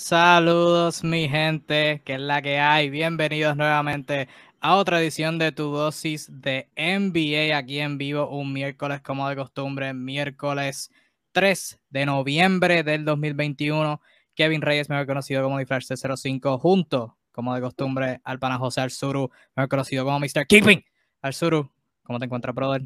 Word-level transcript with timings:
Saludos 0.00 1.02
mi 1.02 1.28
gente, 1.28 2.02
que 2.04 2.14
es 2.14 2.20
la 2.20 2.40
que 2.40 2.60
hay. 2.60 2.88
Bienvenidos 2.88 3.56
nuevamente 3.56 4.28
a 4.60 4.76
otra 4.76 5.00
edición 5.00 5.40
de 5.40 5.50
tu 5.50 5.72
dosis 5.72 6.28
de 6.30 6.68
NBA 6.76 7.58
aquí 7.58 7.80
en 7.80 7.98
vivo, 7.98 8.28
un 8.28 8.52
miércoles 8.52 9.00
como 9.00 9.28
de 9.28 9.34
costumbre, 9.34 9.92
miércoles 9.94 10.92
3 11.32 11.80
de 11.90 12.06
noviembre 12.06 12.84
del 12.84 13.04
2021. 13.04 14.00
Kevin 14.36 14.62
Reyes, 14.62 14.88
mejor 14.88 15.08
conocido 15.08 15.42
como 15.42 15.58
Disfraz 15.58 15.88
05, 15.88 16.58
junto, 16.58 17.18
como 17.32 17.52
de 17.56 17.60
costumbre, 17.60 18.20
al 18.22 18.38
pana 18.38 18.56
José 18.56 18.82
Arzuru, 18.82 19.32
mejor 19.56 19.68
conocido 19.68 20.04
como 20.04 20.20
Mr. 20.20 20.46
Keeping. 20.46 20.84
Arzuru, 21.22 21.72
¿cómo 22.04 22.20
te 22.20 22.26
encuentras, 22.26 22.54
brother? 22.54 22.82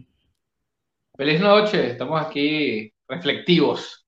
Feliz 1.15 1.43
noche, 1.43 1.91
estamos 1.91 2.19
aquí 2.23 2.91
reflectivos 3.07 4.02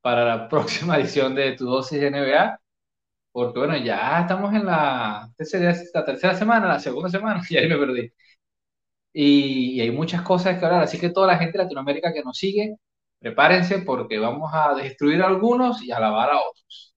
para 0.00 0.24
la 0.24 0.48
próxima 0.48 0.96
edición 0.98 1.34
de 1.34 1.52
Tu 1.52 1.64
Dosis 1.66 2.00
de 2.00 2.10
NBA. 2.10 2.60
Porque 3.32 3.58
bueno, 3.60 3.76
ya 3.76 4.20
estamos 4.20 4.52
en 4.54 4.66
la 4.66 5.30
la 5.38 6.04
tercera 6.04 6.34
semana, 6.34 6.68
la 6.68 6.80
segunda 6.80 7.08
semana, 7.08 7.42
y 7.50 7.56
ahí 7.56 7.68
me 7.68 7.76
perdí. 7.78 8.12
Y, 9.12 9.80
hay 9.80 9.90
muchas 9.90 10.22
cosas 10.22 10.58
que 10.58 10.64
hablar, 10.64 10.82
así 10.82 10.98
que 10.98 11.10
toda 11.10 11.26
la 11.26 11.38
gente 11.38 11.58
de 11.58 11.64
Latinoamérica 11.64 12.12
que 12.12 12.22
nos 12.22 12.36
sigue, 12.38 12.76
prepárense 13.18 13.80
porque 13.80 14.18
vamos 14.18 14.50
a 14.54 14.74
destruir 14.74 15.22
a 15.22 15.26
algunos 15.26 15.82
y 15.82 15.90
alabar 15.90 16.30
a 16.30 16.38
otros. 16.38 16.94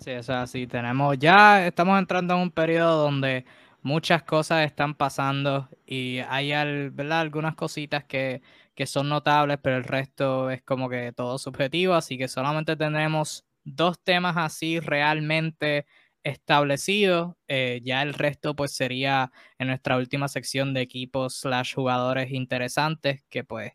Sí, 0.00 0.10
eso 0.10 0.32
es 0.32 0.38
así. 0.38 0.66
Tenemos, 0.66 1.18
ya 1.18 1.66
estamos 1.66 1.98
entrando 1.98 2.34
en 2.34 2.40
un 2.40 2.50
periodo 2.50 3.02
donde 3.02 3.44
muchas 3.82 4.22
cosas 4.22 4.64
están 4.64 4.94
pasando 4.94 5.68
y 5.86 6.18
hay 6.28 6.50
¿verdad? 6.90 7.20
algunas 7.20 7.54
cositas 7.54 8.04
que 8.04 8.42
que 8.74 8.86
son 8.86 9.08
notables, 9.08 9.58
pero 9.62 9.76
el 9.76 9.84
resto 9.84 10.50
es 10.50 10.62
como 10.62 10.88
que 10.88 11.12
todo 11.12 11.38
subjetivo, 11.38 11.94
así 11.94 12.18
que 12.18 12.28
solamente 12.28 12.76
tendremos 12.76 13.44
dos 13.64 13.98
temas 14.02 14.36
así 14.36 14.80
realmente 14.80 15.86
establecidos. 16.24 17.34
Eh, 17.48 17.80
ya 17.84 18.02
el 18.02 18.14
resto 18.14 18.56
pues 18.56 18.72
sería 18.72 19.32
en 19.58 19.68
nuestra 19.68 19.96
última 19.96 20.28
sección 20.28 20.74
de 20.74 20.82
equipos 20.82 21.36
slash 21.40 21.74
jugadores 21.74 22.32
interesantes, 22.32 23.24
que 23.30 23.44
pues 23.44 23.72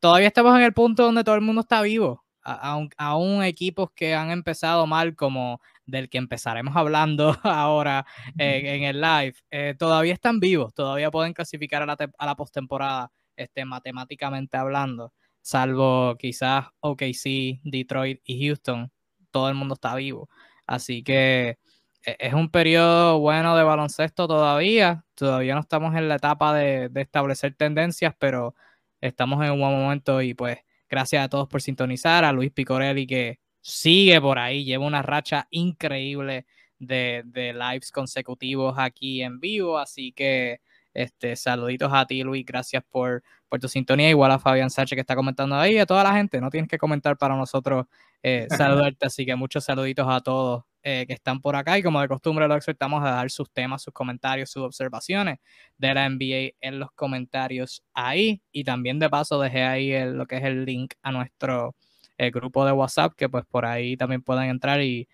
todavía 0.00 0.28
estamos 0.28 0.56
en 0.56 0.62
el 0.62 0.72
punto 0.72 1.04
donde 1.04 1.24
todo 1.24 1.34
el 1.34 1.40
mundo 1.42 1.62
está 1.62 1.82
vivo. 1.82 2.24
Aún, 2.44 3.44
equipos 3.44 3.92
que 3.92 4.14
han 4.14 4.32
empezado 4.32 4.86
mal 4.86 5.14
como 5.14 5.60
del 5.86 6.08
que 6.08 6.18
empezaremos 6.18 6.74
hablando 6.76 7.36
ahora 7.44 8.04
en 8.36 8.82
el 8.82 9.00
live, 9.00 9.34
eh, 9.50 9.76
todavía 9.78 10.14
están 10.14 10.40
vivos, 10.40 10.74
todavía 10.74 11.10
pueden 11.10 11.34
clasificar 11.34 11.82
a 11.82 11.86
la, 11.86 11.96
a 12.18 12.26
la 12.26 12.34
postemporada 12.36 13.12
este, 13.36 13.64
matemáticamente 13.64 14.56
hablando, 14.56 15.12
salvo 15.40 16.16
quizás 16.18 16.66
OKC, 16.80 17.60
Detroit 17.64 18.20
y 18.24 18.46
Houston, 18.46 18.90
todo 19.30 19.48
el 19.48 19.54
mundo 19.54 19.74
está 19.74 19.94
vivo. 19.94 20.28
Así 20.66 21.02
que 21.02 21.58
e, 22.04 22.16
es 22.18 22.34
un 22.34 22.50
periodo 22.50 23.18
bueno 23.20 23.56
de 23.56 23.64
baloncesto 23.64 24.28
todavía. 24.28 25.04
Todavía 25.14 25.54
no 25.54 25.60
estamos 25.60 25.94
en 25.96 26.08
la 26.08 26.16
etapa 26.16 26.54
de, 26.54 26.90
establecer 26.94 27.54
tendencias, 27.54 28.14
pero 28.18 28.54
estamos 29.00 29.44
en 29.44 29.52
un 29.52 29.60
buen 29.60 29.72
momento 29.72 30.22
y 30.22 30.34
pues 30.34 30.58
gracias 30.88 31.24
a 31.24 31.28
todos 31.28 31.48
por 31.48 31.62
sintonizar, 31.62 32.24
a 32.24 32.32
Luis 32.32 32.52
Picorelli 32.52 33.06
que 33.06 33.40
sigue 33.60 34.20
por 34.20 34.38
ahí, 34.38 34.64
lleva 34.64 34.86
una 34.86 35.02
racha 35.02 35.46
increíble 35.50 36.46
de, 36.78 37.22
de 37.26 37.52
lives 37.52 37.90
consecutivos 37.92 38.74
aquí 38.78 39.22
en 39.22 39.40
vivo, 39.40 39.78
así 39.78 40.12
que 40.12 40.60
este, 40.94 41.36
saluditos 41.36 41.90
a 41.92 42.06
ti, 42.06 42.22
Luis. 42.22 42.44
Gracias 42.44 42.82
por, 42.88 43.22
por 43.48 43.60
tu 43.60 43.68
sintonía. 43.68 44.10
Igual 44.10 44.30
a 44.32 44.38
Fabián 44.38 44.70
Sánchez 44.70 44.96
que 44.96 45.00
está 45.00 45.14
comentando 45.14 45.56
ahí. 45.56 45.78
A 45.78 45.86
toda 45.86 46.02
la 46.02 46.12
gente. 46.12 46.40
No 46.40 46.50
tienes 46.50 46.68
que 46.68 46.78
comentar 46.78 47.16
para 47.16 47.36
nosotros 47.36 47.86
eh, 48.22 48.46
saludarte. 48.90 49.06
Así 49.06 49.24
que 49.24 49.34
muchos 49.36 49.64
saluditos 49.64 50.06
a 50.08 50.20
todos 50.20 50.64
eh, 50.82 51.04
que 51.06 51.14
están 51.14 51.40
por 51.40 51.56
acá. 51.56 51.78
Y 51.78 51.82
como 51.82 52.00
de 52.00 52.08
costumbre, 52.08 52.46
lo 52.46 52.56
exhortamos 52.56 53.02
a 53.04 53.10
dar 53.12 53.30
sus 53.30 53.50
temas, 53.50 53.82
sus 53.82 53.94
comentarios, 53.94 54.50
sus 54.50 54.62
observaciones 54.62 55.38
de 55.78 55.94
la 55.94 56.08
NBA 56.08 56.56
en 56.60 56.78
los 56.78 56.90
comentarios 56.92 57.82
ahí. 57.94 58.42
Y 58.52 58.64
también 58.64 58.98
de 58.98 59.08
paso 59.08 59.40
dejé 59.40 59.62
ahí 59.62 60.12
lo 60.12 60.26
que 60.26 60.36
es 60.36 60.44
el 60.44 60.64
link 60.64 60.94
a 61.02 61.12
nuestro 61.12 61.74
eh, 62.18 62.30
grupo 62.30 62.64
de 62.66 62.72
WhatsApp, 62.72 63.14
que 63.16 63.28
pues 63.28 63.44
por 63.46 63.64
ahí 63.64 63.96
también 63.96 64.22
pueden 64.22 64.50
entrar 64.50 64.80
y 64.82 65.08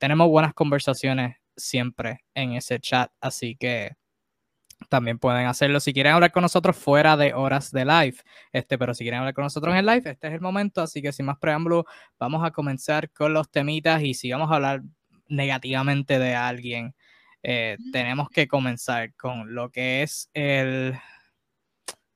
tenemos 0.00 0.28
buenas 0.28 0.52
conversaciones 0.52 1.36
siempre 1.56 2.24
en 2.34 2.54
ese 2.54 2.80
chat. 2.80 3.12
Así 3.20 3.54
que 3.54 3.92
también 4.88 5.18
pueden 5.18 5.46
hacerlo 5.46 5.80
si 5.80 5.92
quieren 5.92 6.14
hablar 6.14 6.32
con 6.32 6.42
nosotros 6.42 6.76
fuera 6.76 7.16
de 7.16 7.34
horas 7.34 7.70
de 7.70 7.84
live. 7.84 8.16
Este, 8.52 8.78
pero 8.78 8.94
si 8.94 9.04
quieren 9.04 9.20
hablar 9.20 9.34
con 9.34 9.44
nosotros 9.44 9.74
en 9.74 9.86
live, 9.86 10.10
este 10.10 10.28
es 10.28 10.34
el 10.34 10.40
momento. 10.40 10.80
Así 10.80 11.02
que 11.02 11.12
sin 11.12 11.26
más 11.26 11.38
preámbulo, 11.38 11.84
vamos 12.18 12.44
a 12.44 12.50
comenzar 12.50 13.10
con 13.10 13.32
los 13.32 13.50
temitas. 13.50 14.02
Y 14.02 14.14
si 14.14 14.30
vamos 14.32 14.50
a 14.50 14.56
hablar 14.56 14.82
negativamente 15.28 16.18
de 16.18 16.34
alguien, 16.34 16.94
eh, 17.42 17.76
tenemos 17.92 18.28
que 18.30 18.48
comenzar 18.48 19.14
con 19.14 19.54
lo 19.54 19.70
que 19.70 20.02
es 20.02 20.30
el. 20.34 20.98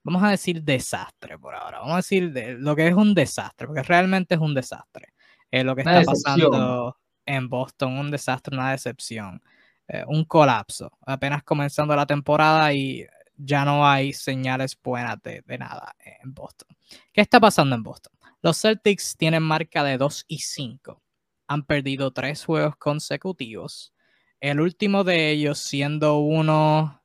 Vamos 0.03 0.23
a 0.23 0.31
decir 0.31 0.63
desastre 0.63 1.39
por 1.39 1.55
ahora. 1.55 1.79
Vamos 1.79 1.95
a 1.95 1.97
decir 1.97 2.33
de, 2.33 2.55
lo 2.55 2.77
que 2.77 2.89
es 2.89 2.95
un 2.95 3.15
desastre, 3.15 3.67
porque 3.67 3.83
realmente 3.83 4.35
es 4.35 4.41
un 4.41 4.55
desastre. 4.55 5.15
Eh, 5.51 5.65
lo 5.65 5.75
que 5.75 5.83
está 5.83 6.03
pasando 6.03 6.99
en 7.25 7.49
Boston, 7.49 7.99
un 7.99 8.11
desastre, 8.11 8.55
una 8.55 8.73
decepción. 8.73 9.41
Eh, 9.87 10.03
un 10.07 10.25
colapso, 10.25 10.91
apenas 11.07 11.43
comenzando 11.43 11.95
la 11.95 12.07
temporada 12.07 12.73
y 12.73 13.07
ya 13.37 13.65
no 13.65 13.87
hay 13.87 14.13
señales 14.13 14.79
buenas 14.83 15.23
de, 15.23 15.43
nada 15.59 15.95
en 16.23 16.33
Boston. 16.33 16.75
¿Qué 17.13 17.21
está 17.21 17.39
pasando 17.39 17.75
en 17.75 17.83
Boston? 17.83 18.13
Los 18.41 18.61
Celtics 18.61 19.17
tienen 19.17 19.43
marca 19.43 19.85
de 19.85 19.99
2 19.99 20.25
y 20.29 20.39
5. 20.39 21.03
Han 21.49 21.65
perdido 21.65 22.13
tres 22.13 22.45
juegos 22.45 22.77
consecutivos. 22.77 23.93
El 24.41 24.61
último 24.61 25.05
de 25.05 25.31
ellos 25.31 25.59
siendo 25.59 26.19
uno... 26.19 27.03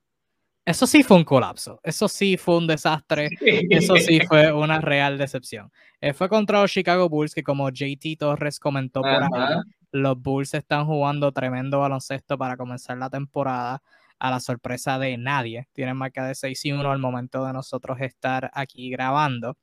Eso 0.66 0.86
sí 0.86 1.04
fue 1.04 1.18
un 1.18 1.24
colapso. 1.24 1.80
Eso 1.84 2.08
sí 2.08 2.38
fue 2.38 2.58
un 2.58 2.68
desastre. 2.68 3.30
Eso 3.70 3.96
sí 3.96 4.20
fue 4.28 4.54
una 4.54 4.80
real 4.80 5.18
decepción. 5.18 5.72
Eh, 6.00 6.14
fue 6.14 6.30
contra 6.30 6.62
los 6.62 6.72
Chicago 6.72 7.10
Bulls 7.10 7.34
que 7.34 7.44
como 7.44 7.70
JT 7.70 8.18
Torres 8.20 8.60
comentó 8.60 9.02
por 9.02 9.10
ahí, 9.10 9.56
los 9.92 10.22
Bulls 10.22 10.54
están 10.54 10.86
jugando 10.86 11.32
tremendo 11.32 11.80
baloncesto 11.80 12.38
para 12.38 12.58
comenzar 12.58 12.98
la 12.98 13.10
temporada 13.10 13.82
a 14.20 14.30
la 14.32 14.40
sorpresa 14.40 15.00
de 15.00 15.18
nadie. 15.18 15.68
Tienen 15.74 15.98
marca 15.98 16.26
de 16.26 16.36
6 16.36 16.66
y 16.66 16.72
1 16.72 16.92
al 16.92 17.00
momento 17.00 17.46
de 17.46 17.54
nosotros 17.54 18.00
estar 18.02 18.52
aquí 18.54 18.90
grabando. 18.90 19.58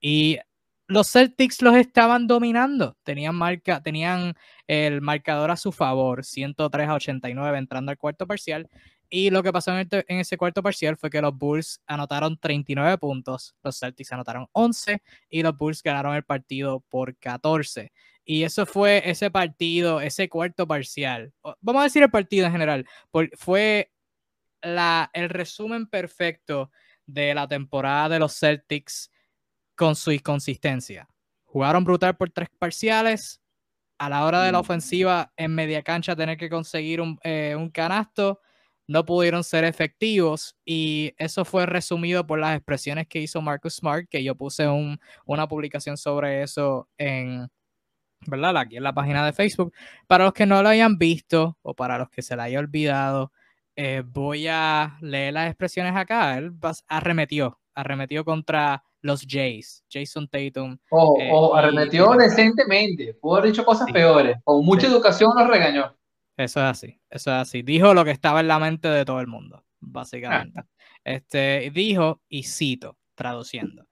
Y 0.00 0.38
los 0.88 1.10
Celtics 1.12 1.62
los 1.62 1.76
estaban 1.76 2.26
dominando. 2.26 2.96
Tenían, 3.04 3.36
marca, 3.36 3.82
tenían 3.82 4.34
el 4.66 5.00
marcador 5.00 5.50
a 5.52 5.56
su 5.56 5.70
favor, 5.70 6.24
103 6.24 6.88
a 6.88 6.94
89 6.94 7.58
entrando 7.58 7.92
al 7.92 7.98
cuarto 7.98 8.26
parcial. 8.26 8.68
Y 9.08 9.30
lo 9.30 9.42
que 9.42 9.52
pasó 9.52 9.76
en, 9.76 9.88
en, 9.90 10.18
ese 10.18 10.36
cuarto 10.36 10.62
parcial 10.62 10.96
fue 10.96 11.10
que 11.10 11.20
los 11.20 11.36
Bulls 11.36 11.80
anotaron 11.86 12.38
39 12.38 12.98
puntos, 12.98 13.56
los 13.62 13.78
Celtics 13.78 14.12
anotaron 14.12 14.46
11 14.52 15.02
y 15.28 15.42
los 15.42 15.56
Bulls 15.56 15.82
ganaron 15.82 16.14
el 16.14 16.24
partido 16.24 16.80
por 16.88 17.16
14. 17.16 17.92
Y 18.24 18.44
eso 18.44 18.66
fue 18.66 19.02
ese 19.08 19.30
partido, 19.30 20.00
ese 20.00 20.28
cuarto 20.28 20.66
parcial. 20.66 21.32
Vamos 21.60 21.80
a 21.80 21.84
decir 21.84 22.02
el 22.02 22.10
partido 22.10 22.46
en 22.46 22.52
general. 22.52 22.86
Fue 23.34 23.90
la, 24.62 25.10
el 25.14 25.28
resumen 25.28 25.86
perfecto 25.86 26.70
de 27.06 27.34
la 27.34 27.48
temporada 27.48 28.08
de 28.08 28.18
los 28.18 28.38
Celtics 28.38 29.10
con 29.74 29.96
su 29.96 30.12
inconsistencia. 30.12 31.08
Jugaron 31.44 31.84
brutal 31.84 32.16
por 32.16 32.30
tres 32.30 32.48
parciales. 32.58 33.40
A 33.98 34.08
la 34.08 34.24
hora 34.24 34.42
de 34.44 34.52
la 34.52 34.60
ofensiva 34.60 35.32
en 35.36 35.54
media 35.54 35.82
cancha 35.82 36.16
tener 36.16 36.38
que 36.38 36.48
conseguir 36.48 37.02
un, 37.02 37.18
eh, 37.22 37.54
un 37.54 37.68
canasto, 37.68 38.40
no 38.86 39.04
pudieron 39.04 39.44
ser 39.44 39.64
efectivos 39.64 40.56
y 40.64 41.12
eso 41.18 41.44
fue 41.44 41.66
resumido 41.66 42.26
por 42.26 42.38
las 42.38 42.56
expresiones 42.56 43.06
que 43.06 43.20
hizo 43.20 43.42
Marcus 43.42 43.74
Smart, 43.74 44.08
que 44.08 44.24
yo 44.24 44.34
puse 44.34 44.66
un, 44.66 44.98
una 45.26 45.46
publicación 45.46 45.98
sobre 45.98 46.42
eso 46.42 46.88
en, 46.96 47.50
¿verdad? 48.26 48.56
Aquí 48.56 48.76
en 48.76 48.82
la 48.82 48.92
página 48.92 49.24
de 49.24 49.32
Facebook. 49.32 49.72
Para 50.06 50.24
los 50.24 50.32
que 50.32 50.46
no 50.46 50.62
lo 50.62 50.68
hayan 50.68 50.98
visto 50.98 51.58
o 51.62 51.74
para 51.74 51.98
los 51.98 52.10
que 52.10 52.22
se 52.22 52.36
la 52.36 52.44
haya 52.44 52.58
olvidado, 52.58 53.32
eh, 53.76 54.02
voy 54.04 54.46
a 54.48 54.98
leer 55.00 55.34
las 55.34 55.48
expresiones 55.48 55.94
acá. 55.96 56.36
Él 56.36 56.52
arremetió, 56.88 57.58
arremetió 57.74 58.24
contra 58.24 58.84
los 59.00 59.24
Jays, 59.26 59.84
Jason 59.90 60.28
Tatum. 60.28 60.76
O, 60.90 61.16
eh, 61.18 61.58
arremetió 61.58 62.10
decentemente, 62.12 63.14
pudo 63.14 63.36
haber 63.36 63.52
dicho 63.52 63.64
cosas 63.64 63.90
peores, 63.90 64.36
con 64.44 64.64
mucha 64.64 64.86
educación 64.86 65.32
los 65.34 65.48
regañó. 65.48 65.96
Eso 66.36 66.60
es 66.60 66.66
así, 66.66 67.00
eso 67.08 67.30
es 67.30 67.36
así. 67.36 67.62
Dijo 67.62 67.94
lo 67.94 68.04
que 68.04 68.10
estaba 68.10 68.40
en 68.40 68.48
la 68.48 68.58
mente 68.58 68.88
de 68.88 69.04
todo 69.04 69.20
el 69.20 69.26
mundo, 69.26 69.64
básicamente. 69.80 70.62
Este, 71.02 71.70
dijo, 71.72 72.20
y 72.28 72.42
cito, 72.42 72.98
traduciendo, 73.14 73.86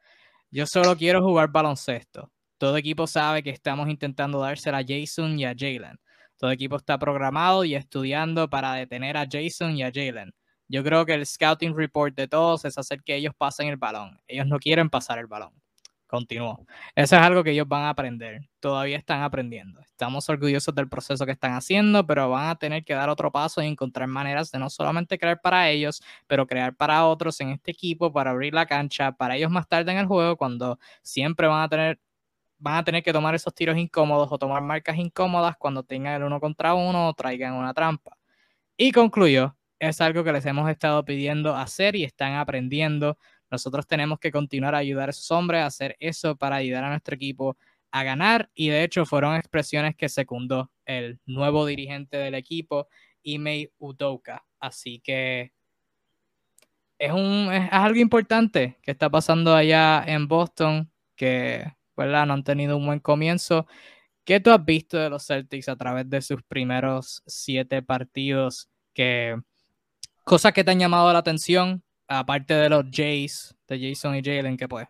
yo 0.51 0.67
solo 0.67 0.95
quiero 0.97 1.23
jugar 1.23 1.49
baloncesto 1.49 2.31
todo 2.59 2.77
equipo 2.77 3.07
sabe 3.07 3.43
que 3.43 3.51
estamos 3.51 3.89
intentando 3.89 4.41
dársela 4.41 4.79
a 4.79 4.85
Jason 4.87 5.39
y 5.39 5.45
a 5.45 5.55
Jalen. 5.57 5.99
Todo 6.37 6.51
equipo 6.51 6.77
está 6.77 6.99
programado 6.99 7.65
y 7.65 7.75
estudiando 7.75 8.51
para 8.51 8.75
detener 8.75 9.17
a 9.17 9.27
Jason 9.31 9.77
y 9.77 9.83
a 9.83 9.91
Jalen. 9.93 10.33
Yo 10.69 10.85
creo 10.85 11.07
que 11.07 11.15
el 11.15 11.27
scouting 11.27 11.75
report 11.77 12.15
de 12.15 12.29
todos 12.29 12.65
es 12.65 12.77
hacer 12.79 13.03
que 13.03 13.17
ellos 13.17 13.35
pasen 13.37 13.69
el 13.69 13.77
balón. 13.77 14.21
Ellos 14.29 14.47
no 14.47 14.59
quieren 14.59 14.91
pasar 14.91 15.19
el 15.19 15.27
balón. 15.27 15.53
continuó. 16.07 16.67
Eso 16.95 17.17
es 17.17 17.23
algo 17.23 17.45
que 17.45 17.53
ellos 17.53 17.69
van 17.69 17.85
a 17.85 17.91
aprender. 17.91 18.49
Todavía 18.61 18.97
están 18.99 19.23
aprendiendo. 19.23 19.81
Estamos 19.83 20.29
orgullosos 20.29 20.75
del 20.75 20.89
proceso 20.89 21.27
que 21.27 21.33
están 21.33 21.55
haciendo, 21.55 22.07
pero 22.07 22.31
van 22.31 22.49
a 22.51 22.57
tener 22.57 22.85
que 22.85 22.95
dar 22.95 23.11
otro 23.11 23.31
paso 23.33 23.63
y 23.63 23.67
encontrar 23.67 24.09
maneras 24.09 24.51
de 24.51 24.59
no 24.59 24.71
solamente 24.71 25.19
crear 25.19 25.41
para 25.41 25.71
ellos, 25.71 26.03
pero 26.27 26.47
crear 26.47 26.75
para 26.77 27.07
otros 27.07 27.41
en 27.41 27.51
este 27.51 27.73
equipo, 27.73 28.13
para 28.13 28.31
abrir 28.31 28.55
la 28.55 28.67
cancha, 28.67 29.13
para 29.13 29.37
ellos 29.37 29.51
más 29.51 29.69
tarde 29.69 29.93
en 29.93 29.99
el 29.99 30.07
juego, 30.07 30.37
cuando 30.37 30.79
siempre 31.03 31.47
van 31.47 31.63
a 31.63 31.69
tener 31.69 32.01
van 32.59 32.77
a 32.77 32.85
tener 32.85 33.03
que 33.03 33.13
tomar 33.13 33.35
esos 33.35 33.55
tiros 33.55 33.77
incómodos 33.77 34.29
o 34.31 34.39
tomar 34.39 34.63
marcas 34.63 34.97
incómodas 34.99 35.57
cuando 35.57 35.83
tengan 35.83 36.15
el 36.15 36.25
uno 36.25 36.41
contra 36.41 36.75
uno 36.75 37.09
o 37.09 37.15
traigan 37.15 37.55
una 37.55 37.73
trampa. 37.75 38.17
Y 38.77 38.93
concluyo, 38.93 39.57
es 39.79 40.01
algo 40.01 40.25
que 40.25 40.33
les 40.33 40.47
hemos 40.47 40.69
estado 40.71 41.05
pidiendo 41.05 41.55
hacer 41.57 41.97
y 41.97 42.05
están 42.05 42.35
aprendiendo. 42.35 43.19
Nosotros 43.51 43.87
tenemos 43.87 44.19
que 44.19 44.33
continuar 44.33 44.75
a 44.75 44.79
ayudar 44.79 45.09
a 45.09 45.11
esos 45.11 45.31
hombres 45.31 45.63
a 45.63 45.67
hacer 45.67 45.97
eso 46.01 46.37
para 46.37 46.57
ayudar 46.57 46.85
a 46.85 46.91
nuestro 46.91 47.15
equipo 47.15 47.57
a 47.91 48.03
ganar 48.03 48.51
y 48.55 48.69
de 48.69 48.85
hecho 48.85 49.07
fueron 49.07 49.37
expresiones 49.37 49.97
que 49.97 50.09
secundó 50.09 50.71
el 50.85 51.21
nuevo 51.27 51.65
dirigente 51.65 52.19
del 52.19 52.35
equipo, 52.35 52.89
Ime 53.23 53.71
Udoka. 53.79 54.45
Así 54.61 55.01
que 55.01 55.53
es, 56.99 57.13
un, 57.13 57.51
es 57.53 57.69
algo 57.73 57.99
importante 57.99 58.79
que 58.83 58.91
está 58.91 59.09
pasando 59.11 59.55
allá 59.55 60.05
en 60.07 60.29
Boston, 60.29 60.91
que 61.17 61.78
¿verdad? 61.99 62.27
no 62.27 62.35
han 62.35 62.45
tenido 62.45 62.77
un 62.77 62.87
buen 62.87 63.01
comienzo. 63.01 63.67
¿Qué 64.25 64.41
tú 64.41 64.51
has 64.51 64.65
visto 64.65 64.97
de 64.97 65.11
los 65.11 65.27
Celtics 65.27 65.69
a 65.69 65.77
través 65.77 66.09
de 66.09 66.23
sus 66.23 66.43
primeros 66.43 67.23
siete 67.27 67.83
partidos? 67.83 68.71
Que, 68.95 69.37
cosas 70.25 70.53
que 70.53 70.65
te 70.65 70.71
han 70.71 70.79
llamado 70.79 71.13
la 71.13 71.19
atención, 71.19 71.83
aparte 72.07 72.55
de 72.55 72.69
los 72.69 72.85
Jays, 72.93 73.57
de 73.67 73.89
Jason 73.91 74.17
y 74.17 74.23
Jalen, 74.23 74.57
que 74.57 74.69
pues 74.69 74.87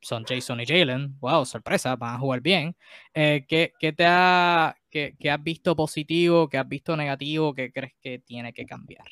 son 0.00 0.24
Jason 0.24 0.60
y 0.60 0.66
Jalen, 0.66 1.16
wow, 1.20 1.44
sorpresa, 1.46 1.96
van 1.96 2.16
a 2.16 2.18
jugar 2.18 2.40
bien. 2.40 2.76
Eh, 3.14 3.44
¿qué, 3.48 3.72
te 3.92 4.04
ha, 4.04 4.76
qué, 4.90 5.14
has 5.30 5.42
visto 5.42 5.76
positivo, 5.76 6.48
qué 6.48 6.58
has 6.58 6.68
visto 6.68 6.96
negativo, 6.96 7.54
qué 7.54 7.72
crees 7.72 7.94
que 8.00 8.18
tiene 8.18 8.52
que 8.52 8.66
cambiar? 8.66 9.06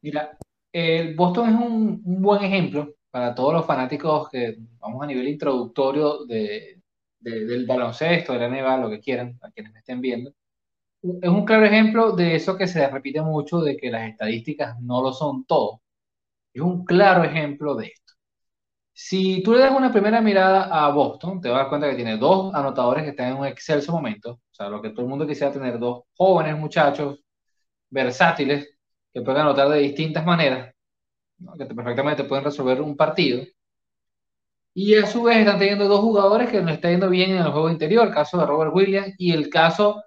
Mira, 0.00 0.36
el 0.72 1.14
Boston 1.14 1.48
es 1.50 1.54
un, 1.60 2.02
buen 2.02 2.42
ejemplo 2.42 2.94
para 3.10 3.34
todos 3.34 3.54
los 3.54 3.66
fanáticos 3.66 4.28
que 4.28 4.56
vamos 4.78 5.02
a 5.02 5.06
nivel 5.06 5.28
introductorio 5.28 6.24
de, 6.26 6.80
del 7.18 7.66
baloncesto, 7.66 8.32
de 8.32 8.38
la 8.38 8.48
NBA, 8.48 8.76
lo 8.78 8.90
que 8.90 9.00
quieran, 9.00 9.38
a 9.42 9.50
quienes 9.50 9.72
me 9.72 9.80
estén 9.80 10.00
viendo. 10.00 10.32
Es 11.02 11.28
un 11.30 11.44
claro 11.44 11.66
ejemplo 11.66 12.12
de 12.12 12.36
eso 12.36 12.56
que 12.56 12.68
se 12.68 12.86
repite 12.88 13.22
mucho, 13.22 13.60
de 13.60 13.76
que 13.76 13.90
las 13.90 14.08
estadísticas 14.10 14.78
no 14.80 15.02
lo 15.02 15.12
son 15.12 15.44
todo. 15.44 15.82
Es 16.54 16.62
un 16.62 16.84
claro 16.84 17.24
ejemplo 17.24 17.74
de 17.76 17.86
esto. 17.88 18.14
Si 18.92 19.42
tú 19.42 19.54
le 19.54 19.60
das 19.60 19.72
una 19.74 19.92
primera 19.92 20.20
mirada 20.20 20.64
a 20.64 20.90
Boston, 20.92 21.40
te 21.40 21.48
vas 21.48 21.56
a 21.56 21.60
dar 21.62 21.68
cuenta 21.70 21.90
que 21.90 21.96
tiene 21.96 22.18
dos 22.18 22.54
anotadores 22.54 23.04
que 23.04 23.10
están 23.10 23.28
en 23.32 23.38
un 23.38 23.46
excelso 23.46 23.92
momento. 23.92 24.32
O 24.32 24.54
sea, 24.54 24.68
lo 24.68 24.82
que 24.82 24.90
todo 24.90 25.02
el 25.02 25.08
mundo 25.08 25.26
quisiera 25.26 25.52
tener, 25.52 25.78
dos 25.78 26.04
jóvenes 26.16 26.58
muchachos 26.58 27.20
versátiles 27.90 28.68
que 29.12 29.22
pueden 29.22 29.42
anotar 29.42 29.68
de 29.70 29.78
distintas 29.80 30.24
maneras, 30.24 30.74
que 31.58 31.66
perfectamente 31.66 32.24
pueden 32.24 32.44
resolver 32.44 32.80
un 32.80 32.96
partido. 32.96 33.44
Y 34.74 34.94
a 34.94 35.06
su 35.06 35.22
vez 35.24 35.38
están 35.38 35.58
teniendo 35.58 35.88
dos 35.88 36.00
jugadores 36.00 36.48
que 36.50 36.62
no 36.62 36.70
están 36.70 36.92
yendo 36.92 37.10
bien 37.10 37.32
en 37.32 37.38
el 37.38 37.50
juego 37.50 37.70
interior, 37.70 38.06
el 38.06 38.14
caso 38.14 38.38
de 38.38 38.46
Robert 38.46 38.72
Williams 38.74 39.14
y 39.18 39.32
el 39.32 39.50
caso 39.50 40.02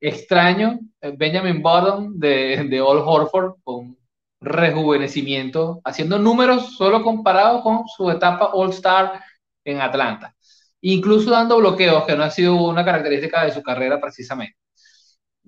extraño, 0.00 0.78
eh, 1.00 1.14
Benjamin 1.16 1.62
Button 1.62 2.18
de, 2.18 2.66
de 2.68 2.80
Old 2.80 3.02
Horford, 3.04 3.54
con 3.64 3.96
rejuvenecimiento, 4.40 5.80
haciendo 5.84 6.18
números 6.18 6.76
solo 6.76 7.02
comparados 7.02 7.62
con 7.62 7.86
su 7.88 8.10
etapa 8.10 8.50
All-Star 8.52 9.22
en 9.64 9.80
Atlanta, 9.80 10.34
incluso 10.82 11.30
dando 11.30 11.58
bloqueos, 11.58 12.04
que 12.04 12.16
no 12.16 12.24
ha 12.24 12.30
sido 12.30 12.54
una 12.56 12.84
característica 12.84 13.44
de 13.44 13.52
su 13.52 13.62
carrera 13.62 14.00
precisamente. 14.00 14.58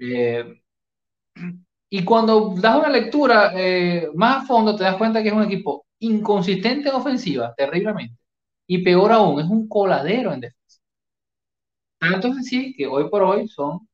Eh, 0.01 0.61
y 1.91 2.05
cuando 2.05 2.55
das 2.57 2.77
una 2.79 2.91
lectura 2.91 3.53
eh, 3.55 4.09
más 4.15 4.45
a 4.45 4.47
fondo, 4.47 4.77
te 4.77 4.85
das 4.85 4.97
cuenta 4.97 5.23
que 5.23 5.29
es 5.29 5.35
un 5.35 5.45
equipo 5.45 5.87
inconsistente 6.01 6.89
en 6.91 6.95
ofensiva, 6.95 7.55
terriblemente, 7.57 8.17
y 8.67 8.79
peor 8.85 9.13
aún, 9.13 9.41
es 9.41 9.47
un 9.49 9.69
coladero 9.69 10.33
en 10.33 10.41
defensa. 10.41 10.81
Tanto 11.99 12.29
es 12.29 12.39
así 12.39 12.75
que 12.77 12.87
hoy 12.87 13.09
por 13.09 13.23
hoy 13.23 13.49
son 13.49 13.89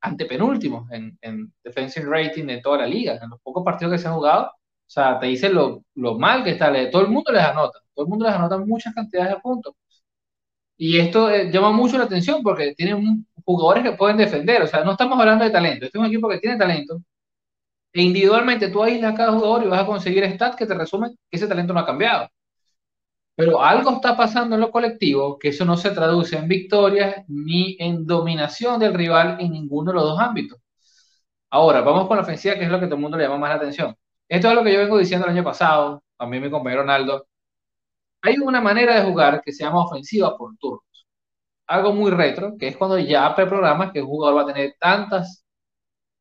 antepenúltimos 0.00 0.90
en, 0.92 1.18
en 1.22 1.52
defensive 1.64 2.06
rating 2.08 2.46
de 2.46 2.60
toda 2.60 2.78
la 2.78 2.86
liga. 2.86 3.18
En 3.22 3.30
los 3.30 3.40
pocos 3.42 3.64
partidos 3.64 3.92
que 3.92 3.98
se 3.98 4.08
han 4.08 4.14
jugado, 4.14 4.46
o 4.46 4.90
sea, 4.90 5.18
te 5.20 5.26
dicen 5.26 5.54
lo, 5.54 5.84
lo 5.94 6.18
mal 6.18 6.44
que 6.44 6.50
está. 6.52 6.72
Todo 6.90 7.02
el 7.02 7.08
mundo 7.08 7.32
les 7.32 7.42
anota. 7.42 7.80
Todo 7.94 8.06
el 8.06 8.10
mundo 8.10 8.26
les 8.26 8.34
anota 8.34 8.58
muchas 8.58 8.94
cantidades 8.94 9.34
de 9.34 9.40
puntos. 9.40 9.74
Y 10.76 10.98
esto 10.98 11.30
eh, 11.30 11.50
llama 11.50 11.72
mucho 11.72 11.98
la 11.98 12.04
atención 12.04 12.42
porque 12.42 12.74
tienen 12.74 13.26
jugadores 13.44 13.82
que 13.84 13.96
pueden 13.96 14.16
defender. 14.16 14.62
O 14.62 14.66
sea, 14.66 14.84
no 14.84 14.92
estamos 14.92 15.18
hablando 15.18 15.44
de 15.44 15.50
talento. 15.50 15.84
Este 15.86 15.98
es 15.98 16.00
un 16.00 16.06
equipo 16.06 16.28
que 16.28 16.38
tiene 16.38 16.56
talento. 16.56 17.00
E 17.98 18.02
individualmente 18.02 18.68
tú 18.68 18.82
aíslas 18.84 19.12
a 19.12 19.16
cada 19.16 19.32
jugador 19.32 19.64
y 19.64 19.68
vas 19.68 19.82
a 19.82 19.86
conseguir 19.86 20.24
stats 20.32 20.54
que 20.56 20.66
te 20.66 20.74
resumen 20.74 21.10
que 21.28 21.36
ese 21.36 21.48
talento 21.48 21.72
no 21.74 21.80
ha 21.80 21.86
cambiado. 21.86 22.28
Pero 23.34 23.60
algo 23.60 23.90
está 23.90 24.16
pasando 24.16 24.54
en 24.54 24.60
lo 24.60 24.70
colectivo 24.70 25.36
que 25.38 25.48
eso 25.48 25.64
no 25.64 25.76
se 25.76 25.90
traduce 25.90 26.36
en 26.36 26.46
victorias 26.46 27.24
ni 27.26 27.76
en 27.80 28.06
dominación 28.06 28.78
del 28.78 28.94
rival 28.94 29.38
en 29.40 29.50
ninguno 29.52 29.90
de 29.90 29.96
los 29.96 30.04
dos 30.04 30.20
ámbitos. 30.20 30.60
Ahora, 31.50 31.80
vamos 31.80 32.06
con 32.08 32.16
la 32.18 32.22
ofensiva, 32.22 32.54
que 32.54 32.64
es 32.64 32.70
lo 32.70 32.78
que 32.78 32.86
todo 32.86 32.96
el 32.96 33.02
mundo 33.02 33.16
le 33.16 33.24
llama 33.24 33.38
más 33.38 33.50
la 33.50 33.56
atención. 33.56 33.96
Esto 34.28 34.48
es 34.48 34.54
lo 34.54 34.62
que 34.64 34.72
yo 34.72 34.78
vengo 34.80 34.98
diciendo 34.98 35.26
el 35.26 35.32
año 35.32 35.44
pasado, 35.44 36.02
también 36.16 36.42
mi 36.42 36.50
compañero 36.50 36.82
Ronaldo. 36.82 37.26
Hay 38.22 38.36
una 38.38 38.60
manera 38.60 38.94
de 39.00 39.10
jugar 39.10 39.42
que 39.44 39.52
se 39.52 39.64
llama 39.64 39.84
ofensiva 39.84 40.36
por 40.36 40.56
turnos. 40.58 40.84
Algo 41.66 41.92
muy 41.92 42.10
retro, 42.12 42.56
que 42.58 42.68
es 42.68 42.76
cuando 42.76 42.98
ya 42.98 43.34
preprogramas 43.34 43.92
que 43.92 44.02
un 44.02 44.08
jugador 44.08 44.38
va 44.38 44.42
a 44.42 44.54
tener 44.54 44.76
tantas, 44.78 45.44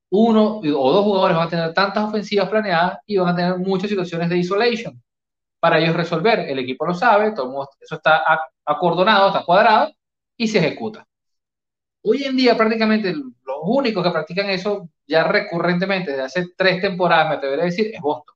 uno 0.10 0.60
o 0.60 0.92
dos 0.92 1.04
jugadores 1.04 1.38
van 1.38 1.48
a 1.48 1.50
tener 1.50 1.74
tantas 1.74 2.04
ofensivas 2.06 2.50
planeadas 2.50 3.00
y 3.06 3.18
van 3.18 3.30
a 3.30 3.36
tener 3.36 3.58
muchas 3.58 3.90
situaciones 3.90 4.30
de 4.30 4.38
isolation 4.38 5.02
para 5.60 5.80
ellos 5.80 5.96
resolver. 5.96 6.40
El 6.40 6.60
equipo 6.60 6.86
lo 6.86 6.94
sabe, 6.94 7.34
todo 7.34 7.68
eso 7.80 7.96
está 7.96 8.24
acordonado, 8.66 9.28
está 9.28 9.44
cuadrado 9.44 9.92
y 10.38 10.48
se 10.48 10.60
ejecuta. 10.60 11.06
Hoy 12.04 12.24
en 12.24 12.38
día 12.38 12.56
prácticamente 12.56 13.14
los 13.14 13.58
únicos 13.64 14.04
que 14.04 14.12
practican 14.12 14.50
eso 14.50 14.90
ya 15.06 15.24
recurrentemente 15.24 16.12
desde 16.12 16.24
hace 16.24 16.46
tres 16.56 16.82
temporadas, 16.82 17.30
me 17.30 17.36
atrevería 17.36 17.64
a 17.64 17.68
decir, 17.68 17.92
es 17.94 18.02
Boston. 18.02 18.36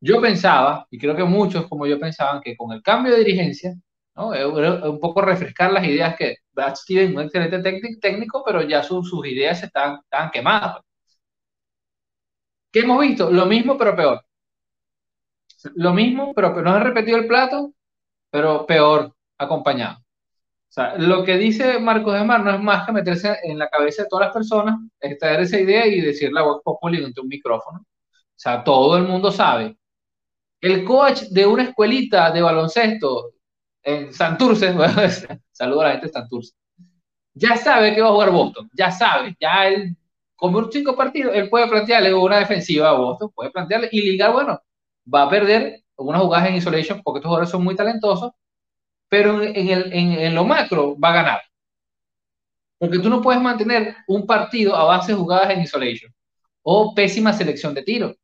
Yo 0.00 0.20
pensaba, 0.20 0.86
y 0.90 0.98
creo 0.98 1.16
que 1.16 1.24
muchos 1.24 1.66
como 1.66 1.86
yo 1.86 1.98
pensaban, 1.98 2.40
que 2.40 2.56
con 2.56 2.72
el 2.72 2.82
cambio 2.82 3.12
de 3.12 3.24
dirigencia, 3.24 3.74
¿no? 4.18 4.90
un 4.90 5.00
poco 5.00 5.22
refrescar 5.22 5.72
las 5.72 5.84
ideas 5.84 6.16
que 6.16 6.36
Brad 6.52 6.74
Stevens, 6.74 7.14
un 7.14 7.22
excelente 7.22 7.96
técnico, 8.00 8.42
pero 8.44 8.62
ya 8.62 8.82
sus 8.82 9.26
ideas 9.26 9.62
están, 9.62 10.00
están 10.02 10.30
quemadas. 10.30 10.78
¿Qué 12.72 12.80
hemos 12.80 13.00
visto? 13.00 13.30
Lo 13.30 13.46
mismo, 13.46 13.76
pero 13.78 13.96
peor 13.96 14.22
lo 15.74 15.92
mismo, 15.92 16.32
pero 16.34 16.54
que 16.54 16.62
no 16.62 16.70
ha 16.70 16.80
repetido 16.80 17.18
el 17.18 17.26
plato, 17.26 17.72
pero 18.30 18.66
peor 18.66 19.14
acompañado. 19.38 19.98
O 19.98 20.70
sea, 20.70 20.96
lo 20.96 21.24
que 21.24 21.36
dice 21.38 21.78
Marcos 21.78 22.14
de 22.14 22.24
Mar 22.24 22.44
no 22.44 22.52
es 22.52 22.60
más 22.60 22.86
que 22.86 22.92
meterse 22.92 23.36
en 23.42 23.58
la 23.58 23.68
cabeza 23.68 24.02
de 24.02 24.08
todas 24.08 24.26
las 24.26 24.34
personas, 24.34 24.76
extraer 25.00 25.40
esa 25.40 25.58
idea 25.58 25.86
y 25.86 26.00
decirle 26.00 26.40
a 26.40 26.44
voz 26.44 26.62
populi 26.62 27.02
ante 27.04 27.20
un 27.20 27.28
micrófono. 27.28 27.80
O 27.80 28.40
sea, 28.40 28.62
todo 28.62 28.96
el 28.96 29.04
mundo 29.04 29.32
sabe. 29.32 29.76
El 30.60 30.84
coach 30.84 31.22
de 31.30 31.46
una 31.46 31.64
escuelita 31.64 32.30
de 32.30 32.42
baloncesto 32.42 33.32
en 33.82 34.12
Santurce, 34.12 34.74
saludo 35.52 35.80
a 35.80 35.84
la 35.84 35.90
gente 35.92 36.06
de 36.06 36.12
Santurce, 36.12 36.54
ya 37.34 37.56
sabe 37.56 37.94
que 37.94 38.00
va 38.00 38.08
a 38.08 38.12
jugar 38.12 38.30
Boston, 38.30 38.70
ya 38.72 38.90
sabe, 38.90 39.36
ya 39.40 39.68
él, 39.68 39.96
como 40.36 40.70
cinco 40.70 40.96
partidos, 40.96 41.34
él 41.34 41.48
puede 41.48 41.68
plantearle 41.68 42.12
una 42.14 42.38
defensiva 42.38 42.90
a 42.90 42.92
Boston, 42.92 43.30
puede 43.34 43.50
plantearle 43.50 43.88
y 43.92 44.02
ligar, 44.02 44.32
bueno, 44.32 44.60
va 45.12 45.22
a 45.22 45.30
perder 45.30 45.82
algunas 45.96 46.22
jugadas 46.22 46.48
en 46.48 46.56
isolation 46.56 47.02
porque 47.02 47.18
estos 47.18 47.28
jugadores 47.28 47.50
son 47.50 47.64
muy 47.64 47.74
talentosos, 47.74 48.32
pero 49.08 49.42
en, 49.42 50.12
el, 50.12 50.34
lo 50.34 50.44
macro 50.44 50.98
va 50.98 51.10
a 51.10 51.14
ganar. 51.14 51.40
Porque 52.78 52.98
tú 52.98 53.08
no 53.08 53.20
puedes 53.20 53.42
mantener 53.42 53.96
un 54.06 54.26
partido 54.26 54.76
a 54.76 54.84
base 54.84 55.12
de 55.12 55.18
jugadas 55.18 55.50
en 55.50 55.62
isolation 55.62 56.14
o 56.62 56.94
pésima 56.94 57.32
selección 57.32 57.74
de 57.74 57.82
tiro. 57.82 58.14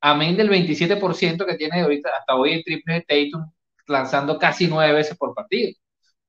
Amén 0.00 0.36
del 0.36 0.50
27% 0.50 1.46
que 1.46 1.56
tiene 1.56 1.80
ahorita 1.80 2.10
hasta 2.18 2.36
hoy 2.36 2.52
el 2.52 2.64
triple 2.64 3.00
Tatum 3.08 3.50
lanzando 3.86 4.38
casi 4.38 4.66
nueve 4.66 4.92
veces 4.92 5.16
por 5.16 5.34
partido. 5.34 5.72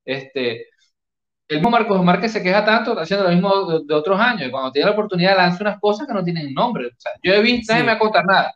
Este, 0.06 0.68
el 1.48 1.58
mismo 1.58 1.70
Marcos 1.70 2.04
Márquez 2.04 2.32
se 2.32 2.44
queja 2.44 2.64
tanto, 2.66 3.00
haciendo 3.00 3.26
lo 3.26 3.32
mismo 3.32 3.80
de, 3.80 3.94
otros 3.94 4.20
años. 4.20 4.50
Cuando 4.52 4.72
tiene 4.72 4.88
la 4.88 4.94
oportunidad 4.94 5.38
lanza 5.38 5.64
unas 5.64 5.80
cosas 5.80 6.08
que 6.08 6.14
no 6.14 6.24
tienen 6.24 6.54
nombre. 6.54 6.90
yo 7.24 7.34
he 7.34 7.42
visto, 7.42 7.74
nadie 7.74 7.86
me 7.86 7.92
va 7.92 7.96
a 7.96 8.00
contar 8.00 8.26
nada 8.26 8.54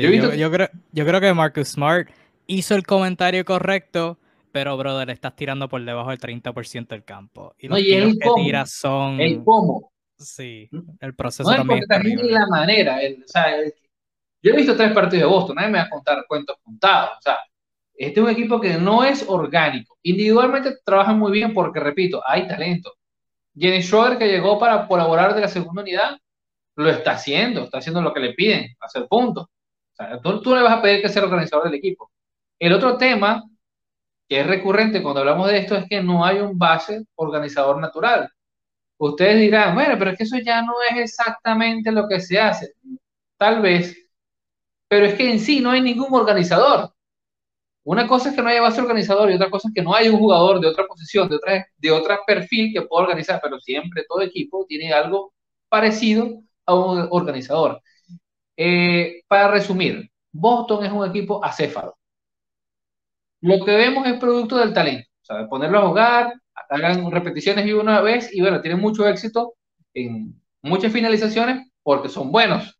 yo, 0.00 0.50
creo, 0.50 0.68
yo 0.92 1.06
creo 1.06 1.20
que 1.20 1.34
Marcus 1.34 1.68
Smart 1.68 2.08
hizo 2.46 2.74
el 2.74 2.84
comentario 2.84 3.44
correcto, 3.44 4.18
pero, 4.52 4.76
brother, 4.76 5.10
estás 5.10 5.34
tirando 5.36 5.68
por 5.68 5.84
debajo 5.84 6.10
del 6.10 6.18
30% 6.18 6.88
del 6.88 7.04
campo. 7.04 7.54
Y 7.58 7.68
los 7.68 7.78
tiros 7.78 8.14
que 8.20 8.30
tiras 8.36 8.70
son... 8.70 9.20
El 9.20 9.42
cómo. 9.42 9.92
Sí, 10.16 10.70
el 11.00 11.14
proceso 11.14 11.50
no, 11.50 11.56
también. 11.56 11.86
también 11.88 12.32
la 12.32 12.46
manera. 12.46 12.98
o 12.98 13.26
sea, 13.28 13.56
yo 14.42 14.52
he 14.52 14.56
visto 14.56 14.76
tres 14.76 14.92
partidos 14.92 15.28
de 15.28 15.34
Boston, 15.34 15.56
nadie 15.56 15.70
me 15.70 15.78
va 15.78 15.84
a 15.84 15.90
contar 15.90 16.24
cuentos 16.28 16.56
contados. 16.62 17.10
O 17.18 17.22
sea, 17.22 17.38
Este 17.96 18.20
es 18.20 18.26
un 18.26 18.30
equipo 18.30 18.60
que 18.60 18.74
no 18.74 19.04
es 19.04 19.24
orgánico. 19.28 19.96
Individualmente 20.02 20.76
trabajan 20.84 21.18
muy 21.18 21.32
bien 21.32 21.54
porque, 21.54 21.80
repito, 21.80 22.22
hay 22.26 22.48
talento. 22.48 22.92
Jenny 23.56 23.82
Schroeder, 23.82 24.18
que 24.18 24.28
llegó 24.28 24.58
para 24.58 24.86
colaborar 24.88 25.34
de 25.34 25.40
la 25.40 25.48
segunda 25.48 25.82
unidad, 25.82 26.18
lo 26.76 26.90
está 26.90 27.12
haciendo, 27.12 27.64
está 27.64 27.78
haciendo 27.78 28.02
lo 28.02 28.12
que 28.12 28.20
le 28.20 28.34
piden, 28.34 28.74
hacer 28.80 29.06
puntos. 29.08 29.44
O 29.44 29.96
sea, 29.96 30.20
tú, 30.20 30.54
le 30.54 30.62
vas 30.62 30.72
a 30.72 30.82
pedir 30.82 31.02
que 31.02 31.08
sea 31.08 31.22
el 31.22 31.28
organizador 31.28 31.66
del 31.66 31.74
equipo. 31.74 32.10
El 32.58 32.72
otro 32.72 32.96
tema 32.96 33.44
que 34.28 34.40
es 34.40 34.46
recurrente 34.46 35.02
cuando 35.02 35.20
hablamos 35.20 35.48
de 35.48 35.58
esto 35.58 35.76
es 35.76 35.86
que 35.88 36.02
no 36.02 36.24
hay 36.24 36.38
un 36.40 36.58
base 36.58 37.04
organizador 37.14 37.80
natural. 37.80 38.28
Ustedes 38.98 39.38
dirán, 39.38 39.74
bueno, 39.74 39.96
pero 39.98 40.10
es 40.10 40.18
que 40.18 40.24
eso 40.24 40.38
ya 40.38 40.62
no 40.62 40.74
es 40.90 40.96
exactamente 40.96 41.92
lo 41.92 42.08
que 42.08 42.20
se 42.20 42.40
hace. 42.40 42.74
Tal 43.36 43.60
vez, 43.60 43.96
pero 44.88 45.06
es 45.06 45.14
que 45.14 45.30
en 45.30 45.40
sí 45.40 45.60
no 45.60 45.70
hay 45.70 45.80
ningún 45.80 46.12
organizador. 46.12 46.93
Una 47.84 48.06
cosa 48.08 48.30
es 48.30 48.36
que 48.36 48.42
no 48.42 48.48
haya 48.48 48.62
base 48.62 48.80
organizador 48.80 49.30
y 49.30 49.34
otra 49.34 49.50
cosa 49.50 49.68
es 49.68 49.74
que 49.74 49.82
no 49.82 49.94
hay 49.94 50.08
un 50.08 50.18
jugador 50.18 50.58
de 50.60 50.68
otra 50.68 50.86
posición, 50.86 51.28
de 51.28 51.36
otra, 51.36 51.66
de 51.76 51.90
otra 51.90 52.20
perfil 52.26 52.72
que 52.72 52.82
pueda 52.82 53.04
organizar, 53.04 53.40
pero 53.42 53.60
siempre 53.60 54.04
todo 54.08 54.22
equipo 54.22 54.64
tiene 54.66 54.92
algo 54.92 55.34
parecido 55.68 56.42
a 56.66 56.74
un 56.74 57.08
organizador. 57.10 57.82
Eh, 58.56 59.22
para 59.28 59.48
resumir, 59.50 60.10
Boston 60.32 60.84
es 60.84 60.92
un 60.92 61.08
equipo 61.08 61.44
acéfalo. 61.44 61.96
Lo 63.40 63.64
que 63.64 63.76
vemos 63.76 64.06
es 64.06 64.18
producto 64.18 64.56
del 64.56 64.72
talento, 64.72 65.08
o 65.22 65.24
sea, 65.26 65.48
ponerlo 65.48 65.78
a 65.78 65.88
jugar, 65.88 66.34
hagan 66.70 67.10
repeticiones 67.10 67.66
y 67.66 67.72
una 67.72 68.00
vez 68.00 68.32
y 68.32 68.40
bueno, 68.40 68.60
tienen 68.62 68.80
mucho 68.80 69.06
éxito 69.06 69.54
en 69.92 70.40
muchas 70.62 70.92
finalizaciones 70.92 71.70
porque 71.82 72.08
son 72.08 72.32
buenos. 72.32 72.78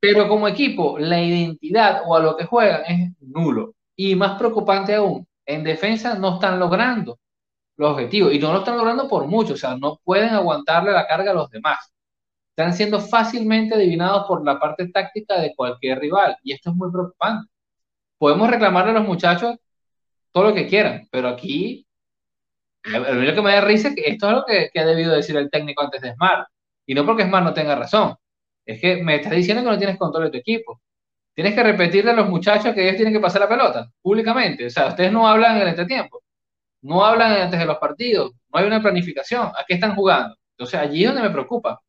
Pero 0.00 0.28
como 0.28 0.46
equipo, 0.46 0.98
la 0.98 1.20
identidad 1.20 2.02
o 2.06 2.14
a 2.14 2.20
lo 2.20 2.36
que 2.36 2.44
juegan 2.44 2.82
es 2.86 3.12
nulo. 3.20 3.74
Y 4.00 4.14
más 4.14 4.38
preocupante 4.38 4.94
aún, 4.94 5.26
en 5.44 5.64
defensa 5.64 6.14
no 6.14 6.34
están 6.34 6.60
logrando 6.60 7.18
los 7.76 7.92
objetivos 7.92 8.32
y 8.32 8.38
no 8.38 8.52
lo 8.52 8.60
están 8.60 8.76
logrando 8.76 9.08
por 9.08 9.26
mucho, 9.26 9.54
o 9.54 9.56
sea, 9.56 9.76
no 9.76 10.00
pueden 10.04 10.30
aguantarle 10.30 10.92
la 10.92 11.06
carga 11.08 11.32
a 11.32 11.34
los 11.34 11.50
demás. 11.50 11.92
Están 12.50 12.74
siendo 12.74 13.00
fácilmente 13.00 13.74
adivinados 13.74 14.28
por 14.28 14.44
la 14.44 14.58
parte 14.60 14.88
táctica 14.88 15.40
de 15.40 15.52
cualquier 15.56 15.98
rival 15.98 16.36
y 16.44 16.52
esto 16.52 16.70
es 16.70 16.76
muy 16.76 16.92
preocupante. 16.92 17.50
Podemos 18.18 18.48
reclamarle 18.48 18.92
a 18.92 18.94
los 18.94 19.06
muchachos 19.06 19.56
todo 20.32 20.44
lo 20.44 20.54
que 20.54 20.68
quieran, 20.68 21.08
pero 21.10 21.28
aquí 21.28 21.84
lo 22.84 23.34
que 23.34 23.42
me 23.42 23.52
da 23.52 23.60
risa 23.62 23.88
es 23.88 23.94
que 23.96 24.10
esto 24.10 24.28
es 24.28 24.34
lo 24.34 24.44
que, 24.44 24.70
ha 24.78 24.84
debido 24.84 25.14
decir 25.14 25.36
el 25.36 25.50
técnico 25.50 25.82
antes 25.82 26.00
de 26.02 26.14
Smart. 26.14 26.48
Y 26.86 26.94
no 26.94 27.04
porque 27.04 27.24
Smart 27.24 27.44
no 27.44 27.54
tenga 27.54 27.74
razón. 27.74 28.14
Es 28.64 28.80
que 28.80 29.02
me 29.02 29.16
está 29.16 29.30
diciendo 29.30 29.64
que 29.64 29.70
no 29.70 29.78
tienes 29.78 29.98
control 29.98 30.26
de 30.26 30.30
tu 30.30 30.38
equipo 30.38 30.80
tienes 31.38 31.54
que 31.54 31.62
repetirle 31.62 32.10
a 32.10 32.14
los 32.14 32.28
muchachos 32.28 32.74
que 32.74 32.82
ellos 32.82 32.96
tienen 32.96 33.14
que 33.14 33.20
pasar 33.20 33.40
la 33.40 33.48
pelota 33.48 33.88
públicamente. 34.02 34.66
O 34.66 34.70
sea, 34.70 34.88
ustedes 34.88 35.12
no 35.12 35.28
hablan 35.28 35.54
en 35.54 35.62
el 35.62 35.68
entretiempo, 35.68 36.20
no 36.82 37.04
hablan 37.04 37.30
antes 37.30 37.60
de 37.60 37.64
los 37.64 37.78
partidos, 37.78 38.32
no 38.52 38.58
hay 38.58 38.66
una 38.66 38.82
planificación. 38.82 39.46
¿A 39.46 39.64
qué 39.64 39.74
están 39.74 39.94
jugando? 39.94 40.34
Entonces, 40.56 40.80
allí 40.80 41.04
es 41.04 41.10
donde 41.10 41.22
me 41.22 41.30
preocupa. 41.32 41.80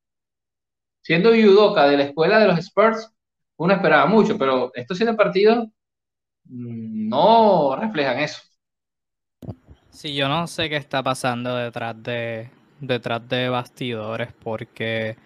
Siendo 1.01 1.33
Yudoka 1.33 1.87
de 1.87 1.97
la 1.97 2.03
escuela 2.03 2.37
de 2.37 2.45
los 2.45 2.59
Spurs, 2.59 3.11
uno 3.57 3.73
esperaba 3.73 4.05
mucho, 4.05 4.37
pero 4.37 4.69
estos 4.75 4.95
siete 4.95 5.15
partidos 5.15 5.65
mm, 6.43 7.09
no 7.09 7.75
reflejan 7.75 8.19
eso. 8.19 8.43
Sí, 9.89 10.13
yo 10.13 10.29
no 10.29 10.45
sé 10.45 10.69
qué 10.69 10.75
está 10.75 11.01
pasando 11.01 11.55
detrás 11.55 11.95
de, 12.03 12.51
detrás 12.79 13.27
de 13.27 13.49
bastidores, 13.49 14.31
porque 14.43 15.17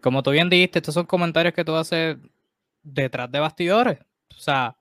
como 0.00 0.24
tú 0.24 0.32
bien 0.32 0.50
dijiste, 0.50 0.80
estos 0.80 0.94
son 0.94 1.06
comentarios 1.06 1.54
que 1.54 1.64
tú 1.64 1.76
haces 1.76 2.16
detrás 2.94 3.30
de 3.30 3.40
bastidores. 3.40 3.98
O 4.30 4.40
sea, 4.40 4.76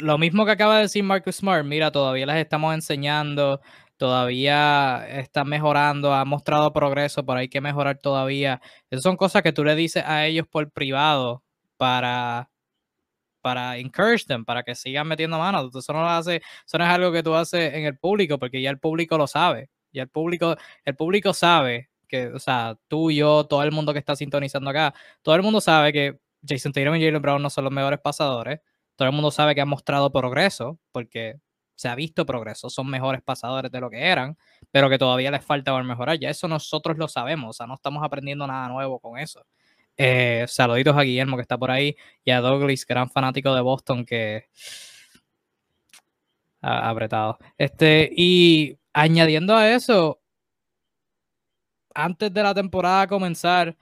lo 0.00 0.18
mismo 0.18 0.44
que 0.46 0.52
acaba 0.52 0.76
de 0.76 0.82
decir 0.82 1.04
Marcus 1.04 1.36
Smart, 1.36 1.64
mira, 1.64 1.90
todavía 1.92 2.26
les 2.26 2.36
estamos 2.36 2.74
enseñando, 2.74 3.60
todavía 3.96 5.06
están 5.20 5.48
mejorando, 5.48 6.14
ha 6.14 6.24
mostrado 6.24 6.72
progreso, 6.72 7.24
pero 7.26 7.38
hay 7.40 7.48
que 7.48 7.60
mejorar 7.60 7.98
todavía. 7.98 8.60
Esas 8.90 9.02
son 9.02 9.16
cosas 9.16 9.42
que 9.42 9.52
tú 9.52 9.64
le 9.64 9.74
dices 9.74 10.04
a 10.06 10.26
ellos 10.26 10.46
por 10.48 10.70
privado 10.70 11.42
para 11.76 12.50
para 13.40 13.78
encourage 13.78 14.26
them, 14.26 14.44
para 14.44 14.62
que 14.62 14.74
sigan 14.74 15.06
metiendo 15.08 15.38
manos. 15.38 15.74
Eso 15.74 15.92
no 15.92 16.02
lo 16.02 16.08
hace, 16.08 16.42
eso 16.66 16.78
no 16.78 16.84
es 16.84 16.90
algo 16.90 17.12
que 17.12 17.22
tú 17.22 17.34
haces 17.34 17.74
en 17.74 17.84
el 17.86 17.96
público, 17.98 18.38
porque 18.38 18.60
ya 18.60 18.70
el 18.70 18.78
público 18.78 19.16
lo 19.18 19.26
sabe. 19.26 19.70
Ya 19.92 20.02
el 20.02 20.08
público, 20.08 20.56
el 20.84 20.96
público 20.96 21.32
sabe 21.32 21.88
que, 22.08 22.28
o 22.28 22.38
sea, 22.38 22.76
tú, 22.88 23.10
yo, 23.10 23.44
todo 23.46 23.62
el 23.62 23.72
mundo 23.72 23.92
que 23.92 23.98
está 24.00 24.16
sintonizando 24.16 24.70
acá, 24.70 24.94
todo 25.22 25.34
el 25.34 25.42
mundo 25.42 25.60
sabe 25.60 25.92
que 25.92 26.18
Jason 26.46 26.72
Tatum 26.72 26.96
y 26.96 27.04
Jalen 27.04 27.22
Brown 27.22 27.42
no 27.42 27.50
son 27.50 27.64
los 27.64 27.72
mejores 27.72 28.00
pasadores. 28.00 28.60
Todo 28.96 29.08
el 29.08 29.14
mundo 29.14 29.30
sabe 29.30 29.54
que 29.54 29.60
han 29.60 29.68
mostrado 29.68 30.10
progreso, 30.10 30.78
porque 30.92 31.36
se 31.74 31.88
ha 31.88 31.94
visto 31.94 32.26
progreso, 32.26 32.68
son 32.70 32.88
mejores 32.90 33.22
pasadores 33.22 33.70
de 33.70 33.80
lo 33.80 33.88
que 33.88 34.04
eran, 34.04 34.36
pero 34.72 34.90
que 34.90 34.98
todavía 34.98 35.30
les 35.30 35.44
falta 35.44 35.80
mejorar. 35.82 36.18
Ya 36.18 36.30
eso 36.30 36.48
nosotros 36.48 36.98
lo 36.98 37.06
sabemos, 37.06 37.50
o 37.50 37.52
sea, 37.52 37.66
no 37.66 37.74
estamos 37.74 38.02
aprendiendo 38.02 38.46
nada 38.46 38.68
nuevo 38.68 38.98
con 38.98 39.16
eso. 39.18 39.46
Eh, 39.96 40.44
saluditos 40.48 40.96
a 40.96 41.02
Guillermo 41.02 41.36
que 41.36 41.42
está 41.42 41.56
por 41.58 41.70
ahí 41.70 41.96
y 42.24 42.30
a 42.32 42.40
Douglas, 42.40 42.84
gran 42.86 43.08
fanático 43.10 43.54
de 43.54 43.60
Boston 43.60 44.04
que 44.04 44.48
ha 46.60 46.90
apretado. 46.90 47.38
Este, 47.56 48.10
y 48.16 48.76
añadiendo 48.92 49.56
a 49.56 49.70
eso, 49.70 50.20
antes 51.94 52.32
de 52.32 52.42
la 52.42 52.54
temporada 52.54 53.06
comenzar, 53.06 53.76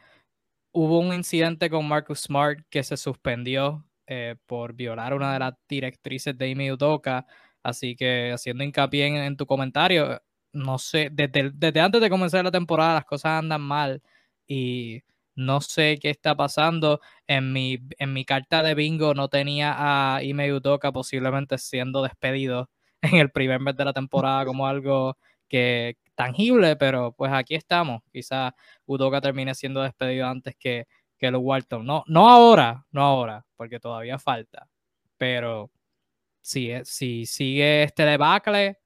hubo 0.76 0.98
un 1.00 1.14
incidente 1.14 1.70
con 1.70 1.88
Marcus 1.88 2.20
Smart 2.20 2.60
que 2.68 2.82
se 2.84 2.98
suspendió 2.98 3.86
eh, 4.06 4.36
por 4.46 4.74
violar 4.74 5.14
una 5.14 5.32
de 5.32 5.38
las 5.38 5.54
directrices 5.68 6.36
de 6.36 6.50
Ime 6.50 6.70
Udoka. 6.72 7.26
Así 7.62 7.96
que 7.96 8.32
haciendo 8.32 8.62
hincapié 8.62 9.06
en, 9.06 9.36
tu 9.38 9.46
comentario, 9.46 10.20
no 10.52 10.78
sé, 10.78 11.08
desde, 11.10 11.50
desde, 11.54 11.80
antes 11.80 12.00
de 12.02 12.10
comenzar 12.10 12.44
la 12.44 12.50
temporada 12.50 12.94
las 12.94 13.06
cosas 13.06 13.38
andan 13.38 13.62
mal 13.62 14.02
y 14.46 15.02
no 15.34 15.60
sé 15.62 15.98
qué 16.00 16.10
está 16.10 16.36
pasando. 16.36 17.00
En 17.26 17.52
mi, 17.54 17.78
en 17.98 18.12
mi 18.12 18.24
carta 18.26 18.62
de 18.62 18.74
bingo 18.74 19.14
no 19.14 19.28
tenía 19.28 19.74
a 20.16 20.22
Ime 20.22 20.52
Udoka 20.52 20.92
posiblemente 20.92 21.56
siendo 21.58 22.02
despedido 22.02 22.70
en 23.02 23.16
el 23.16 23.30
primer 23.30 23.60
mes 23.60 23.76
de 23.76 23.84
la 23.86 23.92
temporada 23.94 24.44
como 24.44 24.66
algo 24.66 25.16
que, 25.48 25.96
tangible, 26.16 26.76
pero 26.76 27.12
pues 27.12 27.32
aquí 27.32 27.54
estamos. 27.54 28.02
Quizá 28.12 28.54
Udoka 28.86 29.20
termine 29.20 29.54
siendo 29.54 29.82
despedido 29.82 30.26
antes 30.26 30.56
que, 30.58 30.86
que 31.18 31.30
los 31.30 31.42
Walton. 31.42 31.86
No, 31.86 32.02
no 32.08 32.28
ahora, 32.28 32.84
no 32.90 33.02
ahora, 33.02 33.46
porque 33.56 33.78
todavía 33.78 34.18
falta. 34.18 34.68
Pero 35.18 35.70
si, 36.40 36.72
si 36.84 37.26
sigue 37.26 37.84
este 37.84 38.04
debacle, 38.04 38.78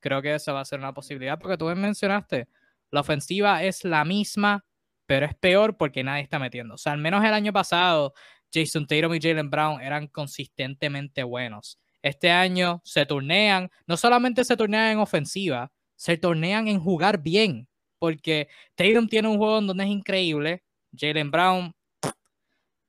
creo 0.00 0.22
que 0.22 0.34
esa 0.34 0.52
va 0.52 0.60
a 0.60 0.64
ser 0.64 0.80
una 0.80 0.94
posibilidad, 0.94 1.38
porque 1.38 1.56
tú 1.56 1.66
mencionaste, 1.66 2.48
la 2.90 3.00
ofensiva 3.00 3.62
es 3.62 3.84
la 3.84 4.04
misma, 4.04 4.64
pero 5.06 5.26
es 5.26 5.34
peor 5.34 5.76
porque 5.76 6.04
nadie 6.04 6.22
está 6.22 6.38
metiendo. 6.38 6.74
O 6.74 6.78
sea, 6.78 6.92
al 6.92 6.98
menos 6.98 7.24
el 7.24 7.34
año 7.34 7.52
pasado, 7.52 8.14
Jason 8.52 8.86
Tatum 8.86 9.14
y 9.14 9.20
Jalen 9.20 9.50
Brown 9.50 9.80
eran 9.80 10.08
consistentemente 10.08 11.22
buenos. 11.22 11.78
Este 12.02 12.30
año 12.30 12.80
se 12.84 13.06
turnean, 13.06 13.70
no 13.86 13.96
solamente 13.96 14.44
se 14.44 14.56
turnean 14.56 14.92
en 14.92 14.98
ofensiva, 14.98 15.72
se 15.98 16.16
tornean 16.16 16.68
en 16.68 16.78
jugar 16.78 17.20
bien, 17.20 17.68
porque 17.98 18.48
Tatum 18.76 19.08
tiene 19.08 19.26
un 19.26 19.36
juego 19.36 19.58
en 19.58 19.66
donde 19.66 19.82
es 19.82 19.90
increíble, 19.90 20.62
Jalen 20.96 21.32
Brown, 21.32 21.74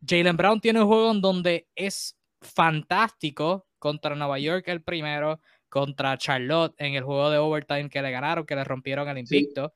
Jalen 0.07 0.37
Brown 0.37 0.61
tiene 0.61 0.81
un 0.81 0.87
juego 0.87 1.11
en 1.11 1.19
donde 1.19 1.67
es 1.75 2.15
fantástico 2.39 3.65
contra 3.79 4.15
Nueva 4.15 4.37
York 4.37 4.67
el 4.67 4.83
primero, 4.83 5.41
contra 5.69 6.17
Charlotte 6.19 6.75
en 6.77 6.93
el 6.93 7.03
juego 7.03 7.31
de 7.31 7.39
overtime 7.39 7.89
que 7.89 8.01
le 8.01 8.11
ganaron, 8.11 8.45
que 8.45 8.55
le 8.55 8.63
rompieron 8.63 9.09
el 9.09 9.17
invicto, 9.17 9.73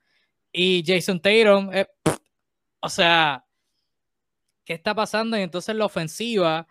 y 0.51 0.83
Jason 0.85 1.19
Tatum, 1.19 1.73
eh, 1.73 1.87
o 2.81 2.89
sea, 2.89 3.43
¿qué 4.63 4.73
está 4.73 4.93
pasando? 4.93 5.35
Y 5.39 5.41
entonces 5.41 5.75
la 5.75 5.85
ofensiva, 5.85 6.67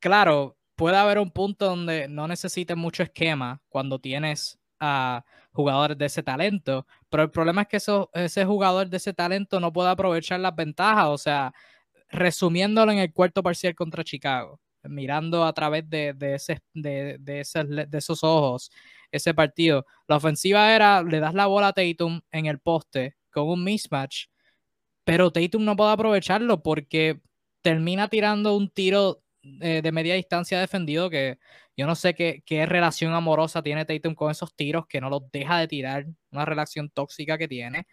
claro, 0.00 0.58
puede 0.74 0.96
haber 0.96 1.20
un 1.20 1.30
punto 1.30 1.66
donde 1.66 2.08
no 2.08 2.26
necesites 2.26 2.76
mucho 2.76 3.04
esquema 3.04 3.62
cuando 3.68 4.00
tienes 4.00 4.58
a 4.80 5.24
jugadores 5.58 5.98
de 5.98 6.06
ese 6.06 6.22
talento, 6.22 6.86
pero 7.10 7.24
el 7.24 7.30
problema 7.32 7.62
es 7.62 7.68
que 7.68 7.78
eso, 7.78 8.10
ese 8.14 8.44
jugador 8.44 8.88
de 8.88 8.96
ese 8.98 9.12
talento 9.12 9.58
no 9.58 9.72
puede 9.72 9.90
aprovechar 9.90 10.38
las 10.38 10.54
ventajas, 10.54 11.08
o 11.08 11.18
sea, 11.18 11.52
resumiéndolo 12.10 12.92
en 12.92 12.98
el 12.98 13.12
cuarto 13.12 13.42
parcial 13.42 13.74
contra 13.74 14.04
Chicago, 14.04 14.60
mirando 14.84 15.44
a 15.44 15.52
través 15.52 15.90
de, 15.90 16.14
de, 16.14 16.36
ese, 16.36 16.60
de, 16.74 17.16
de, 17.18 17.44
de 17.88 17.98
esos 17.98 18.22
ojos 18.22 18.70
ese 19.10 19.34
partido, 19.34 19.84
la 20.06 20.16
ofensiva 20.16 20.72
era, 20.72 21.02
le 21.02 21.18
das 21.18 21.34
la 21.34 21.46
bola 21.46 21.68
a 21.68 21.72
Tatum 21.72 22.20
en 22.30 22.46
el 22.46 22.60
poste 22.60 23.16
con 23.32 23.48
un 23.48 23.64
mismatch, 23.64 24.26
pero 25.02 25.32
Tatum 25.32 25.64
no 25.64 25.74
puede 25.74 25.90
aprovecharlo 25.90 26.62
porque 26.62 27.20
termina 27.62 28.06
tirando 28.06 28.56
un 28.56 28.70
tiro 28.70 29.22
eh, 29.60 29.82
de 29.82 29.92
media 29.92 30.14
distancia 30.14 30.60
defendido 30.60 31.10
que 31.10 31.38
yo 31.76 31.86
no 31.86 31.94
sé 31.94 32.14
qué, 32.14 32.42
qué, 32.44 32.66
relación 32.66 33.14
amorosa 33.14 33.62
tiene 33.62 33.84
Tatum 33.84 34.14
con 34.14 34.30
esos 34.30 34.54
tiros 34.54 34.86
que 34.86 35.00
no 35.00 35.10
los 35.10 35.30
deja 35.30 35.58
de 35.58 35.68
tirar, 35.68 36.06
una 36.30 36.44
relación 36.44 36.90
tóxica 36.90 37.38
que 37.38 37.48
tiene. 37.48 37.86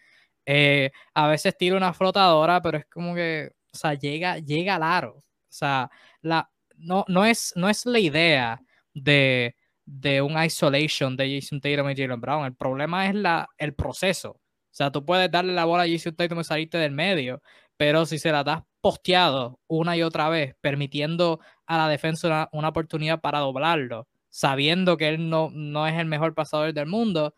Eh, 0.46 0.92
a 1.14 1.28
veces 1.28 1.58
tira 1.58 1.78
una 1.78 1.94
flotadora, 1.94 2.62
pero 2.62 2.78
es 2.80 2.86
como 2.88 3.16
que, 3.16 3.52
o 3.74 3.78
sea, 3.78 3.94
llega, 3.96 4.40
llega 4.40 4.76
al 4.76 4.84
aro. 4.84 5.18
O 5.18 5.24
sea, 5.50 5.90
la, 6.22 6.50
no, 6.78 7.06
no, 7.08 7.26
es, 7.26 7.54
no 7.56 7.70
es 7.70 7.86
la 7.86 8.00
idea 8.00 8.62
de, 8.94 9.56
de 9.86 10.22
un 10.22 10.42
isolation 10.44 11.16
de 11.18 11.40
Jason 11.40 11.62
Tatum 11.62 11.90
y 11.90 11.96
Jalen 11.96 12.22
Brown. 12.22 12.46
El 12.46 12.56
problema 12.56 13.08
es 13.08 13.16
la, 13.16 13.48
el 13.58 13.74
proceso. 13.76 14.32
O 14.32 14.78
sea, 14.78 14.92
tú 14.92 15.06
puedes 15.06 15.32
darle 15.32 15.54
la 15.54 15.66
bola 15.66 15.84
a 15.84 15.88
Jason 15.88 16.16
Tatum 16.16 16.42
y 16.42 16.44
salirte 16.44 16.78
del 16.78 16.92
medio, 16.92 17.42
pero 17.78 18.06
si 18.06 18.20
se 18.20 18.32
la 18.32 18.44
das 18.44 18.64
posteado 18.82 19.60
una 19.68 19.98
y 19.98 20.04
otra 20.04 20.30
vez, 20.30 20.56
permitiendo 20.62 21.40
a 21.66 21.78
la 21.78 21.90
defensa 21.90 22.50
una, 22.52 22.70
oportunidad 22.70 23.22
para 23.22 23.40
doblarlo, 23.40 24.08
sabiendo 24.30 24.98
que 24.98 25.10
él 25.10 25.30
no, 25.30 25.50
no 25.52 25.88
es 25.88 25.96
el 25.96 26.06
mejor 26.06 26.36
pasador 26.36 26.74
del 26.74 26.88
mundo, 26.88 27.34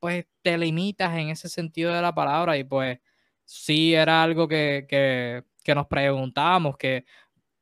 pues 0.00 0.26
te 0.42 0.58
limitas 0.58 1.16
en 1.16 1.30
ese 1.30 1.48
sentido 1.48 1.92
de 1.92 2.02
la 2.02 2.14
palabra 2.14 2.58
y 2.58 2.64
pues 2.64 2.98
sí 3.44 3.94
era 3.94 4.22
algo 4.22 4.48
que, 4.48 4.86
que, 4.88 5.44
que 5.64 5.74
nos 5.74 5.86
preguntábamos, 5.86 6.76
que 6.76 7.04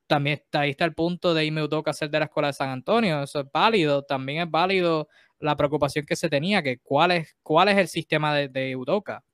también 0.07 0.43
ahí 0.53 0.71
está 0.71 0.85
el 0.85 0.95
punto 0.95 1.33
de 1.33 1.47
Ime 1.47 1.63
Udoka 1.63 1.93
ser 1.93 2.11
de 2.11 2.19
la 2.19 2.27
escuela 2.27 2.49
de 2.49 2.55
San 2.55 2.71
Antonio, 2.71 3.23
eso 3.23 3.41
es 3.41 3.47
válido, 3.53 4.03
también 4.03 4.43
es 4.43 4.51
válido 4.51 5.09
la 5.39 5.57
preocupación 5.57 6.05
que 6.07 6.17
se 6.17 6.29
tenía, 6.29 6.63
que 6.63 6.79
cuál 6.79 7.13
es, 7.13 7.37
cuál 7.43 7.69
es 7.69 7.79
el 7.79 7.89
sistema 7.89 8.35
de, 8.35 8.49
de 8.49 8.77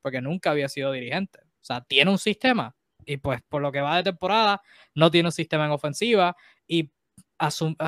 porque 0.01 0.21
nunca 0.21 0.51
había 0.51 0.69
sido 0.69 0.93
dirigente, 0.93 1.41
sea, 1.69 1.81
tiene 1.83 2.11
un 2.11 2.19
sistema, 2.19 2.75
y 3.07 3.17
pues 3.19 3.41
por 3.49 3.63
lo 3.63 3.73
que 3.73 3.81
va 3.81 3.97
de 3.97 4.05
temporada, 4.05 4.63
no 4.95 5.11
tiene 5.11 5.29
un 5.29 5.33
sistema 5.33 5.67
en 5.67 5.73
ofensiva 5.73 6.37
y 6.67 6.93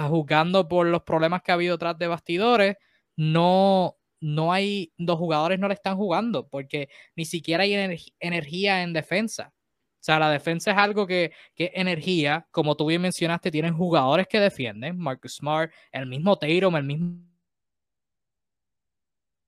juzgando 0.08 0.68
por 0.68 0.86
los 0.86 1.02
problemas 1.02 1.42
que 1.42 1.50
ha 1.52 1.54
habido 1.54 1.76
tras 1.78 1.98
de 1.98 2.06
bastidores, 2.06 2.76
no, 3.16 3.96
no 4.20 4.52
hay, 4.52 4.92
los 4.96 5.18
jugadores 5.18 5.58
no 5.58 5.68
le 5.68 5.74
están 5.74 5.96
jugando 5.96 6.48
porque 6.48 6.88
ni 7.16 7.24
siquiera 7.24 7.64
hay 7.64 7.74
energía 8.20 8.82
en 8.82 8.92
defensa. 8.92 9.52
O 10.00 10.02
sea, 10.02 10.18
la 10.18 10.30
defensa 10.30 10.70
es 10.70 10.78
algo 10.78 11.06
que, 11.06 11.32
que 11.54 11.72
energía, 11.74 12.46
como 12.50 12.74
tú 12.74 12.86
bien 12.86 13.02
mencionaste, 13.02 13.50
tienen 13.50 13.74
jugadores 13.74 14.26
que 14.28 14.40
defienden, 14.40 14.96
Marcus 14.96 15.36
Smart, 15.36 15.70
el 15.92 16.06
mismo 16.06 16.38
Tatum, 16.38 16.76
el 16.76 16.84
mismo 16.84 17.29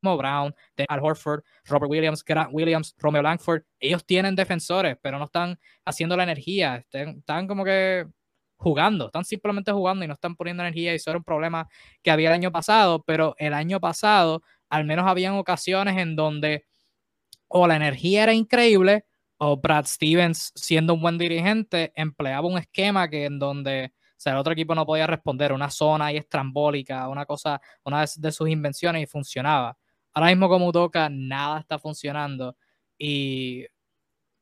Brown, 0.03 0.55
Al 0.89 1.01
Horford, 1.01 1.43
Robert 1.65 1.91
Williams, 1.91 2.25
Grant 2.25 2.51
Williams, 2.53 2.95
Romeo 2.99 3.23
Langford, 3.23 3.63
ellos 3.79 4.05
tienen 4.05 4.35
defensores, 4.35 4.97
pero 5.01 5.19
no 5.19 5.27
están 5.27 5.59
haciendo 5.85 6.17
la 6.17 6.25
energía, 6.25 6.85
están, 6.91 7.47
como 7.47 7.65
que 7.65 8.07
jugando, 8.57 9.07
están 9.07 9.25
simplemente 9.25 9.73
jugando 9.73 10.05
y 10.05 10.09
no 10.09 10.15
están 10.15 10.37
poniendo 10.37 10.63
energía 10.63 10.93
y 10.93 10.97
eso 10.97 11.11
era 11.11 11.19
un 11.19 11.25
problema 11.25 11.69
que 12.03 12.11
había 12.11 12.29
el 12.29 12.35
año 12.35 12.53
pasado, 12.53 13.03
pero 13.05 13.35
el 13.39 13.55
año 13.55 13.81
pasado 13.81 14.43
al 14.69 14.85
menos 14.85 15.07
habían 15.07 15.35
ocasiones 15.35 15.97
en 15.99 16.17
donde 16.17 16.65
o 17.49 17.67
la 17.67 17.77
energía 17.77 18.25
era 18.25 18.35
increíble 18.35 19.05
o 19.39 19.57
Brad 19.57 19.87
Stevens 19.87 20.53
siendo 20.55 20.95
un 20.95 21.03
buen 21.03 21.19
dirigente 21.19 21.93
empleaba 21.97 22.47
un 22.47 22.59
esquema 22.59 23.09
que 23.09 23.27
en 23.27 23.39
donde 23.39 23.93
sea, 24.23 24.33
el 24.33 24.39
otro 24.39 24.53
equipo 24.53 24.75
no 24.75 24.87
podía 24.87 25.07
responder, 25.07 25.53
una 25.53 25.71
zona 25.71 26.07
ahí 26.07 26.17
estrambólica, 26.17 27.09
una 27.09 27.27
cosa, 27.27 27.61
una 27.85 28.05
de 28.17 28.33
sus 28.33 28.49
invenciones 28.49 29.03
y 29.03 29.07
funcionaba. 29.07 29.77
Ahora 30.15 30.29
mismo 30.29 30.49
como 30.49 30.73
toca, 30.73 31.09
nada 31.11 31.61
está 31.61 31.79
funcionando. 31.79 32.57
Y 32.99 33.67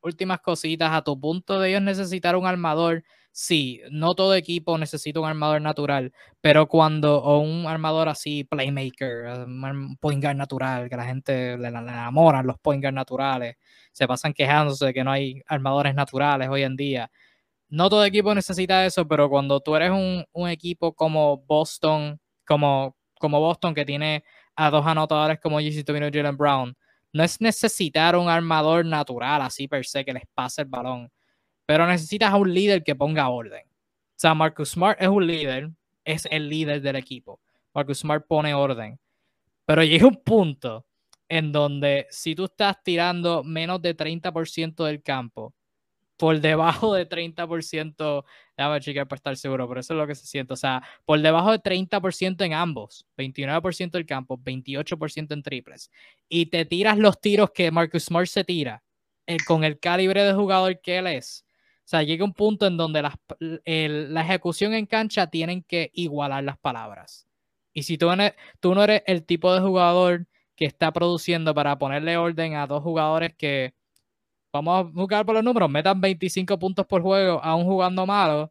últimas 0.01 0.39
cositas, 0.41 0.91
a 0.91 1.03
tu 1.03 1.19
punto 1.19 1.59
de 1.59 1.69
ellos 1.69 1.81
necesitar 1.81 2.35
un 2.35 2.45
armador, 2.47 3.03
sí, 3.31 3.81
no 3.91 4.13
todo 4.15 4.35
equipo 4.35 4.77
necesita 4.77 5.19
un 5.19 5.27
armador 5.27 5.61
natural, 5.61 6.11
pero 6.41 6.67
cuando, 6.67 7.21
o 7.23 7.39
un 7.39 7.67
armador 7.67 8.09
así, 8.09 8.43
playmaker, 8.43 9.27
un 9.47 9.97
point 9.99 10.23
natural, 10.23 10.89
que 10.89 10.97
la 10.97 11.05
gente 11.05 11.57
le, 11.57 11.71
le 11.71 11.77
enamoran 11.79 12.47
los 12.47 12.57
point 12.59 12.83
naturales, 12.85 13.55
se 13.91 14.07
pasan 14.07 14.33
quejándose 14.33 14.85
de 14.87 14.93
que 14.93 15.03
no 15.03 15.11
hay 15.11 15.41
armadores 15.47 15.95
naturales 15.95 16.49
hoy 16.49 16.63
en 16.63 16.75
día. 16.75 17.11
No 17.69 17.89
todo 17.89 18.03
equipo 18.05 18.35
necesita 18.35 18.85
eso, 18.85 19.07
pero 19.07 19.29
cuando 19.29 19.61
tú 19.61 19.75
eres 19.75 19.91
un, 19.91 20.25
un 20.33 20.49
equipo 20.49 20.93
como 20.93 21.37
Boston, 21.37 22.19
como, 22.45 22.95
como 23.19 23.39
Boston, 23.39 23.73
que 23.73 23.85
tiene 23.85 24.23
a 24.55 24.69
dos 24.69 24.85
anotadores 24.85 25.39
como 25.39 25.59
JC 25.59 25.83
Tobino 25.83 26.07
y 26.07 26.11
Jalen 26.11 26.37
Brown. 26.37 26.75
No 27.13 27.23
es 27.23 27.41
necesitar 27.41 28.15
un 28.15 28.29
armador 28.29 28.85
natural 28.85 29.41
así 29.41 29.67
per 29.67 29.85
se 29.85 30.05
que 30.05 30.13
les 30.13 30.23
pase 30.33 30.61
el 30.61 30.67
balón, 30.67 31.11
pero 31.65 31.85
necesitas 31.85 32.31
a 32.31 32.37
un 32.37 32.53
líder 32.53 32.83
que 32.83 32.95
ponga 32.95 33.29
orden. 33.29 33.65
O 33.65 34.21
sea, 34.21 34.33
Marcus 34.33 34.71
Smart 34.71 35.01
es 35.01 35.07
un 35.07 35.25
líder, 35.25 35.71
es 36.05 36.27
el 36.29 36.47
líder 36.47 36.81
del 36.81 36.95
equipo. 36.95 37.39
Marcus 37.73 37.99
Smart 37.99 38.25
pone 38.27 38.53
orden. 38.53 38.99
Pero 39.65 39.83
llega 39.83 40.07
un 40.07 40.21
punto 40.23 40.85
en 41.27 41.51
donde 41.51 42.07
si 42.09 42.35
tú 42.35 42.45
estás 42.45 42.83
tirando 42.83 43.43
menos 43.43 43.81
de 43.81 43.95
30% 43.95 44.85
del 44.85 45.01
campo 45.01 45.53
por 46.21 46.39
debajo 46.39 46.93
de 46.93 47.09
30%, 47.09 48.25
déjame 48.55 48.79
chequear 48.79 49.07
para 49.07 49.17
estar 49.17 49.37
seguro, 49.37 49.67
pero 49.67 49.79
eso 49.79 49.95
es 49.95 49.97
lo 49.97 50.05
que 50.05 50.13
se 50.13 50.27
siente, 50.27 50.53
o 50.53 50.55
sea, 50.55 50.83
por 51.03 51.19
debajo 51.19 51.51
de 51.51 51.57
30% 51.57 52.45
en 52.45 52.53
ambos, 52.53 53.07
29% 53.17 53.89
del 53.89 54.05
campo, 54.05 54.37
28% 54.37 55.33
en 55.33 55.41
triples, 55.41 55.89
y 56.29 56.45
te 56.45 56.63
tiras 56.65 56.99
los 56.99 57.19
tiros 57.19 57.49
que 57.49 57.71
Marcus 57.71 58.03
Smart 58.03 58.27
se 58.27 58.43
tira 58.43 58.83
eh, 59.25 59.37
con 59.47 59.63
el 59.63 59.79
calibre 59.79 60.23
de 60.23 60.33
jugador 60.33 60.79
que 60.79 60.99
él 60.99 61.07
es. 61.07 61.43
O 61.79 61.87
sea, 61.87 62.03
llega 62.03 62.23
un 62.23 62.33
punto 62.33 62.67
en 62.67 62.77
donde 62.77 63.01
la, 63.01 63.19
la 63.39 64.21
ejecución 64.21 64.75
en 64.75 64.85
cancha 64.85 65.25
tienen 65.25 65.63
que 65.63 65.89
igualar 65.91 66.43
las 66.43 66.59
palabras. 66.59 67.27
Y 67.73 67.81
si 67.81 67.97
tú, 67.97 68.09
tú 68.59 68.75
no 68.75 68.83
eres 68.83 69.01
el 69.07 69.25
tipo 69.25 69.51
de 69.55 69.61
jugador 69.61 70.27
que 70.55 70.65
está 70.65 70.93
produciendo 70.93 71.55
para 71.55 71.79
ponerle 71.79 72.15
orden 72.17 72.53
a 72.53 72.67
dos 72.67 72.83
jugadores 72.83 73.33
que 73.35 73.73
vamos 74.51 74.87
a 74.87 74.91
jugar 74.91 75.25
por 75.25 75.35
los 75.35 75.43
números, 75.43 75.69
metan 75.69 75.99
25 76.01 76.57
puntos 76.59 76.85
por 76.85 77.01
juego 77.01 77.43
a 77.43 77.55
un 77.55 77.65
jugando 77.65 78.05
malo, 78.05 78.43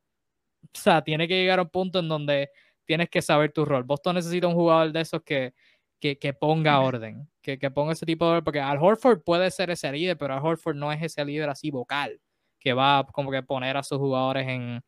o 0.63 0.69
sea, 0.73 1.03
tiene 1.03 1.27
que 1.29 1.35
llegar 1.35 1.59
a 1.59 1.63
un 1.63 1.71
punto 1.71 1.99
en 2.01 2.09
donde 2.09 2.51
tienes 2.85 3.09
que 3.09 3.23
saber 3.23 3.53
tu 3.53 3.65
rol. 3.65 3.85
Boston 3.85 4.17
necesita 4.17 4.47
un 4.47 4.55
jugador 4.55 4.93
de 4.93 5.01
esos 5.01 5.23
que, 5.23 5.55
que, 6.01 6.19
que 6.19 6.33
ponga 6.35 6.81
orden, 6.81 7.29
que, 7.43 7.59
que, 7.59 7.71
ponga 7.71 7.93
ese 7.93 8.07
tipo 8.07 8.25
de 8.25 8.33
orden, 8.33 8.45
porque 8.45 8.61
Al 8.61 8.79
Horford 8.79 9.23
puede 9.23 9.51
ser 9.51 9.71
ese 9.71 9.91
líder, 9.93 10.17
pero 10.19 10.35
Al 10.35 10.45
Horford 10.45 10.77
no 10.77 10.93
es 10.93 11.03
ese 11.03 11.25
líder 11.25 11.49
así 11.51 11.71
vocal, 11.71 12.21
que 12.59 12.73
va 12.73 13.07
como 13.13 13.31
que 13.31 13.43
poner 13.43 13.77
a 13.77 13.83
sus 13.83 13.99
jugadores 13.99 14.49
en 14.49 14.83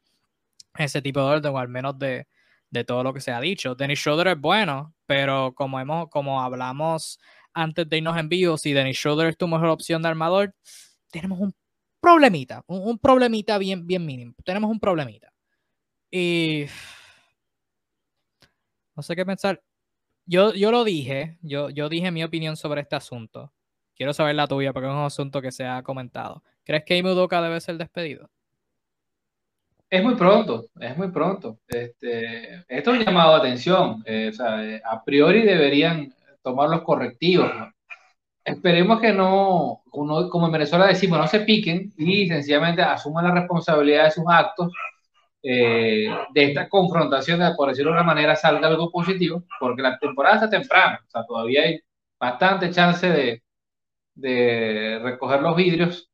ese 0.79 1.03
tipo 1.03 1.21
de 1.21 1.27
orden, 1.27 1.55
o 1.55 1.59
al 1.59 1.69
menos 1.69 1.99
de, 1.99 2.27
de 2.71 2.85
todo 2.85 3.05
lo 3.05 3.13
que 3.13 3.21
se 3.21 3.31
ha 3.31 3.41
dicho. 3.41 3.75
Dennis 3.75 4.01
Schroeder 4.01 4.29
es 4.29 4.41
bueno, 4.41 4.95
pero 5.07 5.55
como, 5.55 5.79
hemos, 5.79 6.09
como 6.09 6.43
hablamos 6.43 7.21
antes 7.53 7.89
de 7.89 7.99
irnos 7.99 8.17
en 8.17 8.29
vivo, 8.29 8.57
si 8.57 8.73
Dennis 8.73 8.97
Schroeder 8.97 9.29
es 9.29 9.37
tu 9.37 9.47
mejor 9.47 9.69
opción 9.69 10.03
de 10.03 10.09
armador, 10.09 10.55
tenemos 11.13 11.39
un 11.39 11.55
problemita, 12.01 12.65
un, 12.67 12.99
problemita 12.99 13.59
bien, 13.59 13.87
bien 13.87 14.05
mínimo. 14.05 14.35
Tenemos 14.45 14.71
un 14.71 14.81
problemita. 14.81 15.33
Y 16.11 16.67
no 18.97 19.03
sé 19.03 19.15
qué 19.15 19.25
pensar. 19.25 19.63
Yo, 20.27 20.53
yo 20.55 20.73
lo 20.73 20.85
dije, 20.85 21.39
yo, 21.43 21.71
yo 21.71 21.89
dije 21.89 22.11
mi 22.11 22.25
opinión 22.25 22.57
sobre 22.57 22.81
este 22.81 22.97
asunto. 22.97 23.53
Quiero 23.95 24.13
saber 24.13 24.35
la 24.35 24.49
tuya 24.49 24.73
porque 24.73 24.89
es 24.89 24.95
un 24.95 25.05
asunto 25.05 25.41
que 25.41 25.53
se 25.53 25.65
ha 25.65 25.83
comentado. 25.83 26.43
¿Crees 26.65 26.85
que 26.85 26.97
Imudoka 26.97 27.41
debe 27.43 27.61
ser 27.61 27.77
despedido? 27.77 28.31
Es 29.89 30.03
muy 30.03 30.15
pronto, 30.15 30.69
es 30.81 30.97
muy 30.97 31.11
pronto. 31.11 31.59
Este, 31.69 32.65
esto 32.67 32.93
es 32.93 32.99
un 32.99 33.05
llamado 33.05 33.33
de 33.35 33.41
atención. 33.41 34.03
Eh, 34.07 34.33
eh, 34.33 34.81
a 34.83 35.05
priori 35.05 35.43
deberían 35.43 36.15
tomar 36.43 36.71
los 36.71 36.83
correctivos. 36.83 37.51
Esperemos 38.45 39.01
que 39.01 39.13
no, 39.13 39.83
como 39.91 40.47
en 40.47 40.53
Venezuela 40.53 40.87
decimos, 40.87 41.19
no 41.19 41.27
se 41.29 41.41
piquen 41.41 41.93
y 41.97 42.27
sencillamente 42.27 42.83
asuman 42.83 43.27
la 43.27 43.35
responsabilidad 43.35 44.05
de 44.05 44.11
sus 44.11 44.25
actos. 44.29 44.73
Eh, 45.45 46.07
de 46.33 46.45
esta 46.45 46.69
confrontación, 46.69 47.41
por 47.57 47.69
decirlo 47.69 47.91
de 47.91 47.97
una 47.99 48.07
manera, 48.07 48.37
salga 48.37 48.69
algo 48.69 48.91
positivo, 48.93 49.45
porque 49.59 49.83
la 49.83 49.99
temporada 49.99 50.37
está 50.37 50.51
temprana, 50.51 51.01
o 51.05 51.11
sea, 51.11 51.25
todavía 51.27 51.63
hay 51.63 51.81
bastante 52.19 52.71
chance 52.71 53.09
de, 53.09 53.43
de 54.15 55.01
recoger 55.03 55.43
los 55.43 55.57
vidrios 55.57 56.09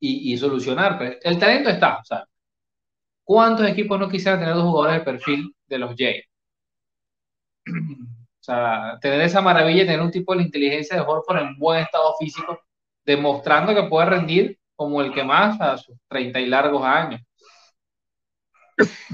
y, 0.00 0.32
y, 0.32 0.38
solucionar. 0.38 0.98
Pues, 0.98 1.18
el 1.22 1.38
talento 1.38 1.70
está, 1.70 1.98
o 1.98 2.04
sea, 2.04 2.24
¿cuántos 3.24 3.68
equipos 3.68 3.98
no 3.98 4.08
quisieran 4.08 4.40
tener 4.40 4.54
dos 4.54 4.64
jugadores 4.64 5.00
de 5.00 5.04
perfil 5.04 5.54
de 5.66 5.78
los 5.78 5.94
Jays? 5.96 6.24
O 8.44 8.46
sea, 8.46 8.98
tener 9.00 9.22
esa 9.22 9.40
maravilla, 9.40 9.86
tener 9.86 10.02
un 10.02 10.10
tipo 10.10 10.32
de 10.32 10.40
la 10.40 10.44
inteligencia 10.44 10.96
de 10.96 11.02
Horford 11.02 11.38
en 11.38 11.56
buen 11.58 11.80
estado 11.80 12.14
físico, 12.18 12.60
demostrando 13.06 13.74
que 13.74 13.84
puede 13.88 14.04
rendir 14.10 14.58
como 14.76 15.00
el 15.00 15.14
que 15.14 15.24
más 15.24 15.58
a 15.62 15.78
sus 15.78 15.96
30 16.08 16.40
y 16.40 16.46
largos 16.46 16.84
años. 16.84 17.22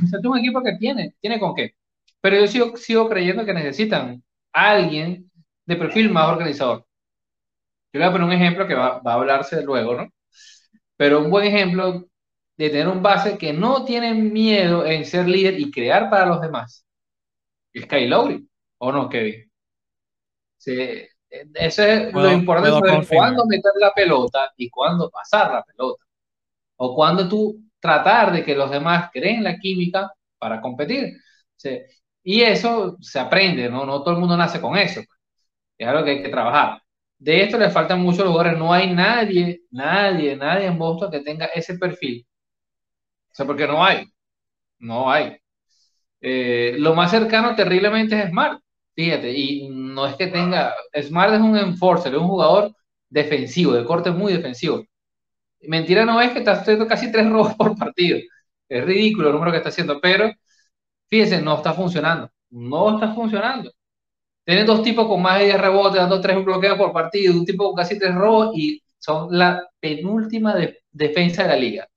O 0.03 0.07
sea, 0.07 0.19
es 0.19 0.25
un 0.25 0.39
equipo 0.39 0.63
que 0.63 0.73
tiene, 0.79 1.15
tiene 1.21 1.39
con 1.39 1.55
qué. 1.55 1.75
Pero 2.21 2.37
yo 2.41 2.47
sigo, 2.49 2.77
sigo 2.77 3.09
creyendo 3.09 3.45
que 3.45 3.55
necesitan 3.55 4.23
a 4.53 4.71
alguien 4.73 5.31
de 5.67 5.77
perfil 5.77 6.11
más 6.11 6.29
organizador. 6.29 6.85
Yo 7.93 8.01
le 8.01 8.07
voy 8.07 8.09
a 8.09 8.13
poner 8.13 8.27
un 8.27 8.33
ejemplo 8.33 8.67
que 8.67 8.75
va, 8.75 8.99
va 9.01 9.13
a 9.13 9.15
hablarse 9.15 9.63
luego, 9.63 9.95
¿no? 9.95 10.09
Pero 10.97 11.21
un 11.21 11.31
buen 11.31 11.47
ejemplo 11.47 12.07
de 12.57 12.71
tener 12.71 12.89
un 12.89 13.03
base 13.03 13.39
que 13.39 13.53
no 13.53 13.85
tiene 13.85 14.15
miedo 14.15 14.87
en 14.87 15.05
ser 15.05 15.29
líder 15.29 15.61
y 15.61 15.71
crear 15.71 16.11
para 16.11 16.27
los 16.27 16.41
demás. 16.41 16.87
Es 17.73 17.87
Kyle 17.87 18.11
Lowry. 18.11 18.50
¿O 18.83 18.93
no, 18.93 19.09
Kevin? 19.09 19.51
Sí, 20.57 21.07
eso 21.55 21.83
es 21.83 22.13
lo 22.13 22.33
importante 22.33 23.07
cuándo 23.09 23.47
meter 23.47 23.73
la 23.79 23.93
pelota 23.93 24.53
y 24.57 24.69
cuándo 24.71 25.11
pasar 25.11 25.53
la 25.53 25.63
pelota. 25.63 26.05
O 26.77 26.95
cuándo 26.95 27.29
tú 27.29 27.61
tratar 27.79 28.33
de 28.33 28.45
que 28.45 28.55
los 28.55 28.71
demás 28.71 29.11
creen 29.13 29.45
la 29.45 29.59
química 29.59 30.13
para 30.39 30.61
competir. 30.61 31.15
Y 32.23 32.41
eso 32.43 32.97
se 33.01 33.19
aprende, 33.19 33.69
¿no? 33.69 33.85
No 33.87 34.03
todo 34.03 34.15
el 34.15 34.21
mundo 34.21 34.37
nace 34.37 34.61
con 34.61 34.77
eso. 34.77 35.01
Es 35.79 35.89
algo 35.89 36.05
que 36.05 36.11
hay 36.13 36.23
que 36.23 36.29
trabajar. 36.31 36.83
De 37.19 37.43
esto 37.43 37.59
le 37.59 37.71
faltan 37.71 38.01
muchos 38.01 38.25
lugares. 38.25 38.59
No 38.59 38.73
hay 38.73 38.93
nadie, 38.95 39.63
nadie, 39.71 40.37
nadie 40.37 40.67
en 40.67 40.79
Boston 40.79 41.11
que 41.11 41.21
tenga 41.21 41.47
ese 41.47 41.79
perfil. 41.79 42.27
O 43.31 43.35
sea, 43.35 43.47
porque 43.47 43.67
no 43.67 43.85
hay. 43.85 44.07
No 44.79 45.11
hay. 45.11 45.37
Eh, 46.21 46.77
lo 46.79 46.95
más 46.95 47.11
cercano 47.11 47.55
terriblemente 47.57 48.19
es 48.19 48.31
Smart. 48.31 48.61
Fíjate, 49.01 49.33
y 49.33 49.69
no 49.71 50.07
es 50.07 50.15
que 50.17 50.27
tenga. 50.27 50.75
Smart 51.03 51.33
es 51.35 51.41
un 51.41 51.57
enforcer, 51.57 52.13
es 52.13 52.21
un 52.21 52.29
jugador 52.29 52.75
defensivo, 53.09 53.73
de 53.73 53.85
corte 53.85 54.11
muy 54.11 54.33
defensivo. 54.33 54.85
Mentira 55.63 56.05
no 56.05 56.21
es 56.21 56.33
que 56.33 56.41
está 56.41 56.53
haciendo 56.53 56.87
casi 56.87 57.11
tres 57.13 57.29
robos 57.31 57.55
por 57.55 57.77
partido. 57.79 58.19
Es 58.69 58.85
ridículo 58.85 59.29
el 59.29 59.35
número 59.35 59.53
que 59.53 59.59
está 59.59 59.71
haciendo, 59.71 60.01
pero 60.01 60.31
fíjense, 61.09 61.41
no 61.43 61.57
está 61.57 61.73
funcionando. 61.75 62.31
No 62.51 62.95
está 62.97 63.15
funcionando. 63.15 63.73
Tienen 64.45 64.67
dos 64.67 64.83
tipos 64.83 65.07
con 65.07 65.23
más 65.23 65.39
de 65.41 65.47
10 65.47 65.61
rebotes, 65.61 66.01
dando 66.01 66.21
tres 66.21 66.45
bloqueos 66.45 66.77
por 66.79 66.93
partido, 66.93 67.35
un 67.35 67.47
tipo 67.47 67.67
con 67.67 67.77
casi 67.77 67.99
tres 67.99 68.15
robos 68.15 68.53
y 68.57 68.83
son 68.99 69.29
la 69.39 69.67
penúltima 69.81 70.57
defensa 70.93 71.45
de 71.45 71.49
la 71.49 71.57
liga. 71.57 71.89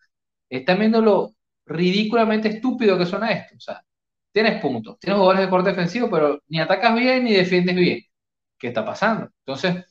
Están 0.50 0.80
viendo 0.80 1.02
lo 1.02 1.34
ridículamente 1.66 2.50
estúpido 2.50 2.98
que 2.98 3.06
suena 3.06 3.32
esto. 3.32 3.56
O 3.58 3.60
sea, 3.60 3.84
tienes 4.34 4.62
puntos, 4.62 5.00
tienes 5.00 5.18
jugadores 5.18 5.42
de 5.46 5.50
corte 5.50 5.70
defensivo, 5.70 6.10
pero 6.10 6.42
ni 6.50 6.60
atacas 6.60 6.96
bien 6.96 7.24
ni 7.26 7.34
defiendes 7.34 7.76
bien. 7.76 8.02
¿Qué 8.60 8.70
está 8.70 8.86
pasando? 8.86 9.30
Entonces, 9.46 9.86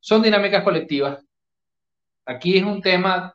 son 0.00 0.22
dinámicas 0.22 0.64
colectivas. 0.64 1.24
Aquí 2.26 2.56
es 2.58 2.64
un 2.64 2.80
tema 2.82 3.34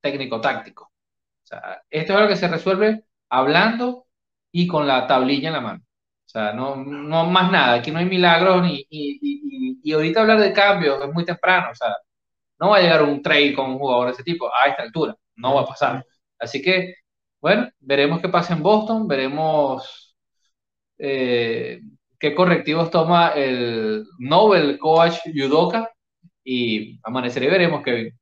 técnico-táctico. 0.00 0.84
O 0.84 1.46
sea, 1.46 1.82
esto 1.90 2.12
es 2.12 2.18
algo 2.18 2.28
que 2.28 2.36
se 2.36 2.48
resuelve 2.48 3.04
hablando 3.28 4.06
y 4.52 4.66
con 4.66 4.86
la 4.86 5.06
tablilla 5.06 5.48
en 5.48 5.54
la 5.54 5.60
mano. 5.60 5.80
O 6.26 6.28
sea, 6.28 6.52
no, 6.52 6.76
no 6.76 7.26
más 7.26 7.50
nada. 7.52 7.74
Aquí 7.76 7.90
no 7.90 7.98
hay 7.98 8.06
milagros 8.06 8.62
ni, 8.62 8.86
y, 8.90 9.80
y, 9.82 9.92
ahorita 9.92 10.20
hablar 10.20 10.40
de 10.40 10.52
cambios 10.52 11.02
es 11.04 11.12
muy 11.12 11.24
temprano. 11.24 11.70
O 11.72 11.74
sea, 11.74 11.96
no 12.58 12.70
va 12.70 12.78
a 12.78 12.80
llegar 12.82 13.02
un 13.02 13.22
trade 13.22 13.54
con 13.54 13.70
un 13.72 13.78
jugador 13.78 14.06
de 14.08 14.12
ese 14.14 14.24
tipo 14.24 14.48
a 14.54 14.66
esta 14.68 14.82
altura. 14.82 15.16
No 15.36 15.54
va 15.54 15.62
a 15.62 15.66
pasar. 15.66 16.06
Así 16.38 16.62
que, 16.62 16.94
bueno, 17.40 17.70
veremos 17.80 18.20
qué 18.20 18.28
pasa 18.28 18.54
en 18.54 18.62
Boston. 18.62 19.08
Veremos 19.08 20.16
eh, 20.98 21.80
qué 22.18 22.34
correctivos 22.34 22.90
toma 22.90 23.28
el 23.30 24.06
Nobel 24.18 24.78
coach 24.78 25.16
Yudoka 25.32 25.90
y 26.44 26.98
amaneceré 27.02 27.46
y 27.46 27.50
veremos, 27.50 27.82
Kevin. 27.82 28.14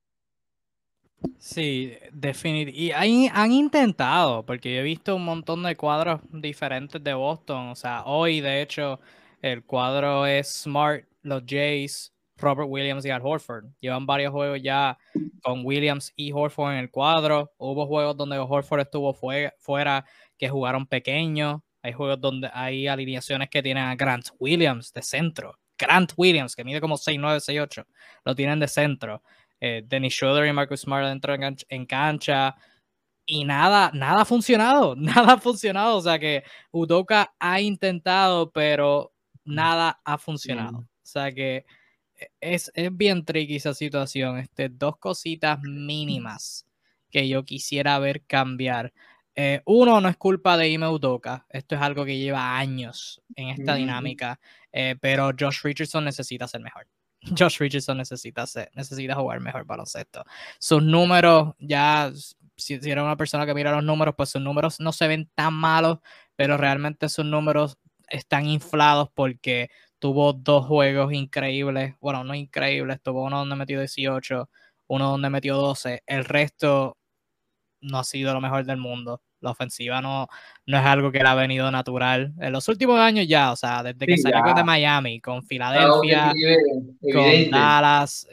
Sí, 1.38 1.94
definitivamente. 2.12 2.80
Y 2.80 2.92
han, 2.92 3.36
han, 3.36 3.52
intentado, 3.52 4.44
porque 4.46 4.72
yo 4.72 4.80
he 4.80 4.84
visto 4.84 5.16
un 5.16 5.24
montón 5.24 5.64
de 5.64 5.76
cuadros 5.76 6.20
diferentes 6.30 7.02
de 7.02 7.14
Boston. 7.14 7.68
O 7.68 7.74
sea, 7.74 8.04
hoy, 8.04 8.40
de 8.40 8.62
hecho, 8.62 9.00
el 9.42 9.64
cuadro 9.64 10.26
es 10.26 10.48
Smart, 10.48 11.04
los 11.22 11.42
Jays, 11.44 12.12
Robert 12.38 12.68
Williams 12.70 13.04
y 13.04 13.10
Al 13.10 13.20
Horford. 13.22 13.66
Llevan 13.80 14.06
varios 14.06 14.32
juegos 14.32 14.60
ya 14.62 14.98
con 15.42 15.64
Williams 15.64 16.12
y 16.16 16.32
Horford 16.32 16.72
en 16.72 16.78
el 16.78 16.90
cuadro. 16.90 17.52
Hubo 17.58 17.86
juegos 17.86 18.16
donde 18.16 18.38
Horford 18.38 18.80
estuvo 18.80 19.12
fuera 19.12 20.04
que 20.38 20.48
jugaron 20.48 20.86
pequeños. 20.86 21.60
Hay 21.82 21.92
juegos 21.92 22.20
donde 22.20 22.50
hay 22.52 22.86
alineaciones 22.86 23.48
que 23.50 23.62
tienen 23.62 23.84
a 23.84 23.96
Grant 23.96 24.28
Williams 24.38 24.92
de 24.92 25.02
centro. 25.02 25.58
Grant 25.78 26.12
Williams, 26.16 26.56
que 26.56 26.64
mide 26.64 26.80
como 26.80 26.96
6'9, 26.96 27.40
6'8, 27.40 27.86
lo 28.24 28.34
tienen 28.34 28.58
de 28.58 28.66
centro. 28.66 29.22
Eh, 29.60 29.82
Dennis 29.86 30.14
Schroeder 30.14 30.46
y 30.46 30.52
Marcus 30.52 30.80
Smart 30.80 31.06
dentro 31.06 31.34
en 31.68 31.86
cancha, 31.86 32.56
y 33.28 33.44
nada, 33.44 33.90
nada 33.92 34.22
ha 34.22 34.24
funcionado, 34.24 34.96
nada 34.96 35.34
ha 35.34 35.38
funcionado. 35.38 35.98
O 35.98 36.00
sea 36.00 36.18
que 36.18 36.42
Udoka 36.72 37.34
ha 37.38 37.60
intentado, 37.60 38.50
pero 38.50 39.12
nada 39.44 40.00
ha 40.04 40.18
funcionado. 40.18 40.78
O 40.78 40.86
sea 41.02 41.32
que 41.32 41.64
es, 42.40 42.70
es, 42.74 42.96
bien 42.96 43.24
tricky 43.24 43.56
esa 43.56 43.74
situación. 43.74 44.38
Este, 44.38 44.68
dos 44.68 44.96
cositas 44.98 45.60
mínimas 45.62 46.66
que 47.10 47.28
yo 47.28 47.44
quisiera 47.44 47.98
ver 47.98 48.24
cambiar. 48.24 48.92
Eh, 49.34 49.62
uno, 49.66 50.00
no 50.00 50.08
es 50.08 50.16
culpa 50.16 50.56
de 50.56 50.68
Ime 50.68 50.88
Udoka. 50.88 51.46
Esto 51.48 51.76
es 51.76 51.80
algo 51.80 52.04
que 52.04 52.18
lleva 52.18 52.58
años 52.58 53.22
en 53.36 53.48
esta 53.48 53.74
dinámica. 53.74 54.40
Eh, 54.72 54.96
pero 55.00 55.30
Josh 55.38 55.62
Richardson 55.62 56.04
necesita 56.04 56.48
ser 56.48 56.60
mejor. 56.60 56.86
Josh 57.38 57.58
Richardson 57.58 57.98
necesita, 57.98 58.44
necesita 58.74 59.14
jugar 59.14 59.40
mejor 59.40 59.64
baloncesto. 59.64 60.24
Sus 60.58 60.82
números, 60.82 61.54
ya, 61.58 62.12
si, 62.56 62.80
si 62.80 62.90
era 62.90 63.04
una 63.04 63.16
persona 63.16 63.46
que 63.46 63.54
mira 63.54 63.72
los 63.72 63.84
números, 63.84 64.14
pues 64.16 64.30
sus 64.30 64.42
números 64.42 64.80
no 64.80 64.92
se 64.92 65.06
ven 65.06 65.30
tan 65.34 65.54
malos, 65.54 65.98
pero 66.36 66.56
realmente 66.56 67.08
sus 67.08 67.24
números 67.24 67.78
están 68.08 68.46
inflados 68.46 69.10
porque 69.14 69.70
tuvo 69.98 70.32
dos 70.32 70.66
juegos 70.66 71.12
increíbles, 71.12 71.94
bueno, 72.00 72.24
no 72.24 72.34
increíbles, 72.34 73.00
tuvo 73.02 73.24
uno 73.24 73.38
donde 73.38 73.56
metió 73.56 73.78
18, 73.78 74.48
uno 74.88 75.10
donde 75.10 75.30
metió 75.30 75.56
12, 75.56 76.02
el 76.06 76.24
resto 76.24 76.96
no 77.80 77.98
ha 77.98 78.04
sido 78.04 78.32
lo 78.34 78.40
mejor 78.40 78.64
del 78.64 78.78
mundo. 78.78 79.22
La 79.40 79.50
ofensiva 79.52 80.00
no, 80.00 80.26
no 80.66 80.78
es 80.78 80.84
algo 80.84 81.12
que 81.12 81.20
le 81.20 81.28
ha 81.28 81.34
venido 81.34 81.70
natural. 81.70 82.34
En 82.40 82.52
los 82.52 82.66
últimos 82.68 82.98
años 82.98 83.28
ya, 83.28 83.52
o 83.52 83.56
sea, 83.56 83.84
desde 83.84 84.04
que 84.04 84.18
salió 84.18 84.52
de 84.52 84.64
Miami, 84.64 85.20
con 85.20 85.44
Filadelfia, 85.44 86.32
con 87.12 87.50
Dallas, 87.50 88.26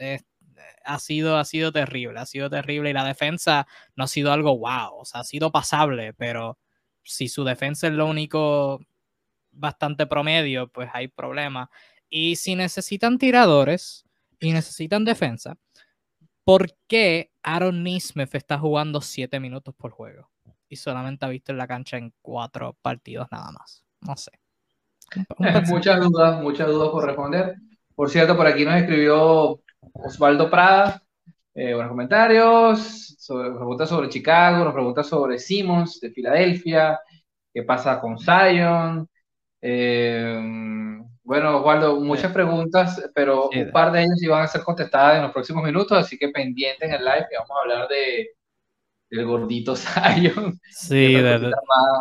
ha, 0.84 0.98
sido, 0.98 1.38
ha 1.38 1.44
sido 1.44 1.70
terrible, 1.70 2.18
ha 2.18 2.26
sido 2.26 2.50
terrible. 2.50 2.90
Y 2.90 2.92
la 2.92 3.04
defensa 3.04 3.68
no 3.94 4.04
ha 4.04 4.08
sido 4.08 4.32
algo 4.32 4.58
wow, 4.58 4.98
o 4.98 5.04
sea, 5.04 5.20
ha 5.20 5.24
sido 5.24 5.52
pasable, 5.52 6.12
pero 6.14 6.58
si 7.04 7.28
su 7.28 7.44
defensa 7.44 7.86
es 7.86 7.92
lo 7.92 8.06
único 8.06 8.80
bastante 9.56 10.06
promedio, 10.06 10.68
pues 10.68 10.88
hay 10.92 11.08
problemas. 11.08 11.68
Y 12.08 12.36
si 12.36 12.54
necesitan 12.54 13.18
tiradores 13.18 14.04
y 14.38 14.52
necesitan 14.52 15.04
defensa, 15.04 15.56
¿por 16.44 16.76
qué 16.86 17.32
Aaron 17.42 17.82
Nismith 17.82 18.34
está 18.34 18.58
jugando 18.58 19.00
7 19.00 19.40
minutos 19.40 19.74
por 19.74 19.90
juego? 19.90 20.30
y 20.68 20.76
solamente 20.76 21.24
ha 21.24 21.28
visto 21.28 21.52
en 21.52 21.58
la 21.58 21.66
cancha 21.66 21.96
en 21.96 22.12
cuatro 22.22 22.76
partidos 22.82 23.28
nada 23.30 23.50
más. 23.52 23.84
No 24.00 24.16
sé. 24.16 24.32
muchas 25.68 26.00
dudas, 26.00 26.42
muchas 26.42 26.66
dudas 26.68 26.90
por 26.90 27.04
responder. 27.04 27.56
Por 27.94 28.10
cierto, 28.10 28.36
por 28.36 28.46
aquí 28.46 28.64
nos 28.64 28.76
escribió 28.76 29.60
Osvaldo 29.92 30.50
Prada. 30.50 31.02
Eh, 31.54 31.72
buenos 31.72 31.90
comentarios. 31.90 33.16
Sobre, 33.18 33.50
preguntas 33.50 33.88
sobre 33.88 34.08
Chicago, 34.08 34.64
nos 34.64 34.74
pregunta 34.74 35.02
sobre 35.02 35.38
Simmons 35.38 36.00
de 36.00 36.10
Filadelfia. 36.10 37.00
¿Qué 37.52 37.62
pasa 37.62 38.00
con 38.00 38.18
Zion? 38.18 39.08
Eh, 39.60 40.40
bueno, 41.22 41.58
Osvaldo, 41.58 42.00
muchas 42.00 42.32
preguntas, 42.32 43.02
pero 43.14 43.48
un 43.48 43.70
par 43.72 43.90
de 43.90 44.02
ellas 44.02 44.22
iban 44.22 44.42
a 44.42 44.46
ser 44.46 44.62
contestadas 44.62 45.16
en 45.16 45.22
los 45.22 45.32
próximos 45.32 45.64
minutos, 45.64 45.98
así 45.98 46.16
que 46.16 46.28
pendiente 46.28 46.86
en 46.86 46.92
el 46.92 47.04
live 47.04 47.26
que 47.28 47.36
vamos 47.36 47.50
a 47.50 47.62
hablar 47.62 47.88
de, 47.88 48.28
el 49.10 49.24
gordito 49.24 49.74
Zion. 49.76 50.58
Sí, 50.70 51.14
de, 51.14 51.52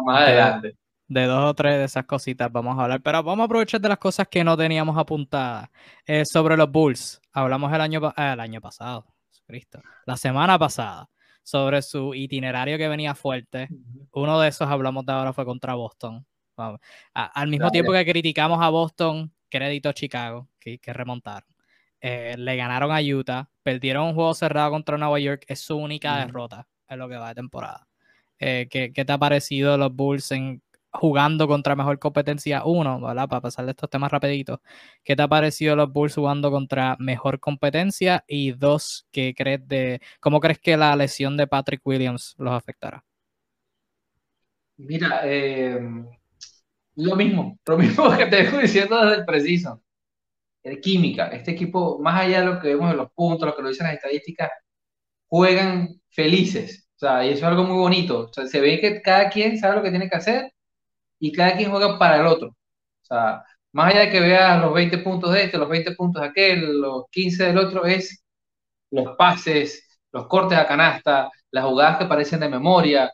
más, 0.06 0.22
adelante. 0.22 0.76
De, 1.08 1.26
dos 1.26 1.44
o 1.44 1.54
tres 1.54 1.78
de 1.78 1.84
esas 1.86 2.06
cositas 2.06 2.52
vamos 2.52 2.78
a 2.78 2.84
hablar, 2.84 3.02
pero 3.02 3.24
vamos 3.24 3.44
a 3.44 3.46
aprovechar 3.46 3.80
de 3.80 3.90
las 3.90 3.98
cosas 3.98 4.28
que 4.28 4.44
no 4.44 4.58
teníamos 4.58 4.98
apuntadas. 4.98 5.70
Eh, 6.06 6.24
sobre 6.26 6.58
los 6.58 6.72
Bulls, 6.72 7.22
hablamos 7.32 7.72
el 7.74 7.82
año, 7.82 8.14
eh, 8.18 8.34
el 8.34 8.40
año 8.40 8.62
pasado, 8.62 9.06
Cristo, 9.46 9.82
la 10.06 10.18
semana 10.18 10.58
pasada, 10.58 11.10
sobre 11.44 11.82
su 11.82 12.14
itinerario 12.14 12.78
que 12.78 12.88
venía 12.88 13.14
fuerte. 13.14 13.70
Uno 14.12 14.40
de 14.40 14.50
esos 14.50 14.68
hablamos 14.68 15.06
de 15.06 15.14
ahora 15.14 15.34
fue 15.34 15.46
contra 15.46 15.76
Boston. 15.76 16.26
Al 17.14 17.48
mismo 17.48 17.72
tiempo 17.72 17.92
que 17.92 18.06
criticamos 18.06 18.60
a 18.62 18.70
Boston, 18.70 19.32
crédito 19.50 19.90
a 19.90 19.94
Chicago, 19.94 20.48
que, 20.60 20.80
que 20.80 20.94
remontaron. 20.94 21.56
Eh, 22.08 22.36
le 22.38 22.56
ganaron 22.56 22.92
a 22.92 23.02
Utah, 23.02 23.50
perdieron 23.64 24.10
un 24.10 24.14
juego 24.14 24.34
cerrado 24.36 24.70
contra 24.70 24.96
Nueva 24.96 25.20
York, 25.20 25.44
es 25.48 25.60
su 25.60 25.76
única 25.76 26.24
derrota 26.24 26.68
en 26.88 27.00
lo 27.00 27.10
que 27.10 27.18
va 27.18 27.30
de 27.30 27.36
temporada. 27.36 27.88
Eh, 28.38 28.68
¿qué, 28.70 28.92
te 28.92 29.12
ha 29.12 29.18
parecido 29.18 29.76
los 29.76 29.92
Bulls 29.92 30.32
en, 30.32 30.62
jugando 30.92 31.48
contra 31.48 31.76
mejor 31.76 31.98
competencia? 31.98 32.64
Uno, 32.64 33.00
¿verdad? 33.02 33.28
Para 33.28 33.42
pasar 33.42 33.66
de 33.66 33.72
estos 33.72 33.90
temas 33.90 34.12
rapiditos. 34.12 34.60
¿Qué 35.04 35.16
te 35.16 35.24
ha 35.24 35.28
parecido 35.28 35.76
los 35.76 35.92
Bulls 35.92 36.14
jugando 36.14 36.52
contra 36.52 36.96
mejor 37.00 37.40
competencia? 37.40 38.24
Y 38.28 38.52
dos, 38.52 39.08
¿qué 39.12 39.34
crees 39.36 39.68
de, 39.68 40.00
¿cómo 40.20 40.40
crees 40.40 40.60
que 40.60 40.78
la 40.78 40.96
lesión 40.96 41.38
de 41.38 41.48
Patrick 41.48 41.82
Williams 41.86 42.36
los 42.38 42.54
afectará? 42.54 43.04
Mira, 44.78 45.22
eh, 45.24 45.80
lo 46.96 47.16
mismo, 47.16 47.60
lo 47.66 47.78
mismo 47.78 48.10
que 48.18 48.26
te 48.28 48.38
dejo 48.38 48.58
diciendo 48.58 49.00
desde 49.04 49.20
el 49.22 49.26
preciso. 49.26 49.82
El 50.64 50.82
química, 50.82 51.28
este 51.28 51.52
equipo, 51.52 52.00
más 52.00 52.22
allá 52.22 52.42
de 52.42 52.46
lo 52.48 52.60
que 52.60 52.70
vemos 52.70 52.92
en 52.92 52.98
los 52.98 53.12
puntos, 53.14 53.48
lo 53.48 53.56
que 53.56 53.62
lo 53.62 53.70
dicen 53.70 53.88
las 53.88 53.96
estadísticas, 53.96 54.50
juegan 55.28 56.02
felices. 56.10 56.88
O 56.96 57.00
sea, 57.00 57.26
y 57.26 57.30
eso 57.30 57.40
es 57.40 57.44
algo 57.44 57.64
muy 57.64 57.78
bonito. 57.78 58.30
O 58.30 58.34
sea, 58.34 58.48
se 58.48 58.62
ve 58.62 58.80
que 58.80 59.02
cada 59.02 59.30
quien 59.30 59.58
sabe 59.60 59.78
lo 59.78 59.84
que 59.84 59.92
tiene 59.92 60.10
que 60.10 60.18
hacer 60.18 60.52
y 61.20 61.32
cada 61.32 61.58
quien 61.58 61.72
juega 61.72 62.00
para 62.00 62.18
el 62.18 62.28
otro. 62.28 62.50
O 62.50 62.56
sea, 63.06 63.44
más 63.74 63.94
allá 63.94 64.02
de 64.02 64.12
que 64.12 64.20
veas 64.22 64.62
los 64.62 64.74
20 64.74 65.00
puntos 65.00 65.34
de 65.34 65.44
este, 65.46 65.58
los 65.58 65.70
20 65.70 65.96
puntos 65.96 66.22
de 66.22 66.30
aquel, 66.30 66.82
los 66.82 67.06
15 67.12 67.46
del 67.46 67.58
otro, 67.58 67.86
es 67.86 68.24
los 68.92 69.16
pases, 69.18 69.88
los 70.12 70.28
cortes 70.28 70.58
a 70.58 70.68
canasta, 70.68 71.30
las 71.52 71.66
jugadas 71.66 71.98
que 72.00 72.06
parecen 72.06 72.40
de 72.42 72.50
memoria. 72.50 73.12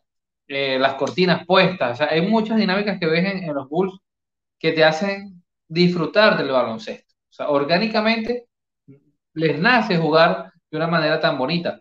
Eh, 0.54 0.78
las 0.78 0.96
cortinas 0.96 1.46
puestas. 1.46 1.94
O 1.94 1.96
sea, 1.96 2.08
hay 2.12 2.22
muchas 2.22 2.58
dinámicas 2.58 3.00
que 3.00 3.06
ves 3.06 3.42
en, 3.42 3.54
los 3.54 3.70
Bulls 3.70 3.98
que 4.60 4.74
te 4.74 4.84
hacen 4.84 5.42
disfrutar 5.68 6.38
del 6.38 6.50
baloncesto. 6.52 7.14
O 7.30 7.34
sea, 7.34 7.50
orgánicamente 7.50 8.48
les 9.34 9.58
nace 9.58 9.98
jugar 9.98 10.52
de 10.70 10.78
una 10.78 10.88
manera 10.88 11.22
tan 11.22 11.38
bonita. 11.38 11.80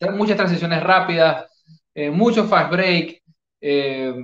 Hay 0.00 0.10
muchas 0.10 0.38
transiciones 0.38 0.82
rápidas, 0.82 1.50
eh, 1.94 2.10
mucho 2.10 2.46
fast 2.46 2.70
break. 2.72 3.22
Eh, 3.60 4.14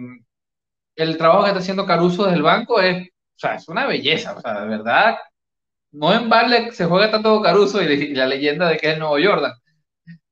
el 0.97 1.19
trabajo 1.19 1.43
que 1.43 1.49
está 1.49 1.61
haciendo 1.61 1.87
Caruso 1.87 2.25
desde 2.25 2.37
el 2.39 2.43
banco 2.43 2.81
es, 2.81 3.07
o 3.07 3.39
sea, 3.39 3.57
es 3.57 3.69
una 3.69 3.87
belleza. 3.87 4.35
O 4.35 4.41
sea, 4.41 4.63
de 4.63 4.69
verdad, 4.69 5.19
no 5.93 6.15
en 6.15 6.29
balde 6.31 6.73
se 6.73 6.87
juega 6.87 7.11
tanto 7.11 7.43
Caruso 7.43 7.83
y, 7.83 8.15
la 8.15 8.27
leyenda 8.27 8.69
de 8.69 8.79
que 8.79 8.89
es 8.89 8.95
el 8.95 9.01
nuevo 9.01 9.19
Jordan. 9.23 9.53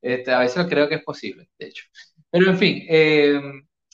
Este, 0.03 0.33
a 0.33 0.39
veces 0.41 0.67
creo 0.69 0.89
que 0.89 0.97
es 0.97 1.05
posible, 1.05 1.51
de 1.59 1.67
hecho. 1.67 1.85
Pero 2.31 2.51
en 2.51 2.59
fin, 2.59 2.85
eh, 2.89 3.41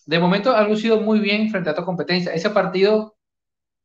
de 0.07 0.19
momento 0.19 0.55
ha 0.55 0.63
lucido 0.65 1.01
muy 1.01 1.21
bien 1.21 1.51
frente 1.51 1.71
a 1.71 1.73
esta 1.73 1.85
competencia. 1.85 2.33
Ese 2.33 2.51
partido, 2.51 3.17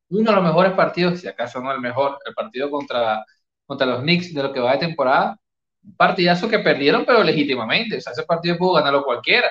uno 0.09 0.31
de 0.31 0.35
los 0.35 0.45
mejores 0.45 0.73
partidos, 0.73 1.21
si 1.21 1.27
acaso 1.27 1.61
no 1.61 1.71
el 1.71 1.81
mejor, 1.81 2.19
el 2.25 2.33
partido 2.33 2.69
contra, 2.71 3.25
contra 3.65 3.87
los 3.87 4.01
Knicks 4.01 4.33
de 4.33 4.43
lo 4.43 4.53
que 4.53 4.59
va 4.59 4.73
de 4.73 4.79
temporada, 4.79 5.37
un 5.83 5.95
partidazo 5.95 6.49
que 6.49 6.59
perdieron, 6.59 7.05
pero 7.05 7.23
legítimamente. 7.23 7.97
O 7.97 8.01
sea, 8.01 8.13
ese 8.13 8.23
partido 8.23 8.57
pudo 8.57 8.73
ganarlo 8.75 9.03
cualquiera. 9.03 9.49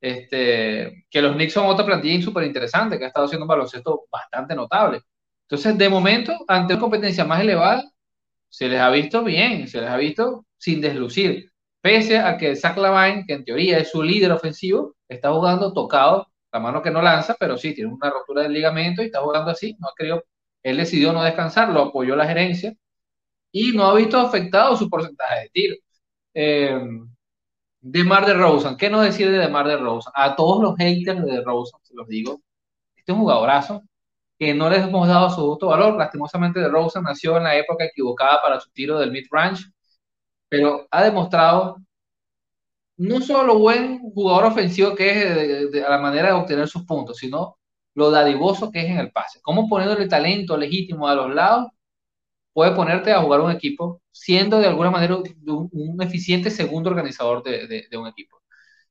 Este, 0.00 1.04
que 1.10 1.22
los 1.22 1.34
Knicks 1.34 1.52
son 1.52 1.66
otra 1.66 1.84
plantilla 1.86 2.22
súper 2.22 2.44
interesante, 2.44 2.98
que 2.98 3.04
ha 3.04 3.08
estado 3.08 3.26
haciendo 3.26 3.44
un 3.44 3.48
baloncesto 3.48 4.04
bastante 4.10 4.54
notable. 4.54 5.00
Entonces, 5.42 5.76
de 5.78 5.88
momento, 5.88 6.32
ante 6.48 6.74
una 6.74 6.80
competencia 6.80 7.24
más 7.24 7.40
elevada, 7.40 7.84
se 8.48 8.68
les 8.68 8.80
ha 8.80 8.90
visto 8.90 9.24
bien, 9.24 9.68
se 9.68 9.80
les 9.80 9.90
ha 9.90 9.96
visto 9.96 10.46
sin 10.58 10.80
deslucir. 10.80 11.50
Pese 11.80 12.18
a 12.18 12.36
que 12.36 12.56
Zach 12.56 12.76
Lavine, 12.76 13.24
que 13.26 13.34
en 13.34 13.44
teoría 13.44 13.78
es 13.78 13.90
su 13.90 14.02
líder 14.02 14.32
ofensivo, 14.32 14.96
está 15.08 15.32
jugando 15.32 15.72
tocado, 15.72 16.26
la 16.52 16.60
mano 16.60 16.82
que 16.82 16.90
no 16.90 17.00
lanza, 17.02 17.36
pero 17.38 17.56
sí, 17.56 17.74
tiene 17.74 17.92
una 17.92 18.10
rotura 18.10 18.42
del 18.42 18.52
ligamento 18.52 19.02
y 19.02 19.06
está 19.06 19.20
jugando 19.20 19.50
así. 19.50 19.76
No 19.78 19.88
creo, 19.96 20.24
él 20.62 20.76
decidió 20.76 21.12
no 21.12 21.22
descansar, 21.22 21.70
lo 21.70 21.82
apoyó 21.82 22.16
la 22.16 22.26
gerencia 22.26 22.74
y 23.52 23.72
no 23.72 23.86
ha 23.86 23.94
visto 23.94 24.18
afectado 24.18 24.76
su 24.76 24.88
porcentaje 24.90 25.42
de 25.42 25.48
tiro. 25.50 25.76
Eh, 26.34 26.80
de 27.82 28.04
Mar 28.04 28.26
de 28.26 28.34
Rosen, 28.34 28.76
¿qué 28.76 28.90
nos 28.90 29.04
decide 29.04 29.38
de 29.38 29.48
Mar 29.48 29.66
de 29.66 29.76
Rosen? 29.76 30.12
A 30.14 30.36
todos 30.36 30.62
los 30.62 30.76
haters 30.76 31.24
de 31.24 31.42
Rosen, 31.42 31.80
se 31.82 31.94
los 31.94 32.06
digo, 32.08 32.40
este 32.96 33.12
es 33.12 33.16
un 33.16 33.22
jugadorazo 33.22 33.82
que 34.38 34.54
no 34.54 34.70
les 34.70 34.84
hemos 34.84 35.08
dado 35.08 35.30
su 35.30 35.42
justo 35.42 35.68
valor. 35.68 35.96
Lastimosamente, 35.96 36.60
de 36.60 36.68
Rosen 36.68 37.02
nació 37.04 37.36
en 37.38 37.44
la 37.44 37.56
época 37.56 37.84
equivocada 37.84 38.40
para 38.42 38.60
su 38.60 38.70
tiro 38.72 38.98
del 38.98 39.12
mid-range 39.12 39.64
pero 40.50 40.86
ha 40.90 41.04
demostrado 41.04 41.78
no 42.98 43.20
solo 43.22 43.44
lo 43.44 43.58
buen 43.58 44.00
jugador 44.00 44.46
ofensivo 44.46 44.94
que 44.94 45.10
es 45.10 45.72
de, 45.72 45.84
a 45.84 45.90
la 45.90 45.98
manera 45.98 46.28
de 46.28 46.34
obtener 46.34 46.68
sus 46.68 46.84
puntos, 46.84 47.16
sino 47.18 47.56
lo 47.94 48.10
dadivoso 48.10 48.70
que 48.70 48.80
es 48.80 48.90
en 48.90 48.98
el 48.98 49.10
pase. 49.12 49.40
Cómo 49.42 49.68
poniéndole 49.68 50.08
talento 50.08 50.56
legítimo 50.56 51.08
a 51.08 51.14
los 51.14 51.34
lados 51.34 51.68
puede 52.52 52.72
ponerte 52.72 53.12
a 53.12 53.22
jugar 53.22 53.40
un 53.40 53.50
equipo 53.52 54.02
siendo 54.10 54.58
de 54.60 54.66
alguna 54.66 54.90
manera 54.90 55.16
un, 55.16 56.02
eficiente 56.02 56.50
segundo 56.50 56.90
organizador 56.90 57.42
de, 57.42 57.88
un 57.98 58.08
equipo. 58.08 58.42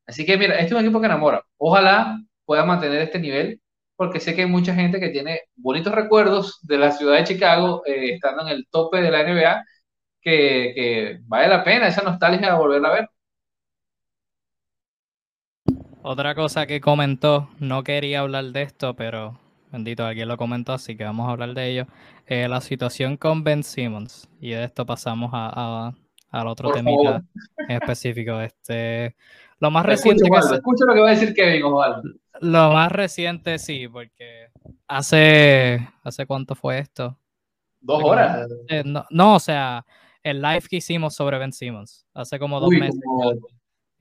Así 0.08 0.26
que 0.26 0.38
mira, 0.38 0.56
este 0.56 0.67
es 0.67 0.72
un 0.74 0.80
equipo 0.80 1.00
que 1.00 1.08
enamora. 1.08 1.43
Ojalá 1.58 2.19
pueda 2.45 2.65
mantener 2.65 3.02
este 3.02 3.19
nivel, 3.19 3.62
porque 3.95 4.19
sé 4.19 4.36
que 4.36 4.41
hay 4.43 4.50
mucha 4.50 4.74
gente 4.74 5.00
que 5.00 5.10
tiene 5.10 5.41
bonitos 5.56 5.93
recuerdos 5.93 6.60
de 6.63 6.78
la 6.78 6.91
ciudad 6.91 7.17
de 7.17 7.26
Chicago 7.26 7.84
eh, 7.86 8.13
estando 8.15 8.43
en 8.43 8.50
el 8.50 8.67
tope 8.72 9.02
de 9.02 9.12
la 9.12 9.24
NBA 9.24 9.63
que, 10.21 11.19
vale 11.23 11.47
la 11.47 11.63
pena 11.63 11.88
esa 11.88 12.01
nostalgia 12.01 12.51
de 12.51 12.58
volverla 12.58 12.89
a 12.89 12.93
ver. 12.93 13.10
Otra 16.01 16.34
cosa 16.34 16.65
que 16.65 16.79
comentó, 16.79 17.49
no 17.60 17.84
quería 17.84 18.21
hablar 18.21 18.45
de 18.45 18.62
esto, 18.62 18.95
pero 18.95 19.39
bendito, 19.71 20.05
alguien 20.05 20.27
lo 20.27 20.38
comentó, 20.38 20.73
así 20.73 20.95
que 20.95 21.03
vamos 21.03 21.27
a 21.27 21.32
hablar 21.32 21.53
de 21.53 21.69
ello. 21.69 21.88
Eh, 22.25 22.47
la 22.47 22.62
situación 22.62 23.17
con 23.17 23.43
Ben 23.43 23.63
Simmons, 23.63 24.29
y 24.39 24.51
de 24.51 24.63
esto 24.63 24.86
pasamos 24.86 25.32
a, 25.34 25.93
al 26.32 26.47
otro 26.47 26.71
tema 26.71 26.91
en 26.91 27.71
específico. 27.71 28.39
Este, 28.39 29.15
lo 29.60 29.71
más 29.71 29.86
reciente. 29.86 30.23
Escucha, 30.25 30.86
lo 30.86 30.93
que 30.93 31.01
va 31.01 31.10
a 31.10 31.12
decir 31.12 31.34
Kevin, 31.34 31.63
Lo 32.41 32.71
más 32.71 32.91
reciente, 32.91 33.60
sí, 33.60 33.88
porque 33.88 34.47
hace. 34.88 35.88
¿Hace 36.03 36.25
cuánto 36.25 36.55
fue 36.55 36.79
esto? 36.79 37.17
Dos 37.82 38.03
horas. 38.03 38.47
no, 39.10 39.36
o 39.36 39.39
sea, 39.39 39.86
el 40.23 40.41
live 40.41 40.63
que 40.69 40.77
hicimos 40.77 41.15
sobre 41.15 41.38
Ben 41.38 41.53
Simmons 41.53 42.05
hace 42.13 42.39
como 42.39 42.60
dos 42.60 42.69
meses. 42.69 42.99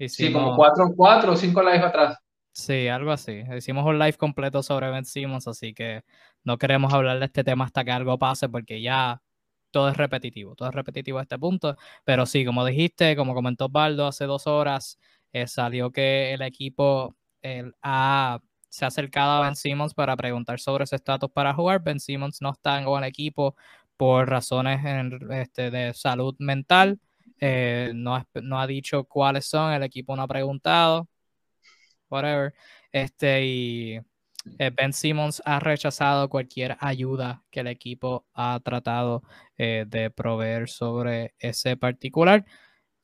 sí, 0.08 0.32
como 0.32 0.56
cuatro, 0.56 0.92
cuatro 0.96 1.32
o 1.32 1.36
cinco 1.36 1.62
lives 1.62 1.82
atrás. 1.82 2.18
Sí, 2.52 2.88
algo 2.88 3.12
así. 3.12 3.42
Hicimos 3.56 3.86
un 3.86 3.98
live 3.98 4.14
completo 4.14 4.62
sobre 4.62 4.90
Ben 4.90 5.04
Simmons, 5.04 5.46
así 5.46 5.74
que 5.74 6.02
no 6.42 6.58
queremos 6.58 6.92
hablar 6.92 7.20
de 7.20 7.26
este 7.26 7.44
tema 7.44 7.64
hasta 7.64 7.84
que 7.84 7.92
algo 7.92 8.18
pase, 8.18 8.48
porque 8.48 8.82
ya 8.82 9.22
todo 9.70 9.88
es 9.90 9.96
repetitivo, 9.96 10.54
todo 10.56 10.68
es 10.68 10.74
repetitivo 10.74 11.18
a 11.18 11.22
este 11.22 11.38
punto. 11.38 11.76
Pero 12.04 12.26
sí, 12.26 12.44
como 12.44 12.64
dijiste, 12.64 13.14
como 13.16 13.34
comentó 13.34 13.68
Baldo 13.68 14.06
hace 14.08 14.24
dos 14.24 14.46
horas, 14.48 14.98
eh, 15.32 15.46
salió 15.46 15.92
que 15.92 16.32
el 16.32 16.42
equipo 16.42 17.14
se 17.40 18.84
ha 18.84 18.88
acercado 18.88 19.30
a 19.32 19.40
Ben 19.42 19.56
Simmons 19.56 19.94
para 19.94 20.16
preguntar 20.16 20.58
sobre 20.58 20.86
su 20.86 20.96
estatus 20.96 21.30
para 21.30 21.54
jugar. 21.54 21.82
Ben 21.82 22.00
Simmons 22.00 22.42
no 22.42 22.50
está 22.50 22.80
en 22.80 22.88
el 22.88 23.04
equipo 23.04 23.54
por 23.98 24.30
razones 24.30 24.80
este, 25.30 25.70
de 25.70 25.92
salud 25.92 26.34
mental. 26.38 27.00
Eh, 27.40 27.92
no, 27.94 28.14
ha 28.58 28.66
dicho 28.66 29.04
cuáles 29.04 29.46
son, 29.46 29.72
el 29.72 29.82
equipo 29.82 30.16
no 30.16 30.22
ha 30.22 30.28
preguntado, 30.28 31.08
whatever. 32.08 32.54
Este, 32.92 33.44
y 33.44 34.00
eh, 34.58 34.70
Ben 34.74 34.92
Simmons 34.92 35.42
ha 35.44 35.60
rechazado 35.60 36.28
cualquier 36.28 36.76
ayuda 36.80 37.44
que 37.50 37.60
el 37.60 37.66
equipo 37.66 38.26
ha 38.34 38.60
tratado 38.64 39.22
eh, 39.58 39.84
de 39.88 40.10
proveer 40.10 40.68
sobre 40.68 41.34
ese 41.38 41.76
particular. 41.76 42.46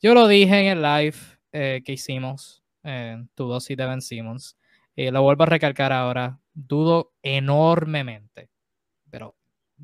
Yo 0.01 0.15
lo 0.15 0.29
dije 0.29 0.61
en 0.61 0.67
el 0.79 0.83
live 0.83 1.17
que 1.53 1.93
hicimos 1.93 2.65
en 2.83 3.29
tu 3.35 3.47
dosis 3.47 3.77
de 3.77 3.87
Ben 3.87 4.03
Simmons 4.03 4.57
y 4.97 5.11
lo 5.11 5.23
vuelvo 5.23 5.45
a 5.45 5.47
recalcar 5.47 5.93
ahora. 5.93 6.41
Dudo 6.53 7.13
enormemente, 7.23 8.51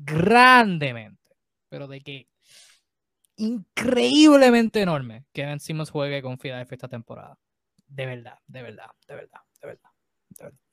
grandemente, 0.03 1.35
pero 1.69 1.87
de 1.87 2.01
que 2.01 2.27
increíblemente 3.37 4.81
enorme 4.81 5.25
que 5.33 5.45
Ben 5.45 5.59
Simmons 5.59 5.89
juegue 5.89 6.21
con 6.21 6.37
Philadelphia 6.37 6.75
esta 6.75 6.87
temporada. 6.87 7.37
De 7.87 8.05
verdad, 8.05 8.37
de 8.47 8.61
verdad, 8.61 8.91
de 9.07 9.15
verdad, 9.15 9.41
de 9.61 9.67
verdad. 9.67 9.89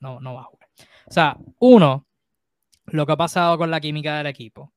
No, 0.01 0.21
no 0.21 0.35
va 0.35 0.43
a 0.43 0.45
jugar. 0.45 0.69
O 1.07 1.11
sea, 1.11 1.37
uno, 1.59 2.07
lo 2.87 3.07
que 3.07 3.13
ha 3.13 3.17
pasado 3.17 3.59
con 3.59 3.71
la 3.71 3.81
química 3.81 4.19
del 4.19 4.27
equipo, 4.27 4.73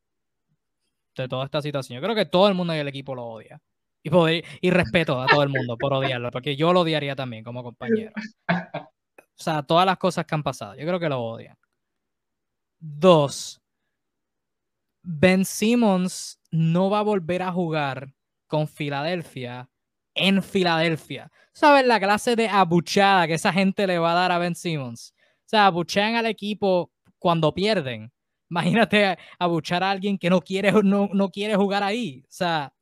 de 1.16 1.28
toda 1.28 1.46
esta 1.46 1.62
situación. 1.62 1.98
Yo 1.98 2.04
creo 2.04 2.16
que 2.16 2.26
todo 2.26 2.48
el 2.48 2.56
mundo 2.56 2.74
en 2.74 2.80
el 2.80 2.88
equipo 2.88 3.16
lo 3.16 3.26
odia. 3.26 3.62
Y, 4.04 4.10
y 4.62 4.72
respeto 4.72 5.22
a 5.22 5.28
todo 5.28 5.44
el 5.44 5.50
mundo 5.50 5.78
por 5.78 5.94
odiarlo, 5.94 6.32
porque 6.32 6.56
yo 6.56 6.74
lo 6.74 6.82
odiaría 6.82 7.16
también 7.16 7.44
como 7.44 7.62
compañero. 7.62 8.12
O 8.48 9.44
sea, 9.44 9.62
todas 9.64 9.86
las 9.86 9.98
cosas 9.98 10.26
que 10.26 10.36
han 10.36 10.44
pasado, 10.44 10.76
yo 10.76 10.86
creo 10.86 11.00
que 11.00 11.10
lo 11.10 11.22
odian. 11.22 11.58
Dos, 12.80 13.61
Ben 15.04 15.46
Simmons 15.46 16.40
no 16.52 16.90
va 16.90 17.00
a 17.00 17.04
volver 17.04 17.42
a 17.42 17.52
jugar 17.52 18.14
con 18.48 18.68
Filadelfia 18.68 19.70
en 20.14 20.44
Filadelfia. 20.44 21.32
¿Sabes 21.54 21.86
la 21.86 22.00
clase 22.00 22.36
de 22.36 22.48
abuchada 22.48 23.28
que 23.28 23.36
esa 23.36 23.54
gente 23.54 23.88
le 23.88 23.98
va 23.98 24.12
a 24.12 24.16
dar 24.16 24.32
a 24.32 24.38
Ben 24.38 24.56
Simmons? 24.56 25.14
O 25.18 25.50
sea, 25.52 25.68
abuchean 25.68 26.16
al 26.16 26.26
equipo 26.26 26.92
cuando 27.18 27.54
pierden. 27.54 28.12
Imagínate 28.50 29.18
abuchar 29.40 29.84
a 29.84 29.92
alguien 29.92 30.18
que 30.18 30.30
no 30.30 30.42
quiere, 30.42 30.72
no, 30.84 31.10
no 31.14 31.30
quiere 31.30 31.56
jugar 31.56 31.84
ahí. 31.84 32.24
O 32.24 32.32
sea, 32.32 32.74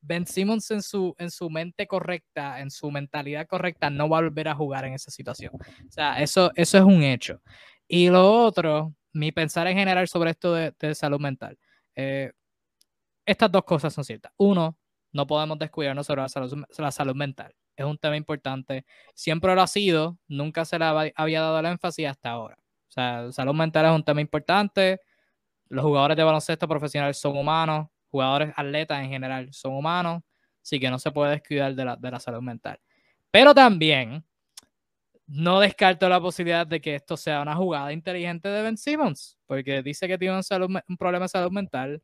Ben 0.00 0.26
Simmons 0.26 0.70
en 0.72 0.82
su, 0.82 1.14
en 1.18 1.30
su 1.30 1.48
mente 1.48 1.86
correcta, 1.86 2.60
en 2.60 2.70
su 2.70 2.90
mentalidad 2.90 3.46
correcta, 3.46 3.88
no 3.88 4.08
va 4.08 4.18
a 4.18 4.22
volver 4.22 4.48
a 4.48 4.54
jugar 4.54 4.84
en 4.84 4.94
esa 4.94 5.12
situación. 5.12 5.52
O 5.54 5.90
sea, 5.90 6.20
eso, 6.20 6.50
eso 6.56 6.78
es 6.78 6.84
un 6.84 7.04
hecho. 7.04 7.40
Y 7.86 8.08
lo 8.08 8.28
otro, 8.44 8.94
mi 9.12 9.32
pensar 9.32 9.66
en 9.66 9.76
general 9.76 10.08
sobre 10.08 10.30
esto 10.30 10.54
de, 10.54 10.94
salud 10.94 11.20
mental. 11.20 11.58
Eh, 11.94 12.32
estas 13.26 13.50
dos 13.50 13.64
cosas 13.64 13.92
son 13.92 14.04
ciertas. 14.04 14.32
Uno, 14.36 14.76
no 15.12 15.26
podemos 15.26 15.58
descuidarnos 15.58 16.06
sobre 16.06 16.22
la 16.22 16.90
salud, 16.90 17.14
mental. 17.14 17.54
Es 17.76 17.84
un 17.84 17.98
tema 17.98 18.16
importante. 18.16 18.84
Siempre 19.14 19.54
lo 19.54 19.62
ha 19.62 19.66
sido, 19.66 20.18
nunca 20.28 20.64
se 20.64 20.78
le 20.78 21.12
había 21.14 21.40
dado 21.40 21.58
el 21.60 21.66
énfasis 21.66 22.08
hasta 22.08 22.30
ahora. 22.30 22.56
O 22.88 22.92
sea, 22.92 23.32
salud 23.32 23.54
mental 23.54 23.86
es 23.86 23.92
un 23.92 24.04
tema 24.04 24.20
importante. 24.20 25.00
Los 25.68 25.84
jugadores 25.84 26.16
de 26.16 26.24
baloncesto 26.24 26.68
profesionales 26.68 27.18
son 27.18 27.36
humanos, 27.36 27.88
jugadores 28.10 28.52
atletas 28.56 29.02
en 29.02 29.10
general 29.10 29.48
son 29.52 29.72
humanos, 29.72 30.22
así 30.62 30.78
que 30.78 30.90
no 30.90 30.98
se 30.98 31.10
puede 31.10 31.32
descuidar 31.32 31.74
de 31.74 31.96
de 31.98 32.10
la 32.10 32.20
salud 32.20 32.42
mental. 32.42 32.78
Pero 33.30 33.54
también 33.54 34.24
no 35.32 35.60
descarto 35.60 36.08
la 36.10 36.20
posibilidad 36.20 36.66
de 36.66 36.80
que 36.80 36.94
esto 36.96 37.16
sea 37.16 37.40
una 37.40 37.56
jugada 37.56 37.90
inteligente 37.92 38.50
de 38.50 38.62
Ben 38.62 38.76
Simmons, 38.76 39.38
porque 39.46 39.82
dice 39.82 40.06
que 40.06 40.18
tiene 40.18 40.36
un, 40.36 40.96
problema 40.98 41.24
de 41.24 41.28
salud 41.30 41.50
mental. 41.50 42.02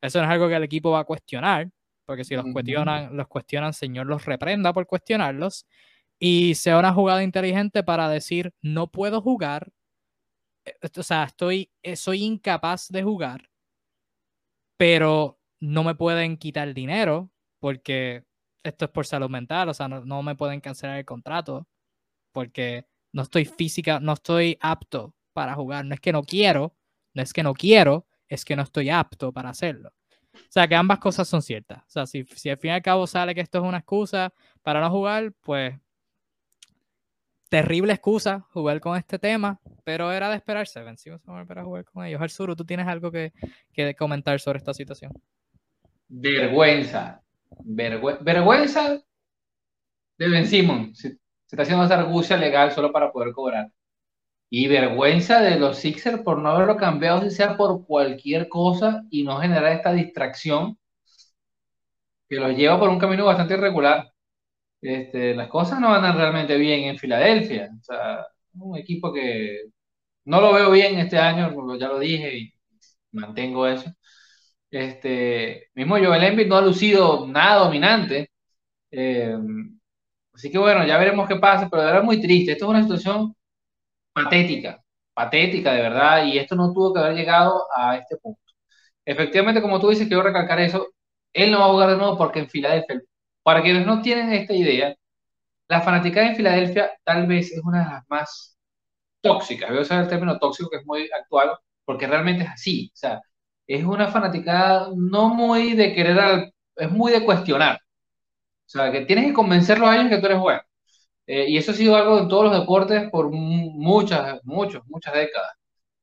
Eso 0.00 0.20
no 0.20 0.26
es 0.26 0.30
algo 0.30 0.46
que 0.48 0.54
el 0.54 0.62
equipo 0.62 0.92
va 0.92 1.00
a 1.00 1.04
cuestionar, 1.04 1.70
porque 2.06 2.22
si 2.22 2.36
los 2.36 2.44
cuestionan, 2.52 3.16
los 3.16 3.26
cuestionan, 3.26 3.72
Señor 3.72 4.06
los 4.06 4.24
reprenda 4.26 4.72
por 4.72 4.86
cuestionarlos. 4.86 5.66
y 6.20 6.54
sea 6.54 6.78
una 6.78 6.92
jugada 6.92 7.22
inteligente 7.24 7.82
para 7.82 8.08
decir, 8.08 8.52
no 8.62 8.88
puedo 8.92 9.20
jugar, 9.22 9.72
eh, 10.64 10.74
o 10.96 11.02
sea, 11.02 11.24
estoy, 11.24 11.70
eh, 11.82 11.96
soy 11.96 12.24
incapaz 12.24 12.88
de 12.88 13.02
jugar, 13.02 13.50
pero 14.76 15.40
no 15.60 15.84
me 15.84 15.94
pueden 15.94 16.36
quitar 16.36 16.74
dinero 16.74 17.30
porque 17.60 18.24
esto 18.62 18.84
es 18.86 18.90
por 18.92 19.06
salud 19.06 19.30
mental, 19.30 19.68
o 19.68 19.74
sea, 19.74 19.88
no, 19.88 20.22
me 20.22 20.36
pueden 20.36 20.60
cancelar 20.60 20.98
el 20.98 21.04
contrato 21.04 21.66
porque 22.38 22.86
no 23.12 23.22
estoy 23.22 23.46
física, 23.46 23.98
no 23.98 24.12
estoy 24.12 24.56
apto 24.60 25.12
para 25.32 25.54
jugar, 25.54 25.84
no 25.84 25.94
es 25.94 25.98
que 25.98 26.12
no 26.12 26.22
quiero, 26.22 26.72
no 27.12 27.20
es 27.20 27.32
que 27.32 27.42
no 27.42 27.52
quiero, 27.52 28.06
es 28.28 28.44
que 28.44 28.54
no 28.54 28.62
estoy 28.62 28.90
apto 28.90 29.32
para 29.32 29.48
hacerlo. 29.48 29.92
O 30.32 30.38
sea, 30.48 30.68
que 30.68 30.76
ambas 30.76 31.00
cosas 31.00 31.26
son 31.26 31.42
ciertas. 31.42 31.78
O 31.78 31.90
sea, 31.90 32.06
si, 32.06 32.22
si 32.36 32.48
al 32.48 32.58
fin 32.58 32.70
y 32.70 32.74
al 32.74 32.82
cabo 32.82 33.08
sale 33.08 33.34
que 33.34 33.40
esto 33.40 33.58
es 33.58 33.64
una 33.64 33.78
excusa 33.78 34.32
para 34.62 34.80
no 34.80 34.88
jugar, 34.88 35.32
pues 35.40 35.74
terrible 37.48 37.92
excusa 37.92 38.46
jugar 38.52 38.78
con 38.78 38.96
este 38.96 39.18
tema, 39.18 39.60
pero 39.82 40.12
era 40.12 40.30
de 40.30 40.36
esperarse. 40.36 40.80
Vencimos 40.84 41.20
a 41.26 41.44
jugar 41.64 41.84
con 41.86 42.04
ellos. 42.04 42.20
Arzuru, 42.20 42.54
¿tú 42.54 42.64
tienes 42.64 42.86
algo 42.86 43.10
que, 43.10 43.32
que 43.72 43.96
comentar 43.96 44.38
sobre 44.38 44.58
esta 44.58 44.72
situación? 44.72 45.10
Vergüenza. 46.06 47.20
vergüenza 47.64 49.02
de 50.18 50.28
Ben 50.28 50.46
Simon. 50.46 50.92
Se, 51.48 51.56
está 51.56 51.62
haciendo 51.64 51.84
esa 51.84 51.98
argucia 52.00 52.36
legal 52.36 52.72
solo 52.72 52.92
para 52.92 53.12
poder 53.12 53.32
cobrar. 53.32 53.72
Y 54.50 54.68
vergüenza 54.68 55.40
de 55.42 55.58
los 55.58 55.78
Sixers 55.78 56.22
por 56.22 56.38
no 56.40 56.50
haberlo 56.50 56.76
cambiado, 56.76 57.22
si 57.22 57.30
sea 57.30 57.56
por 57.56 57.86
cualquier 57.86 58.48
cosa, 58.48 59.04
y 59.10 59.24
no 59.24 59.38
generar 59.40 59.72
esta 59.72 59.92
distracción 59.92 60.78
que 62.28 62.36
los 62.36 62.56
lleva 62.56 62.78
por 62.78 62.88
un 62.90 62.98
camino 62.98 63.24
bastante 63.24 63.54
irregular. 63.54 64.12
Este, 64.80 65.34
las 65.34 65.48
cosas 65.48 65.80
no 65.80 65.90
van 65.90 66.16
realmente 66.16 66.56
bien 66.56 66.84
en 66.84 66.98
Filadelfia. 66.98 67.70
O 67.80 67.84
sea, 67.84 68.26
un 68.54 68.76
equipo 68.78 69.12
que 69.12 69.64
no 70.24 70.40
lo 70.40 70.52
veo 70.54 70.70
bien 70.72 70.98
este 70.98 71.18
año, 71.18 71.50
ya 71.78 71.88
lo 71.88 71.98
dije 71.98 72.38
y 72.38 72.54
mantengo 73.12 73.66
eso. 73.66 73.92
Este, 74.70 75.68
mismo 75.74 75.96
Joel 75.98 76.24
Embiid 76.24 76.46
no 76.48 76.56
ha 76.56 76.62
lucido 76.62 77.26
nada 77.26 77.64
dominante. 77.64 78.30
Eh, 78.90 79.36
así 80.38 80.50
que 80.50 80.58
bueno, 80.58 80.86
ya 80.86 80.98
veremos 80.98 81.28
qué 81.28 81.36
pasa, 81.36 81.68
pero 81.70 81.98
es 81.98 82.04
muy 82.04 82.20
triste. 82.20 82.52
Esto 82.52 82.66
es 82.66 82.70
una 82.70 82.82
situación 82.82 83.34
patética, 84.12 84.82
patética 85.14 85.72
de 85.72 85.82
verdad, 85.82 86.24
y 86.26 86.38
esto 86.38 86.56
no 86.56 86.72
tuvo 86.72 86.94
que 86.94 87.00
haber 87.00 87.14
llegado 87.16 87.66
a 87.76 87.96
este 87.96 88.16
punto. 88.18 88.40
Efectivamente, 89.04 89.62
como 89.62 89.80
tú 89.80 89.90
dices, 89.90 90.08
quiero 90.08 90.22
recalcar 90.22 90.60
eso, 90.60 90.88
él 91.32 91.50
no 91.52 91.60
va 91.60 91.66
a 91.66 91.70
jugar 91.70 91.90
de 91.90 91.96
nuevo 91.96 92.18
porque 92.18 92.40
en 92.40 92.50
Filadelfia 92.50 93.00
para 93.42 93.62
quienes 93.62 93.86
no 93.86 94.02
tienen 94.02 94.32
esta 94.32 94.52
idea, 94.54 94.94
la 95.68 95.80
fanática 95.82 96.26
en 96.26 96.36
Filadelfia 96.36 96.92
tal 97.04 97.26
vez 97.26 97.52
es 97.52 97.60
una 97.64 97.84
de 97.84 97.90
las 97.94 98.04
más 98.10 98.58
tóxicas. 99.22 99.70
Voy 99.70 99.78
a 99.78 99.82
usar 99.82 100.02
el 100.02 100.08
término 100.08 100.38
tóxico 100.38 100.70
que 100.70 100.78
es 100.78 100.86
muy 100.86 101.10
actual, 101.18 101.52
porque 101.84 102.06
realmente 102.06 102.44
es 102.44 102.50
así. 102.50 102.90
O 102.94 102.96
sea, 102.96 103.22
es 103.66 103.84
una 103.84 104.08
fanática 104.08 104.88
no 104.96 105.30
muy 105.30 105.74
de 105.74 105.94
querer, 105.94 106.52
es 106.76 106.90
muy 106.90 107.12
de 107.12 107.24
cuestionar. 107.24 107.78
O 108.68 108.70
sea, 108.70 108.92
que 108.92 109.02
tienes 109.06 109.26
que 109.26 109.32
convencerlos 109.34 109.88
a 109.88 109.96
ellos 109.96 110.10
que 110.10 110.18
tú 110.18 110.26
eres 110.26 110.38
bueno. 110.40 110.60
Eh, 111.26 111.46
y 111.48 111.58
eso 111.58 111.72
ha 111.72 111.74
sido 111.74 111.96
algo 111.96 112.18
en 112.20 112.28
todos 112.28 112.44
los 112.44 112.60
deportes 112.60 113.10
por 113.10 113.30
muchas, 113.30 114.40
muchas, 114.44 114.82
muchas 114.86 115.14
décadas. 115.14 115.52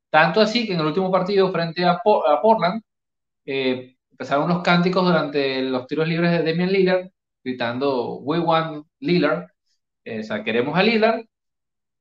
Tanto 0.09 0.41
así 0.41 0.65
que 0.67 0.73
en 0.73 0.79
el 0.79 0.87
último 0.87 1.11
partido 1.11 1.51
frente 1.51 1.85
a, 1.85 1.99
Portland, 2.41 2.81
eh, 3.45 3.95
empezaron 4.11 4.45
unos 4.45 4.63
cánticos 4.63 5.05
durante 5.05 5.61
los 5.63 5.87
tiros 5.87 6.07
libres 6.07 6.31
de 6.31 6.43
Damian 6.43 6.71
Lillard 6.71 7.09
gritando 7.45 8.17
We 8.21 8.39
want 8.39 8.87
Lillard, 8.99 9.47
eh, 10.05 10.21
o 10.21 10.23
sea, 10.23 10.43
queremos 10.43 10.77
a 10.77 10.83
Lillard, 10.83 11.25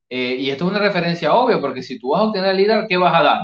eh, 0.08 0.36
y 0.38 0.50
esto 0.50 0.64
es 0.64 0.70
una 0.70 0.80
referencia 0.80 1.34
obvia, 1.34 1.60
porque 1.60 1.82
si 1.82 1.98
tú 1.98 2.10
vas 2.10 2.22
a 2.22 2.24
obtener 2.24 2.50
a 2.50 2.54
Lillard, 2.54 2.88
¿qué 2.88 2.96
vas 2.96 3.14
a 3.14 3.22
dar? 3.22 3.40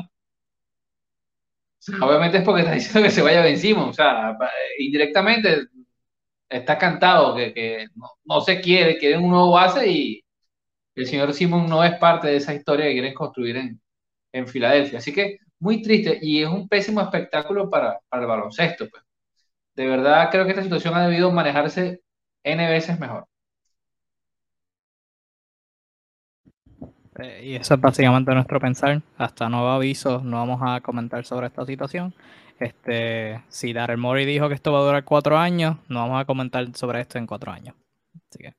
obviamente 2.02 2.38
es 2.38 2.44
porque 2.44 2.62
está 2.62 2.72
diciendo 2.74 3.02
que 3.02 3.10
se 3.10 3.22
vaya 3.22 3.42
Ben 3.42 3.58
Simon, 3.58 3.90
o 3.90 3.92
sea, 3.92 4.36
indirectamente 4.78 5.66
está 6.50 6.76
cantado 6.78 7.36
que, 7.36 7.86
no, 8.24 8.40
se 8.40 8.60
quiere, 8.60 8.98
quieren 8.98 9.24
un 9.24 9.30
nuevo 9.30 9.52
base 9.52 9.88
y 9.88 10.24
el 10.96 11.06
señor 11.06 11.32
Simon 11.32 11.68
no 11.68 11.84
es 11.84 11.94
parte 11.98 12.28
de 12.28 12.36
esa 12.36 12.54
historia 12.54 12.86
que 12.86 12.92
quieren 12.92 13.14
construir 13.14 13.56
en, 13.56 13.80
en 14.32 14.48
Filadelfia. 14.48 14.98
Así 14.98 15.12
que 15.12 15.38
muy 15.60 15.82
triste 15.82 16.18
y 16.20 16.42
es 16.42 16.48
un 16.48 16.68
pésimo 16.68 17.00
espectáculo 17.00 17.70
para, 17.70 18.00
para 18.08 18.22
el 18.22 18.28
baloncesto. 18.28 18.88
Pues 18.90 19.02
de 19.76 19.86
verdad 19.86 20.28
creo 20.30 20.44
que 20.44 20.50
esta 20.50 20.62
situación 20.62 20.94
ha 20.94 21.06
debido 21.06 21.30
manejarse 21.32 22.02
N 22.44 22.68
veces 22.68 22.98
mejor. 22.98 23.26
Eh, 27.18 27.40
y 27.44 27.54
eso 27.54 27.74
es 27.74 27.80
básicamente 27.80 28.34
nuestro 28.34 28.60
pensar. 28.60 29.02
Hasta 29.18 29.48
nuevo 29.48 29.68
aviso, 29.68 30.20
no 30.22 30.38
vamos 30.38 30.60
a 30.62 30.80
comentar 30.80 31.24
sobre 31.24 31.48
esta 31.48 31.64
situación. 31.66 32.14
Este, 32.60 33.42
si 33.48 33.72
Daryl 33.72 33.96
Mori 33.96 34.24
dijo 34.24 34.48
que 34.48 34.54
esto 34.54 34.72
va 34.72 34.80
a 34.80 34.84
durar 34.84 35.04
cuatro 35.04 35.36
años, 35.36 35.78
no 35.88 36.00
vamos 36.00 36.20
a 36.20 36.24
comentar 36.26 36.66
sobre 36.76 37.00
esto 37.00 37.18
en 37.18 37.26
cuatro 37.26 37.50
años. 37.50 37.74
Así 38.30 38.38
que, 38.38 38.54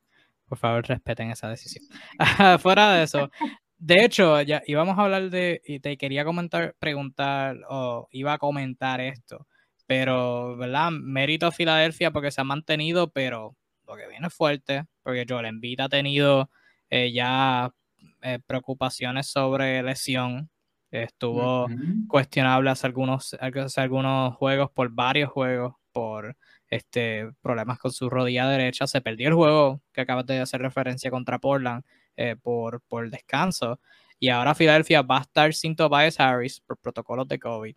por 0.50 0.58
favor, 0.58 0.86
respeten 0.86 1.32
esa 1.32 1.48
decisión. 1.48 1.86
Fuera 2.60 2.94
de 2.94 3.04
eso, 3.04 3.32
de 3.78 4.04
hecho, 4.04 4.42
ya 4.42 4.62
íbamos 4.68 4.98
a 4.98 5.04
hablar 5.04 5.30
de, 5.30 5.62
y 5.66 5.80
te 5.80 5.96
quería 5.98 6.26
comentar, 6.26 6.76
preguntar, 6.80 7.58
o 7.70 8.10
iba 8.12 8.34
a 8.34 8.38
comentar 8.38 9.00
esto 9.00 9.48
pero, 9.92 10.56
¿verdad? 10.56 10.90
Mérito 10.92 11.48
a 11.48 11.52
Filadelfia 11.52 12.12
porque 12.12 12.32
se 12.32 12.40
ha 12.40 12.46
mantenido, 12.46 13.12
pero 13.12 13.58
lo 13.86 13.98
que 13.98 14.08
viene 14.08 14.30
fuerte, 14.30 14.86
porque 15.04 15.26
Joel 15.28 15.48
Embiid 15.48 15.82
ha 15.82 15.90
tenido 15.90 16.50
eh, 16.90 17.12
ya 17.12 17.74
eh, 18.22 18.40
preocupaciones 18.48 19.28
sobre 19.28 19.84
lesión. 19.84 20.50
Estuvo 20.92 21.68
cuestionable 22.08 22.70
hace 22.70 22.86
algunos, 22.88 23.36
hace 23.40 23.82
algunos 23.82 24.36
juegos, 24.36 24.70
por 24.72 24.90
varios 24.90 25.30
juegos, 25.30 25.76
por 25.92 26.36
este, 26.70 27.32
problemas 27.42 27.80
con 27.80 27.92
su 27.92 28.10
rodilla 28.10 28.48
derecha. 28.48 28.88
Se 28.88 29.02
perdió 29.02 29.30
el 29.30 29.34
juego 29.36 29.82
que 29.94 30.02
acabas 30.02 30.26
de 30.26 30.40
hacer 30.40 30.62
referencia 30.62 31.10
contra 31.10 31.40
Portland 31.40 31.84
eh, 32.18 32.36
por, 32.42 32.82
por 32.82 33.10
descanso. 33.10 33.80
Y 34.20 34.30
ahora 34.30 34.54
Filadelfia 34.54 35.02
va 35.02 35.20
a 35.20 35.22
estar 35.22 35.54
sin 35.54 35.76
Tobias 35.76 36.20
Harris 36.20 36.60
por 36.60 36.78
protocolos 36.78 37.28
de 37.28 37.40
COVID 37.40 37.76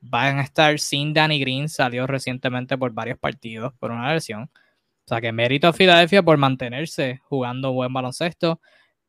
van 0.00 0.38
a 0.38 0.42
estar 0.42 0.78
sin 0.78 1.12
Danny 1.12 1.40
Green, 1.40 1.68
salió 1.68 2.06
recientemente 2.06 2.78
por 2.78 2.92
varios 2.92 3.18
partidos 3.18 3.72
por 3.74 3.90
una 3.90 4.12
lesión. 4.12 4.42
O 4.42 5.08
sea 5.08 5.20
que 5.20 5.32
mérito 5.32 5.68
a 5.68 5.72
Filadelfia 5.72 6.22
por 6.22 6.36
mantenerse 6.36 7.20
jugando 7.24 7.72
buen 7.72 7.92
baloncesto, 7.92 8.60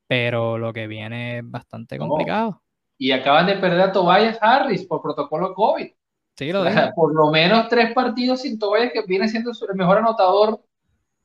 pero 0.07 0.57
lo 0.57 0.73
que 0.73 0.87
viene 0.87 1.39
es 1.39 1.43
bastante 1.43 1.97
complicado. 1.97 2.61
Y 2.99 3.11
acaban 3.11 3.47
de 3.47 3.55
perder 3.55 3.81
a 3.81 3.91
Tobias 3.91 4.37
Harris 4.39 4.85
por 4.85 5.01
protocolo 5.01 5.55
COVID. 5.55 5.89
Sí, 6.35 6.51
lo 6.51 6.63
Por 6.95 7.15
lo 7.15 7.31
menos 7.31 7.67
tres 7.67 7.93
partidos 7.93 8.41
sin 8.41 8.59
Tobias, 8.59 8.91
que 8.93 9.01
viene 9.07 9.27
siendo 9.27 9.51
el 9.51 9.75
mejor 9.75 9.97
anotador 9.97 10.61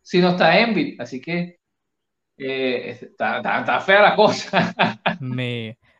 si 0.01 0.21
no 0.21 0.31
está 0.31 0.59
Embiid. 0.59 0.99
Así 1.01 1.21
que 1.21 1.59
eh, 2.39 2.99
está, 3.03 3.39
está, 3.39 3.81
fea 3.81 4.01
la 4.01 4.17
cosa. 4.17 4.75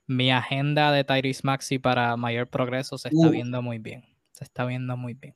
Mi 0.07 0.31
agenda 0.31 0.93
de 0.93 1.05
Tyrese 1.05 1.43
Maxi 1.45 1.79
para 1.79 2.17
mayor 2.17 2.49
progreso 2.49 2.97
se 2.97 3.09
está 3.09 3.29
viendo 3.29 3.61
muy 3.61 3.79
bien. 3.79 4.05
Se 4.33 4.45
está 4.45 4.65
viendo 4.65 4.97
muy 4.97 5.15
bien. 5.15 5.35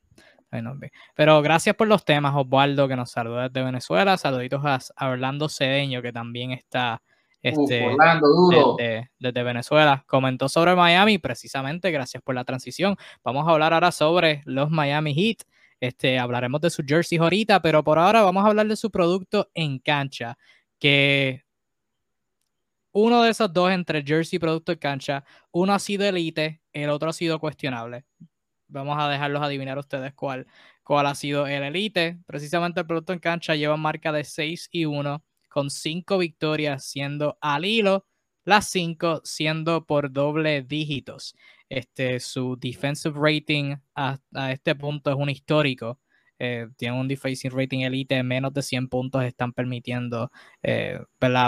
Pero 1.15 1.41
gracias 1.41 1.75
por 1.75 1.87
los 1.87 2.03
temas, 2.03 2.33
Osvaldo, 2.35 2.87
que 2.87 2.95
nos 2.95 3.11
saluda 3.11 3.49
desde 3.49 3.63
Venezuela. 3.63 4.17
Saluditos 4.17 4.61
a, 4.65 5.09
Orlando 5.09 5.47
Cedeño, 5.47 6.01
que 6.01 6.11
también 6.11 6.51
está 6.51 7.01
este, 7.41 7.95
Desde, 9.19 9.43
Venezuela. 9.43 10.03
Comentó 10.07 10.49
sobre 10.49 10.75
Miami, 10.75 11.17
precisamente, 11.17 11.91
gracias 11.91 12.21
por 12.21 12.35
la 12.35 12.43
transición. 12.43 12.97
Vamos 13.23 13.47
a 13.47 13.51
hablar 13.51 13.73
ahora 13.73 13.91
sobre 13.91 14.41
los 14.45 14.69
Miami 14.69 15.13
Heat. 15.13 15.43
Este, 15.79 16.19
hablaremos 16.19 16.59
de 16.61 16.69
su 16.69 16.83
jersey 16.85 17.17
ahorita, 17.17 17.61
pero 17.61 17.83
por 17.83 17.97
ahora 17.97 18.21
vamos 18.21 18.43
a 18.43 18.47
hablar 18.47 18.67
de 18.67 18.75
su 18.75 18.91
producto 18.91 19.49
en 19.53 19.79
cancha, 19.79 20.37
que 20.77 21.45
uno 22.91 23.23
de 23.23 23.29
esos 23.29 23.51
dos 23.53 23.71
entre 23.71 24.03
jersey 24.03 24.37
y 24.37 24.39
producto 24.39 24.71
de 24.71 24.79
cancha, 24.79 25.23
uno 25.51 25.73
ha 25.73 25.79
sido 25.79 26.05
elite, 26.05 26.61
el 26.73 26.89
otro 26.89 27.09
ha 27.09 27.13
sido 27.13 27.39
cuestionable. 27.39 28.05
Vamos 28.67 28.97
a 28.99 29.07
dejarlos 29.07 29.41
adivinar 29.41 29.77
ustedes 29.77 30.13
cuál, 30.13 30.47
cuál 30.83 31.07
ha 31.07 31.15
sido 31.15 31.47
el 31.47 31.63
elite. 31.63 32.19
Precisamente 32.25 32.81
el 32.81 32.87
producto 32.87 33.13
en 33.13 33.19
cancha 33.19 33.55
lleva 33.55 33.77
marca 33.77 34.11
de 34.11 34.23
6 34.23 34.69
y 34.71 34.85
1, 34.85 35.23
con 35.49 35.69
5 35.69 36.17
victorias 36.17 36.85
siendo 36.85 37.37
al 37.41 37.65
hilo, 37.65 38.05
las 38.45 38.69
5 38.69 39.21
siendo 39.23 39.85
por 39.85 40.11
doble 40.11 40.63
dígitos. 40.63 41.35
Este, 41.67 42.19
su 42.19 42.57
defensive 42.57 43.15
rating 43.19 43.75
a 43.95 44.19
este 44.51 44.75
punto 44.75 45.09
es 45.11 45.17
un 45.17 45.29
histórico. 45.29 45.99
Eh, 46.41 46.67
tienen 46.77 46.97
un 46.97 47.07
defacing 47.09 47.51
rating 47.51 47.79
elite, 47.81 48.23
menos 48.23 48.53
de 48.53 48.61
100 48.61 48.87
puntos 48.87 49.23
están 49.25 49.51
permitiendo 49.51 50.31
eh, 50.63 50.99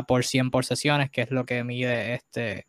por 0.05 0.25
100 0.25 0.51
por 0.51 0.65
sesiones, 0.65 1.09
que 1.09 1.21
es 1.21 1.31
lo 1.31 1.45
que 1.45 1.63
mide 1.63 2.13
este 2.13 2.67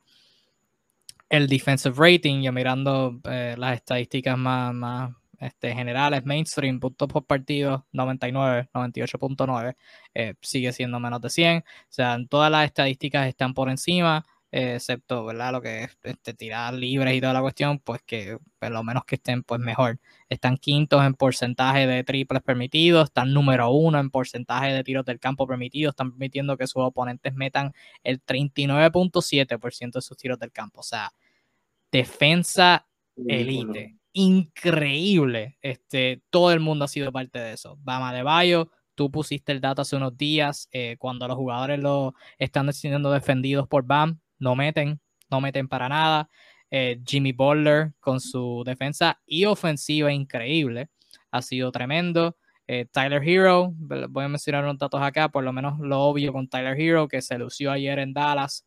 el 1.28 1.48
defensive 1.48 1.94
rating, 1.96 2.42
ya 2.42 2.52
mirando 2.52 3.20
eh, 3.24 3.54
las 3.58 3.74
estadísticas 3.76 4.38
más 4.38 5.10
este, 5.42 5.74
generales, 5.74 6.24
mainstream, 6.24 6.78
puntos 6.80 7.08
por 7.08 7.24
partido, 7.26 7.86
99, 7.92 8.68
98.9, 8.72 9.76
eh, 10.14 10.34
sigue 10.40 10.72
siendo 10.72 11.00
menos 11.00 11.20
de 11.20 11.30
100. 11.30 11.58
O 11.58 11.64
sea, 11.88 12.18
todas 12.28 12.50
las 12.50 12.66
estadísticas 12.66 13.26
están 13.28 13.52
por 13.52 13.68
encima, 13.68 14.24
eh, 14.52 14.74
excepto, 14.76 15.24
¿verdad? 15.24 15.52
Lo 15.52 15.60
que 15.60 15.84
es 15.84 15.98
este, 16.04 16.34
tirar 16.34 16.74
libres 16.74 17.14
y 17.14 17.20
toda 17.20 17.32
la 17.32 17.40
cuestión, 17.40 17.80
pues 17.80 18.02
que 18.02 18.38
por 18.58 18.70
lo 18.70 18.84
menos 18.84 19.04
que 19.04 19.16
estén 19.16 19.42
pues 19.42 19.60
mejor. 19.60 19.98
Están 20.28 20.58
quintos 20.58 21.04
en 21.04 21.14
porcentaje 21.14 21.86
de 21.86 22.04
triples 22.04 22.42
permitidos, 22.42 23.04
están 23.04 23.32
número 23.34 23.70
uno 23.70 23.98
en 23.98 24.10
porcentaje 24.10 24.72
de 24.72 24.84
tiros 24.84 25.04
del 25.04 25.18
campo 25.18 25.46
permitidos, 25.46 25.92
están 25.92 26.12
permitiendo 26.12 26.56
que 26.56 26.66
sus 26.66 26.82
oponentes 26.82 27.34
metan 27.34 27.72
el 28.04 28.24
39.7% 28.24 29.92
de 29.92 30.02
sus 30.02 30.16
tiros 30.16 30.38
del 30.38 30.52
campo. 30.52 30.80
O 30.80 30.84
sea, 30.84 31.12
defensa 31.90 32.86
elite. 33.16 34.01
Increíble. 34.14 35.56
Este, 35.62 36.22
todo 36.30 36.52
el 36.52 36.60
mundo 36.60 36.84
ha 36.84 36.88
sido 36.88 37.10
parte 37.12 37.38
de 37.38 37.54
eso. 37.54 37.78
Bama 37.82 38.12
de 38.12 38.22
Bayo, 38.22 38.70
tú 38.94 39.10
pusiste 39.10 39.52
el 39.52 39.60
dato 39.60 39.82
hace 39.82 39.96
unos 39.96 40.16
días, 40.18 40.68
eh, 40.72 40.96
cuando 40.98 41.26
los 41.26 41.36
jugadores 41.36 41.80
lo 41.80 42.14
están 42.38 42.70
siendo 42.74 43.10
defendidos 43.10 43.66
por 43.68 43.84
Bam, 43.84 44.20
no 44.38 44.54
meten, 44.54 45.00
no 45.30 45.40
meten 45.40 45.66
para 45.66 45.88
nada. 45.88 46.28
Eh, 46.70 47.00
Jimmy 47.06 47.32
Butler 47.32 47.92
con 48.00 48.20
su 48.20 48.62
defensa 48.66 49.20
y 49.26 49.46
ofensiva 49.46 50.12
increíble, 50.12 50.90
ha 51.30 51.40
sido 51.40 51.72
tremendo. 51.72 52.36
Eh, 52.66 52.86
Tyler 52.92 53.22
Hero, 53.26 53.72
voy 53.74 54.24
a 54.24 54.28
mencionar 54.28 54.64
unos 54.64 54.78
datos 54.78 55.00
acá, 55.02 55.30
por 55.30 55.42
lo 55.44 55.52
menos 55.52 55.78
lo 55.80 56.00
obvio 56.00 56.32
con 56.32 56.48
Tyler 56.48 56.78
Hero, 56.78 57.08
que 57.08 57.22
se 57.22 57.38
lució 57.38 57.72
ayer 57.72 57.98
en 57.98 58.12
Dallas 58.12 58.66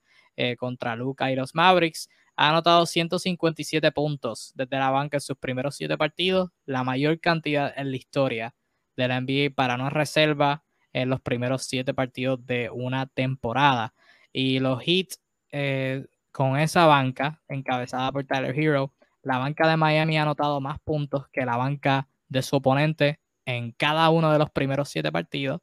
contra 0.57 0.97
Luca 0.97 1.31
y 1.31 1.35
los 1.35 1.55
Mavericks 1.55 2.09
ha 2.35 2.49
anotado 2.49 2.85
157 2.85 3.91
puntos 3.91 4.51
desde 4.55 4.77
la 4.77 4.89
banca 4.89 5.17
en 5.17 5.21
sus 5.21 5.37
primeros 5.37 5.75
siete 5.75 5.97
partidos, 5.97 6.51
la 6.65 6.83
mayor 6.83 7.19
cantidad 7.19 7.73
en 7.75 7.91
la 7.91 7.97
historia 7.97 8.55
de 8.97 9.07
la 9.07 9.21
NBA 9.21 9.55
para 9.55 9.77
no 9.77 9.89
reserva 9.89 10.63
en 10.93 11.09
los 11.09 11.21
primeros 11.21 11.63
siete 11.63 11.93
partidos 11.93 12.45
de 12.45 12.69
una 12.69 13.05
temporada. 13.07 13.93
Y 14.31 14.59
los 14.59 14.85
hits 14.85 15.21
eh, 15.51 16.05
con 16.31 16.57
esa 16.59 16.85
banca, 16.85 17.41
encabezada 17.47 18.11
por 18.11 18.25
Tyler 18.25 18.57
Hero, 18.57 18.93
la 19.21 19.37
banca 19.37 19.67
de 19.69 19.77
Miami 19.77 20.17
ha 20.17 20.23
anotado 20.23 20.59
más 20.61 20.79
puntos 20.79 21.27
que 21.29 21.45
la 21.45 21.57
banca 21.57 22.09
de 22.27 22.41
su 22.41 22.57
oponente 22.57 23.19
en 23.45 23.71
cada 23.71 24.09
uno 24.09 24.31
de 24.31 24.39
los 24.39 24.49
primeros 24.51 24.89
siete 24.89 25.11
partidos. 25.11 25.61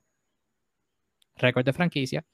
Récord 1.36 1.64
de 1.64 1.72
franquicia. 1.72 2.24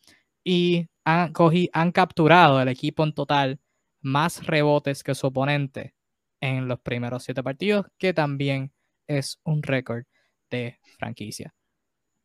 Y 0.45 0.89
han, 1.05 1.33
han 1.73 1.93
capturado 1.93 2.61
el 2.61 2.69
equipo 2.69 3.05
en 3.05 3.13
total 3.13 3.61
más 4.09 4.47
rebotes 4.47 5.03
que 5.03 5.15
su 5.15 5.29
oponente 5.29 5.95
en 6.41 6.67
los 6.67 6.81
primeros 6.81 7.25
siete 7.25 7.43
partidos, 7.43 7.87
que 7.99 8.15
también 8.15 8.73
es 9.07 9.41
un 9.45 9.63
récord 9.63 10.05
de 10.51 10.79
franquicia. 10.99 11.55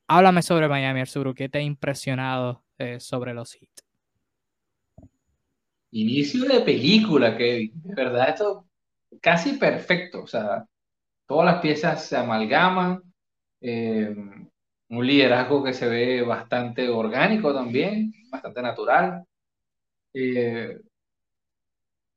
Háblame 0.08 0.42
sobre 0.42 0.68
Miami 0.68 1.02
Arzuru, 1.02 1.34
¿qué 1.34 1.50
te 1.50 1.60
ha 1.60 1.62
impresionado 1.62 2.64
eh, 2.78 3.00
sobre 3.00 3.34
los 3.34 3.56
hits? 3.62 3.84
Inicio 5.92 6.46
de 6.46 6.62
película, 6.62 7.38
Kevin. 7.38 7.72
De 7.84 7.96
verdad, 7.96 8.30
esto 8.30 8.68
casi 9.22 9.54
perfecto. 9.58 10.24
O 10.24 10.28
sea, 10.28 10.66
todas 11.28 11.46
las 11.46 11.62
piezas 11.62 12.06
se 12.06 12.18
amalgaman. 12.18 13.02
Eh, 13.62 14.16
un 14.90 15.08
liderazgo 15.08 15.64
que 15.64 15.74
se 15.74 15.88
ve 15.88 16.22
bastante 16.22 16.90
orgánico 16.90 17.54
también, 17.54 18.12
bastante 18.30 18.62
natural. 18.62 19.24
Eh, 20.14 20.80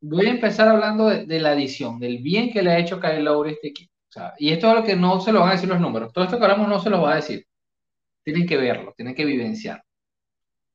voy 0.09 0.27
a 0.27 0.31
empezar 0.31 0.69
hablando 0.69 1.07
de, 1.09 1.41
la 1.41 1.51
adición, 1.51 1.99
del 1.99 2.19
bien 2.19 2.53
que 2.53 2.63
le 2.63 2.71
ha 2.73 2.79
hecho 2.79 3.01
Kyle 3.01 3.23
Lowry 3.23 3.51
a 3.51 3.53
este 3.55 3.69
equipo. 3.69 3.93
y 4.39 4.51
esto 4.53 4.69
es 4.69 4.75
lo 4.77 4.85
que 4.85 4.97
no 4.97 5.21
se 5.21 5.33
lo 5.33 5.41
van 5.41 5.51
a 5.51 5.53
decir 5.53 5.69
los 5.69 5.81
números. 5.81 6.13
Todo 6.13 6.25
esto 6.25 6.39
que 6.39 6.45
hablamos 6.45 6.69
no 6.69 6.81
se 6.81 6.91
lo 6.91 7.03
va 7.03 7.13
a 7.13 7.17
decir. 7.17 7.47
Tienen 8.25 8.47
que 8.47 8.57
verlo, 8.57 8.95
tienen 8.97 9.15
que 9.15 9.25
vivenciar. 9.25 9.81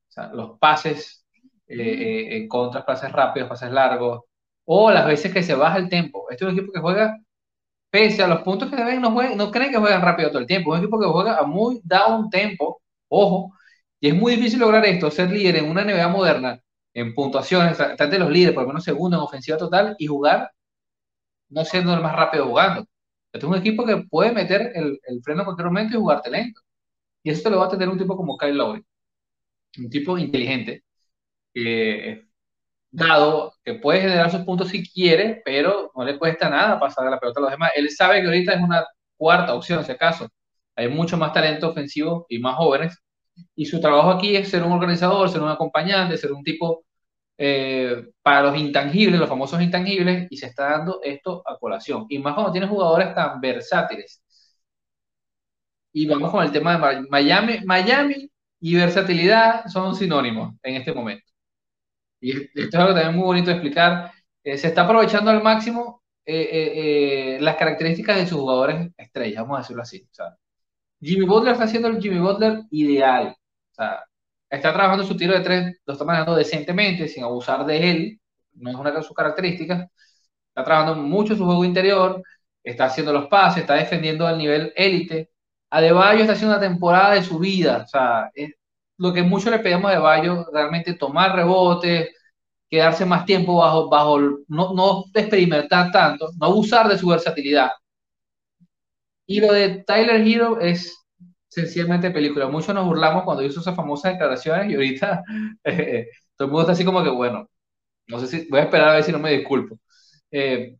O 0.08 0.12
sea, 0.12 0.28
los 0.32 0.58
pases 0.58 1.24
eh, 1.66 1.76
eh, 1.76 2.36
en 2.36 2.48
contra, 2.48 2.84
pases 2.84 3.12
rápidos, 3.12 3.48
pases 3.48 3.70
largos, 3.72 4.22
o 4.64 4.90
las 4.90 5.06
veces 5.06 5.32
que 5.32 5.42
se 5.42 5.54
baja 5.54 5.78
el 5.78 5.88
tiempo. 5.88 6.26
Este 6.30 6.44
es 6.44 6.52
un 6.52 6.58
equipo 6.58 6.72
que 6.72 6.80
juega, 6.80 7.18
pese 7.90 8.22
a 8.22 8.28
los 8.28 8.42
puntos 8.42 8.70
que 8.70 8.76
se 8.76 8.84
ven, 8.84 9.00
no, 9.02 9.10
no 9.36 9.50
creen 9.50 9.72
que 9.72 9.78
juegan 9.78 10.02
rápido 10.02 10.30
todo 10.30 10.40
el 10.40 10.46
tiempo. 10.46 10.74
Es 10.74 10.80
un 10.80 10.84
equipo 10.86 11.00
que 11.00 11.06
juega 11.06 11.38
a 11.38 11.44
muy 11.44 11.80
down 11.84 12.30
tempo, 12.30 12.82
ojo, 13.08 13.52
y 14.00 14.08
es 14.08 14.14
muy 14.14 14.36
difícil 14.36 14.60
lograr 14.60 14.84
esto, 14.86 15.10
ser 15.10 15.30
líder 15.30 15.56
en 15.56 15.70
una 15.70 15.84
NBA 15.84 16.08
moderna 16.08 16.62
en 16.94 17.14
puntuaciones, 17.14 17.78
estar 17.80 18.10
de 18.10 18.18
los 18.18 18.30
líderes, 18.30 18.54
por 18.54 18.64
lo 18.64 18.68
menos 18.68 18.84
segundo 18.84 19.16
en 19.16 19.22
ofensiva 19.22 19.58
total 19.58 19.96
y 19.98 20.06
jugar 20.06 20.50
no 21.48 21.64
siendo 21.64 21.94
el 21.94 22.00
más 22.02 22.14
rápido 22.16 22.46
jugando. 22.46 22.86
Este 23.32 23.46
es 23.46 23.52
un 23.52 23.56
equipo 23.56 23.84
que 23.86 23.98
puede 24.10 24.32
meter 24.32 24.72
el, 24.74 25.00
freno 25.22 25.42
en 25.42 25.44
cualquier 25.46 25.66
momento 25.66 25.96
y 25.96 26.00
jugarte 26.00 26.30
lento. 26.30 26.60
Y 27.22 27.30
eso 27.30 27.42
te 27.44 27.50
lo 27.50 27.58
va 27.60 27.66
a 27.66 27.70
tener 27.70 27.88
un 27.88 27.98
tipo 27.98 28.16
como 28.16 28.36
Kyle 28.38 28.54
Lowry. 28.56 28.84
Un 29.78 29.90
tipo 29.90 30.18
inteligente, 30.18 30.84
dado 32.90 33.54
que 33.64 33.74
puede 33.74 34.02
generar 34.02 34.30
sus 34.30 34.42
puntos 34.42 34.68
si 34.68 34.88
quiere, 34.88 35.42
pero 35.44 35.90
no 35.94 36.04
le 36.04 36.18
cuesta 36.18 36.48
nada 36.50 36.78
pasar 36.78 37.10
la 37.10 37.18
pelota 37.18 37.40
a 37.40 37.42
los 37.42 37.50
demás. 37.52 37.72
Él 37.74 37.90
sabe 37.90 38.20
que 38.20 38.26
ahorita 38.26 38.52
es 38.54 38.60
una 38.62 38.84
cuarta 39.16 39.54
opción, 39.54 39.84
si 39.84 39.92
acaso. 39.92 40.28
Hay 40.76 40.88
mucho 40.88 41.16
más 41.16 41.32
talento 41.32 41.70
ofensivo 41.70 42.26
y 42.28 42.38
más 42.38 42.56
jóvenes 42.56 43.01
y 43.54 43.66
su 43.66 43.80
trabajo 43.80 44.10
aquí 44.10 44.36
es 44.36 44.48
ser 44.48 44.62
un 44.62 44.72
organizador, 44.72 45.28
ser 45.30 45.42
un 45.42 45.48
acompañante, 45.50 46.16
ser 46.16 46.32
un 46.32 46.42
tipo 46.44 46.84
eh, 47.38 48.10
para 48.22 48.42
los 48.42 48.56
intangibles, 48.56 49.18
los 49.20 49.28
famosos 49.28 49.60
intangibles, 49.62 50.28
y 50.30 50.36
se 50.36 50.46
está 50.46 50.70
dando 50.70 51.00
esto 51.02 51.42
a 51.46 51.58
colación. 51.58 52.06
Y 52.08 52.18
más 52.18 52.34
cuando 52.34 52.52
tienes 52.52 52.70
jugadores 52.70 53.14
tan 53.14 53.40
versátiles. 53.40 54.22
Y 55.92 56.06
vamos 56.06 56.30
con 56.30 56.44
el 56.44 56.52
tema 56.52 56.78
de 56.78 57.02
Miami. 57.10 57.60
Miami 57.64 58.30
y 58.60 58.74
versatilidad 58.76 59.66
son 59.66 59.94
sinónimos 59.94 60.54
en 60.62 60.76
este 60.76 60.92
momento. 60.92 61.24
Y 62.20 62.32
esto 62.32 62.50
es 62.54 62.74
algo 62.74 62.94
también 62.94 63.16
muy 63.16 63.24
bonito 63.24 63.46
de 63.50 63.54
explicar. 63.54 64.12
Eh, 64.44 64.56
se 64.58 64.68
está 64.68 64.82
aprovechando 64.82 65.30
al 65.30 65.42
máximo 65.42 66.02
eh, 66.24 67.38
las 67.40 67.56
características 67.56 68.16
de 68.18 68.26
sus 68.26 68.38
jugadores 68.38 68.92
estrellas, 68.96 69.42
vamos 69.42 69.58
a 69.58 69.62
decirlo 69.62 69.82
así. 69.82 70.06
O 70.10 70.14
sea, 70.14 70.36
Jimmy 71.02 71.26
Butler 71.26 71.52
está 71.52 71.64
haciendo 71.64 71.88
el 71.88 72.00
Jimmy 72.00 72.20
Butler 72.20 72.62
ideal. 72.70 73.36
O 73.72 73.74
sea, 73.74 74.04
está 74.48 74.72
trabajando 74.72 75.04
su 75.04 75.16
tiro 75.16 75.34
de 75.34 75.40
tres, 75.40 75.76
lo 75.84 75.94
está 75.94 76.04
manejando 76.04 76.36
decentemente, 76.36 77.08
sin 77.08 77.24
abusar 77.24 77.66
de 77.66 77.90
él, 77.90 78.20
no 78.54 78.70
es 78.70 78.76
una 78.76 78.92
de 78.92 79.02
sus 79.02 79.14
características. 79.16 79.88
Está 80.48 80.64
trabajando 80.64 81.02
mucho 81.02 81.34
su 81.36 81.44
juego 81.44 81.64
interior, 81.64 82.22
está 82.62 82.86
haciendo 82.86 83.12
los 83.12 83.26
pases, 83.28 83.62
está 83.62 83.74
defendiendo 83.74 84.26
al 84.26 84.38
nivel 84.38 84.72
élite. 84.76 85.30
Adebayo 85.70 86.20
está 86.20 86.34
haciendo 86.34 86.56
una 86.56 86.66
temporada 86.66 87.14
de 87.14 87.22
su 87.22 87.38
vida. 87.38 87.82
O 87.84 87.88
sea, 87.88 88.30
lo 88.98 89.12
que 89.12 89.22
mucho 89.22 89.50
le 89.50 89.58
pedimos 89.58 89.86
a 89.86 89.88
Adebayo, 89.94 90.46
realmente 90.52 90.94
tomar 90.94 91.34
rebotes, 91.34 92.10
quedarse 92.70 93.04
más 93.06 93.24
tiempo 93.26 93.56
bajo, 93.56 93.88
bajo 93.88 94.18
no, 94.48 94.74
no 94.74 95.04
experimentar 95.14 95.90
tanto, 95.90 96.30
no 96.38 96.46
abusar 96.46 96.88
de 96.88 96.98
su 96.98 97.08
versatilidad. 97.08 97.70
Y 99.26 99.40
lo 99.40 99.52
de 99.52 99.84
Tyler 99.84 100.20
Hero 100.26 100.60
es 100.60 101.02
sencillamente 101.48 102.10
película. 102.10 102.48
Muchos 102.48 102.74
nos 102.74 102.86
burlamos 102.86 103.24
cuando 103.24 103.42
hizo 103.44 103.60
esas 103.60 103.76
famosas 103.76 104.12
declaraciones 104.12 104.70
y 104.70 104.74
ahorita 104.74 105.22
eh, 105.64 106.08
todo 106.36 106.46
el 106.46 106.52
mundo 106.52 106.62
está 106.62 106.72
así 106.72 106.84
como 106.84 107.02
que, 107.04 107.10
bueno, 107.10 107.48
no 108.08 108.20
sé 108.20 108.26
si 108.26 108.48
voy 108.48 108.60
a 108.60 108.64
esperar 108.64 108.88
a 108.90 108.94
ver 108.94 109.04
si 109.04 109.12
no 109.12 109.18
me 109.18 109.32
disculpo. 109.32 109.78
Eh, 110.30 110.76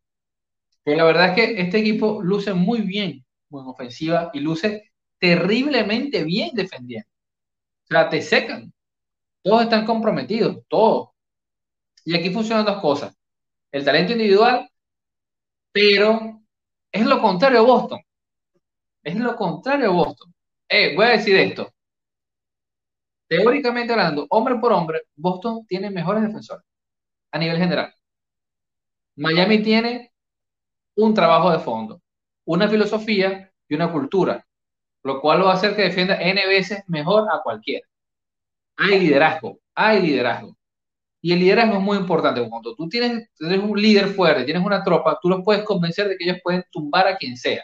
pero 0.85 0.97
la 0.97 1.05
verdad 1.05 1.29
es 1.31 1.35
que 1.35 1.61
este 1.61 1.79
equipo 1.79 2.23
luce 2.23 2.55
muy 2.55 2.83
bien 2.83 3.25
en 3.51 3.59
ofensiva 3.67 4.31
y 4.33 4.41
luce 4.41 4.93
terriblemente 5.19 6.25
bien 6.25 6.51
defendiendo. 6.55 7.09
O 7.85 7.87
sea, 7.89 8.09
te 8.09 8.23
secan. 8.23 8.73
Todos 9.43 9.63
están 9.65 9.87
comprometidos, 9.87 10.59
todos. 10.69 11.11
Y 12.05 12.17
aquí 12.17 12.31
funcionan 12.31 12.65
dos 12.65 12.81
cosas. 12.81 13.15
El 13.73 13.85
talento 13.85 14.13
individual, 14.13 14.69
pero 15.73 16.43
es 16.93 17.07
lo 17.07 17.21
contrario 17.21 17.61
a 17.61 17.63
Boston. 17.63 18.01
Es 19.03 19.17
lo 19.17 19.35
contrario 19.37 19.91
a 19.91 19.93
Boston. 19.93 20.33
Eh, 20.69 20.95
voy 20.95 21.07
a 21.07 21.11
decir 21.11 21.37
esto. 21.37 21.73
Teóricamente 23.29 23.93
hablando, 23.93 24.27
hombre 24.31 24.57
por 24.57 24.73
hombre, 24.73 25.03
Boston 25.17 25.67
tiene 25.67 25.91
mejores 25.91 26.23
defensores 26.23 26.65
a 27.33 27.39
nivel 27.39 27.57
general. 27.57 27.93
Miami 29.17 29.63
tiene 29.63 30.13
un 30.97 31.15
trabajo 31.15 31.51
de 31.51 31.59
fondo, 31.59 32.01
una 32.45 32.69
filosofía 32.69 33.51
y 33.69 33.75
una 33.75 33.91
cultura, 33.91 34.47
lo 35.03 35.21
cual 35.21 35.41
lo 35.41 35.47
va 35.47 35.53
a 35.53 35.55
hacer 35.55 35.75
que 35.75 35.83
defienda 35.83 36.21
N 36.21 36.47
veces 36.47 36.83
mejor 36.89 37.27
a 37.33 37.43
cualquiera. 37.43 37.87
Hay 38.77 39.01
liderazgo, 39.01 39.59
hay 39.75 40.03
liderazgo. 40.03 40.57
Y 41.23 41.33
el 41.33 41.39
liderazgo 41.39 41.77
es 41.77 41.83
muy 41.83 41.99
importante. 41.99 42.47
Cuando 42.49 42.75
tú 42.75 42.89
tienes, 42.89 43.29
tienes 43.37 43.61
un 43.61 43.81
líder 43.81 44.09
fuerte, 44.09 44.45
tienes 44.45 44.65
una 44.65 44.83
tropa, 44.83 45.19
tú 45.23 45.29
los 45.29 45.43
puedes 45.45 45.65
convencer 45.65 46.09
de 46.09 46.17
que 46.17 46.25
ellos 46.25 46.39
pueden 46.43 46.65
tumbar 46.71 47.07
a 47.07 47.17
quien 47.17 47.37
sea. 47.37 47.63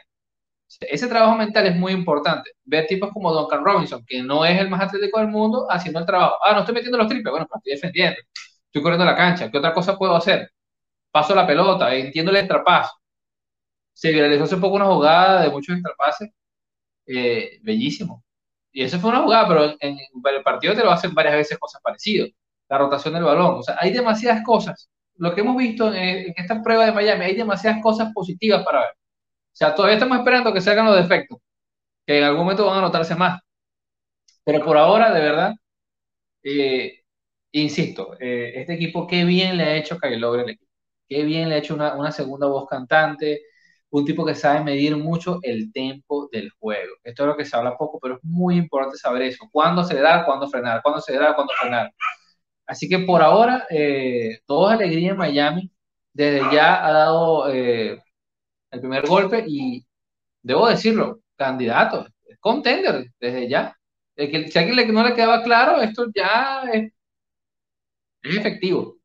Ese 0.80 1.08
trabajo 1.08 1.36
mental 1.36 1.66
es 1.66 1.76
muy 1.76 1.92
importante. 1.92 2.50
Ver 2.64 2.86
tipos 2.86 3.10
como 3.12 3.32
Duncan 3.32 3.64
Robinson, 3.64 4.04
que 4.06 4.22
no 4.22 4.44
es 4.44 4.60
el 4.60 4.68
más 4.68 4.82
atlético 4.82 5.18
del 5.18 5.28
mundo, 5.28 5.66
haciendo 5.70 6.00
el 6.00 6.06
trabajo. 6.06 6.36
Ah, 6.44 6.52
no 6.52 6.60
estoy 6.60 6.74
metiendo 6.74 6.98
los 6.98 7.08
triples. 7.08 7.30
Bueno, 7.30 7.46
pues 7.46 7.58
estoy 7.60 7.72
defendiendo. 7.74 8.20
Estoy 8.66 8.82
corriendo 8.82 9.04
la 9.04 9.16
cancha. 9.16 9.50
¿Qué 9.50 9.58
otra 9.58 9.72
cosa 9.74 9.96
puedo 9.96 10.14
hacer? 10.14 10.50
Paso 11.10 11.34
la 11.34 11.46
pelota, 11.46 11.94
entiendo 11.94 12.30
el 12.30 12.38
extrapaso. 12.38 12.92
Se 13.92 14.12
viralizó 14.12 14.44
hace 14.44 14.56
poco 14.58 14.76
una 14.76 14.86
jugada 14.86 15.42
de 15.42 15.50
muchos 15.50 15.74
extrapases, 15.76 16.30
eh, 17.06 17.58
bellísimo. 17.62 18.24
Y 18.72 18.82
eso 18.84 18.98
fue 19.00 19.10
una 19.10 19.22
jugada, 19.22 19.48
pero 19.48 19.64
en, 19.80 19.98
el 19.98 20.42
partido 20.44 20.74
te 20.74 20.84
lo 20.84 20.90
hacen 20.90 21.14
varias 21.14 21.34
veces 21.34 21.58
cosas 21.58 21.80
parecidas. 21.82 22.30
La 22.68 22.78
rotación 22.78 23.14
del 23.14 23.24
balón, 23.24 23.56
o 23.58 23.62
sea, 23.62 23.76
hay 23.80 23.92
demasiadas 23.92 24.42
cosas. 24.44 24.90
Lo 25.16 25.34
que 25.34 25.40
hemos 25.40 25.56
visto 25.56 25.92
en, 25.94 26.34
esta 26.36 26.62
prueba 26.62 26.86
de 26.86 26.92
Miami, 26.92 27.24
hay 27.24 27.36
demasiadas 27.36 27.82
cosas 27.82 28.12
positivas 28.14 28.64
para 28.64 28.80
ver. 28.80 28.90
Sea, 29.58 29.74
todavía 29.74 29.96
estamos 29.96 30.18
esperando 30.18 30.52
que 30.52 30.60
salgan 30.60 30.86
los 30.86 30.96
defectos, 30.96 31.38
que 32.06 32.18
en 32.18 32.24
algún 32.24 32.42
momento 32.42 32.66
van 32.66 32.78
a 32.78 32.82
notarse 32.82 33.16
más. 33.16 33.40
Pero 34.44 34.64
por 34.64 34.76
ahora, 34.78 35.12
de 35.12 35.20
verdad, 35.20 35.54
eh, 36.44 37.02
insisto, 37.52 38.16
eh, 38.20 38.52
este 38.56 38.74
equipo, 38.74 39.06
qué 39.06 39.24
bien 39.24 39.56
le 39.56 39.64
ha 39.64 39.76
hecho 39.76 39.98
Kyle 39.98 40.18
Lowry 40.20 40.42
al 40.42 40.50
equipo. 40.50 40.70
Qué 41.08 41.24
bien 41.24 41.48
le 41.48 41.56
ha 41.56 41.58
hecho 41.58 41.74
una, 41.74 42.12
segunda 42.12 42.46
voz 42.46 42.68
cantante, 42.68 43.42
un 43.90 44.04
tipo 44.04 44.24
que 44.24 44.34
sabe 44.36 44.62
medir 44.64 44.96
mucho 44.96 45.40
el 45.42 45.72
tempo 45.72 46.28
del 46.32 46.50
juego. 46.60 46.94
Esto 47.04 47.24
es 47.24 47.28
lo 47.28 47.36
que 47.36 47.44
se 47.44 47.56
habla 47.56 47.76
poco, 47.76 47.98
pero 48.00 48.16
es 48.16 48.24
muy 48.24 48.56
importante 48.58 48.98
saber 48.98 49.22
eso. 49.22 49.48
Cuándo 49.52 49.84
se 49.84 49.94
le 49.94 50.02
da, 50.02 50.24
cuándo 50.24 50.48
frenar, 50.48 50.82
cuándo 50.82 51.00
se 51.00 51.12
le 51.12 51.18
da, 51.18 51.34
cuándo 51.34 51.52
frenar. 51.60 51.92
Así 52.66 52.88
que 52.88 53.00
por 53.00 53.22
ahora, 53.22 53.66
eh, 53.70 54.40
todo 54.46 54.68
alegría 54.68 55.12
en 55.12 55.16
Miami. 55.18 55.72
Desde 56.12 56.40
ya 56.54 56.86
ha 56.86 56.92
dado 56.92 57.52
eh, 57.52 58.02
el 58.70 58.80
primer 58.80 59.06
golpe 59.06 59.44
y 59.46 59.84
debo 60.42 60.68
decirlo, 60.68 61.20
candidato, 61.36 62.06
es 62.26 62.38
contender 62.38 63.10
desde 63.18 63.48
ya. 63.48 63.76
que, 64.16 64.48
si 64.48 64.58
a 64.58 64.62
alguien 64.62 64.92
no 64.94 65.06
le 65.06 65.14
quedaba 65.14 65.42
claro, 65.42 65.80
esto 65.80 66.06
ya 66.14 66.62
es, 66.72 66.92
es 68.22 68.36
efectivo. 68.36 68.96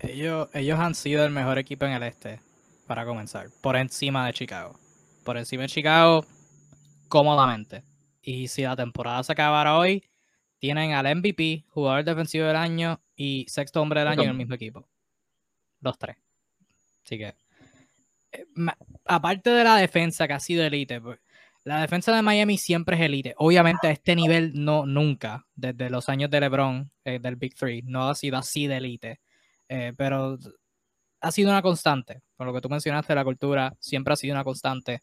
Ellos, 0.00 0.48
ellos 0.52 0.78
han 0.78 0.94
sido 0.94 1.24
el 1.24 1.32
mejor 1.32 1.58
equipo 1.58 1.86
en 1.86 1.92
el 1.92 2.02
este 2.02 2.40
para 2.86 3.04
comenzar, 3.04 3.48
por 3.62 3.76
encima 3.76 4.26
de 4.26 4.32
Chicago. 4.32 4.78
Por 5.24 5.36
encima 5.36 5.62
de 5.62 5.68
Chicago, 5.68 6.24
cómodamente. 7.08 7.82
Y 8.22 8.48
si 8.48 8.62
la 8.62 8.76
temporada 8.76 9.22
se 9.22 9.32
acabara 9.32 9.76
hoy, 9.76 10.04
tienen 10.58 10.92
al 10.92 11.16
MVP, 11.16 11.64
jugador 11.68 12.04
defensivo 12.04 12.46
del 12.46 12.56
año 12.56 13.00
y 13.14 13.46
sexto 13.48 13.80
hombre 13.82 14.00
del 14.00 14.08
año 14.08 14.22
en 14.22 14.30
el 14.30 14.36
mismo 14.36 14.54
equipo. 14.54 14.88
Los 15.80 15.98
tres. 15.98 16.16
Así 17.04 17.18
que, 17.18 17.34
aparte 19.04 19.50
de 19.50 19.64
la 19.64 19.76
defensa 19.76 20.26
que 20.26 20.34
ha 20.34 20.40
sido 20.40 20.64
elite, 20.64 21.00
pues, 21.00 21.18
la 21.64 21.80
defensa 21.80 22.14
de 22.14 22.22
Miami 22.22 22.58
siempre 22.58 22.96
es 22.96 23.02
elite. 23.02 23.34
Obviamente 23.38 23.88
a 23.88 23.90
este 23.90 24.14
nivel 24.14 24.52
no, 24.54 24.86
nunca, 24.86 25.46
desde 25.56 25.90
los 25.90 26.08
años 26.08 26.30
de 26.30 26.40
LeBron, 26.40 26.92
eh, 27.04 27.18
del 27.18 27.34
Big 27.34 27.56
Three, 27.56 27.82
no 27.82 28.08
ha 28.08 28.14
sido 28.14 28.38
así 28.38 28.68
de 28.68 28.76
elite. 28.76 29.20
Eh, 29.68 29.92
pero 29.96 30.38
ha 31.20 31.32
sido 31.32 31.50
una 31.50 31.62
constante. 31.62 32.22
Con 32.36 32.46
lo 32.46 32.52
que 32.54 32.60
tú 32.60 32.68
mencionaste, 32.68 33.14
la 33.16 33.24
cultura 33.24 33.74
siempre 33.80 34.12
ha 34.12 34.16
sido 34.16 34.34
una 34.34 34.44
constante. 34.44 35.02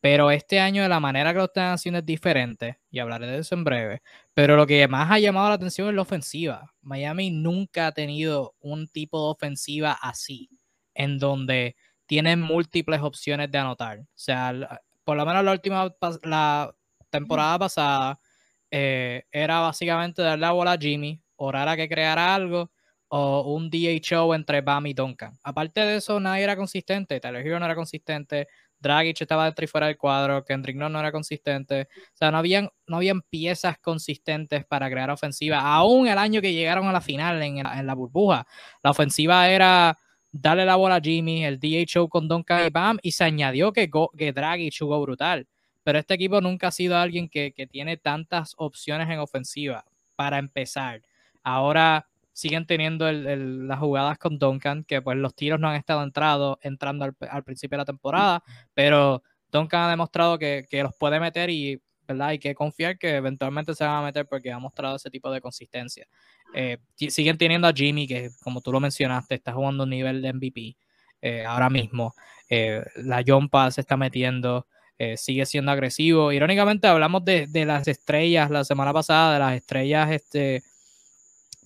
Pero 0.00 0.30
este 0.30 0.60
año, 0.60 0.82
de 0.82 0.88
la 0.88 1.00
manera 1.00 1.32
que 1.32 1.38
lo 1.38 1.46
están 1.46 1.72
haciendo 1.72 1.98
es 1.98 2.06
diferente, 2.06 2.78
y 2.90 2.98
hablaré 3.00 3.26
de 3.26 3.38
eso 3.38 3.54
en 3.56 3.64
breve. 3.64 4.02
Pero 4.34 4.54
lo 4.56 4.66
que 4.66 4.86
más 4.86 5.10
ha 5.10 5.18
llamado 5.18 5.48
la 5.48 5.54
atención 5.54 5.88
es 5.88 5.94
la 5.94 6.02
ofensiva. 6.02 6.74
Miami 6.82 7.30
nunca 7.30 7.88
ha 7.88 7.92
tenido 7.92 8.54
un 8.60 8.86
tipo 8.86 9.18
de 9.24 9.32
ofensiva 9.32 9.98
así, 10.00 10.50
en 10.94 11.18
donde 11.18 11.74
tienen 12.06 12.40
múltiples 12.40 13.00
opciones 13.00 13.50
de 13.50 13.58
anotar. 13.58 14.00
O 14.00 14.06
sea, 14.14 14.80
por 15.04 15.16
lo 15.16 15.26
menos 15.26 15.44
la 15.44 15.52
última 15.52 15.94
la 16.22 16.74
temporada 17.10 17.58
pasada 17.58 18.20
eh, 18.70 19.24
era 19.30 19.60
básicamente 19.60 20.22
darle 20.22 20.40
la 20.40 20.52
bola 20.52 20.72
a 20.72 20.78
Jimmy, 20.78 21.22
orar 21.36 21.68
a 21.68 21.76
que 21.76 21.88
creara 21.88 22.34
algo 22.34 22.70
o 23.08 23.54
un 23.54 23.70
DHO 23.70 24.34
entre 24.34 24.60
Bam 24.60 24.86
y 24.86 24.94
Duncan. 24.94 25.38
Aparte 25.44 25.80
de 25.82 25.96
eso, 25.96 26.18
nadie 26.18 26.42
era 26.42 26.56
consistente. 26.56 27.20
Tyler 27.20 27.46
Hero 27.46 27.60
no 27.60 27.66
era 27.66 27.76
consistente. 27.76 28.48
Dragic 28.80 29.20
estaba 29.20 29.44
dentro 29.44 29.64
y 29.64 29.68
fuera 29.68 29.86
del 29.86 29.96
cuadro. 29.96 30.44
Kendrick 30.44 30.76
no, 30.76 30.88
no 30.88 30.98
era 30.98 31.12
consistente. 31.12 31.88
O 31.92 32.16
sea, 32.16 32.32
no 32.32 32.38
habían, 32.38 32.70
no 32.88 32.96
habían 32.96 33.22
piezas 33.22 33.78
consistentes 33.78 34.64
para 34.66 34.90
crear 34.90 35.10
ofensiva. 35.10 35.60
Aún 35.60 36.08
el 36.08 36.18
año 36.18 36.40
que 36.40 36.52
llegaron 36.52 36.88
a 36.88 36.92
la 36.92 37.00
final 37.00 37.40
en, 37.42 37.86
la 37.86 37.94
burbuja, 37.94 38.46
la 38.82 38.90
ofensiva 38.90 39.48
era 39.48 39.96
darle 40.34 40.66
la 40.66 40.76
bola 40.76 40.96
a 40.96 41.00
Jimmy, 41.00 41.44
el 41.44 41.60
DHO 41.60 42.08
con 42.08 42.28
Duncan 42.28 42.66
y 42.66 42.70
Bam, 42.70 42.98
y 43.02 43.12
se 43.12 43.24
añadió 43.24 43.72
que, 43.72 43.88
que 44.18 44.32
Dragic 44.32 44.78
jugó 44.78 45.00
brutal. 45.00 45.46
Pero 45.84 45.98
este 45.98 46.14
equipo 46.14 46.40
nunca 46.40 46.68
ha 46.68 46.72
sido 46.72 46.96
alguien 46.96 47.28
que, 47.28 47.52
que 47.52 47.66
tiene 47.66 47.96
tantas 47.96 48.54
opciones 48.56 49.08
en 49.08 49.20
ofensiva 49.20 49.84
para 50.16 50.38
empezar. 50.38 51.02
Ahora 51.42 52.08
siguen 52.32 52.66
teniendo 52.66 53.10
las 53.10 53.78
jugadas 53.78 54.18
con 54.18 54.38
Duncan, 54.38 54.82
que 54.84 55.00
pues 55.00 55.16
los 55.16 55.34
tiros 55.34 55.60
no 55.60 55.68
han 55.68 55.76
estado 55.76 56.02
entrado, 56.02 56.58
entrando 56.62 57.04
al, 57.04 57.44
principio 57.44 57.76
de 57.76 57.82
la 57.82 57.84
temporada, 57.84 58.42
pero 58.74 59.22
Duncan 59.52 59.82
ha 59.82 59.90
demostrado 59.90 60.36
que, 60.36 60.66
los 60.82 60.94
puede 60.96 61.20
meter 61.20 61.48
y 61.48 61.80
¿verdad? 62.06 62.28
hay 62.28 62.38
que 62.38 62.54
confiar 62.54 62.98
que 62.98 63.16
eventualmente 63.16 63.74
se 63.74 63.84
van 63.84 63.96
a 63.96 64.02
meter 64.02 64.26
porque 64.26 64.52
ha 64.52 64.58
mostrado 64.58 64.96
ese 64.96 65.10
tipo 65.10 65.30
de 65.30 65.40
consistencia. 65.40 66.06
Eh, 66.54 66.78
siguen 67.08 67.36
teniendo 67.36 67.66
a 67.66 67.72
Jimmy, 67.72 68.06
que 68.06 68.30
como 68.42 68.60
tú 68.60 68.70
lo 68.72 68.80
mencionaste, 68.80 69.34
está 69.34 69.52
jugando 69.52 69.84
un 69.84 69.90
nivel 69.90 70.22
de 70.22 70.32
MVP 70.32 70.76
eh, 71.22 71.44
ahora 71.44 71.68
mismo. 71.68 72.14
Eh, 72.48 72.82
la 72.96 73.22
Jompa 73.26 73.70
se 73.70 73.80
está 73.80 73.96
metiendo. 73.96 74.66
sigue 75.16 75.44
siendo 75.44 75.72
agresivo. 75.72 76.32
Irónicamente, 76.32 76.86
hablamos 76.86 77.24
de, 77.24 77.48
las 77.66 77.88
estrellas 77.88 78.50
la 78.50 78.64
semana 78.64 78.92
pasada, 78.92 79.34
de 79.34 79.38
las 79.40 79.54
estrellas 79.56 80.10
este, 80.12 80.62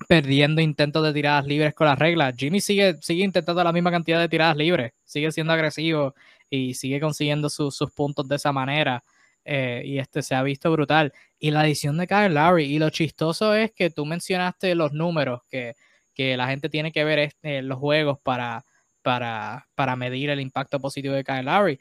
perdiendo 0.07 0.61
intentos 0.61 1.05
de 1.05 1.13
tiradas 1.13 1.47
libres 1.47 1.75
con 1.75 1.87
las 1.87 1.99
reglas. 1.99 2.35
Jimmy 2.37 2.61
sigue, 2.61 2.97
sigue 3.03 3.25
intentando 3.25 3.63
la 3.63 3.73
misma 3.73 3.91
cantidad 3.91 4.19
de 4.19 4.29
tiradas 4.29 4.57
libres, 4.57 4.93
sigue 5.05 5.31
siendo 5.33 5.53
agresivo 5.53 6.15
y 6.51 6.75
sigue 6.75 7.01
consiguiendo 7.01 7.51
sus 7.51 7.91
puntos 7.95 8.27
de 8.29 8.37
esa 8.37 8.53
manera. 8.53 9.05
Eh, 9.51 9.81
y 9.83 9.99
este 9.99 10.21
se 10.23 10.35
ha 10.35 10.43
visto 10.43 10.71
brutal. 10.71 11.11
Y 11.39 11.51
la 11.51 11.67
edición 11.67 11.97
de 11.97 12.07
Kyle 12.07 12.35
Lowry. 12.35 12.65
Y 12.65 12.79
lo 12.79 12.91
chistoso 12.91 13.55
es 13.55 13.73
que 13.73 13.89
tú 13.89 14.05
mencionaste 14.05 14.75
los 14.75 14.93
números 14.93 15.41
que, 15.49 15.75
que 16.15 16.37
la 16.37 16.49
gente 16.49 16.69
tiene 16.69 16.93
que 16.93 17.03
ver 17.03 17.19
este, 17.19 17.63
los 17.63 17.79
juegos 17.79 18.19
para, 18.23 18.67
para, 19.01 19.67
para 19.75 19.97
medir 19.97 20.29
el 20.29 20.41
impacto 20.41 20.79
positivo 20.79 21.15
de 21.15 21.25
Kyle 21.25 21.47
Lowry. 21.47 21.81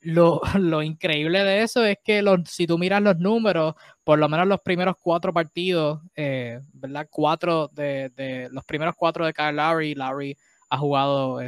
Lo, 0.00 0.40
increíble 0.82 1.44
de 1.44 1.62
eso 1.62 1.84
es 1.84 1.98
que 2.02 2.24
si 2.46 2.66
tú 2.66 2.78
miras 2.78 3.02
los 3.02 3.18
números, 3.18 3.74
por 4.02 4.18
lo 4.18 4.26
menos 4.30 4.46
los 4.46 4.62
primeros 4.62 4.96
cuatro 4.98 5.30
partidos, 5.34 6.00
eh, 6.16 6.58
¿verdad? 6.72 7.06
Cuatro 7.10 7.68
de, 7.68 8.48
los 8.50 8.64
primeros 8.64 8.94
cuatro 8.96 9.26
de 9.26 9.34
Kyle 9.34 9.56
Lowry, 9.56 9.94
Lowry 9.94 10.38
ha 10.70 10.78
jugado 10.78 11.38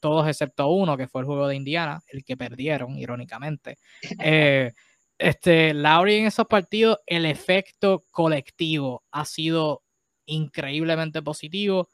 todos 0.00 0.28
excepto 0.28 0.68
uno, 0.68 0.98
que 0.98 1.08
fue 1.08 1.22
el 1.22 1.26
juego 1.26 1.48
de 1.48 1.56
Indiana, 1.56 2.02
el 2.08 2.24
que 2.24 2.36
perdieron, 2.36 2.98
irónicamente. 2.98 3.78
Eh, 4.22 4.72
este, 5.18 5.74
Lowry 5.74 6.16
en 6.16 6.26
esos 6.26 6.46
partidos, 6.46 6.98
el 7.06 7.26
efecto 7.26 8.04
colectivo 8.10 9.04
ha 9.10 9.24
sido 9.24 9.82
increíblemente 10.26 11.22
positivo. 11.22 11.88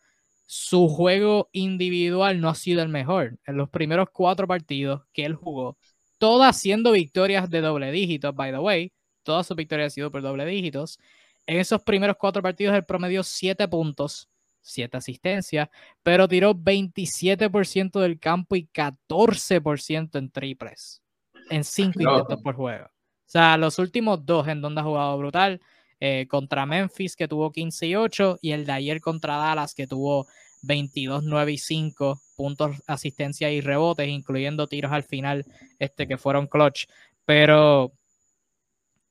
Su 0.47 0.89
juego 0.89 1.49
individual 1.53 2.41
no 2.41 2.51
ha 2.51 2.55
sido 2.55 2.83
el 2.83 2.91
mejor. 2.91 3.39
En 3.47 3.57
los 3.57 3.71
primeros 3.71 4.09
cuatro 4.13 4.47
partidos 4.47 5.03
que 5.13 5.25
él 5.25 5.35
jugó, 5.35 5.79
todas 6.19 6.61
siendo 6.61 6.93
victorias 6.93 7.49
de 7.49 7.63
doble 7.63 7.91
dígitos, 7.91 8.35
by 8.35 8.53
the 8.53 8.59
way. 8.59 8.93
Todas 9.23 9.47
sus 9.47 9.57
victorias 9.57 9.87
han 9.87 9.91
sido 9.91 10.11
por 10.11 10.21
doble 10.21 10.45
dígitos. 10.45 10.99
En 11.47 11.59
esos 11.59 11.83
primeros 11.83 12.17
cuatro 12.19 12.43
partidos, 12.43 12.75
el 12.75 12.85
promedio 12.85 13.23
7 13.23 13.69
puntos, 13.69 14.29
7 14.61 14.97
asistencias, 14.99 15.69
pero 16.03 16.29
tiró 16.29 16.55
27% 16.55 18.01
del 18.01 18.19
campo 18.19 18.57
y 18.57 18.67
14% 18.67 20.19
en 20.19 20.31
triples, 20.31 21.03
en 21.51 21.65
5 21.65 22.01
intentos 22.01 22.43
por 22.43 22.55
juego. 22.55 22.94
O 23.35 23.37
sea, 23.37 23.57
los 23.57 23.81
últimos 23.81 24.25
dos 24.25 24.47
en 24.47 24.61
donde 24.61 24.81
ha 24.81 24.85
jugado 24.85 25.19
brutal, 25.19 25.61
eh, 25.99 26.29
contra 26.29 26.67
Memphis, 26.67 27.17
que 27.17 27.27
tuvo 27.27 27.51
15 27.51 27.87
y 27.89 27.97
8, 27.97 28.39
y 28.41 28.53
el 28.53 28.65
de 28.65 28.71
ayer 28.71 29.01
contra 29.01 29.37
Dallas, 29.39 29.75
que 29.75 29.89
tuvo 29.89 30.29
22, 30.63 31.25
9 31.25 31.51
y 31.51 31.59
5 31.59 32.21
puntos, 32.37 32.77
asistencia 32.87 33.51
y 33.51 33.61
rebotes, 33.61 34.09
incluyendo 34.09 34.69
tiros 34.69 34.93
al 34.93 35.03
final 35.03 35.45
este, 35.81 36.07
que 36.07 36.17
fueron 36.17 36.47
clutch. 36.47 36.87
Pero, 37.25 37.93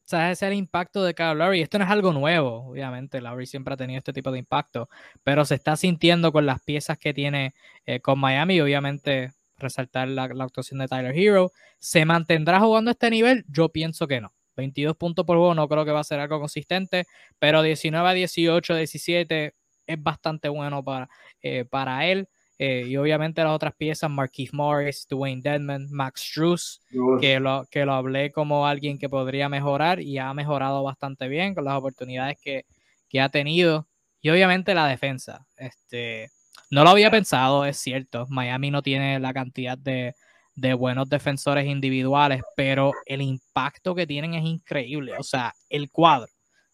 ¿sabes? 0.06 0.38
Ese 0.38 0.46
es 0.46 0.52
el 0.54 0.58
impacto 0.58 1.04
de 1.04 1.14
Kyle 1.14 1.38
Lowry. 1.38 1.62
Esto 1.62 1.78
no 1.78 1.84
es 1.84 1.92
algo 1.92 2.14
nuevo, 2.14 2.70
obviamente. 2.70 3.20
Lowry 3.20 3.46
siempre 3.46 3.74
ha 3.74 3.78
tenido 3.78 3.98
este 3.98 4.14
tipo 4.14 4.32
de 4.32 4.40
impacto, 4.40 4.88
pero 5.24 5.44
se 5.44 5.56
está 5.56 5.76
sintiendo 5.76 6.32
con 6.32 6.46
las 6.46 6.62
piezas 6.62 6.98
que 6.98 7.14
tiene 7.14 7.54
eh, 7.86 8.00
con 8.00 8.20
Miami. 8.20 8.62
obviamente, 8.62 9.34
resaltar 9.64 10.08
la, 10.08 10.28
la, 10.28 10.44
actuación 10.44 10.80
de 10.80 10.88
Tyler 10.88 11.18
Hero. 11.18 11.52
¿Se 11.80 12.06
mantendrá 12.06 12.60
jugando 12.60 12.90
a 12.90 12.94
este 12.94 13.10
nivel? 13.10 13.46
Yo 13.48 13.70
pienso 13.70 14.08
que 14.08 14.22
no. 14.22 14.34
22 14.56 14.96
puntos 14.96 15.26
por 15.26 15.38
juego 15.38 15.56
no 15.56 15.68
creo 15.68 15.86
que 15.86 15.92
va 15.92 16.02
a 16.02 16.04
ser 16.04 16.20
algo 16.20 16.40
consistente, 16.40 17.06
pero 17.40 17.62
19 17.62 18.08
a 18.08 18.14
18, 18.14 18.76
17 18.76 19.54
es 19.88 20.04
bastante 20.04 20.50
bueno 20.50 20.84
para, 20.84 21.10
eh, 21.42 21.66
para 21.66 22.06
él. 22.08 22.28
Eh, 22.60 22.86
y 22.88 22.98
obviamente 22.98 23.44
las 23.44 23.52
otras 23.52 23.74
piezas, 23.76 24.10
Marquise 24.10 24.56
Morris, 24.56 25.08
Dwayne 25.10 25.42
Dedman, 25.42 25.88
Max 25.92 26.22
Struz, 26.22 26.82
que 27.20 27.40
lo, 27.40 27.66
que 27.70 27.84
lo 27.84 27.94
hablé 27.94 28.32
como 28.32 28.68
alguien 28.68 29.00
que 29.00 29.10
podría 29.10 29.50
mejorar 29.50 30.00
y 30.00 30.20
ha 30.20 30.34
mejorado 30.34 30.84
bastante 30.84 31.28
bien 31.28 31.56
con 31.56 31.66
las 31.66 31.76
oportunidades 31.76 32.38
que, 32.42 32.66
que 33.10 33.20
ha 33.20 33.30
tenido. 33.30 33.88
Y 34.22 34.30
obviamente 34.30 34.74
la 34.76 34.88
defensa. 34.88 35.46
Este, 35.58 36.30
no 36.74 36.84
lo 36.84 36.90
había 36.90 37.12
pensado, 37.12 37.66
es 37.66 37.78
cierto. 37.78 38.26
Miami 38.30 38.72
no 38.72 38.82
tiene 38.82 39.20
la 39.20 39.34
cantidad 39.34 39.78
de, 39.78 40.16
de 40.56 40.74
buenos 40.74 41.10
defensores 41.10 41.66
individuales, 41.66 42.42
pero 42.56 42.94
el 43.06 43.22
impacto 43.22 43.96
que 43.96 44.08
tienen 44.08 44.34
es 44.34 44.46
increíble. 44.46 45.14
O 45.18 45.24
sea, 45.24 45.54
el 45.70 45.90
cuadro, 45.92 46.28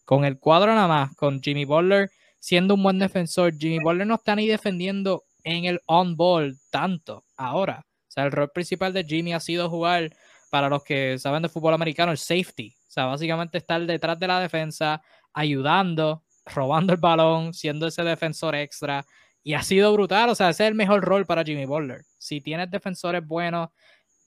con 0.04 0.24
el 0.24 0.38
cuadro 0.38 0.74
nada 0.74 0.88
más, 0.88 1.14
con 1.16 1.40
Jimmy 1.42 1.64
Butler 1.64 2.10
siendo 2.40 2.74
un 2.74 2.82
buen 2.82 2.98
defensor, 2.98 3.56
Jimmy 3.56 3.78
Butler 3.78 4.06
no 4.06 4.16
está 4.16 4.34
ni 4.34 4.48
defendiendo 4.48 5.24
en 5.44 5.66
el 5.66 5.80
on-ball 5.86 6.58
tanto 6.70 7.24
ahora. 7.36 7.84
O 8.08 8.10
sea, 8.10 8.24
el 8.24 8.32
rol 8.32 8.50
principal 8.50 8.92
de 8.92 9.04
Jimmy 9.04 9.34
ha 9.34 9.40
sido 9.40 9.70
jugar, 9.70 10.10
para 10.50 10.68
los 10.68 10.82
que 10.82 11.16
saben 11.18 11.42
de 11.42 11.48
fútbol 11.48 11.74
americano, 11.74 12.10
el 12.10 12.18
safety. 12.18 12.74
O 12.88 12.90
sea, 12.90 13.04
básicamente 13.04 13.58
estar 13.58 13.80
detrás 13.86 14.18
de 14.18 14.26
la 14.26 14.40
defensa, 14.40 15.00
ayudando, 15.32 16.24
robando 16.44 16.92
el 16.92 16.98
balón, 16.98 17.54
siendo 17.54 17.86
ese 17.86 18.02
defensor 18.02 18.56
extra. 18.56 19.04
Y 19.42 19.54
ha 19.54 19.62
sido 19.62 19.92
brutal. 19.92 20.30
O 20.30 20.34
sea, 20.34 20.50
es 20.50 20.60
el 20.60 20.74
mejor 20.74 21.04
rol 21.04 21.26
para 21.26 21.44
Jimmy 21.44 21.64
Butler. 21.64 22.02
Si 22.18 22.40
tienes 22.40 22.70
defensores 22.70 23.26
buenos, 23.26 23.70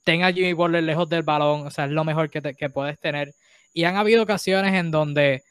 tenga 0.04 0.28
a 0.28 0.32
Jimmy 0.32 0.52
Butler 0.52 0.82
lejos 0.82 1.08
del 1.08 1.22
balón. 1.22 1.66
O 1.66 1.70
sea, 1.70 1.84
es 1.86 1.90
lo 1.90 2.04
mejor 2.04 2.30
que, 2.30 2.40
que 2.54 2.70
puedes 2.70 2.98
tener. 2.98 3.34
Y 3.72 3.84
han 3.84 3.96
habido 3.96 4.22
ocasiones 4.22 4.74
en 4.74 4.90
donde 4.90 5.42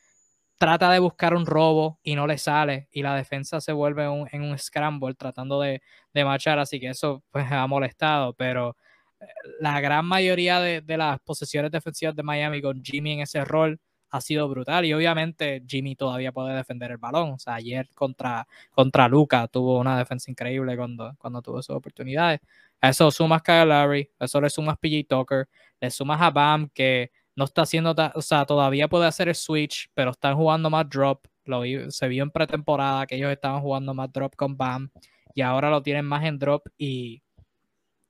trata 0.63 0.89
de 0.91 0.99
buscar 0.99 1.35
un 1.35 1.45
robo 1.45 1.99
y 2.03 2.15
no 2.15 2.25
le 2.25 2.37
sale 2.37 2.87
y 2.91 3.01
la 3.01 3.15
defensa 3.15 3.59
se 3.59 3.73
vuelve 3.73 4.05
en 4.31 4.43
un 4.43 4.57
scramble 4.57 5.13
tratando 5.15 5.59
de, 5.59 5.81
de 6.13 6.23
marchar, 6.23 6.57
así 6.57 6.79
que 6.79 6.87
eso 6.89 7.21
pues 7.31 7.51
ha 7.51 7.67
molestado, 7.67 8.33
pero 8.33 8.77
eh, 9.19 9.25
la 9.59 9.81
gran 9.81 10.05
mayoría 10.05 10.61
de, 10.61 10.81
las 10.97 11.19
posesiones 11.19 11.69
defensivas 11.69 12.15
de 12.15 12.23
Miami 12.23 12.61
con 12.61 12.81
Jimmy 12.81 13.11
en 13.11 13.19
ese 13.19 13.43
rol 13.43 13.77
ha 14.13 14.21
sido 14.21 14.47
brutal 14.47 14.85
y 14.85 14.93
obviamente 14.93 15.63
Jimmy 15.67 15.95
todavía 15.95 16.31
puede 16.31 16.55
defender 16.55 16.91
el 16.91 16.97
balón, 16.97 17.31
o 17.31 17.39
sea, 17.39 17.55
ayer 17.55 17.89
contra, 17.95 18.47
contra 18.69 19.07
Luca 19.07 19.47
tuvo 19.47 19.79
una 19.79 19.97
defensa 19.97 20.29
increíble 20.29 20.77
cuando, 20.77 21.15
cuando 21.17 21.41
tuvo 21.41 21.63
sus 21.63 21.75
oportunidades. 21.75 22.39
A 22.79 22.89
eso 22.89 23.09
sumas 23.09 23.41
Kyle 23.41 23.71
a 23.71 23.87
eso 24.19 24.39
le 24.39 24.51
sumas 24.51 24.77
PJ 24.77 25.05
Tucker, 25.09 25.49
le 25.81 25.89
sumas 25.89 26.21
a 26.21 26.29
Bam 26.29 26.69
que 26.69 27.11
no 27.35 27.45
está 27.45 27.63
haciendo, 27.63 27.95
o 28.13 28.21
sea, 28.21 28.45
todavía 28.45 28.87
puede 28.87 29.07
hacer 29.07 29.29
el 29.29 29.35
switch, 29.35 29.89
pero 29.95 30.11
están 30.11 30.35
jugando 30.35 30.69
más 30.69 30.87
drop. 30.87 31.25
Lo 31.45 31.63
se 31.89 32.07
vio 32.07 32.21
en 32.21 32.29
pretemporada 32.29 33.07
que 33.07 33.15
ellos 33.15 33.31
estaban 33.31 33.61
jugando 33.61 33.95
más 33.95 34.13
drop 34.13 34.35
con 34.35 34.55
BAM 34.55 34.91
y 35.33 35.41
ahora 35.41 35.71
lo 35.71 35.81
tienen 35.81 36.05
más 36.05 36.23
en 36.23 36.37
drop 36.37 36.67
y 36.77 37.23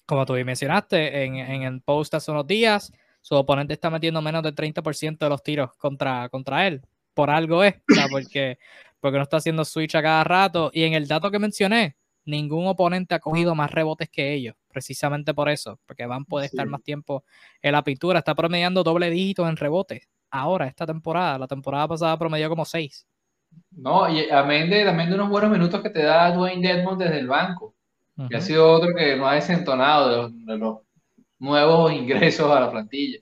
como 0.06 0.26
tú 0.26 0.34
mencionaste 0.34 1.24
en, 1.24 1.36
en 1.38 1.64
el 1.64 1.82
post 1.82 2.14
hace 2.14 2.30
unos 2.30 2.46
días, 2.46 2.92
su 3.24 3.36
oponente 3.36 3.74
está 3.74 3.90
metiendo 3.90 4.22
menos 4.22 4.44
del 4.44 4.54
30% 4.54 5.18
de 5.18 5.30
los 5.30 5.42
tiros 5.42 5.74
contra, 5.78 6.28
contra 6.28 6.68
él. 6.68 6.82
Por 7.14 7.30
algo 7.30 7.64
es, 7.64 7.76
o 7.90 7.94
sea, 7.96 8.08
porque, 8.12 8.60
porque 9.00 9.18
no 9.18 9.24
está 9.24 9.38
haciendo 9.38 9.64
switch 9.64 9.96
a 9.96 10.02
cada 10.02 10.26
rato. 10.26 10.72
Y 10.74 10.84
en 10.84 10.94
el 10.94 11.08
dato 11.08 11.32
que 11.32 11.40
mencioné, 11.40 11.96
ningún 12.26 12.68
oponente 12.68 13.16
ha 13.16 13.20
cogido 13.20 13.56
más 13.56 13.72
rebotes 13.72 14.10
que 14.10 14.34
ellos, 14.34 14.56
precisamente 14.68 15.34
por 15.34 15.48
eso, 15.48 15.80
porque 15.86 16.06
Van 16.06 16.26
puede 16.26 16.48
estar 16.48 16.68
más 16.68 16.84
tiempo 16.84 17.24
en 17.62 17.72
la 17.72 17.82
pintura, 17.82 18.20
está 18.20 18.36
promediando 18.36 18.84
doble 18.84 19.10
dígito 19.10 19.48
en 19.48 19.56
rebotes. 19.56 20.10
Ahora, 20.30 20.68
esta 20.68 20.86
temporada, 20.86 21.40
la 21.40 21.48
temporada 21.48 21.88
pasada 21.88 22.20
promedió 22.20 22.50
como 22.50 22.66
seis. 22.66 23.08
No, 23.72 24.10
y 24.10 24.30
amén 24.32 24.70
de, 24.70 24.84
de 24.84 25.14
unos 25.16 25.30
buenos 25.30 25.50
minutos 25.50 25.82
que 25.82 25.92
te 25.92 26.04
da 26.04 26.30
Dwayne 26.32 26.68
Dedmon 26.68 26.98
desde 26.98 27.20
el 27.20 27.28
banco, 27.28 27.74
que 28.30 28.36
ha 28.36 28.42
sido 28.42 28.70
otro 28.70 28.94
que 28.94 29.16
no 29.16 29.30
ha 29.30 29.36
desentonado 29.36 30.30
de 30.30 30.58
los, 30.58 30.80
nuevos 31.40 31.92
ingresos 31.94 32.50
a 32.52 32.60
la 32.60 32.72
plantilla. 32.72 33.20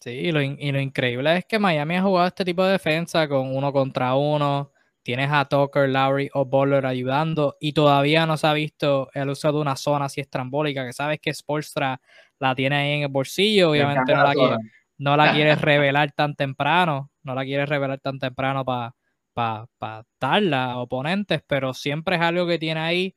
Sí, 0.00 0.10
y 0.10 0.32
lo, 0.32 0.40
y 0.40 0.72
lo 0.72 0.80
increíble 0.80 1.36
es 1.36 1.44
que 1.44 1.58
Miami 1.58 1.96
ha 1.96 2.02
jugado 2.02 2.26
este 2.26 2.44
tipo 2.44 2.64
de 2.64 2.72
defensa 2.72 3.28
con 3.28 3.54
uno 3.54 3.70
contra 3.70 4.14
uno, 4.14 4.72
tienes 5.02 5.30
a 5.30 5.44
Tucker, 5.44 5.88
Lowry 5.88 6.30
o 6.32 6.46
Bowler 6.46 6.86
ayudando 6.86 7.56
y 7.60 7.74
todavía 7.74 8.24
no 8.24 8.38
se 8.38 8.46
ha 8.46 8.54
visto 8.54 9.10
el 9.12 9.28
uso 9.28 9.52
de 9.52 9.58
una 9.58 9.76
zona 9.76 10.06
así 10.06 10.22
estrambólica, 10.22 10.86
que 10.86 10.94
sabes 10.94 11.20
que 11.20 11.34
Sportstra 11.34 12.00
la 12.38 12.54
tiene 12.54 12.76
ahí 12.76 12.92
en 12.92 13.02
el 13.02 13.08
bolsillo, 13.08 13.70
obviamente 13.70 14.14
no 14.14 14.22
la, 14.22 14.32
quiere, 14.32 14.56
no 14.96 15.16
la 15.16 15.32
quieres 15.32 15.60
revelar 15.60 16.12
tan 16.12 16.34
temprano, 16.34 17.10
no 17.22 17.34
la 17.34 17.44
quieres 17.44 17.68
revelar 17.68 18.00
tan 18.00 18.18
temprano 18.18 18.64
para 18.64 18.94
pa, 19.32 20.04
darla 20.20 20.72
a 20.72 20.78
oponentes, 20.78 21.42
pero 21.46 21.74
siempre 21.74 22.16
es 22.16 22.22
algo 22.22 22.46
que 22.46 22.58
tiene 22.58 22.80
ahí. 22.80 23.16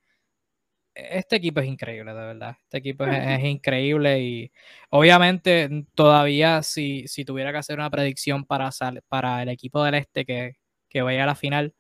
Este 0.96 1.38
equipo 1.38 1.60
es 1.60 1.68
increíble, 1.68 2.14
de 2.14 2.20
verdad. 2.20 2.58
Este 2.64 2.78
equipo 2.78 3.06
es, 3.06 3.44
increíble 3.44 4.22
y 4.22 4.52
obviamente 4.90 5.86
todavía 5.96 6.62
si, 6.62 7.08
si 7.08 7.26
tuviera 7.26 7.52
que 7.52 7.58
hacer 7.58 7.80
una 7.80 7.90
predicción 7.90 8.46
para, 8.46 8.70
para 9.08 9.42
el 9.42 9.50
equipo 9.50 9.84
del 9.84 9.96
este 9.96 10.24
que, 10.26 10.58
que 10.90 11.02
vaya 11.02 11.24
a 11.24 11.28
la 11.28 11.36
final. 11.36 11.74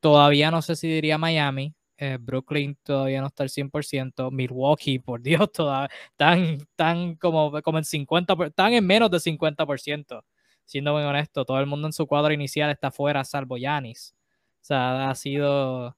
Todavía 0.00 0.50
no 0.50 0.62
sé 0.62 0.76
si 0.76 0.88
diría 0.88 1.18
Miami. 1.18 1.74
Eh, 1.98 2.16
Brooklyn 2.20 2.78
todavía 2.84 3.20
no 3.20 3.26
está 3.26 3.42
al 3.42 3.50
100%. 3.50 4.30
Milwaukee, 4.30 4.98
por 5.04 5.20
Dios, 5.20 5.52
todavía 5.52 5.90
están, 6.10 6.58
tan 6.76 7.16
como, 7.16 7.60
como 7.62 7.78
en 7.78 7.84
50%, 7.84 8.46
están 8.46 8.72
en 8.72 8.86
menos 8.86 9.10
de 9.10 9.18
50%. 9.18 10.22
Siendo 10.64 10.92
muy 10.92 11.02
honesto, 11.02 11.44
todo 11.44 11.60
el 11.60 11.66
mundo 11.66 11.88
en 11.88 11.92
su 11.92 12.06
cuadro 12.06 12.32
inicial 12.32 12.70
está 12.70 12.90
fuera, 12.90 13.24
salvo 13.24 13.56
Yanis. 13.56 14.14
O 14.62 14.64
sea, 14.64 15.10
ha 15.10 15.14
sido 15.14 15.96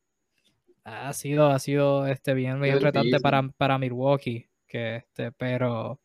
ha 0.90 1.12
sido, 1.12 1.50
ha 1.50 1.58
sido 1.58 2.06
este, 2.06 2.34
bien, 2.34 2.60
bien 2.60 2.80
retante 2.80 3.20
para, 3.20 3.42
para 3.56 3.78
Milwaukee. 3.78 4.48
Que 4.66 4.96
este, 4.96 5.32
pero 5.32 6.00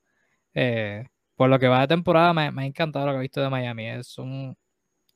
eh, 0.54 1.08
por 1.36 1.50
lo 1.50 1.60
que 1.60 1.68
va 1.68 1.82
de 1.82 1.88
temporada, 1.88 2.34
me, 2.34 2.52
me, 2.52 2.64
ha 2.64 2.66
encantado 2.66 3.06
lo 3.06 3.12
que 3.12 3.18
he 3.18 3.22
visto 3.22 3.42
de 3.42 3.50
Miami. 3.50 3.88
Es 3.88 4.18
un, 4.18 4.58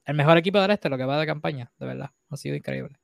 el 0.05 0.15
mejor 0.15 0.38
equipo 0.38 0.59
del 0.59 0.72
este, 0.72 0.89
lo 0.89 0.97
que 0.97 1.05
va 1.05 1.20
de 1.20 1.26
campaña, 1.26 1.72
de 1.80 1.86
verdad. 1.86 2.11
Ha 2.30 2.38
sido 2.38 2.55
increíble. 2.55 2.97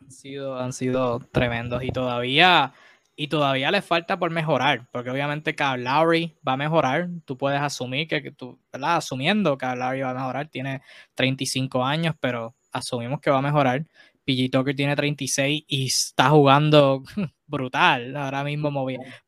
Han 0.00 0.10
sido, 0.10 0.58
han 0.58 0.72
sido 0.72 1.18
tremendos 1.32 1.82
y 1.82 1.90
todavía, 1.90 2.74
y 3.16 3.28
todavía 3.28 3.70
les 3.70 3.84
falta 3.84 4.18
por 4.18 4.30
mejorar, 4.30 4.86
porque 4.92 5.10
obviamente 5.10 5.54
Kyle 5.54 5.82
Lowry 5.82 6.36
va 6.46 6.52
a 6.52 6.56
mejorar. 6.58 7.08
Tú 7.24 7.38
puedes 7.38 7.60
asumir 7.60 8.06
que, 8.06 8.30
tú, 8.32 8.58
¿verdad? 8.72 8.96
Asumiendo 8.96 9.56
que 9.56 9.66
Kyle 9.66 9.78
Lowry 9.78 10.02
va 10.02 10.10
a 10.10 10.14
mejorar, 10.14 10.48
tiene 10.48 10.82
35 11.14 11.84
años, 11.84 12.14
pero 12.20 12.54
asumimos 12.70 13.20
que 13.20 13.30
va 13.30 13.38
a 13.38 13.42
mejorar. 13.42 13.86
PG 14.24 14.50
Tucker 14.50 14.74
tiene 14.74 14.96
36 14.96 15.64
y 15.66 15.86
está 15.86 16.30
jugando 16.30 17.02
brutal, 17.46 18.16
ahora 18.16 18.44
mismo 18.44 18.70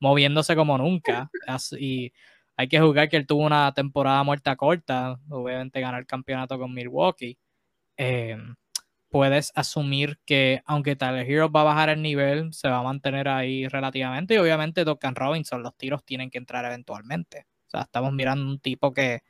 moviéndose 0.01 0.57
como 0.57 0.79
nunca. 0.79 1.31
Y 1.79 2.13
hay 2.57 2.69
que 2.69 2.81
jugar 2.81 3.09
que 3.09 3.17
él 3.17 3.27
tuvo 3.27 3.45
una 3.45 3.73
temporada 3.75 4.23
muerta 4.23 4.57
corta, 4.57 5.19
obviamente 5.29 5.81
ganar 5.81 6.01
el 6.01 6.07
campeonato 6.07 6.59
con 6.59 6.73
Milwaukee. 6.73 7.39
Em, 7.97 8.57
puedes 9.11 9.53
asumir 9.55 10.19
que 10.27 10.63
aunque 10.67 10.97
Tyler 10.97 11.31
Hero 11.31 11.51
va 11.51 11.63
a 11.63 11.65
bajar 11.65 11.91
el 11.91 12.03
nivel, 12.03 12.53
se 12.53 12.69
va 12.69 12.79
a 12.79 12.83
mantener 12.83 13.29
ahí 13.29 13.69
relativamente. 13.69 14.35
Y 14.35 14.39
obviamente 14.39 14.85
Duncan 14.85 15.15
Robinson, 15.15 15.63
los 15.63 15.77
tiros 15.77 16.05
tienen 16.05 16.31
que 16.31 16.39
entrar 16.39 16.65
eventualmente. 16.65 17.47
O 17.67 17.71
sea, 17.71 17.83
estamos 17.83 18.13
mirando 18.13 18.47
un 18.51 18.61
tipo 18.61 18.93
que, 18.93 19.23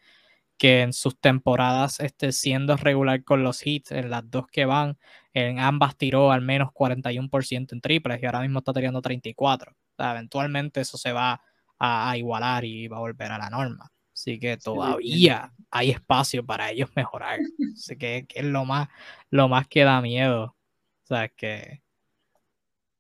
que 0.59 0.83
en 0.83 0.93
sus 0.93 1.19
temporadas 1.19 2.01
esté 2.01 2.33
siendo 2.33 2.77
regular 2.77 3.25
con 3.25 3.43
los 3.43 3.67
hits, 3.67 3.93
en 3.93 4.11
las 4.11 4.29
dos 4.31 4.47
que 4.47 4.65
van, 4.65 4.99
en 5.35 5.59
ambas 5.59 5.97
tiró 5.97 6.33
al 6.33 6.41
menos 6.41 6.71
41% 6.71 7.73
en 7.73 7.81
triples 7.81 8.23
y 8.23 8.27
ahora 8.27 8.41
mismo 8.41 8.61
está 8.61 8.73
teniendo 8.73 9.03
34%. 9.03 9.37
O 9.37 9.75
sea, 9.97 10.13
eventualmente 10.13 10.81
eso 10.81 10.97
se 10.97 11.13
va 11.13 11.43
a, 11.79 12.17
igualar 12.17 12.65
y 12.65 12.89
va 12.89 12.97
a 12.97 13.01
volver 13.01 13.33
a 13.33 13.39
la 13.39 13.51
norma. 13.51 13.91
Así 14.13 14.39
que 14.39 14.57
todavía 14.57 15.53
hay 15.71 15.91
espacio 15.91 16.45
para 16.45 16.71
ellos 16.71 16.89
mejorar. 16.97 17.39
Así 17.75 17.97
que, 17.99 18.27
es 18.35 18.45
lo 18.45 18.65
más, 18.65 18.89
lo 19.31 19.49
más 19.49 19.69
que 19.69 19.85
da 19.85 20.01
miedo. 20.01 20.57
O 21.03 21.07
sea, 21.07 21.27
es 21.27 21.33
que 21.37 21.83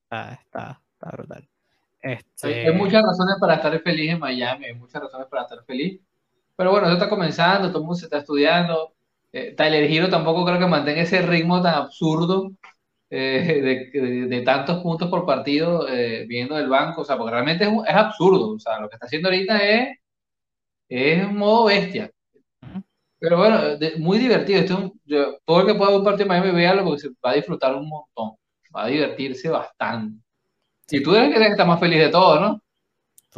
está, 0.04 0.34
está, 0.34 0.82
brutal. 1.12 1.48
Este... 2.00 2.68
Hay 2.68 2.74
muchas 2.74 3.02
razones 3.02 3.36
para 3.40 3.54
estar 3.54 3.82
feliz 3.82 4.10
en 4.10 4.20
Miami, 4.20 4.66
hay 4.66 4.74
muchas 4.74 5.02
razones 5.02 5.26
para 5.28 5.42
estar 5.42 5.64
feliz. 5.64 6.00
Pero 6.56 6.70
bueno, 6.70 6.86
eso 6.86 6.94
está 6.94 7.08
comenzando, 7.08 7.68
todo 7.68 7.78
el 7.78 7.84
mundo 7.84 7.96
se 7.96 8.06
está 8.06 8.18
estudiando. 8.18 8.94
Eh, 9.32 9.54
Tyler 9.56 9.84
Hero 9.84 10.08
tampoco 10.08 10.44
creo 10.44 10.58
que 10.58 10.66
mantenga 10.66 11.02
ese 11.02 11.22
ritmo 11.22 11.62
tan 11.62 11.74
absurdo 11.74 12.52
eh, 13.10 13.90
de, 14.28 14.40
tantos 14.42 14.82
puntos 14.82 15.08
por 15.10 15.26
partido 15.26 15.88
eh, 15.88 16.26
viendo 16.28 16.58
el 16.58 16.68
banco, 16.68 17.02
o 17.02 17.04
sea, 17.04 17.16
porque 17.18 17.32
realmente 17.32 17.64
es, 17.64 17.70
es, 17.70 17.94
absurdo, 17.94 18.52
o 18.52 18.58
sea, 18.58 18.80
lo 18.80 18.88
que 18.88 18.96
está 18.96 19.06
haciendo 19.06 19.28
ahorita 19.28 19.58
es, 19.58 19.98
es 20.88 21.24
un 21.26 21.36
modo 21.36 21.66
bestia. 21.66 22.10
Pero 23.18 23.38
bueno, 23.38 23.60
muy 23.98 24.18
divertido. 24.18 24.60
Esto 24.60 24.92
todo 25.44 25.60
el 25.60 25.66
que 25.66 25.74
pueda 25.74 25.90
ver 25.90 25.98
un 26.00 26.04
partido 26.04 26.24
de 26.24 26.40
Miami, 26.40 26.56
véalo 26.56 26.84
porque 26.84 27.00
se 27.00 27.08
va 27.24 27.30
a 27.30 27.34
disfrutar 27.34 27.74
un 27.74 27.88
montón, 27.88 28.36
va 28.74 28.84
a 28.84 28.88
divertirse 28.88 29.48
bastante. 29.48 30.22
Si 30.86 31.02
tú 31.02 31.14
eres 31.14 31.34
que 31.34 31.44
está 31.46 31.64
más 31.64 31.80
feliz 31.80 31.98
de 31.98 32.10
todo, 32.10 32.40
¿no? 32.40 32.62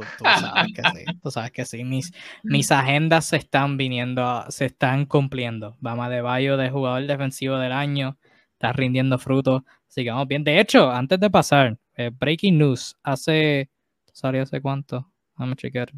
Tú, 0.03 0.25
sabes 0.25 0.73
que 0.75 0.83
sí, 0.83 1.05
tú 1.23 1.31
sabes 1.31 1.51
que 1.51 1.65
sí. 1.65 1.85
Mis, 1.85 2.13
mis 2.45 2.71
agendas 2.71 3.25
se 3.27 3.37
están 3.37 3.77
viniendo, 3.77 4.45
se 4.49 4.67
están 4.67 5.07
cumpliendo. 5.07 5.77
Vamos 5.81 6.09
de 6.11 6.21
Bayo 6.21 6.57
de 6.57 6.71
jugador 6.71 7.07
defensivo 7.07 7.57
del 7.59 7.73
año 7.73 8.17
está 8.59 8.73
rindiendo 8.73 9.19
frutos. 9.19 9.63
Así 9.89 10.05
que 10.05 10.11
vamos 10.11 10.29
bien. 10.29 10.45
De 10.45 10.61
hecho, 10.61 10.91
antes 10.91 11.21
de 11.21 11.31
pasar, 11.31 11.79
eh, 11.97 12.11
Breaking 12.13 12.59
News, 12.59 12.97
hace. 13.03 13.71
¿Salió 14.13 14.43
hace 14.43 14.61
cuánto? 14.61 15.09
Vamos 15.37 15.53
a 15.53 15.57
chequear. 15.57 15.93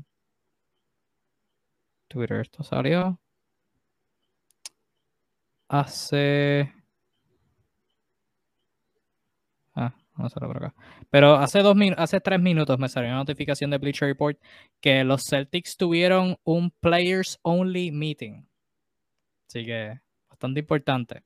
Twitter, 2.08 2.40
esto 2.40 2.62
salió. 2.62 3.18
Hace. 5.68 6.70
Ah, 9.74 9.94
Vamos 10.20 10.32
a 10.32 10.36
hacerlo 10.36 10.48
por 10.52 10.64
acá. 10.64 10.74
Pero 11.08 11.34
hace, 11.36 11.60
dos 11.60 11.74
hace 11.96 12.20
tres 12.20 12.40
minutos 12.40 12.78
me 12.78 12.90
salió 12.90 13.08
una 13.08 13.20
notificación 13.20 13.70
de 13.70 13.78
Bleacher 13.78 14.06
Report 14.06 14.38
que 14.78 15.02
los 15.02 15.24
Celtics 15.24 15.78
tuvieron 15.78 16.36
un 16.44 16.70
Players 16.80 17.38
Only 17.40 17.90
Meeting. 17.90 18.46
Así 19.48 19.64
que 19.64 19.98
bastante 20.28 20.60
importante. 20.60 21.22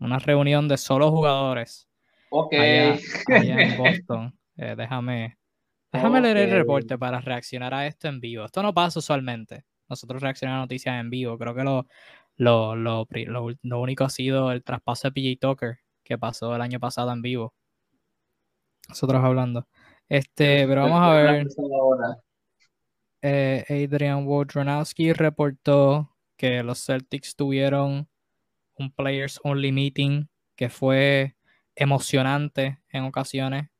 Una 0.00 0.18
reunión 0.18 0.66
de 0.66 0.76
solo 0.76 1.12
jugadores. 1.12 1.88
Ok. 2.30 2.52
Allá, 2.54 3.60
en 3.60 3.78
Boston. 3.78 4.36
Eh, 4.56 4.74
déjame 4.76 5.38
déjame 5.92 6.20
leer 6.20 6.38
el 6.38 6.50
reporte 6.50 6.98
para 6.98 7.20
reaccionar 7.20 7.72
a 7.74 7.86
esto 7.86 8.08
en 8.08 8.18
vivo. 8.18 8.44
Esto 8.44 8.60
no 8.60 8.74
pasa 8.74 8.98
usualmente. 8.98 9.66
Nosotros 9.88 10.20
reaccionamos 10.20 10.62
a 10.62 10.64
noticias 10.64 10.98
en 10.98 11.10
vivo. 11.10 11.38
Creo 11.38 11.54
que 11.54 11.62
lo, 11.62 11.86
lo, 12.38 12.74
lo, 12.74 13.06
lo, 13.62 13.80
único 13.80 14.02
ha 14.02 14.10
sido 14.10 14.50
el 14.50 14.64
traspaso 14.64 15.08
de 15.08 15.12
PJ 15.12 15.38
Tucker 15.40 15.78
que 16.02 16.18
pasó 16.18 16.56
el 16.56 16.62
año 16.62 16.80
pasado 16.80 17.12
en 17.12 17.22
vivo. 17.22 17.54
Nosotros 18.92 19.24
hablando. 19.24 19.66
Este, 20.06 20.66
pero 20.66 20.82
vamos 20.82 21.00
a 21.00 21.14
ver. 21.14 21.46
Eh, 23.22 23.64
Adrian 23.70 24.26
Wojnarowski 24.26 25.14
reportó 25.14 26.14
que 26.36 26.62
los 26.62 26.84
Celtics 26.84 27.34
tuvieron 27.34 28.06
un 28.74 28.92
Players 28.92 29.40
Only 29.44 29.72
Meeting 29.72 30.28
que 30.56 30.68
fue 30.68 31.36
emocionante 31.74 32.80
en 32.90 33.04
ocasiones. 33.04 33.70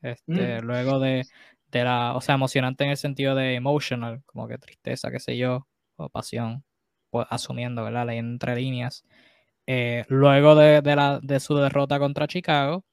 Este, 0.00 0.62
mm. 0.62 0.64
Luego 0.64 1.00
de, 1.00 1.26
de, 1.70 1.84
la, 1.84 2.14
o 2.16 2.22
sea, 2.22 2.36
emocionante 2.36 2.84
en 2.84 2.90
el 2.90 2.96
sentido 2.96 3.34
de 3.34 3.56
emotional, 3.56 4.22
como 4.24 4.48
que 4.48 4.56
tristeza, 4.56 5.10
qué 5.10 5.20
sé 5.20 5.36
yo, 5.36 5.66
o 5.96 6.08
pasión, 6.08 6.64
pues, 7.10 7.26
asumiendo, 7.28 7.84
¿verdad? 7.84 8.06
Leyendo 8.06 8.32
entre 8.32 8.56
líneas. 8.56 9.04
Eh, 9.66 10.06
luego 10.08 10.54
de, 10.54 10.80
de, 10.80 10.96
la, 10.96 11.20
de 11.22 11.40
su 11.40 11.54
derrota 11.56 11.98
contra 11.98 12.26
Chicago, 12.26 12.86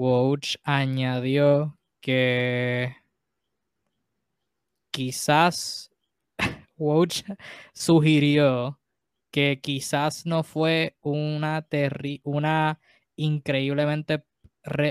Woj 0.00 0.56
añadió 0.64 1.76
que 2.00 2.96
quizás 4.90 5.90
Woj 6.78 7.08
sugirió 7.74 8.80
que 9.32 9.60
quizás 9.62 10.26
no 10.26 10.42
fue 10.44 10.96
una, 11.02 11.66
una 12.24 12.80
increíblemente 13.16 14.24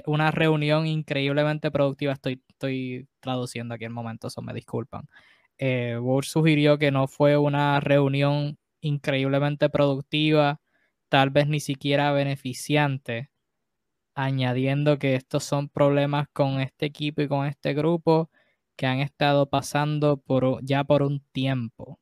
una 0.08 0.32
reunión 0.32 0.88
increíblemente 0.88 1.72
productiva. 1.72 2.14
Estoy, 2.14 2.44
estoy 2.50 3.08
traduciendo 3.20 3.76
aquí 3.76 3.86
el 3.86 3.92
momento, 3.92 4.28
eso 4.28 4.42
me 4.42 4.54
disculpan. 4.54 5.08
Eh, 5.60 5.98
sugirió 6.24 6.78
que 6.80 6.92
no 6.92 7.08
fue 7.08 7.38
una 7.38 7.80
reunión 7.80 8.58
increíblemente 8.82 9.70
productiva, 9.70 10.62
tal 11.10 11.30
vez 11.32 11.48
ni 11.48 11.60
siquiera 11.60 12.12
beneficiante, 12.14 13.30
añadiendo 14.24 15.00
que 15.00 15.16
estos 15.16 15.44
son 15.44 15.70
problemas 15.70 16.28
con 16.34 16.60
este 16.60 16.86
equipo 16.86 17.22
y 17.22 17.28
con 17.28 17.46
este 17.48 17.74
grupo 17.74 18.30
que 18.76 18.86
han 18.86 19.00
estado 19.00 19.50
pasando 19.50 20.18
por, 20.18 20.64
ya 20.64 20.84
por 20.84 21.04
un 21.04 21.22
tiempo. 21.32 22.00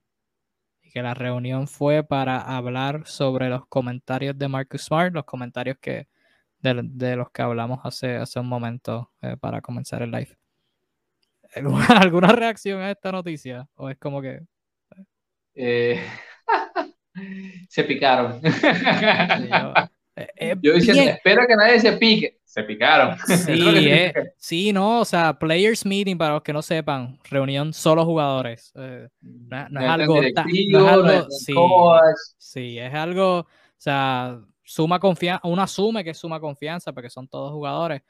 Y 0.81 0.91
que 0.91 1.01
la 1.01 1.13
reunión 1.13 1.67
fue 1.67 2.03
para 2.03 2.39
hablar 2.39 3.05
sobre 3.05 3.49
los 3.49 3.67
comentarios 3.67 4.37
de 4.37 4.47
Marcus 4.47 4.83
Smart, 4.85 5.13
los 5.13 5.25
comentarios 5.25 5.77
que, 5.79 6.07
de, 6.59 7.15
los 7.15 7.29
que 7.31 7.41
hablamos 7.41 7.79
hace, 7.83 8.15
hace 8.15 8.39
un 8.39 8.47
momento 8.47 9.11
eh, 9.21 9.37
para 9.39 9.61
comenzar 9.61 10.01
el 10.01 10.11
live. 10.11 10.37
¿Alguna, 11.55 12.31
reacción 12.33 12.81
a 12.81 12.91
esta 12.91 13.11
noticia? 13.11 13.67
¿O 13.75 13.89
es 13.89 13.97
como 13.97 14.21
que.? 14.21 14.41
Eh, 15.55 16.03
se 17.69 17.83
picaron. 17.83 18.41
Eh, 20.17 20.55
yo, 20.61 20.73
diciendo, 20.73 21.03
espero 21.03 21.45
que 21.47 21.55
nadie 21.55 21.79
se 21.79 21.93
pique. 21.93 22.39
Se 22.43 22.63
picaron. 22.63 23.17
Sí, 23.27 23.53
sí, 24.37 24.73
no, 24.73 25.01
o 25.01 25.05
sea, 25.05 25.37
Players 25.37 25.85
Meeting, 25.85 26.17
para 26.17 26.33
los 26.33 26.41
que 26.41 26.53
no 26.53 26.63
sepan, 26.63 27.19
reunión 27.29 27.71
solo 27.71 28.03
jugadores. 28.03 28.73
no, 29.21 29.79
es 29.79 29.87
algo. 29.87 30.19
sí, 32.37 32.79
es 32.79 32.93
algo. 32.93 33.39
O 33.39 33.47
sea, 33.77 34.39
suma 34.63 34.99
confianza, 34.99 35.47
uno 35.47 35.61
asume 35.61 36.03
que 36.03 36.09
es 36.11 36.17
suma 36.17 36.39
confianza 36.39 36.91
porque 36.93 37.11
son 37.11 37.27
todos 37.27 37.51
jugadores. 37.51 38.01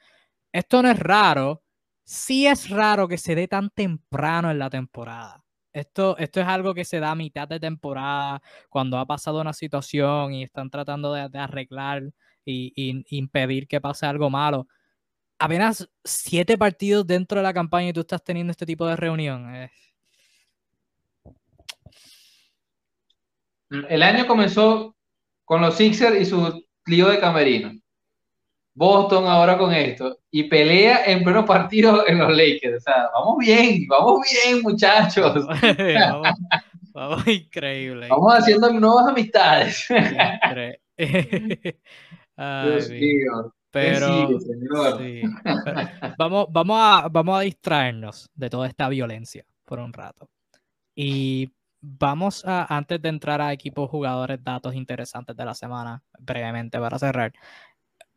Esto 0.50 0.82
no 0.82 0.90
es 0.90 0.98
raro, 0.98 1.62
sí 2.04 2.46
es 2.46 2.70
raro 2.70 3.06
que 3.06 3.18
se 3.18 3.34
dé 3.34 3.48
tan 3.48 3.68
temprano 3.68 4.50
en 4.50 4.58
la 4.58 4.70
temporada. 4.70 5.44
Esto, 5.78 6.16
esto 6.18 6.40
es 6.40 6.46
algo 6.46 6.74
que 6.74 6.84
se 6.84 6.98
da 6.98 7.12
a 7.12 7.14
mitad 7.14 7.46
de 7.46 7.60
temporada, 7.60 8.42
cuando 8.68 8.98
ha 8.98 9.06
pasado 9.06 9.40
una 9.40 9.52
situación 9.52 10.34
y 10.34 10.42
están 10.42 10.70
tratando 10.70 11.12
de, 11.12 11.38
arreglar 11.38 12.02
y, 12.44 13.04
impedir 13.10 13.68
que 13.68 13.80
pase 13.80 14.06
algo 14.06 14.28
malo. 14.28 14.66
Apenas 15.38 15.88
siete 16.02 16.58
partidos 16.58 17.06
dentro 17.06 17.38
de 17.38 17.44
la 17.44 17.54
campaña 17.54 17.90
y 17.90 17.92
tú 17.92 18.00
estás 18.00 18.24
teniendo 18.24 18.50
este 18.50 18.66
tipo 18.66 18.86
de 18.86 18.96
reunión. 18.96 19.70
El 23.70 24.02
año 24.02 24.26
comenzó 24.26 24.96
con 25.44 25.60
los 25.60 25.76
Sixers 25.76 26.20
y 26.20 26.24
su 26.24 26.66
lío 26.86 27.08
de 27.08 27.20
camerino. 27.20 27.72
Boston 28.78 29.26
ahora 29.26 29.58
con 29.58 29.74
esto 29.74 30.20
y 30.30 30.44
pelea 30.44 31.02
en 31.04 31.24
pleno 31.24 31.44
partido 31.44 32.06
en 32.06 32.18
los 32.18 32.30
Lakers. 32.30 32.76
O 32.76 32.80
sea, 32.80 33.10
vamos 33.12 33.38
bien, 33.38 33.86
vamos 33.88 34.20
bien, 34.30 34.62
muchachos. 34.62 35.44
vamos, 36.94 37.26
increíble. 37.26 38.06
Vamos 38.08 38.34
haciendo 38.34 38.72
nuevas 38.72 39.08
amistades. 39.08 39.88
Dios 40.96 42.90
mío. 42.90 43.52
Pero, 43.70 44.28
vamos, 46.16 46.46
vamos, 46.50 46.78
a, 46.80 47.08
vamos 47.10 47.38
a 47.38 47.42
distraernos 47.42 48.30
de 48.34 48.48
toda 48.48 48.66
esta 48.66 48.88
violencia 48.88 49.44
por 49.66 49.78
un 49.80 49.92
rato. 49.92 50.30
Y 50.94 51.52
vamos 51.80 52.44
a, 52.46 52.74
antes 52.74 53.00
de 53.02 53.08
entrar 53.08 53.40
a 53.40 53.52
equipos 53.52 53.90
jugadores, 53.90 54.42
datos 54.42 54.74
interesantes 54.74 55.36
de 55.36 55.44
la 55.44 55.54
semana, 55.54 56.02
brevemente 56.18 56.78
para 56.78 56.98
cerrar, 56.98 57.32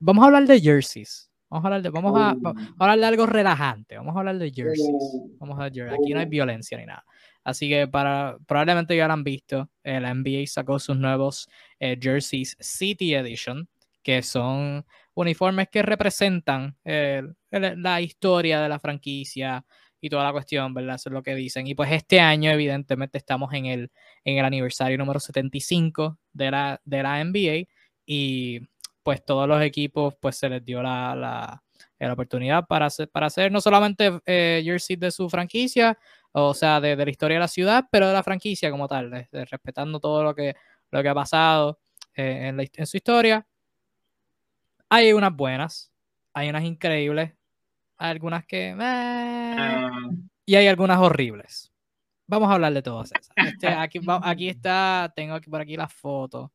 vamos 0.02 0.24
a 0.24 0.28
hablar 0.28 0.46
de 0.46 0.60
jerseys. 0.60 1.30
Vamos 1.50 1.66
a 1.66 1.68
hablar 1.68 1.82
de, 1.82 1.90
vamos 1.90 2.14
a, 2.18 2.36
oh. 2.44 2.54
hablar 2.80 3.00
de 3.00 3.06
algo 3.06 3.26
relajante. 3.26 3.98
Vamos 3.98 4.16
a 4.16 4.20
hablar 4.20 4.38
de 4.38 4.52
jerseys. 4.52 4.92
Vamos 5.40 5.60
a 5.60 5.66
Aquí 5.66 6.14
no 6.14 6.20
hay 6.20 6.26
violencia 6.26 6.78
ni 6.78 6.86
nada. 6.86 7.04
Así 7.44 7.68
que 7.68 7.88
para, 7.88 8.38
probablemente 8.48 8.96
ya 8.96 9.08
lo 9.08 9.14
han 9.14 9.24
visto. 9.24 9.70
El 9.84 10.04
NBA 10.04 10.48
sacó 10.48 10.80
sus 10.80 10.98
nuevos 10.98 11.50
eh, 11.80 11.98
jerseys 12.02 12.56
City 12.60 13.16
Edition, 13.16 13.68
que 14.04 14.22
son 14.22 14.86
uniformes 15.14 15.68
que 15.70 15.82
representan 15.82 16.78
la 16.84 18.02
historia 18.02 18.62
de 18.62 18.70
la 18.70 18.80
franquicia, 18.80 19.66
y 20.02 20.10
toda 20.10 20.24
la 20.24 20.32
cuestión, 20.32 20.74
¿verdad? 20.74 20.96
Eso 20.96 21.10
es 21.10 21.14
lo 21.14 21.22
que 21.22 21.36
dicen. 21.36 21.68
Y 21.68 21.76
pues 21.76 21.92
este 21.92 22.20
año, 22.20 22.50
evidentemente, 22.50 23.20
estamos 23.20 23.54
en 23.54 23.68
el, 23.68 23.92
en 24.26 24.40
el 24.40 24.46
aniversario 24.46 24.98
número 24.98 25.20
75 25.20 26.18
de 26.34 26.52
la, 26.52 26.82
de 26.84 27.04
la 27.04 27.24
NBA 27.24 27.68
y 28.06 28.68
pues 29.04 29.24
todos 29.24 29.48
los 29.48 29.62
equipos 29.62 30.16
pues 30.20 30.38
se 30.38 30.50
les 30.50 30.64
dio 30.64 30.82
la, 30.82 31.16
la, 31.16 31.64
la 32.08 32.14
oportunidad 32.14 32.66
para 32.68 32.88
hacer, 32.88 33.10
para 33.10 33.28
hacer 33.28 33.52
no 33.52 33.62
solamente 33.62 34.20
eh, 34.26 34.62
jersey 34.64 34.96
de 34.96 35.12
su 35.12 35.30
franquicia, 35.30 35.98
o 36.32 36.54
sea, 36.54 36.80
de, 36.80 36.96
de, 36.96 37.06
la 37.06 37.12
historia 37.12 37.36
de 37.36 37.42
la 37.42 37.48
ciudad, 37.48 37.86
pero 37.92 38.08
de 38.08 38.14
la 38.14 38.24
franquicia 38.24 38.72
como 38.72 38.88
tal, 38.88 39.28
respetando 39.32 40.00
todo 40.00 40.24
lo 40.24 40.34
que, 40.34 40.56
lo 40.92 41.02
que 41.02 41.10
ha 41.10 41.16
pasado 41.16 41.80
eh, 42.16 42.48
en, 42.48 42.60
en 42.60 42.86
su 42.86 42.98
historia. 42.98 43.46
Hay 44.90 45.14
unas 45.14 45.36
buenas, 45.36 45.92
hay 46.34 46.50
unas 46.50 46.64
increíbles, 46.64 47.34
algunas 47.98 48.46
que... 48.46 48.70
Eh, 48.70 48.76
ah. 48.80 49.90
y 50.46 50.56
hay 50.56 50.68
algunas 50.68 51.00
horribles. 51.00 51.72
Vamos 52.28 52.50
a 52.50 52.54
hablar 52.54 52.74
de 52.74 52.82
todas 52.82 53.12
esas. 53.12 53.30
Este, 53.36 53.68
aquí, 53.68 54.00
aquí 54.24 54.50
está, 54.50 55.12
tengo 55.16 55.34
aquí 55.34 55.50
por 55.50 55.62
aquí 55.62 55.76
la 55.76 55.88
foto. 55.88 56.52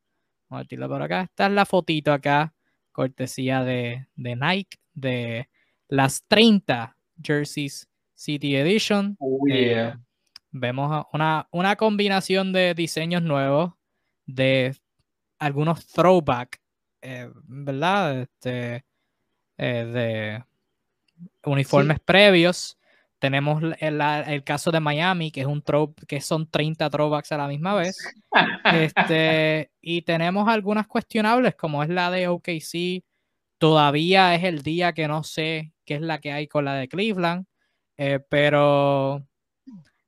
Vamos 0.49 0.65
a 0.65 0.67
tirarla 0.67 0.87
por 0.87 1.01
acá. 1.01 1.21
Esta 1.23 1.47
es 1.47 1.51
la 1.51 1.65
fotito 1.65 2.13
acá, 2.13 2.53
cortesía 2.91 3.63
de, 3.63 4.07
de 4.15 4.35
Nike, 4.35 4.77
de 4.93 5.49
las 5.87 6.23
30 6.27 6.95
jerseys 7.21 7.87
City 8.13 8.55
Edition. 8.55 9.15
Oh, 9.19 9.39
eh, 9.49 9.93
vemos 10.51 11.05
una, 11.13 11.47
una 11.51 11.75
combinación 11.75 12.53
de 12.53 12.73
diseños 12.73 13.21
nuevos, 13.21 13.73
de 14.25 14.75
algunos 15.39 15.85
throwback, 15.87 16.59
eh, 17.01 17.29
¿verdad? 17.43 18.21
Este, 18.21 18.85
de 19.57 20.43
uniformes 21.43 21.99
previos. 21.99 22.77
Tenemos 23.19 23.63
el, 23.79 24.43
caso 24.43 24.71
de 24.71 24.79
Miami, 24.79 25.31
que 25.31 25.41
es 25.41 25.47
un 25.47 25.63
que 26.07 26.21
son 26.21 26.49
30 26.49 26.89
throwbacks 26.89 27.31
a 27.31 27.37
la 27.37 27.47
misma 27.47 27.75
vez. 27.75 27.97
Este, 28.93 29.71
y 29.81 30.03
tenemos 30.03 30.47
algunas 30.47 30.85
cuestionables, 30.87 31.55
como 31.55 31.81
es 31.81 31.89
la 31.89 32.11
de 32.11 32.27
OKC. 32.27 33.03
Todavía 33.57 34.35
es 34.35 34.43
el 34.43 34.61
día 34.61 34.93
que 34.93 35.07
no 35.07 35.23
sé 35.23 35.73
qué 35.85 35.95
es 35.95 36.01
la 36.01 36.19
que 36.19 36.31
hay 36.31 36.47
con 36.47 36.65
la 36.65 36.75
de 36.75 36.87
Cleveland. 36.87 37.45
Eh, 37.97 38.19
pero 38.29 39.25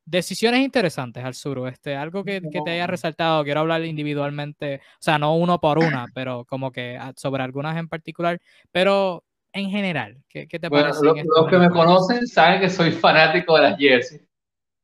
decisiones 0.05 0.61
interesantes 0.61 1.23
al 1.23 1.35
sur 1.35 1.67
este 1.67 1.95
algo 1.95 2.23
que, 2.23 2.41
que, 2.41 2.61
te 2.63 2.71
haya 2.71 2.87
resaltado, 2.87 3.43
quiero 3.43 3.61
hablar 3.61 3.83
individualmente, 3.85 4.81
o 4.93 5.01
sea, 5.01 5.19
no 5.19 5.35
uno 5.35 5.59
por 5.59 5.77
una, 5.77 6.05
pero 6.13 6.45
como 6.45 6.71
que 6.71 6.99
sobre 7.15 7.43
algunas 7.43 7.77
en 7.77 7.87
particular, 7.87 8.39
pero 8.71 9.23
en 9.53 9.69
general? 9.69 10.17
¿Qué, 10.27 10.47
qué 10.47 10.59
te 10.59 10.69
bueno, 10.69 10.89
parece? 10.89 11.23
los 11.25 11.47
que 11.47 11.57
me 11.57 11.69
conocen 11.69 12.27
saben 12.27 12.61
que 12.61 12.69
soy 12.69 12.91
fanático 12.91 13.55
de 13.55 13.63
las 13.63 13.77
jerseys. 13.77 14.21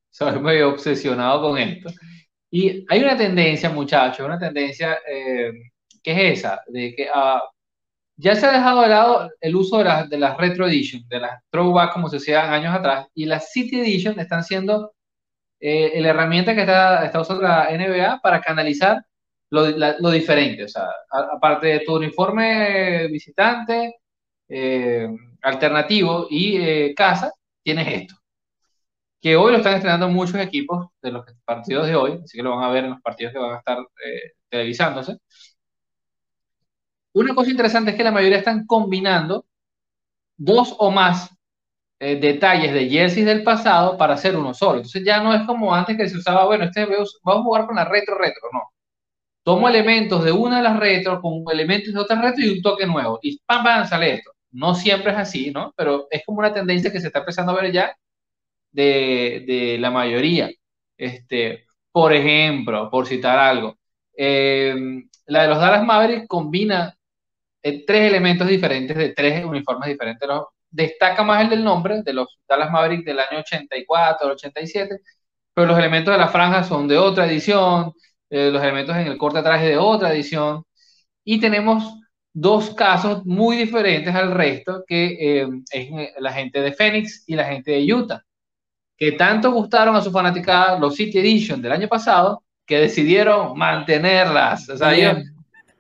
Soy 0.10 0.40
medio 0.40 0.70
obsesionado 0.70 1.42
con 1.42 1.58
esto. 1.58 1.90
Y 2.50 2.86
hay 2.88 3.04
una 3.04 3.18
tendencia, 3.18 3.70
muchachos, 3.70 4.26
una 4.26 4.40
tendencia 4.40 4.98
eh, 5.10 5.52
que 6.02 6.12
es 6.12 6.40
esa, 6.40 6.62
de 6.68 6.94
que 6.96 7.04
uh, 7.04 7.42
ya 8.16 8.36
se 8.36 8.46
ha 8.46 8.54
dejado 8.54 8.82
de 8.82 8.88
lado 8.88 9.30
el 9.42 9.56
uso 9.56 9.80
de, 9.80 9.84
las 9.84 10.10
de 10.10 10.18
las 10.18 10.38
Retro 10.38 10.68
Edition, 10.68 11.06
de 11.10 11.20
las 11.20 11.44
Throwback 11.50 11.92
como 11.92 12.08
se 12.08 12.18
hacían 12.18 12.54
años 12.54 12.74
atrás, 12.74 13.08
y 13.14 13.26
las 13.26 13.52
City 13.52 13.82
Edition 13.82 14.20
están 14.20 14.44
siendo 14.44 14.94
eh, 15.60 16.00
la 16.02 16.10
herramienta 16.10 16.56
que 16.56 16.62
está, 16.62 17.06
está 17.06 17.20
usando 17.20 17.44
la 17.44 17.70
NBA 17.72 18.22
para 18.22 18.40
canalizar 18.40 19.04
lo, 19.50 19.68
lo 19.70 20.12
diferente. 20.12 20.64
O 20.64 20.68
sea, 20.68 20.88
aparte 21.36 21.68
de 21.68 21.80
tu 21.82 21.96
uniforme 21.96 23.08
visitante, 23.08 23.96
eh, 24.48 25.08
alternativo 25.42 26.28
y 26.30 26.58
eh, 26.58 26.94
casa, 26.96 27.34
tienes 27.64 27.88
esto. 27.88 28.16
Que 29.22 29.36
hoy 29.36 29.52
lo 29.52 29.58
están 29.58 29.76
estrenando 29.76 30.08
muchos 30.08 30.36
equipos 30.36 30.88
de 31.02 31.12
los 31.12 31.26
partidos 31.46 31.88
de 31.88 31.96
hoy, 31.96 32.20
así 32.24 32.38
que 32.38 32.44
lo 32.44 32.56
van 32.56 32.64
a 32.64 32.70
ver 32.70 32.86
en 32.86 32.92
los 32.92 33.02
partidos 33.02 33.34
que 33.34 33.40
van 33.40 33.56
a 33.56 33.58
estar 33.58 33.80
televisándose. 34.50 35.18
Una 37.14 37.34
cosa 37.34 37.50
interesante 37.50 37.92
es 37.92 37.98
que 37.98 38.04
la 38.04 38.12
mayoría 38.12 38.38
están 38.40 38.66
combinando 38.66 39.46
dos 40.38 40.76
o 40.80 40.92
más 40.92 41.30
eh, 42.00 42.18
detalles 42.20 42.74
de 42.74 42.90
jerseys 42.90 43.26
del 43.26 43.44
pasado 43.44 43.98
para 43.98 44.16
hacer 44.16 44.36
uno 44.36 44.54
solo. 44.54 44.78
Entonces 44.78 45.04
ya 45.06 45.22
no 45.24 45.34
es 45.34 45.44
como 45.44 45.74
antes 45.74 45.98
que 45.98 46.10
se 46.10 46.18
usaba, 46.18 46.46
bueno, 46.46 46.66
este 46.66 46.86
vamos 46.86 47.16
a 47.26 47.44
jugar 47.44 47.66
con 47.68 47.76
la 47.78 47.86
retro 47.86 48.18
retro, 48.18 48.50
no. 48.54 48.62
Tomo 49.44 49.70
elementos 49.70 50.24
de 50.26 50.32
una 50.34 50.58
de 50.58 50.64
las 50.64 50.80
retro 50.80 51.22
con 51.22 51.44
elementos 51.52 51.94
de 51.94 52.00
otra 52.00 52.22
retro 52.22 52.44
y 52.46 52.50
un 52.50 52.62
toque 52.62 52.86
nuevo. 52.88 53.20
Y 53.22 53.40
pam, 53.46 53.64
pam, 53.64 53.88
sale 53.88 54.16
esto. 54.16 54.32
No 54.56 54.76
siempre 54.76 55.12
es 55.12 55.18
así, 55.18 55.52
¿no? 55.52 55.74
Pero 55.78 56.08
es 56.12 56.24
como 56.26 56.40
una 56.40 56.54
tendencia 56.54 56.92
que 56.92 57.00
se 57.02 57.08
está 57.08 57.20
empezando 57.20 57.52
a 57.54 57.62
ver 57.62 57.72
ya 57.72 57.96
de, 58.72 59.44
de 59.48 59.78
la 59.80 59.92
mayoría. 59.92 60.50
Este, 60.98 61.66
por 61.92 62.14
ejemplo, 62.14 62.90
por 62.90 63.08
citar 63.08 63.38
algo, 63.40 63.78
eh, 64.18 64.76
la 65.28 65.44
de 65.44 65.48
los 65.50 65.60
Dallas 65.60 65.86
Mavericks 65.86 66.28
combina 66.28 66.96
eh, 67.64 67.86
tres 67.86 68.10
elementos 68.10 68.48
diferentes 68.48 68.96
de 68.98 69.10
tres 69.14 69.46
uniformes 69.46 69.90
diferentes. 69.90 70.28
Destaca 70.70 71.24
más 71.24 71.44
el 71.44 71.50
del 71.50 71.64
nombre, 71.64 72.02
de 72.04 72.14
los 72.14 72.40
Dallas 72.48 72.72
Mavericks 72.72 73.06
del 73.06 73.20
año 73.20 73.40
84, 73.40 74.28
87, 74.34 75.00
pero 75.54 75.68
los 75.68 75.80
elementos 75.80 76.14
de 76.14 76.20
la 76.20 76.28
franja 76.30 76.64
son 76.64 76.88
de 76.88 76.98
otra 76.98 77.28
edición, 77.28 77.94
eh, 78.30 78.52
los 78.52 78.62
elementos 78.64 78.96
en 78.98 79.08
el 79.08 79.18
corte 79.18 79.40
atrás 79.40 79.62
de 79.62 79.78
otra 79.78 80.14
edición, 80.14 80.64
y 81.24 81.40
tenemos 81.40 81.84
dos 82.36 82.72
casos 82.72 83.26
muy 83.26 83.56
diferentes 83.56 84.14
al 84.14 84.32
resto, 84.32 84.84
que 84.86 85.40
eh, 85.42 85.48
es 85.72 85.90
la 86.20 86.34
gente 86.34 86.60
de 86.62 86.74
Phoenix 86.74 87.24
y 87.28 87.36
la 87.36 87.46
gente 87.46 87.72
de 87.72 87.94
Utah, 87.94 88.22
que 88.98 89.14
tanto 89.14 89.52
gustaron 89.52 89.96
a 89.96 90.02
su 90.02 90.12
fanaticada 90.12 90.78
los 90.78 90.96
City 90.96 91.20
Edition 91.20 91.62
del 91.62 91.72
año 91.72 91.88
pasado, 91.88 92.44
que 92.66 92.80
decidieron 92.80 93.58
mantenerlas. 93.58 94.68
O 94.70 94.78
sea, 94.78 95.24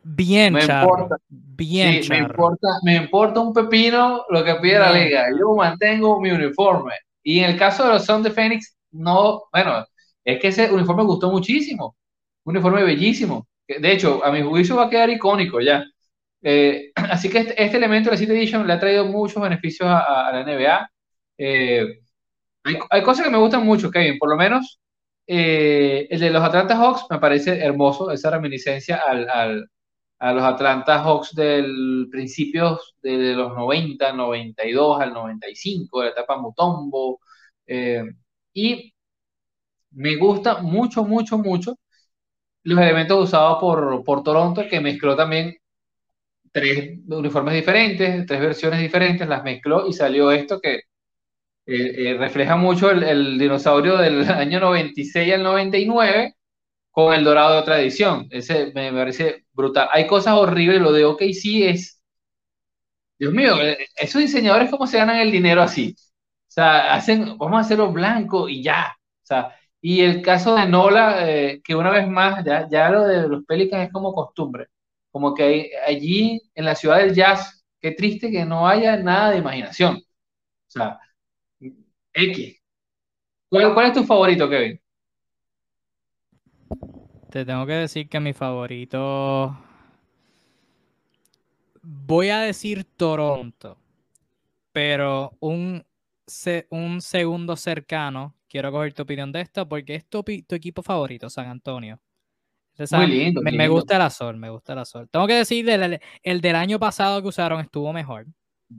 Bien, 0.08 0.53
me 0.53 0.62
importa, 0.62 1.18
bien, 1.30 2.03
me 2.08 2.20
importa, 2.20 2.68
me 2.84 2.95
importa 2.95 3.39
un 3.39 3.51
pepino 3.51 4.24
lo 4.30 4.43
que 4.43 4.53
pide 4.56 4.78
la 4.78 4.93
liga. 4.93 5.26
Yo 5.38 5.56
mantengo 5.56 6.22
mi 6.22 6.30
uniforme. 6.30 6.93
Y 7.24 7.39
en 7.39 7.49
el 7.49 7.58
caso 7.58 7.86
de 7.86 7.93
los 7.93 8.06
Son 8.06 8.22
de 8.22 8.30
Phoenix, 8.30 8.78
no, 8.91 9.45
bueno, 9.51 9.84
es 10.24 10.39
que 10.39 10.49
ese 10.49 10.72
uniforme 10.72 11.03
gustó 11.03 11.32
muchísimo. 11.32 11.95
Un 12.43 12.56
uniforme 12.56 12.84
bellísimo. 12.84 13.47
De 13.68 13.91
hecho, 13.91 14.24
a 14.24 14.32
mi 14.32 14.43
juicio 14.43 14.76
va 14.76 14.86
a 14.86 14.89
quedar 14.91 15.10
icónico 15.10 15.60
ya. 15.60 15.84
Eh, 16.42 16.92
así 16.96 17.30
que 17.30 17.40
este, 17.40 17.64
este, 17.64 17.78
elemento 17.78 18.10
de 18.10 18.16
la 18.16 18.20
City 18.20 18.32
Edition 18.34 18.68
le 18.68 18.74
ha 18.74 18.80
traído 18.80 19.06
muchos 19.06 19.42
beneficios 19.42 19.90
a, 19.90 20.32
la 20.32 20.44
NBA. 20.44 20.90
Eh, 21.38 22.00
hay, 22.64 22.78
hay, 22.90 23.04
cosas 23.04 23.26
que 23.26 23.32
me 23.32 23.38
gustan 23.38 23.66
mucho, 23.66 23.92
Kevin. 23.92 24.18
Por 24.20 24.30
lo 24.30 24.38
menos 24.38 24.80
eh, 25.28 26.08
el 26.10 26.20
de 26.20 26.30
los 26.32 26.44
Atlanta 26.44 26.76
Hawks 26.78 27.06
me 27.10 27.20
parece 27.20 27.60
hermoso, 27.60 28.12
esa 28.12 28.32
reminiscencia 28.32 29.02
al, 29.08 29.30
al 29.30 29.70
a 30.20 30.34
los 30.34 30.44
Atlanta 30.44 31.04
Hawks 31.04 31.36
del 31.36 32.08
principio 32.12 32.80
de 33.02 33.34
los 33.36 33.54
90, 33.54 34.14
92 34.14 35.02
al 35.02 35.14
95, 35.14 36.00
de 36.00 36.06
la 36.06 36.12
etapa 36.12 36.38
Mutombo. 36.38 37.20
Eh, 37.68 38.04
y 38.54 38.94
me 39.92 40.16
gusta 40.18 40.62
mucho, 40.62 41.04
mucho, 41.06 41.38
mucho 41.38 41.76
los 42.64 42.80
elementos 42.80 43.26
usados 43.26 43.60
por, 43.60 44.04
por 44.04 44.24
Toronto, 44.24 44.64
que 44.70 44.80
mezcló 44.82 45.16
también 45.16 45.56
tres 46.56 46.99
uniformes 47.10 47.53
diferentes, 47.53 48.26
tres 48.26 48.39
versiones 48.39 48.80
diferentes, 48.80 49.28
las 49.28 49.43
mezcló 49.43 49.88
y 49.88 49.93
salió 49.93 50.32
esto 50.32 50.62
que 50.62 50.76
eh, 50.76 50.84
eh, 51.66 52.18
refleja 52.18 52.56
mucho 52.58 52.91
el, 52.91 53.38
dinosaurio 53.38 53.97
del 53.97 54.24
año 54.32 54.62
96 54.62 55.34
al 55.34 55.43
99 55.43 56.36
con 56.91 57.14
el 57.14 57.26
dorado 57.26 57.56
de 57.56 57.60
otra 57.62 57.82
edición. 57.82 58.28
Ese 58.32 58.72
me 58.74 58.91
parece 58.93 59.45
brutal. 59.53 59.89
Hay 59.93 60.08
cosas 60.08 60.36
horribles, 60.36 60.82
lo 60.82 60.93
de 60.93 61.06
OK 61.06 61.24
sí 61.34 61.66
es. 61.66 62.01
Dios 63.20 63.34
mío, 63.34 63.62
eh, 63.62 63.88
esos 63.97 64.22
diseñadores, 64.22 64.70
¿cómo 64.72 64.88
se 64.88 64.97
ganan 64.97 65.20
el 65.20 65.32
dinero 65.32 65.62
así? 65.62 65.95
O 66.47 66.51
sea, 66.51 66.93
hacen, 66.95 67.38
vamos 67.38 67.58
a 67.58 67.62
hacerlo 67.62 67.91
blanco 67.91 68.47
y 68.49 68.64
ya. 68.64 68.95
O 69.24 69.26
sea, 69.26 69.56
y 69.82 70.01
el 70.01 70.22
caso 70.22 70.56
de 70.56 70.68
Nola, 70.68 71.18
que 71.64 71.76
una 71.76 71.91
vez 71.91 72.08
más, 72.08 72.43
ya, 72.45 72.68
ya 72.70 72.89
lo 72.89 73.03
de 73.06 73.28
los 73.28 73.45
Pelicans 73.45 73.88
es 73.88 73.93
como 73.93 74.14
costumbre. 74.14 74.68
Como 75.16 75.34
que 75.34 75.72
allí 75.88 76.41
en 76.53 76.66
la 76.66 76.76
ciudad 76.76 76.97
del 76.97 77.16
jazz, 77.16 77.66
qué 77.80 77.91
triste 77.91 78.30
que 78.30 78.43
no 78.43 78.68
haya 78.68 78.97
nada 78.97 79.32
de 79.32 79.38
imaginación. 79.38 79.95
O 79.95 80.01
sea, 80.68 80.99
X. 82.11 82.61
¿Cuál, 83.49 83.74
cuál 83.74 83.86
es 83.86 83.93
tu 83.93 84.03
favorito, 84.03 84.49
Kevin? 84.49 84.82
Te 87.32 87.45
tengo 87.45 87.66
que 87.66 87.72
decir 87.72 88.09
que 88.09 88.20
mi 88.20 88.34
favorito. 88.34 89.57
Voy 91.82 92.28
a 92.28 92.39
decir 92.39 92.84
Toronto, 92.84 93.78
pero 94.74 95.32
un, 95.39 95.86
un 96.72 97.01
segundo 97.01 97.55
cercano. 97.55 98.36
Quiero 98.49 98.70
coger 98.70 98.93
tu 98.93 99.03
opinión 99.03 99.32
de 99.32 99.39
esto 99.39 99.66
porque 99.66 99.95
es 99.95 100.05
tu, 100.09 100.26
equipo 100.28 100.84
favorito, 100.84 101.30
San 101.30 101.47
Antonio. 101.47 102.01
Muy 102.91 103.07
lindo, 103.07 103.41
me, 103.41 103.67
gusta 103.67 103.95
el 103.95 104.01
azul, 104.01 104.36
me 104.38 104.49
gusta 104.49 104.73
el 104.73 104.80
azul. 104.80 105.07
Tengo 105.09 105.28
que 105.28 105.36
decir, 105.36 105.69
el, 105.69 105.99
el, 106.23 106.41
del 106.41 106.55
año 106.55 106.78
pasado 106.78 107.21
que 107.21 107.30
usaron 107.30 107.61
estuvo 107.61 107.93
mejor. 107.93 108.26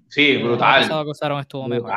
Sí, 0.08 0.36
brutal. 0.36 0.82
El 0.82 0.88
pasado 0.88 1.04
que 1.04 1.10
usaron 1.10 1.40
estuvo 1.40 1.66
mejor. 1.66 1.92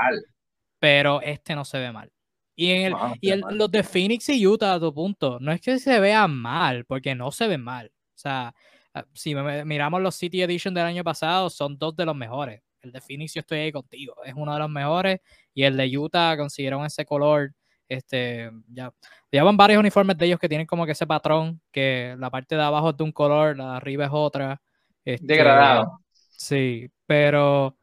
Pero 0.79 1.21
este 1.21 1.55
no 1.55 1.65
se 1.65 1.77
ve 1.79 1.91
mal. 1.91 2.09
Y, 2.55 2.71
en 2.71 2.87
el, 2.87 2.93
y 3.21 3.31
los 3.55 3.71
de 3.71 3.83
Phoenix 3.83 4.27
y 4.29 4.45
Utah, 4.45 4.73
a 4.73 4.79
tu 4.79 4.93
punto, 4.93 5.39
no 5.39 5.51
es 5.51 5.61
que 5.61 5.79
se 5.79 5.99
vean 5.99 6.35
mal, 6.35 6.85
porque 6.85 7.15
no 7.15 7.31
se 7.31 7.47
ven 7.47 7.61
mal. 7.61 7.87
O 7.87 8.17
sea, 8.17 8.53
ah, 8.93 9.05
si 9.13 9.33
miramos 9.33 10.01
los 10.01 10.15
City 10.15 10.41
Edition 10.41 10.73
del 10.73 10.85
año 10.85 11.03
pasado, 11.03 11.49
son 11.49 11.77
dos 11.77 11.95
de 11.95 12.05
los 12.05 12.15
mejores. 12.15 12.61
El 12.81 12.91
de 12.91 13.01
Phoenix 13.01 13.33
yo 13.33 13.39
estoy 13.39 13.59
ahí 13.59 13.71
contigo, 13.71 14.13
es 14.25 14.33
uno 14.35 14.53
de 14.53 14.59
los 14.59 14.69
mejores. 14.69 15.19
Y 15.53 15.63
el 15.63 15.77
de 15.77 15.97
Utah 15.97 16.35
consiguieron 16.37 16.85
ese 16.85 17.05
color. 17.05 17.53
Este, 17.89 18.51
ya, 18.67 18.93
llevan 19.31 19.57
varios 19.57 19.79
uniformes 19.79 20.15
de 20.17 20.27
ellos 20.27 20.39
que 20.39 20.47
tienen 20.47 20.67
como 20.67 20.85
que 20.85 20.91
ese 20.91 21.07
patrón, 21.07 21.59
que 21.71 22.15
la 22.19 22.29
parte 22.29 22.55
de 22.55 22.61
abajo 22.61 22.91
es 22.91 22.97
de 22.97 23.03
un 23.03 23.11
color, 23.11 23.57
la 23.57 23.71
de 23.71 23.77
arriba 23.77 24.05
es 24.05 24.11
otra. 24.13 24.61
Este, 25.03 25.25
Degradado. 25.25 25.99
Sí, 26.13 26.89
pero 27.07 27.75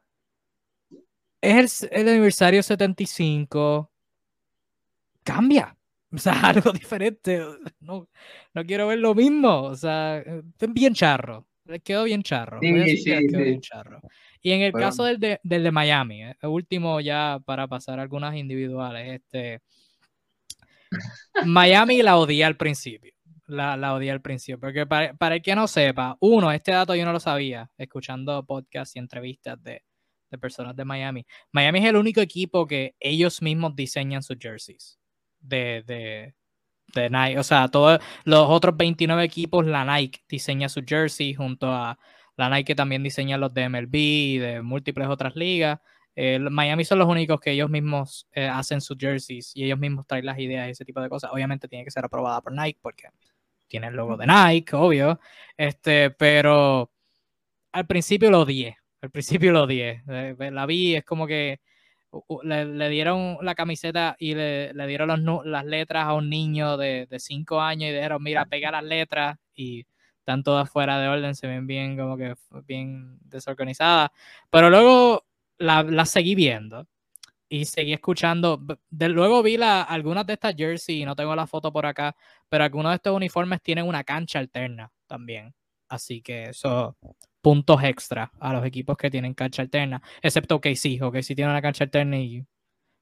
es 1.40 1.82
el, 1.82 1.88
el 1.92 2.08
aniversario 2.08 2.62
75 2.62 3.90
cambia. 5.22 5.72
O 6.12 6.18
sea, 6.18 6.40
algo 6.40 6.72
diferente. 6.72 7.42
No, 7.80 8.08
no 8.54 8.64
quiero 8.64 8.86
ver 8.86 9.00
lo 9.00 9.12
mismo. 9.14 9.62
O 9.64 9.74
sea, 9.74 10.22
bien 10.68 10.94
charro. 10.94 11.46
Le 11.64 11.80
quedó 11.80 12.04
bien 12.04 12.22
charro. 12.22 12.60
Sí, 12.62 12.96
sí, 12.98 13.12
bien 13.26 13.60
charro. 13.60 14.00
Y 14.40 14.52
en 14.52 14.62
el 14.62 14.72
caso 14.72 15.02
del 15.02 15.18
de, 15.18 15.40
del 15.42 15.64
de 15.64 15.72
Miami, 15.72 16.22
eh, 16.22 16.36
el 16.40 16.48
último 16.48 17.00
ya 17.00 17.40
para 17.44 17.66
pasar 17.66 17.98
algunas 17.98 18.36
individuales, 18.36 19.20
este 19.20 19.60
Miami 21.44 22.02
la 22.02 22.16
odié 22.16 22.44
al 22.44 22.56
principio. 22.56 23.12
La, 23.46 23.76
la 23.76 23.94
odié 23.94 24.10
al 24.10 24.22
principio. 24.22 24.58
Porque 24.60 24.86
para, 24.86 25.14
para, 25.14 25.36
el 25.36 25.42
que 25.42 25.54
no 25.54 25.68
sepa, 25.68 26.16
uno, 26.20 26.50
este 26.50 26.72
dato 26.72 26.94
yo 26.94 27.04
no 27.04 27.12
lo 27.12 27.20
sabía, 27.20 27.70
escuchando 27.78 28.44
podcasts 28.44 28.96
y 28.96 28.98
entrevistas 28.98 29.62
de, 29.62 29.82
de 30.30 30.38
personas 30.38 30.74
de 30.76 30.84
Miami. 30.84 31.26
Miami 31.52 31.78
es 31.80 31.84
el 31.86 31.96
único 31.96 32.20
equipo 32.20 32.66
que 32.66 32.94
ellos 33.00 33.42
mismos 33.42 33.74
diseñan 33.76 34.22
sus 34.22 34.36
jerseys 34.40 34.98
de, 35.40 36.34
de, 36.94 37.10
Nike. 37.10 37.38
O 37.38 37.42
sea, 37.42 37.68
todos 37.68 38.00
los 38.24 38.46
otros 38.48 38.76
29 38.76 39.22
equipos, 39.24 39.66
la 39.66 39.84
Nike 39.84 40.20
diseña 40.28 40.68
su 40.68 40.82
jersey 40.86 41.34
junto 41.34 41.70
a 41.70 41.98
la 42.36 42.50
Nike 42.50 42.74
también 42.74 43.02
diseña 43.02 43.38
los 43.38 43.52
de 43.54 43.68
MLB 43.68 43.94
y 43.94 44.38
de 44.38 44.62
múltiples 44.62 45.08
otras 45.08 45.36
ligas. 45.36 45.80
Miami 46.16 46.84
son 46.84 46.98
los 46.98 47.08
únicos 47.08 47.40
que 47.40 47.50
ellos 47.50 47.68
mismos 47.68 48.26
eh, 48.32 48.46
hacen 48.46 48.80
sus 48.80 48.96
jerseys 48.98 49.52
y 49.54 49.64
ellos 49.64 49.78
mismos 49.78 50.06
traen 50.06 50.24
las 50.24 50.38
ideas 50.38 50.68
y 50.68 50.70
ese 50.70 50.84
tipo 50.84 51.00
de 51.00 51.08
cosas. 51.10 51.30
Obviamente 51.32 51.68
tiene 51.68 51.84
que 51.84 51.90
ser 51.90 52.04
aprobada 52.04 52.40
por 52.40 52.52
Nike 52.52 52.78
porque 52.80 53.08
tiene 53.68 53.88
el 53.88 53.94
logo 53.94 54.16
de 54.16 54.26
Nike, 54.26 54.74
obvio. 54.76 55.20
Este, 55.56 56.10
pero 56.10 56.90
al 57.72 57.86
principio 57.86 58.30
lo 58.30 58.40
odié 58.40 58.78
Al 59.02 59.10
principio 59.10 59.52
lo 59.52 59.64
odié. 59.64 60.02
La 60.06 60.66
vi, 60.66 60.96
es 60.96 61.04
como 61.04 61.26
que 61.26 61.60
le, 62.42 62.88
dieron 62.88 63.38
la 63.42 63.54
camiseta 63.54 64.16
y 64.18 64.34
le, 64.34 64.72
dieron 64.86 65.24
las 65.44 65.64
letras 65.66 66.06
a 66.06 66.14
un 66.14 66.30
niño 66.30 66.78
de 66.78 67.06
5 67.18 67.60
años 67.60 67.90
y 67.90 67.92
dijeron, 67.92 68.22
mira, 68.22 68.46
pega 68.46 68.70
las 68.70 68.84
letras 68.84 69.36
y 69.54 69.84
están 70.26 70.42
todas 70.42 70.68
fuera 70.68 70.98
de 70.98 71.08
orden, 71.08 71.34
se 71.36 71.46
ven 71.46 71.66
bien 71.66 71.96
como 71.96 72.16
que 72.16 72.34
bien 72.64 73.18
desorganizadas. 73.20 74.10
Pero 74.50 74.70
luego 74.70 75.25
la 75.58 76.04
seguí 76.06 76.34
viendo 76.34 76.86
y 77.48 77.64
seguí 77.64 77.92
escuchando. 77.92 78.60
De, 78.90 79.08
luego 79.08 79.42
vi 79.42 79.56
la, 79.56 79.82
algunas 79.82 80.26
de 80.26 80.34
estas 80.34 80.54
jerseys, 80.56 81.02
y 81.02 81.04
no 81.04 81.16
tengo 81.16 81.34
la 81.36 81.46
foto 81.46 81.72
por 81.72 81.86
acá, 81.86 82.16
pero 82.48 82.64
algunos 82.64 82.90
de 82.92 82.96
estos 82.96 83.14
uniformes 83.14 83.62
tienen 83.62 83.86
una 83.86 84.04
cancha 84.04 84.38
alterna 84.38 84.90
también. 85.06 85.54
Así 85.88 86.20
que 86.20 86.44
eso, 86.44 86.96
puntos 87.40 87.82
extra 87.84 88.32
a 88.40 88.52
los 88.52 88.64
equipos 88.64 88.96
que 88.96 89.10
tienen 89.10 89.34
cancha 89.34 89.62
alterna, 89.62 90.02
excepto 90.22 90.56
OKC. 90.56 91.00
OKC 91.02 91.34
tiene 91.34 91.50
una 91.50 91.62
cancha 91.62 91.84
alterna 91.84 92.18
y 92.18 92.44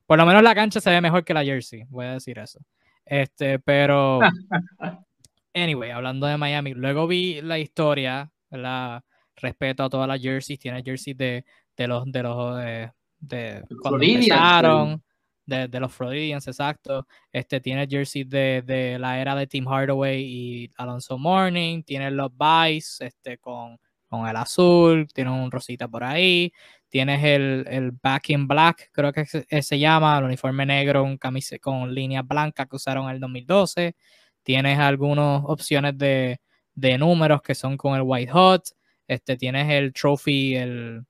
por 0.06 0.18
lo 0.18 0.26
menos 0.26 0.42
la 0.42 0.54
cancha 0.54 0.80
se 0.80 0.90
ve 0.90 1.00
mejor 1.00 1.24
que 1.24 1.34
la 1.34 1.44
jersey, 1.44 1.84
voy 1.88 2.06
a 2.06 2.12
decir 2.14 2.38
eso. 2.38 2.60
Este, 3.06 3.58
pero, 3.58 4.20
anyway, 5.54 5.90
hablando 5.90 6.26
de 6.26 6.36
Miami, 6.36 6.74
luego 6.74 7.06
vi 7.06 7.40
la 7.40 7.58
historia, 7.58 8.30
la 8.50 9.02
respeto 9.36 9.82
a 9.82 9.90
todas 9.90 10.08
las 10.08 10.20
jerseys, 10.20 10.58
tiene 10.58 10.82
jerseys 10.82 11.16
de, 11.16 11.44
de 11.76 11.88
los, 11.88 12.04
de 12.10 12.22
los, 12.22 12.64
eh, 12.64 12.92
de, 13.18 13.64
cuando 13.80 14.02
empezaron, 14.02 15.02
de, 15.46 15.68
de, 15.68 15.80
los 15.80 15.92
Floridians, 15.92 16.46
exacto. 16.46 17.06
Este 17.32 17.60
tiene 17.60 17.86
jersey 17.86 18.24
de, 18.24 18.62
de, 18.64 18.98
la 18.98 19.20
era 19.20 19.34
de 19.34 19.46
Tim 19.46 19.66
Hardaway 19.66 20.22
y 20.22 20.72
Alonso 20.76 21.18
Morning, 21.18 21.82
tiene 21.82 22.10
los 22.10 22.30
Vice 22.36 23.06
este, 23.06 23.38
con, 23.38 23.78
con 24.08 24.26
el 24.26 24.36
azul, 24.36 25.06
tiene 25.12 25.30
un 25.30 25.50
rosita 25.50 25.88
por 25.88 26.04
ahí, 26.04 26.52
tienes 26.88 27.22
el, 27.24 27.66
el 27.68 27.90
Back 27.90 28.30
in 28.30 28.46
Black, 28.46 28.90
creo 28.92 29.12
que 29.12 29.26
se, 29.26 29.78
llama, 29.78 30.18
el 30.18 30.24
uniforme 30.24 30.64
negro 30.64 31.02
con, 31.02 31.18
camisa, 31.18 31.58
con 31.58 31.92
línea 31.92 32.22
blanca 32.22 32.66
que 32.66 32.76
usaron 32.76 33.06
en 33.06 33.16
el 33.16 33.20
2012. 33.20 33.96
Tienes 34.42 34.78
algunas 34.78 35.42
opciones 35.44 35.98
de, 35.98 36.40
de 36.74 36.98
números 36.98 37.42
que 37.42 37.54
son 37.54 37.76
con 37.76 37.96
el 37.96 38.02
White 38.02 38.30
Hot. 38.32 38.62
Este, 39.08 39.36
tienes 39.36 39.70
el 39.70 39.92
trophy, 39.92 40.54
el, 40.56 41.04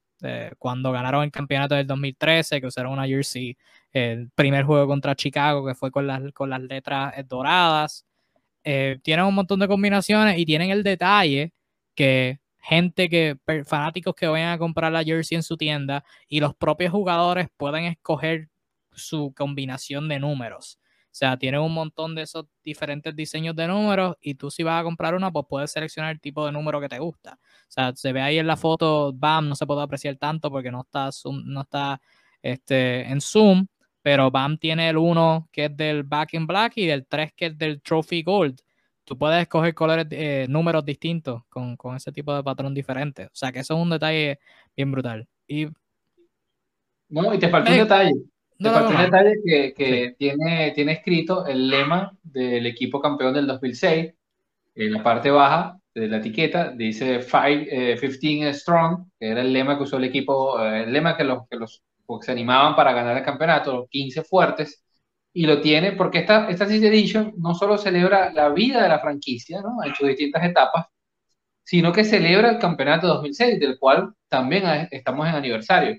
cuando 0.58 0.92
ganaron 0.92 1.24
el 1.24 1.30
campeonato 1.30 1.74
del 1.74 1.86
2013, 1.86 2.60
que 2.60 2.66
usaron 2.66 2.92
una 2.92 3.06
jersey, 3.06 3.56
el 3.92 4.30
primer 4.34 4.64
juego 4.64 4.86
contra 4.86 5.14
Chicago, 5.14 5.66
que 5.66 5.74
fue 5.74 5.90
con 5.90 6.06
las, 6.06 6.20
con 6.32 6.50
las 6.50 6.60
letras 6.62 7.14
doradas. 7.28 8.06
Eh, 8.64 8.98
tienen 9.02 9.26
un 9.26 9.34
montón 9.34 9.60
de 9.60 9.68
combinaciones 9.68 10.38
y 10.38 10.46
tienen 10.46 10.70
el 10.70 10.82
detalle 10.82 11.52
que 11.94 12.40
gente 12.64 13.10
que, 13.10 13.36
fanáticos 13.66 14.14
que 14.14 14.26
vayan 14.26 14.52
a 14.52 14.58
comprar 14.58 14.90
la 14.90 15.04
jersey 15.04 15.36
en 15.36 15.42
su 15.42 15.56
tienda 15.56 16.02
y 16.28 16.40
los 16.40 16.54
propios 16.54 16.92
jugadores 16.92 17.48
pueden 17.56 17.84
escoger 17.84 18.48
su 18.92 19.34
combinación 19.36 20.08
de 20.08 20.18
números. 20.18 20.78
O 21.14 21.16
sea, 21.16 21.36
tienen 21.36 21.60
un 21.60 21.72
montón 21.72 22.16
de 22.16 22.22
esos 22.22 22.46
diferentes 22.64 23.14
diseños 23.14 23.54
de 23.54 23.68
números 23.68 24.16
y 24.20 24.34
tú 24.34 24.50
si 24.50 24.64
vas 24.64 24.80
a 24.80 24.82
comprar 24.82 25.14
una, 25.14 25.30
pues 25.30 25.46
puedes 25.48 25.70
seleccionar 25.70 26.10
el 26.10 26.20
tipo 26.20 26.44
de 26.44 26.50
número 26.50 26.80
que 26.80 26.88
te 26.88 26.98
gusta. 26.98 27.38
O 27.40 27.66
sea, 27.68 27.94
se 27.94 28.12
ve 28.12 28.20
ahí 28.20 28.36
en 28.36 28.48
la 28.48 28.56
foto, 28.56 29.12
BAM 29.12 29.48
no 29.48 29.54
se 29.54 29.64
puede 29.64 29.80
apreciar 29.80 30.16
tanto 30.16 30.50
porque 30.50 30.72
no 30.72 30.80
está, 30.80 31.10
no 31.44 31.60
está 31.60 32.00
este, 32.42 33.02
en 33.02 33.20
zoom, 33.20 33.64
pero 34.02 34.28
BAM 34.32 34.58
tiene 34.58 34.88
el 34.88 34.96
1 34.96 35.50
que 35.52 35.66
es 35.66 35.76
del 35.76 36.02
Back 36.02 36.34
in 36.34 36.48
Black 36.48 36.72
y 36.78 36.90
el 36.90 37.06
3 37.06 37.32
que 37.36 37.46
es 37.46 37.58
del 37.58 37.80
Trophy 37.80 38.24
Gold. 38.24 38.60
Tú 39.04 39.16
puedes 39.16 39.40
escoger 39.40 39.72
colores, 39.72 40.08
eh, 40.10 40.46
números 40.48 40.84
distintos 40.84 41.44
con, 41.48 41.76
con, 41.76 41.94
ese 41.94 42.10
tipo 42.10 42.34
de 42.34 42.42
patrón 42.42 42.74
diferente. 42.74 43.26
O 43.26 43.34
sea, 43.34 43.52
que 43.52 43.60
eso 43.60 43.74
es 43.74 43.80
un 43.80 43.90
detalle 43.90 44.40
bien 44.76 44.90
brutal. 44.90 45.28
Y, 45.46 45.68
no, 47.08 47.32
y 47.32 47.38
te 47.38 47.48
falta 47.48 47.70
un 47.70 47.78
detalle. 47.78 48.33
Te 48.58 48.70
falta 48.70 48.88
un 48.88 49.02
detalle 49.02 49.34
que, 49.44 49.74
que 49.74 50.14
tiene, 50.16 50.72
tiene 50.72 50.92
escrito 50.92 51.46
el 51.46 51.68
lema 51.68 52.16
del 52.22 52.66
equipo 52.66 53.00
campeón 53.00 53.34
del 53.34 53.46
2006. 53.46 54.14
En 54.76 54.92
la 54.92 55.02
parte 55.02 55.30
baja 55.30 55.78
de 55.94 56.08
la 56.08 56.16
etiqueta 56.16 56.70
dice 56.70 57.20
15 57.20 57.68
eh, 57.70 58.54
Strong, 58.54 59.10
que 59.18 59.28
era 59.28 59.40
el 59.40 59.52
lema 59.52 59.76
que 59.76 59.84
usó 59.84 59.96
el 59.96 60.04
equipo, 60.04 60.60
eh, 60.60 60.84
el 60.84 60.92
lema 60.92 61.16
que 61.16 61.24
los, 61.24 61.48
que 61.48 61.56
los 61.56 61.82
se 62.20 62.32
animaban 62.32 62.76
para 62.76 62.92
ganar 62.92 63.16
el 63.16 63.24
campeonato, 63.24 63.72
los 63.72 63.88
15 63.88 64.24
fuertes. 64.24 64.84
Y 65.32 65.46
lo 65.46 65.60
tiene 65.60 65.92
porque 65.92 66.18
esta, 66.18 66.48
esta 66.48 66.66
Six 66.66 66.82
Edition 66.84 67.34
no 67.38 67.54
solo 67.54 67.76
celebra 67.76 68.32
la 68.32 68.50
vida 68.50 68.82
de 68.82 68.88
la 68.88 69.00
franquicia, 69.00 69.60
¿no? 69.62 69.82
en 69.84 69.94
sus 69.94 70.06
distintas 70.08 70.44
etapas, 70.44 70.86
sino 71.64 71.92
que 71.92 72.04
celebra 72.04 72.50
el 72.50 72.58
campeonato 72.58 73.08
2006, 73.08 73.58
del 73.58 73.78
cual 73.78 74.14
también 74.28 74.88
estamos 74.90 75.28
en 75.28 75.34
aniversario. 75.34 75.96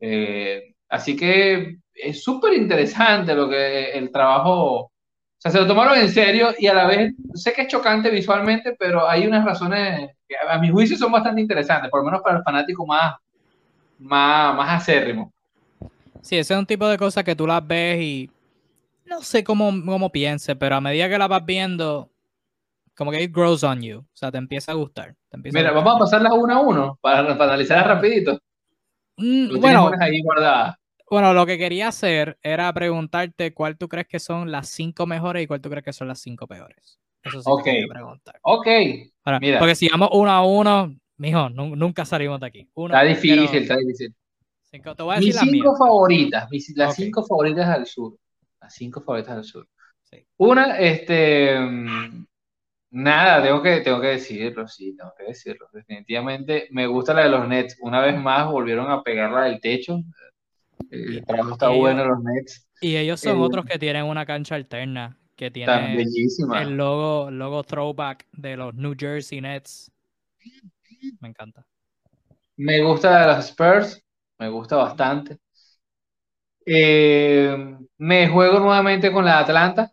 Eh, 0.00 0.74
así 0.88 1.16
que 1.16 1.78
es 2.02 2.22
súper 2.22 2.54
interesante 2.54 3.34
lo 3.34 3.48
que 3.48 3.90
el 3.92 4.10
trabajo, 4.10 4.80
o 4.82 4.92
sea, 5.38 5.50
se 5.50 5.58
lo 5.60 5.66
tomaron 5.66 5.98
en 5.98 6.08
serio 6.08 6.54
y 6.58 6.66
a 6.66 6.74
la 6.74 6.86
vez, 6.86 7.12
sé 7.34 7.52
que 7.52 7.62
es 7.62 7.68
chocante 7.68 8.10
visualmente, 8.10 8.76
pero 8.78 9.08
hay 9.08 9.26
unas 9.26 9.44
razones 9.44 10.10
que 10.28 10.34
a 10.48 10.58
mi 10.58 10.70
juicio 10.70 10.96
son 10.96 11.12
bastante 11.12 11.40
interesantes, 11.40 11.90
por 11.90 12.00
lo 12.00 12.06
menos 12.06 12.22
para 12.22 12.38
el 12.38 12.44
fanático 12.44 12.86
más, 12.86 13.14
más, 13.98 14.54
más 14.56 14.82
acérrimo. 14.82 15.32
Sí, 16.22 16.36
ese 16.36 16.54
es 16.54 16.58
un 16.58 16.66
tipo 16.66 16.86
de 16.88 16.98
cosas 16.98 17.24
que 17.24 17.34
tú 17.34 17.46
las 17.46 17.66
ves 17.66 18.00
y 18.00 18.30
no 19.06 19.22
sé 19.22 19.42
cómo, 19.42 19.72
cómo 19.84 20.10
piense, 20.10 20.54
pero 20.54 20.76
a 20.76 20.80
medida 20.80 21.08
que 21.08 21.18
la 21.18 21.26
vas 21.26 21.44
viendo, 21.44 22.10
como 22.94 23.10
que 23.10 23.22
it 23.22 23.34
grows 23.34 23.64
on 23.64 23.82
you, 23.82 23.98
o 23.98 24.06
sea, 24.12 24.30
te 24.30 24.38
empieza 24.38 24.72
a 24.72 24.76
gustar. 24.76 25.14
Mira, 25.32 25.72
vamos 25.72 25.96
a 25.96 25.98
pasarlas 25.98 26.32
uno 26.34 26.54
a 26.54 26.60
uno 26.60 26.98
para, 27.00 27.36
para 27.36 27.52
analizarlas 27.52 27.86
rapidito. 27.86 28.38
Mm, 29.16 29.60
bueno, 29.60 29.90
ahí 30.00 30.22
guardadas. 30.22 30.76
Bueno, 31.10 31.34
lo 31.34 31.44
que 31.44 31.58
quería 31.58 31.88
hacer 31.88 32.38
era 32.40 32.72
preguntarte 32.72 33.52
cuál 33.52 33.76
tú 33.76 33.88
crees 33.88 34.06
que 34.06 34.20
son 34.20 34.52
las 34.52 34.68
cinco 34.68 35.06
mejores 35.06 35.42
y 35.42 35.48
cuál 35.48 35.60
tú 35.60 35.68
crees 35.68 35.84
que 35.84 35.92
son 35.92 36.06
las 36.06 36.20
cinco 36.20 36.46
peores. 36.46 37.00
Eso 37.24 37.42
sí 37.42 37.50
okay. 37.50 37.86
preguntar. 37.88 38.38
Ok. 38.42 38.66
Mira. 39.40 39.58
Porque 39.58 39.74
si 39.74 39.88
vamos 39.88 40.10
uno 40.12 40.30
a 40.30 40.46
uno, 40.46 40.94
mijo, 41.16 41.50
nunca 41.50 42.04
salimos 42.04 42.38
de 42.38 42.46
aquí. 42.46 42.70
está 42.76 43.02
difícil, 43.02 43.62
está 43.62 43.76
difícil. 43.76 44.14
Cinco, 44.70 44.94
te 44.94 45.02
voy 45.02 45.16
a 45.16 45.18
decir 45.18 45.34
mis 45.34 45.50
cinco 45.50 45.76
favoritas, 45.76 46.48
mis, 46.48 46.72
las 46.76 46.94
cinco 46.94 47.26
favoritas 47.26 47.68
al 47.68 47.86
sur. 47.86 48.16
Las 48.60 48.72
cinco 48.72 49.02
favoritas 49.02 49.36
al 49.36 49.44
sur. 49.44 49.66
Sí. 50.04 50.24
Una, 50.36 50.78
este, 50.78 51.58
mm, 51.58 52.24
nada, 52.90 53.42
tengo 53.42 53.60
que, 53.60 53.80
tengo 53.80 54.00
que 54.00 54.06
decirlo, 54.06 54.68
sí, 54.68 54.96
tengo 54.96 55.12
que 55.18 55.24
decirlo. 55.24 55.66
Definitivamente 55.72 56.68
me 56.70 56.86
gusta 56.86 57.14
la 57.14 57.24
de 57.24 57.30
los 57.30 57.48
Nets. 57.48 57.76
Una 57.80 58.00
vez 58.00 58.16
más 58.16 58.48
volvieron 58.48 58.88
a 58.92 59.02
pegarla 59.02 59.42
del 59.42 59.60
techo. 59.60 60.00
El 60.90 61.24
trabajo 61.24 61.52
está 61.52 61.68
bueno 61.68 62.04
los 62.04 62.22
Nets. 62.22 62.68
Y 62.80 62.96
ellos 62.96 63.20
son 63.20 63.40
otros 63.40 63.64
que 63.66 63.78
tienen 63.78 64.04
una 64.04 64.24
cancha 64.24 64.54
alterna, 64.54 65.18
que 65.36 65.50
tiene 65.50 66.00
el 66.00 66.76
logo, 66.76 67.30
logo 67.30 67.62
throwback 67.62 68.26
de 68.32 68.56
los 68.56 68.74
New 68.74 68.94
Jersey 68.98 69.40
Nets. 69.40 69.92
Me 71.20 71.28
encanta. 71.28 71.66
Me 72.56 72.82
gusta 72.82 73.20
de 73.20 73.26
los 73.26 73.46
Spurs, 73.46 74.02
me 74.38 74.48
gusta 74.48 74.76
bastante. 74.76 75.38
Eh, 76.64 77.76
me 77.98 78.28
juego 78.28 78.60
nuevamente 78.60 79.12
con 79.12 79.24
la 79.24 79.40
Atlanta. 79.40 79.92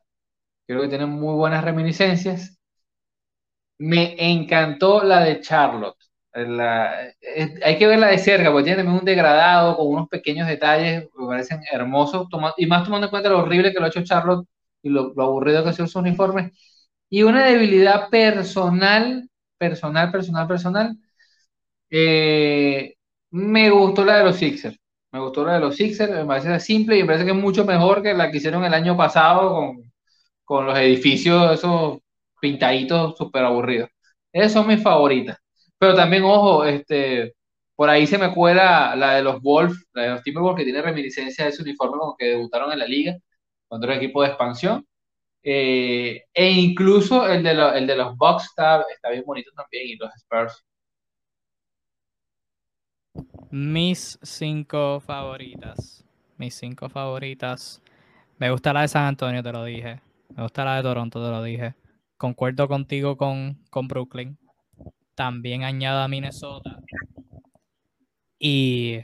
Creo 0.66 0.82
que 0.82 0.90
tienen 0.90 1.10
muy 1.10 1.34
buenas 1.36 1.64
reminiscencias. 1.64 2.60
Me 3.80 4.16
encantó 4.18 5.04
la 5.04 5.22
de 5.22 5.40
Charlotte 5.42 5.97
hay 6.38 7.78
que 7.78 7.88
verla 7.88 8.08
de 8.08 8.18
cerca, 8.20 8.52
porque 8.52 8.74
tiene 8.74 8.90
un 8.90 9.04
degradado 9.06 9.78
con 9.78 9.88
unos 9.88 10.08
pequeños 10.10 10.48
detalles 10.48 11.04
que 11.04 11.22
me 11.22 11.28
parecen 11.28 11.62
hermosos, 11.72 12.28
y 12.58 12.66
más 12.68 12.84
tomando 12.84 13.08
en 13.08 13.12
cuenta 13.12 13.30
lo 13.30 13.40
horrible 13.40 13.74
que 13.74 13.80
lo 13.80 13.86
ha 13.86 13.90
hecho 13.90 14.04
Charlotte 14.04 14.48
y 14.84 14.90
lo, 14.90 15.14
aburrido 15.18 15.64
que 15.64 15.70
ha 15.70 15.74
sido 15.74 15.88
su 15.88 16.00
uniforme. 16.00 16.52
Y 17.10 17.24
una 17.24 17.46
debilidad 17.46 18.10
personal, 18.10 19.30
personal, 19.58 20.12
personal, 20.12 20.48
personal. 20.48 20.98
Eh, 21.90 22.96
me 23.32 23.70
gustó 23.70 24.06
la 24.06 24.18
de 24.20 24.24
los 24.26 24.36
Sixers. 24.38 24.78
Me 25.12 25.20
gustó 25.20 25.46
la 25.46 25.56
de 25.56 25.60
los 25.62 25.76
Sixers, 25.76 26.12
me 26.12 26.26
parece 26.26 26.60
simple 26.60 26.98
y 26.98 27.02
me 27.02 27.08
parece 27.08 27.26
que 27.26 27.32
es 27.32 27.38
mucho 27.38 27.66
mejor 27.66 28.04
que 28.04 28.14
la 28.14 28.30
que 28.32 28.38
hicieron 28.38 28.64
el 28.66 28.74
año 28.74 28.98
pasado 28.98 29.54
con, 29.56 29.92
con 30.46 30.66
los 30.66 30.78
edificios, 30.80 31.54
esos 31.54 32.00
pintaditos 32.42 33.18
súper 33.18 33.46
aburridos. 33.46 33.90
Esas 34.32 34.54
son 34.54 34.68
mis 34.68 34.84
favoritas. 34.84 35.38
Pero 35.80 35.96
también, 35.96 36.24
ojo, 36.24 36.64
este, 36.66 37.36
por 37.76 37.90
ahí 37.90 38.08
se 38.08 38.18
me 38.18 38.34
cuela 38.34 38.96
la 38.96 39.14
de 39.16 39.24
los 39.24 39.42
Wolves, 39.42 39.86
la 39.94 40.04
de 40.04 40.10
los 40.10 40.24
Timberwolves, 40.24 40.58
que 40.58 40.64
tiene 40.64 40.82
reminiscencia 40.82 41.44
de 41.44 41.52
ese 41.52 41.62
uniforme 41.62 42.00
como 42.00 42.18
que 42.18 42.26
debutaron 42.30 42.72
en 42.72 42.80
la 42.80 42.88
liga, 42.88 43.16
contra 43.68 43.94
el 43.94 44.00
equipo 44.00 44.22
de 44.22 44.30
expansión. 44.30 44.88
Eh, 45.44 46.24
e 46.34 46.52
incluso 46.52 47.28
el 47.28 47.44
de, 47.44 47.52
el 47.52 47.88
de 47.88 47.96
los 47.96 48.18
Bucks 48.18 48.46
está, 48.46 48.84
está 48.94 49.12
bien 49.12 49.24
bonito 49.26 49.52
también, 49.56 49.88
y 49.88 49.96
los 49.96 50.14
Spurs. 50.16 50.66
Mis 53.52 54.20
cinco 54.24 55.00
favoritas. 55.00 56.04
Mis 56.38 56.56
cinco 56.56 56.90
favoritas. 56.90 57.82
Me 58.38 58.52
gusta 58.52 58.74
la 58.74 58.82
de 58.82 58.88
San 58.88 59.06
Antonio, 59.06 59.42
te 59.42 59.52
lo 59.52 59.64
dije. 59.64 60.02
Me 60.36 60.44
gusta 60.44 60.66
la 60.66 60.78
de 60.78 60.84
Toronto, 60.84 61.24
te 61.24 61.32
lo 61.32 61.44
dije. 61.44 61.76
Concuerdo 62.18 62.68
contigo 62.68 63.16
con, 63.18 63.64
con 63.70 63.88
Brooklyn. 63.88 64.38
También 65.18 65.64
añado 65.64 66.02
a 66.02 66.08
Minnesota. 66.08 66.80
Y 68.38 69.00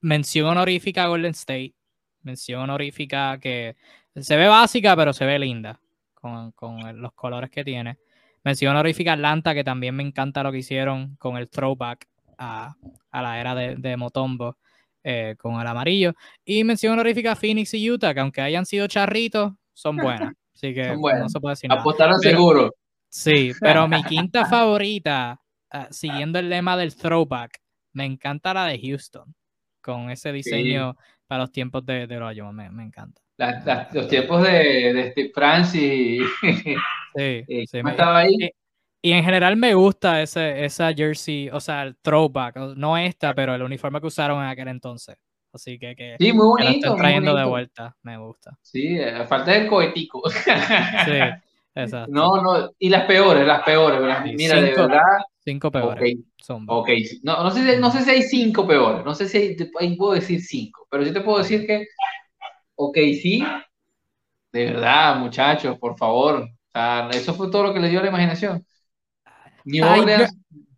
mención 0.00 0.46
honorífica 0.46 1.04
a 1.04 1.08
Golden 1.08 1.32
State. 1.32 1.74
Mención 2.22 2.62
honorífica 2.62 3.38
que 3.38 3.76
se 4.16 4.38
ve 4.38 4.48
básica, 4.48 4.96
pero 4.96 5.12
se 5.12 5.26
ve 5.26 5.38
linda 5.38 5.78
con, 6.14 6.52
con 6.52 7.02
los 7.02 7.12
colores 7.12 7.50
que 7.50 7.64
tiene. 7.64 7.98
Mención 8.44 8.70
honorífica 8.70 9.10
a 9.10 9.14
Atlanta, 9.14 9.52
que 9.52 9.62
también 9.62 9.94
me 9.94 10.02
encanta 10.02 10.42
lo 10.42 10.50
que 10.52 10.58
hicieron 10.58 11.16
con 11.16 11.36
el 11.36 11.50
throwback 11.50 12.08
a, 12.38 12.74
a 13.10 13.22
la 13.22 13.38
era 13.38 13.54
de, 13.54 13.76
de 13.76 13.98
Motombo 13.98 14.56
eh, 15.04 15.36
con 15.38 15.60
el 15.60 15.66
amarillo. 15.66 16.14
Y 16.46 16.64
mención 16.64 16.94
honorífica 16.94 17.32
a 17.32 17.36
Phoenix 17.36 17.74
y 17.74 17.90
Utah, 17.90 18.14
que 18.14 18.20
aunque 18.20 18.40
hayan 18.40 18.64
sido 18.64 18.86
charritos, 18.86 19.52
son 19.74 19.96
buenas. 19.98 20.32
Así 20.54 20.72
que 20.72 20.96
no 20.96 21.28
se 21.28 21.40
puede 21.40 21.52
decir 21.52 21.68
nada. 21.68 21.82
Apostaron 21.82 22.18
seguro. 22.20 22.74
Sí, 23.10 23.52
pero 23.60 23.86
mi 23.86 24.02
quinta 24.04 24.46
favorita, 24.46 25.38
uh, 25.72 25.86
siguiendo 25.90 26.38
el 26.38 26.48
lema 26.48 26.76
del 26.76 26.96
throwback, 26.96 27.58
me 27.92 28.04
encanta 28.04 28.54
la 28.54 28.66
de 28.66 28.80
Houston, 28.80 29.34
con 29.80 30.10
ese 30.10 30.32
diseño 30.32 30.92
sí. 30.92 30.98
para 31.26 31.42
los 31.42 31.52
tiempos 31.52 31.84
de, 31.84 32.06
de 32.06 32.18
los 32.18 32.52
me, 32.52 32.70
me 32.70 32.84
encanta. 32.84 33.20
La, 33.38 33.62
la, 33.64 33.88
los 33.92 34.08
tiempos 34.08 34.42
de, 34.42 34.92
de 34.92 35.10
Steve 35.12 35.30
Francis. 35.34 36.22
Sí, 37.16 37.44
sí 37.66 37.82
me, 37.82 37.92
estaba 37.92 38.18
ahí. 38.18 38.34
Y, 39.02 39.10
y, 39.10 39.12
en 39.12 39.24
general 39.24 39.56
me 39.56 39.74
gusta 39.74 40.22
ese, 40.22 40.64
esa 40.64 40.92
jersey, 40.92 41.48
o 41.50 41.58
sea, 41.58 41.82
el 41.82 41.96
throwback, 41.96 42.56
no 42.76 42.96
esta, 42.98 43.34
pero 43.34 43.54
el 43.54 43.62
uniforme 43.62 44.00
que 44.00 44.06
usaron 44.06 44.42
en 44.42 44.48
aquel 44.48 44.68
entonces. 44.68 45.16
Así 45.52 45.78
que, 45.78 45.96
que 45.96 46.16
sí, 46.18 46.32
muy 46.32 46.46
bonito, 46.46 46.68
que 46.68 46.76
están 46.76 46.96
trayendo 46.96 47.34
de 47.34 47.44
vuelta, 47.44 47.96
me 48.02 48.18
gusta. 48.18 48.56
Sí, 48.62 48.98
falta 49.26 49.52
del 49.52 49.66
cohetico. 49.66 50.22
Sí, 50.28 50.50
exacto. 51.82 52.12
No, 52.12 52.42
no, 52.42 52.70
y 52.78 52.88
las 52.88 53.04
peores, 53.04 53.46
las 53.46 53.62
peores, 53.62 54.00
Mira, 54.34 54.54
cinco, 54.54 54.66
de 54.66 54.86
verdad. 54.88 55.02
Cinco 55.44 55.70
peores. 55.70 55.98
Okay. 55.98 56.24
Son 56.36 56.66
no, 57.22 57.42
no, 57.42 57.50
sé, 57.50 57.78
no 57.78 57.90
sé 57.90 58.02
si 58.02 58.10
hay 58.10 58.22
cinco 58.22 58.66
peores, 58.66 59.04
no 59.04 59.14
sé 59.14 59.28
si 59.28 59.38
hay, 59.38 59.56
ahí 59.80 59.96
puedo 59.96 60.14
decir 60.14 60.40
cinco, 60.40 60.86
pero 60.90 61.02
yo 61.02 61.12
te 61.12 61.20
puedo 61.20 61.38
decir 61.38 61.66
que, 61.66 61.86
ok, 62.74 62.96
sí, 63.20 63.44
de 64.52 64.64
verdad, 64.66 65.16
muchachos, 65.16 65.78
por 65.78 65.96
favor. 65.96 66.42
O 66.42 66.70
sea, 66.72 67.08
eso 67.12 67.34
fue 67.34 67.50
todo 67.50 67.64
lo 67.64 67.74
que 67.74 67.80
le 67.80 67.88
dio 67.88 68.00
la 68.00 68.08
imaginación. 68.08 68.64
New 69.64 69.86
Orleans. 69.86 70.32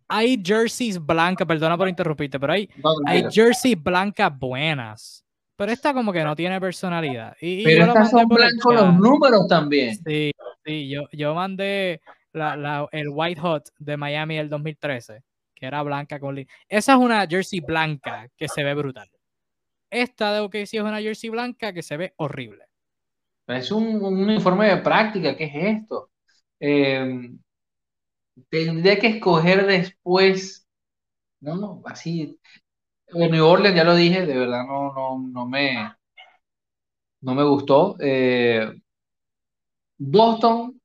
Hay, 0.07 0.35
hay 0.35 0.43
jerseys 0.43 0.99
blancas, 0.99 1.47
perdona 1.47 1.77
por 1.77 1.87
interrumpirte, 1.87 2.39
pero 2.39 2.53
hay, 2.53 2.69
no, 2.83 2.91
no, 2.91 2.99
hay 3.05 3.23
jerseys 3.31 3.81
blancas 3.81 4.37
buenas. 4.37 5.25
Pero 5.55 5.71
esta 5.71 5.93
como 5.93 6.11
que 6.11 6.23
no 6.23 6.35
tiene 6.35 6.59
personalidad. 6.59 7.35
Y, 7.39 7.63
pero 7.63 7.85
estas 7.85 8.09
son 8.09 8.27
blancos 8.27 8.73
los 8.73 8.95
números 8.95 9.47
también. 9.47 9.95
Sí, 10.03 10.31
sí, 10.65 10.89
yo, 10.89 11.03
yo 11.11 11.33
mandé 11.35 12.01
la, 12.33 12.55
la, 12.55 12.87
el 12.91 13.09
White 13.09 13.41
Hot 13.41 13.69
de 13.79 13.97
Miami 13.97 14.37
del 14.37 14.49
2013, 14.49 15.23
que 15.55 15.65
era 15.65 15.83
blanca 15.83 16.19
con... 16.19 16.37
Esa 16.67 16.93
es 16.93 16.99
una 16.99 17.27
jersey 17.27 17.59
blanca 17.59 18.27
que 18.37 18.47
se 18.47 18.63
ve 18.63 18.73
brutal. 18.73 19.09
Esta 19.91 20.33
de 20.33 20.41
OKC 20.41 20.75
es 20.77 20.83
una 20.83 21.01
jersey 21.01 21.29
blanca 21.29 21.73
que 21.73 21.83
se 21.83 21.97
ve 21.97 22.13
horrible. 22.17 22.65
Es 23.47 23.71
un, 23.71 23.85
un 24.03 24.17
uniforme 24.23 24.67
de 24.69 24.77
práctica, 24.77 25.35
¿qué 25.35 25.45
es 25.45 25.81
esto? 25.81 26.09
Eh, 26.59 27.31
tendría 28.49 28.99
que 28.99 29.07
escoger 29.07 29.65
después, 29.67 30.67
no, 31.41 31.55
no, 31.57 31.83
así, 31.85 32.39
New 33.13 33.45
Orleans, 33.45 33.75
ya 33.77 33.83
lo 33.85 33.95
dije, 33.95 34.25
de 34.25 34.37
verdad 34.37 34.65
no, 34.67 34.93
no, 34.93 35.19
no 35.31 35.47
me, 35.47 35.93
no 37.21 37.35
me 37.35 37.43
gustó. 37.43 37.95
Eh, 37.99 38.71
Boston, 40.03 40.81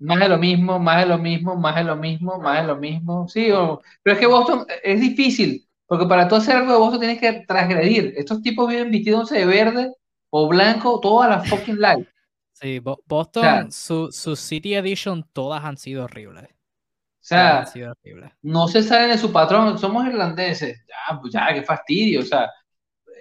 más 0.00 0.18
de 0.18 0.28
lo 0.28 0.38
mismo, 0.38 0.80
más 0.80 1.00
de 1.00 1.06
lo 1.06 1.18
mismo, 1.18 1.54
más 1.54 1.76
de 1.76 1.84
lo 1.84 1.94
mismo, 1.94 2.38
más 2.40 2.60
de 2.60 2.66
lo 2.66 2.76
mismo. 2.76 3.28
Sí, 3.28 3.52
o, 3.52 3.80
pero 4.02 4.14
es 4.14 4.20
que 4.20 4.26
Boston 4.26 4.66
es 4.82 5.00
difícil, 5.00 5.64
porque 5.86 6.06
para 6.06 6.26
tú 6.26 6.34
hacer 6.34 6.56
algo 6.56 6.72
de 6.72 6.78
Boston 6.78 7.00
tienes 7.00 7.20
que 7.20 7.44
transgredir. 7.46 8.12
Estos 8.16 8.42
tipos 8.42 8.68
viven 8.68 8.90
vestidos 8.90 9.30
de 9.30 9.46
verde 9.46 9.92
o 10.30 10.48
blanco 10.48 10.98
toda 10.98 11.28
la 11.28 11.40
fucking 11.44 11.78
life. 11.80 12.10
Sí, 12.54 12.80
Boston, 12.80 13.44
o 13.44 13.46
sea, 13.46 13.70
su, 13.70 14.10
su 14.10 14.34
City 14.34 14.74
Edition, 14.74 15.24
todas 15.32 15.64
han 15.64 15.76
sido 15.76 16.04
horribles. 16.04 16.44
O 16.44 17.28
sea, 17.28 17.66
sido 17.66 17.92
horribles. 17.92 18.32
no 18.42 18.66
se 18.66 18.82
salen 18.82 19.10
de 19.10 19.18
su 19.18 19.30
patrón, 19.30 19.78
somos 19.78 20.04
irlandeses. 20.08 20.84
Ya, 20.88 21.20
pues 21.20 21.32
ya, 21.32 21.54
qué 21.54 21.62
fastidio. 21.62 22.20
O 22.20 22.24
sea, 22.24 22.50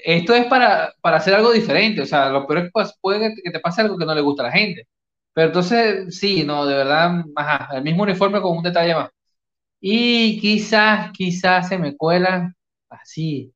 esto 0.04 0.34
es 0.36 0.46
para, 0.48 0.94
para 1.02 1.18
hacer 1.18 1.34
algo 1.36 1.52
diferente. 1.52 2.02
O 2.02 2.06
sea, 2.06 2.30
lo 2.30 2.48
peor 2.48 2.60
es 2.60 2.72
que 2.74 2.92
puede 3.02 3.34
que 3.44 3.52
te 3.52 3.60
pase 3.60 3.82
algo 3.82 3.98
que 3.98 4.06
no 4.06 4.16
le 4.16 4.22
gusta 4.22 4.44
a 4.44 4.48
la 4.48 4.52
gente. 4.54 4.88
Pero 5.34 5.48
entonces, 5.48 6.18
sí, 6.18 6.44
no, 6.44 6.66
de 6.66 6.76
verdad, 6.76 7.24
ajá, 7.36 7.70
el 7.78 7.84
mismo 7.84 8.04
uniforme 8.04 8.42
con 8.42 8.58
un 8.58 8.64
detalle 8.64 8.96
más. 8.96 9.10
Y 9.82 10.40
quizás, 10.42 11.12
quizás 11.14 11.70
se 11.70 11.78
me 11.80 11.96
cuela 11.98 12.54
así. 12.90 13.54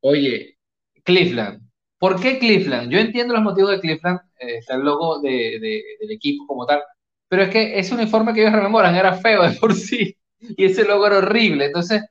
Oye, 0.00 0.58
Cleveland. 1.04 1.62
¿Por 1.98 2.20
qué 2.20 2.38
Cleveland? 2.38 2.90
Yo 2.90 2.98
entiendo 2.98 3.34
los 3.34 3.42
motivos 3.42 3.70
de 3.70 3.80
Cleveland, 3.80 4.20
eh, 4.38 4.58
está 4.58 4.74
el 4.74 4.82
logo 4.82 5.20
de, 5.20 5.30
de, 5.60 5.82
del 6.00 6.10
equipo 6.12 6.46
como 6.46 6.66
tal, 6.66 6.82
pero 7.28 7.42
es 7.42 7.50
que 7.50 7.78
ese 7.78 7.94
uniforme 7.94 8.34
que 8.34 8.42
ellos 8.42 8.52
rememoran 8.52 8.94
era 8.94 9.14
feo 9.16 9.42
de 9.42 9.56
por 9.58 9.74
sí 9.74 10.16
y 10.40 10.64
ese 10.66 10.84
logo 10.84 11.06
era 11.06 11.18
horrible. 11.18 11.66
Entonces, 11.66 12.02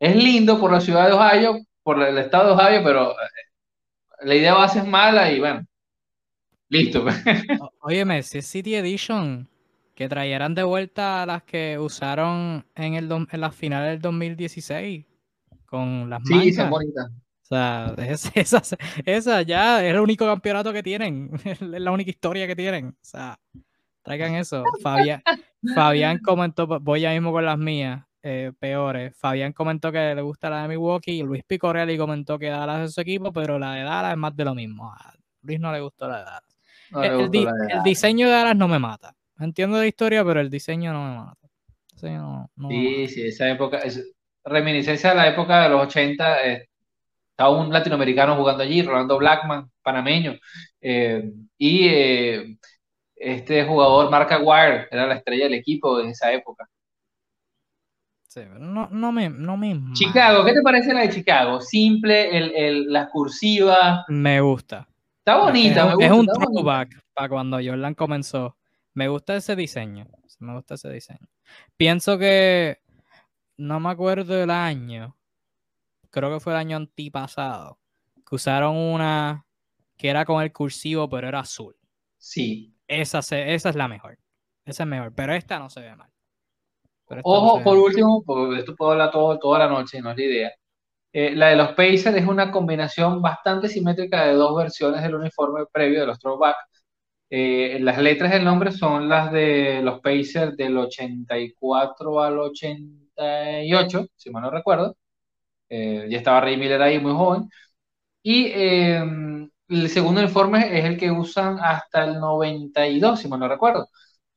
es 0.00 0.16
lindo 0.16 0.58
por 0.58 0.72
la 0.72 0.80
ciudad 0.80 1.06
de 1.06 1.12
Ohio, 1.12 1.60
por 1.82 2.02
el 2.02 2.18
estado 2.18 2.56
de 2.56 2.62
Ohio, 2.62 2.80
pero 2.82 3.14
la 4.22 4.34
idea 4.34 4.54
base 4.54 4.80
es 4.80 4.86
mala 4.86 5.30
y 5.30 5.38
bueno, 5.38 5.64
listo. 6.68 7.04
Óyeme, 7.80 8.22
si 8.22 8.38
es 8.38 8.46
City 8.46 8.74
Edition, 8.74 9.48
que 9.94 10.08
trajeran 10.08 10.54
de 10.54 10.62
vuelta 10.62 11.26
las 11.26 11.42
que 11.42 11.78
usaron 11.78 12.64
en, 12.74 12.94
el, 12.94 13.10
en 13.12 13.40
las 13.40 13.54
finales 13.54 13.90
del 13.90 14.00
2016 14.00 15.04
con 15.66 16.08
las 16.08 16.22
sí, 16.24 16.34
mangas. 16.34 16.54
son 16.56 16.70
bonitas. 16.70 17.10
O 17.10 17.46
sea, 17.46 17.94
es, 17.98 18.30
esa, 18.34 18.62
esa 19.04 19.42
ya 19.42 19.84
es 19.84 19.92
el 19.92 20.00
único 20.00 20.24
campeonato 20.24 20.72
que 20.72 20.82
tienen, 20.82 21.30
es 21.44 21.60
la 21.60 21.90
única 21.90 22.10
historia 22.10 22.46
que 22.46 22.56
tienen. 22.56 22.88
O 22.88 23.04
sea, 23.04 23.38
traigan 24.02 24.34
eso. 24.34 24.64
Fabián, 24.82 25.22
Fabián 25.74 26.18
comentó, 26.18 26.66
voy 26.66 27.02
ya 27.02 27.12
mismo 27.12 27.32
con 27.32 27.44
las 27.44 27.58
mías, 27.58 28.02
eh, 28.22 28.52
peores. 28.58 29.16
Fabián 29.16 29.52
comentó 29.52 29.90
que 29.90 30.14
le 30.14 30.22
gusta 30.22 30.50
la 30.50 30.62
de 30.62 30.68
Milwaukee 30.68 31.18
y 31.18 31.22
Luis 31.22 31.42
Picorelli 31.44 31.96
comentó 31.96 32.38
que 32.38 32.48
Dallas 32.48 32.88
es 32.88 32.94
su 32.94 33.00
equipo, 33.00 33.32
pero 33.32 33.58
la 33.58 33.74
de 33.74 33.82
Dallas 33.82 34.12
es 34.12 34.18
más 34.18 34.36
de 34.36 34.44
lo 34.44 34.54
mismo. 34.54 34.92
A 34.92 35.14
Luis 35.42 35.60
no 35.60 35.72
le 35.72 35.80
gustó 35.80 36.08
la 36.08 36.18
de 36.18 36.24
Dallas. 36.24 36.56
No 36.90 37.02
el, 37.02 37.20
el, 37.20 37.30
di, 37.30 37.44
la 37.44 37.52
de 37.52 37.58
Dallas. 37.58 37.76
el, 37.78 37.82
diseño 37.82 38.26
de 38.26 38.32
Dallas 38.32 38.56
no 38.56 38.68
me 38.68 38.78
mata. 38.78 39.14
Entiendo 39.38 39.78
la 39.78 39.86
historia, 39.86 40.24
pero 40.24 40.40
el 40.40 40.50
diseño 40.50 40.92
no 40.92 41.08
me 41.08 41.16
mata. 41.16 41.48
No, 42.02 42.50
no 42.56 42.68
sí, 42.68 42.74
me 42.74 43.00
mata. 43.00 43.12
sí, 43.12 43.22
esa 43.26 43.50
época, 43.50 43.78
es 43.78 44.12
reminiscencia 44.44 45.10
de 45.10 45.16
la 45.16 45.28
época 45.28 45.62
de 45.62 45.68
los 45.70 45.82
80. 45.82 46.46
Eh, 46.46 46.68
estaba 47.30 47.56
un 47.58 47.72
latinoamericano 47.72 48.36
jugando 48.36 48.62
allí, 48.62 48.82
Rolando 48.82 49.16
Blackman, 49.16 49.70
panameño, 49.82 50.38
eh, 50.80 51.32
y 51.56 51.88
eh, 51.88 52.56
este 53.16 53.64
jugador, 53.64 54.10
Mark 54.10 54.30
Aguirre, 54.30 54.88
era 54.90 55.06
la 55.06 55.14
estrella 55.14 55.44
del 55.44 55.54
equipo 55.54 56.00
en 56.00 56.10
esa 56.10 56.30
época. 56.32 56.68
Sí, 58.30 58.42
no, 58.60 58.88
no, 58.92 59.10
me, 59.10 59.28
no 59.28 59.56
me 59.56 59.76
Chicago, 59.92 60.44
¿qué 60.44 60.52
te 60.52 60.62
parece 60.62 60.94
la 60.94 61.00
de 61.00 61.10
Chicago? 61.10 61.60
Simple, 61.60 62.36
el, 62.38 62.54
el, 62.54 62.92
las 62.92 63.08
cursivas. 63.08 64.04
Me 64.06 64.40
gusta. 64.40 64.86
Está 65.18 65.38
bonita, 65.38 65.80
es, 65.80 65.86
me 65.86 65.94
gusta. 65.94 66.06
Es 66.06 66.12
un 66.12 66.26
throwback 66.26 67.02
para 67.12 67.28
cuando 67.28 67.56
Jordan 67.56 67.94
comenzó. 67.94 68.56
Me 68.94 69.08
gusta 69.08 69.34
ese 69.34 69.56
diseño. 69.56 70.06
Me 70.38 70.54
gusta 70.54 70.74
ese 70.74 70.88
diseño. 70.90 71.26
Pienso 71.76 72.18
que 72.18 72.78
no 73.56 73.80
me 73.80 73.90
acuerdo 73.90 74.34
del 74.34 74.50
año. 74.50 75.16
Creo 76.10 76.32
que 76.32 76.38
fue 76.38 76.52
el 76.52 76.60
año 76.60 76.76
antipasado. 76.76 77.80
Que 78.24 78.36
usaron 78.36 78.76
una 78.76 79.44
que 79.96 80.08
era 80.08 80.24
con 80.24 80.40
el 80.40 80.52
cursivo, 80.52 81.10
pero 81.10 81.26
era 81.26 81.40
azul. 81.40 81.74
Sí. 82.16 82.76
Esa, 82.86 83.22
se, 83.22 83.54
esa 83.54 83.70
es 83.70 83.74
la 83.74 83.88
mejor. 83.88 84.20
Esa 84.64 84.84
es 84.84 84.88
mejor. 84.88 85.12
Pero 85.16 85.34
esta 85.34 85.58
no 85.58 85.68
se 85.68 85.80
ve 85.80 85.96
mal. 85.96 86.10
Ojo, 87.22 87.58
no 87.58 87.64
por 87.64 87.78
último, 87.78 88.22
porque 88.24 88.60
esto 88.60 88.74
puedo 88.76 88.92
hablar 88.92 89.10
todo, 89.10 89.38
toda 89.38 89.60
la 89.60 89.68
noche, 89.68 90.00
no 90.00 90.10
es 90.10 90.16
la 90.16 90.24
idea. 90.24 90.52
Eh, 91.12 91.34
la 91.36 91.48
de 91.48 91.56
los 91.56 91.70
Pacers 91.70 92.16
es 92.16 92.26
una 92.26 92.52
combinación 92.52 93.20
bastante 93.22 93.68
simétrica 93.68 94.26
de 94.26 94.34
dos 94.34 94.56
versiones 94.56 95.02
del 95.02 95.16
uniforme 95.16 95.66
previo 95.72 96.00
de 96.00 96.06
los 96.06 96.18
throwback. 96.20 96.56
Eh, 97.30 97.78
las 97.80 97.98
letras 97.98 98.32
del 98.32 98.44
nombre 98.44 98.72
son 98.72 99.08
las 99.08 99.32
de 99.32 99.82
los 99.82 100.00
Pacers 100.00 100.56
del 100.56 100.76
84 100.78 102.20
al 102.22 102.38
88, 102.38 104.06
si 104.16 104.30
mal 104.30 104.42
no 104.42 104.50
recuerdo. 104.50 104.96
Eh, 105.68 106.08
ya 106.10 106.18
estaba 106.18 106.40
Ray 106.40 106.56
Miller 106.56 106.82
ahí, 106.82 106.98
muy 106.98 107.12
joven. 107.12 107.48
Y 108.22 108.46
eh, 108.46 109.02
el 109.68 109.88
segundo 109.88 110.20
uniforme 110.20 110.78
es 110.78 110.84
el 110.84 110.98
que 110.98 111.10
usan 111.10 111.58
hasta 111.60 112.04
el 112.04 112.20
92, 112.20 113.20
si 113.20 113.28
mal 113.28 113.40
no 113.40 113.48
recuerdo. 113.48 113.88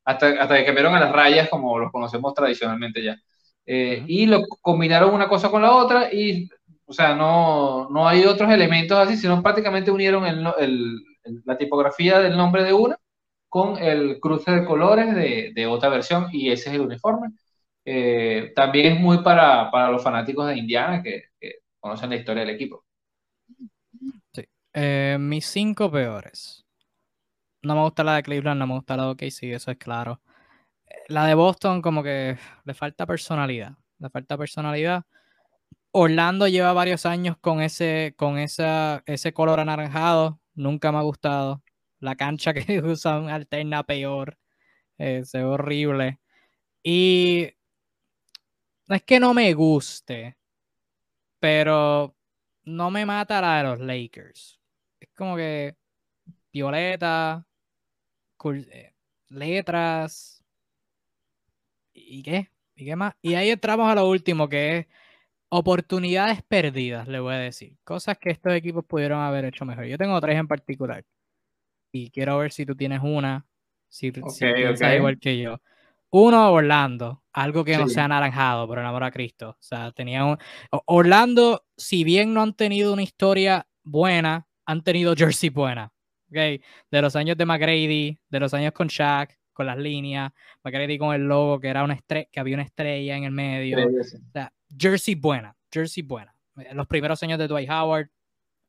Hasta, 0.06 0.42
hasta 0.42 0.58
que 0.58 0.66
cambiaron 0.66 0.96
a 0.96 1.00
las 1.00 1.12
rayas 1.12 1.50
como 1.50 1.80
los 1.80 1.92
conocemos 1.92 2.34
tradicionalmente 2.34 3.04
ya. 3.04 3.18
Eh, 3.66 4.00
uh 4.02 4.04
-huh. 4.04 4.06
Y 4.08 4.26
lo 4.26 4.42
combinaron 4.62 5.14
una 5.14 5.30
cosa 5.30 5.50
con 5.50 5.62
la 5.62 5.72
otra 5.76 6.14
y, 6.14 6.50
o 6.86 6.94
sea, 6.94 7.16
no, 7.16 7.90
no 7.90 8.08
hay 8.08 8.26
otros 8.26 8.52
elementos 8.52 8.98
así, 8.98 9.18
sino 9.18 9.42
prácticamente 9.42 9.92
unieron 9.92 10.26
el, 10.26 10.46
el, 10.60 11.00
la 11.46 11.58
tipografía 11.58 12.20
del 12.20 12.36
nombre 12.38 12.64
de 12.64 12.74
una 12.74 12.98
con 13.50 13.78
el 13.78 14.20
cruce 14.20 14.52
de 14.52 14.66
colores 14.66 15.14
de, 15.16 15.52
de, 15.54 15.68
otra 15.68 15.90
versión 15.90 16.28
y 16.32 16.52
ese 16.52 16.70
es 16.70 16.76
el 16.76 16.82
uniforme. 16.82 17.30
eh, 17.86 18.52
también 18.56 18.94
es 18.94 19.00
muy 19.00 19.20
para, 19.24 19.70
para, 19.72 19.92
los 19.92 20.04
fanáticos 20.04 20.48
de 20.48 20.58
Indiana 20.58 21.04
que, 21.04 21.26
conocen 21.80 22.10
la 22.12 22.16
historia 22.16 22.46
del 22.46 22.56
equipo. 22.56 22.84
Sí. 24.34 24.44
Eh, 24.74 25.18
mis 25.20 25.46
cinco 25.46 25.92
peores. 25.92 26.63
No 27.64 27.76
me 27.76 27.82
gusta 27.82 28.04
la 28.04 28.16
de 28.16 28.24
Cleveland, 28.24 28.60
no 28.60 28.68
me 28.68 28.74
gusta 28.76 28.98
la 28.98 29.04
de 29.04 29.10
OKC, 29.12 29.54
eso 29.54 29.72
es 29.72 29.78
claro. 29.78 30.22
La 31.08 31.26
de 31.26 31.34
Boston 31.34 31.82
como 31.82 32.04
que 32.04 32.38
le 32.66 32.74
falta 32.74 33.06
personalidad. 33.06 33.78
Le 34.00 34.10
falta 34.10 34.38
personalidad. 34.38 35.06
Orlando 35.92 36.48
lleva 36.48 36.74
varios 36.74 37.06
años 37.06 37.38
con 37.40 37.62
ese, 37.62 38.16
con 38.18 38.38
esa, 38.38 39.04
ese 39.06 39.34
color 39.34 39.60
anaranjado. 39.62 40.42
Nunca 40.56 40.92
me 40.92 40.98
ha 41.00 41.02
gustado. 41.02 41.64
La 42.00 42.16
cancha 42.16 42.54
que 42.54 42.82
usan 42.82 43.30
alterna 43.30 43.84
peor. 43.84 44.38
Eh, 44.98 45.24
se 45.26 45.40
ve 45.40 45.46
horrible. 45.46 46.20
Y 46.84 47.50
no 48.88 48.96
es 48.96 49.04
que 49.04 49.20
no 49.20 49.34
me 49.34 49.54
guste, 49.54 50.38
pero 51.40 52.16
no 52.64 52.92
me 52.92 53.06
mata 53.06 53.42
la 53.42 53.58
de 53.58 53.64
los 53.64 53.80
Lakers. 53.80 54.60
Es 55.00 55.10
como 55.16 55.36
que 55.38 55.78
violeta, 56.52 57.46
letras. 59.30 60.44
¿Y 61.94 62.24
qué? 62.24 62.50
¿Y 62.76 62.86
qué 62.86 62.96
más? 62.96 63.14
Y 63.22 63.36
ahí 63.36 63.50
entramos 63.50 63.90
a 63.90 63.96
lo 63.96 64.08
último, 64.08 64.50
que 64.50 64.78
es 64.78 64.88
oportunidades 65.50 66.42
perdidas, 66.42 67.08
le 67.08 67.20
voy 67.20 67.36
a 67.36 67.38
decir. 67.38 67.78
Cosas 67.84 68.18
que 68.18 68.32
estos 68.32 68.54
equipos 68.54 68.84
pudieron 68.86 69.20
haber 69.20 69.46
hecho 69.46 69.66
mejor. 69.66 69.86
Yo 69.86 69.98
tengo 69.98 70.20
tres 70.20 70.38
en 70.38 70.48
particular. 70.48 71.06
Y 71.92 72.10
quiero 72.10 72.40
ver 72.40 72.52
si 72.52 72.66
tú 72.66 72.76
tienes 72.76 73.02
una, 73.04 73.46
si, 73.88 74.12
piensas 74.12 74.96
igual 74.96 75.20
que 75.20 75.38
yo. 75.38 75.62
Uno, 76.10 76.52
Orlando. 76.52 77.24
Algo 77.32 77.64
que 77.64 77.78
no 77.78 77.88
sea 77.88 78.06
anaranjado, 78.06 78.68
por 78.68 78.80
el 78.80 78.86
amor 78.86 79.04
a 79.04 79.12
Cristo. 79.12 79.50
O 79.52 79.64
sea, 79.64 79.92
tenía 79.92 80.26
un... 80.26 80.38
Orlando, 80.86 81.66
si 81.78 82.04
bien 82.04 82.34
no 82.34 82.42
han 82.42 82.54
tenido 82.54 82.94
una 82.94 83.04
historia 83.04 83.68
buena, 83.84 84.48
han 84.66 84.84
tenido 84.84 85.16
jersey 85.16 85.50
buena. 85.50 85.92
¿Okay? 86.34 86.62
De 86.90 87.02
los 87.02 87.16
años 87.16 87.38
de 87.38 87.46
McGrady, 87.46 88.20
de 88.28 88.40
los 88.40 88.54
años 88.54 88.74
con 88.74 88.88
Shaq, 88.88 89.38
con 89.54 89.68
las 89.68 89.78
líneas, 89.78 90.34
McGrady 90.64 90.98
con 90.98 91.14
el 91.14 91.22
logo, 91.22 91.60
que 91.60 91.68
era 91.68 91.84
una 91.84 91.94
estrella, 91.94 92.28
que 92.32 92.40
había 92.40 92.56
una 92.56 92.64
estrella 92.64 93.16
en 93.16 93.24
el 93.24 93.32
medio. 93.32 93.78
O 93.78 94.32
sea, 94.32 94.52
jersey 94.76 95.16
buena, 95.16 95.56
jersey 95.72 96.02
buena. 96.04 96.36
Los 96.74 96.88
primeros 96.88 97.22
años 97.24 97.38
de 97.38 97.48
Dwight 97.48 97.70
Howard, 97.70 98.10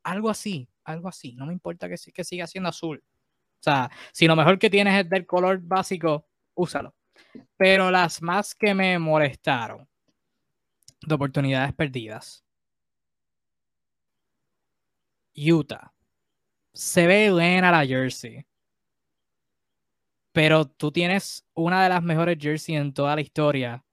algo 0.03 0.29
así, 0.29 0.69
algo 0.83 1.07
así. 1.07 1.33
No 1.33 1.47
me 1.47 1.53
importa 1.53 1.89
que, 1.89 1.95
que 2.13 2.23
siga 2.23 2.45
siendo 2.47 2.69
azul. 2.69 3.03
O 3.59 3.63
sea, 3.63 3.89
si 4.11 4.27
lo 4.27 4.35
mejor 4.35 4.59
que 4.59 4.69
tienes 4.69 5.03
es 5.03 5.09
del 5.09 5.25
color 5.25 5.59
básico, 5.59 6.27
úsalo. 6.53 6.93
Pero 7.57 7.89
las 7.89 8.21
más 8.21 8.53
que 8.53 8.73
me 8.75 8.99
molestaron 8.99 9.87
de 11.01 11.15
oportunidades 11.15 11.73
perdidas. 11.73 12.43
Utah. 15.35 15.94
Se 16.75 17.07
ve 17.07 17.31
buena 17.31 17.71
la 17.71 17.85
jersey. 17.85 18.45
Pero 20.33 20.65
tú 20.65 20.91
tienes 20.91 21.47
una 21.53 21.81
de 21.81 21.89
las 21.89 22.03
mejores 22.03 22.37
jerseys 22.37 22.77
en 22.77 22.93
toda 22.93 23.15
la 23.15 23.21
historia, 23.21 23.85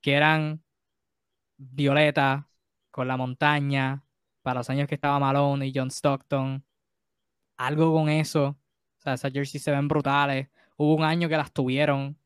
que 0.00 0.14
eran 0.14 0.64
violeta, 1.56 2.48
con 2.90 3.06
la 3.06 3.16
montaña, 3.16 4.04
para 4.42 4.60
los 4.60 4.70
años 4.70 4.88
que 4.88 4.96
estaba 4.96 5.20
Malone 5.20 5.68
y 5.68 5.72
John 5.74 5.90
Stockton. 5.90 6.64
Algo 7.56 7.92
con 7.92 8.08
eso. 8.08 8.46
O 8.46 9.00
sea, 9.00 9.14
esas 9.14 9.32
jerseys 9.32 9.62
se 9.62 9.70
ven 9.70 9.86
brutales. 9.86 10.48
Hubo 10.76 10.94
un 10.96 11.04
año 11.04 11.28
que 11.28 11.36
las 11.36 11.52
tuvieron. 11.52 12.16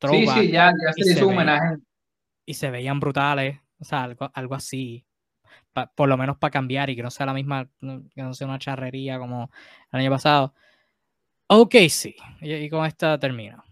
sí, 0.00 0.26
sí, 0.26 0.50
ya, 0.50 0.70
ya 0.70 0.92
se 0.92 1.12
hizo 1.12 1.26
un 1.26 1.34
homenaje. 1.34 1.78
Y 2.44 2.54
se 2.54 2.70
veían 2.70 3.00
brutales. 3.00 3.58
O 3.78 3.84
sea, 3.84 4.04
algo, 4.04 4.30
algo 4.32 4.54
así. 4.54 5.05
Por 5.94 6.08
lo 6.08 6.16
menos 6.16 6.38
para 6.38 6.50
cambiar 6.50 6.90
y 6.90 6.96
que 6.96 7.02
no 7.02 7.10
sea 7.10 7.26
la 7.26 7.34
misma, 7.34 7.68
que 8.14 8.22
no 8.22 8.34
sea 8.34 8.46
una 8.46 8.58
charrería 8.58 9.18
como 9.18 9.50
el 9.92 10.00
año 10.00 10.10
pasado. 10.10 10.54
Ok, 11.48 11.76
sí. 11.90 12.16
Y, 12.40 12.54
y 12.54 12.70
con 12.70 12.86
esta 12.86 13.18
termino. 13.18 13.62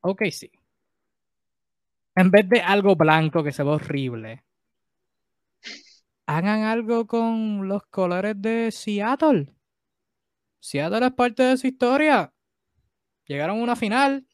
Ok, 0.00 0.24
sí 0.30 0.50
en 2.20 2.30
vez 2.30 2.48
de 2.48 2.60
algo 2.60 2.96
blanco 2.96 3.42
que 3.42 3.52
se 3.52 3.62
ve 3.62 3.70
horrible, 3.70 4.44
hagan 6.26 6.62
algo 6.64 7.06
con 7.06 7.66
los 7.68 7.86
colores 7.86 8.34
de 8.40 8.70
Seattle. 8.70 9.52
Seattle 10.60 11.06
es 11.06 11.12
parte 11.12 11.42
de 11.42 11.56
su 11.56 11.66
historia. 11.66 12.32
Llegaron 13.26 13.58
a 13.58 13.62
una 13.62 13.76
final. 13.76 14.26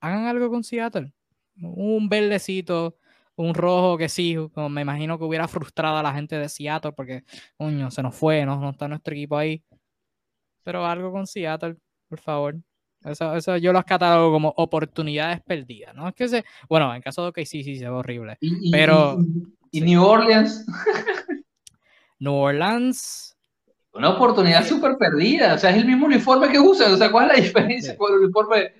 Hagan 0.00 0.26
algo 0.26 0.48
con 0.48 0.62
Seattle. 0.62 1.12
Un 1.60 2.08
verdecito, 2.08 2.96
un 3.40 3.54
rojo 3.54 3.96
que 3.96 4.08
sí, 4.08 4.36
me 4.54 4.82
imagino 4.82 5.18
que 5.18 5.24
hubiera 5.24 5.48
frustrado 5.48 5.96
a 5.96 6.02
la 6.02 6.12
gente 6.12 6.36
de 6.36 6.48
Seattle 6.48 6.92
porque, 6.92 7.24
coño, 7.56 7.90
se 7.90 8.02
nos 8.02 8.14
fue, 8.14 8.44
no, 8.44 8.56
no 8.56 8.70
está 8.70 8.88
nuestro 8.88 9.14
equipo 9.14 9.36
ahí. 9.36 9.62
Pero 10.62 10.86
algo 10.86 11.10
con 11.10 11.26
Seattle, 11.26 11.76
por 12.08 12.20
favor. 12.20 12.56
Eso, 13.04 13.34
eso 13.34 13.56
yo 13.56 13.72
los 13.72 13.84
catalogo 13.84 14.32
como 14.32 14.52
oportunidades 14.56 15.40
perdidas, 15.40 15.94
¿no? 15.94 16.08
Es 16.08 16.14
que 16.14 16.28
se, 16.28 16.44
bueno, 16.68 16.94
en 16.94 17.00
caso 17.00 17.26
de 17.26 17.32
que 17.32 17.46
sí, 17.46 17.64
sí, 17.64 17.76
se 17.76 17.84
ve 17.84 17.90
horrible. 17.90 18.36
pero. 18.70 19.18
¿Y, 19.70 19.80
New 19.80 20.02
Orleans? 20.02 20.66
New 22.18 22.34
Orleans. 22.34 23.36
Una 23.94 24.10
oportunidad 24.10 24.66
súper 24.66 24.98
perdida. 24.98 25.54
O 25.54 25.58
sea, 25.58 25.70
es 25.70 25.78
el 25.78 25.86
mismo 25.86 26.06
uniforme 26.06 26.50
que 26.50 26.58
usan. 26.58 26.92
O 26.92 26.96
sea, 26.96 27.10
¿cuál 27.10 27.30
es 27.30 27.36
la 27.36 27.42
diferencia 27.42 27.96
con 27.96 28.12
el 28.12 28.20
uniforme 28.20 28.74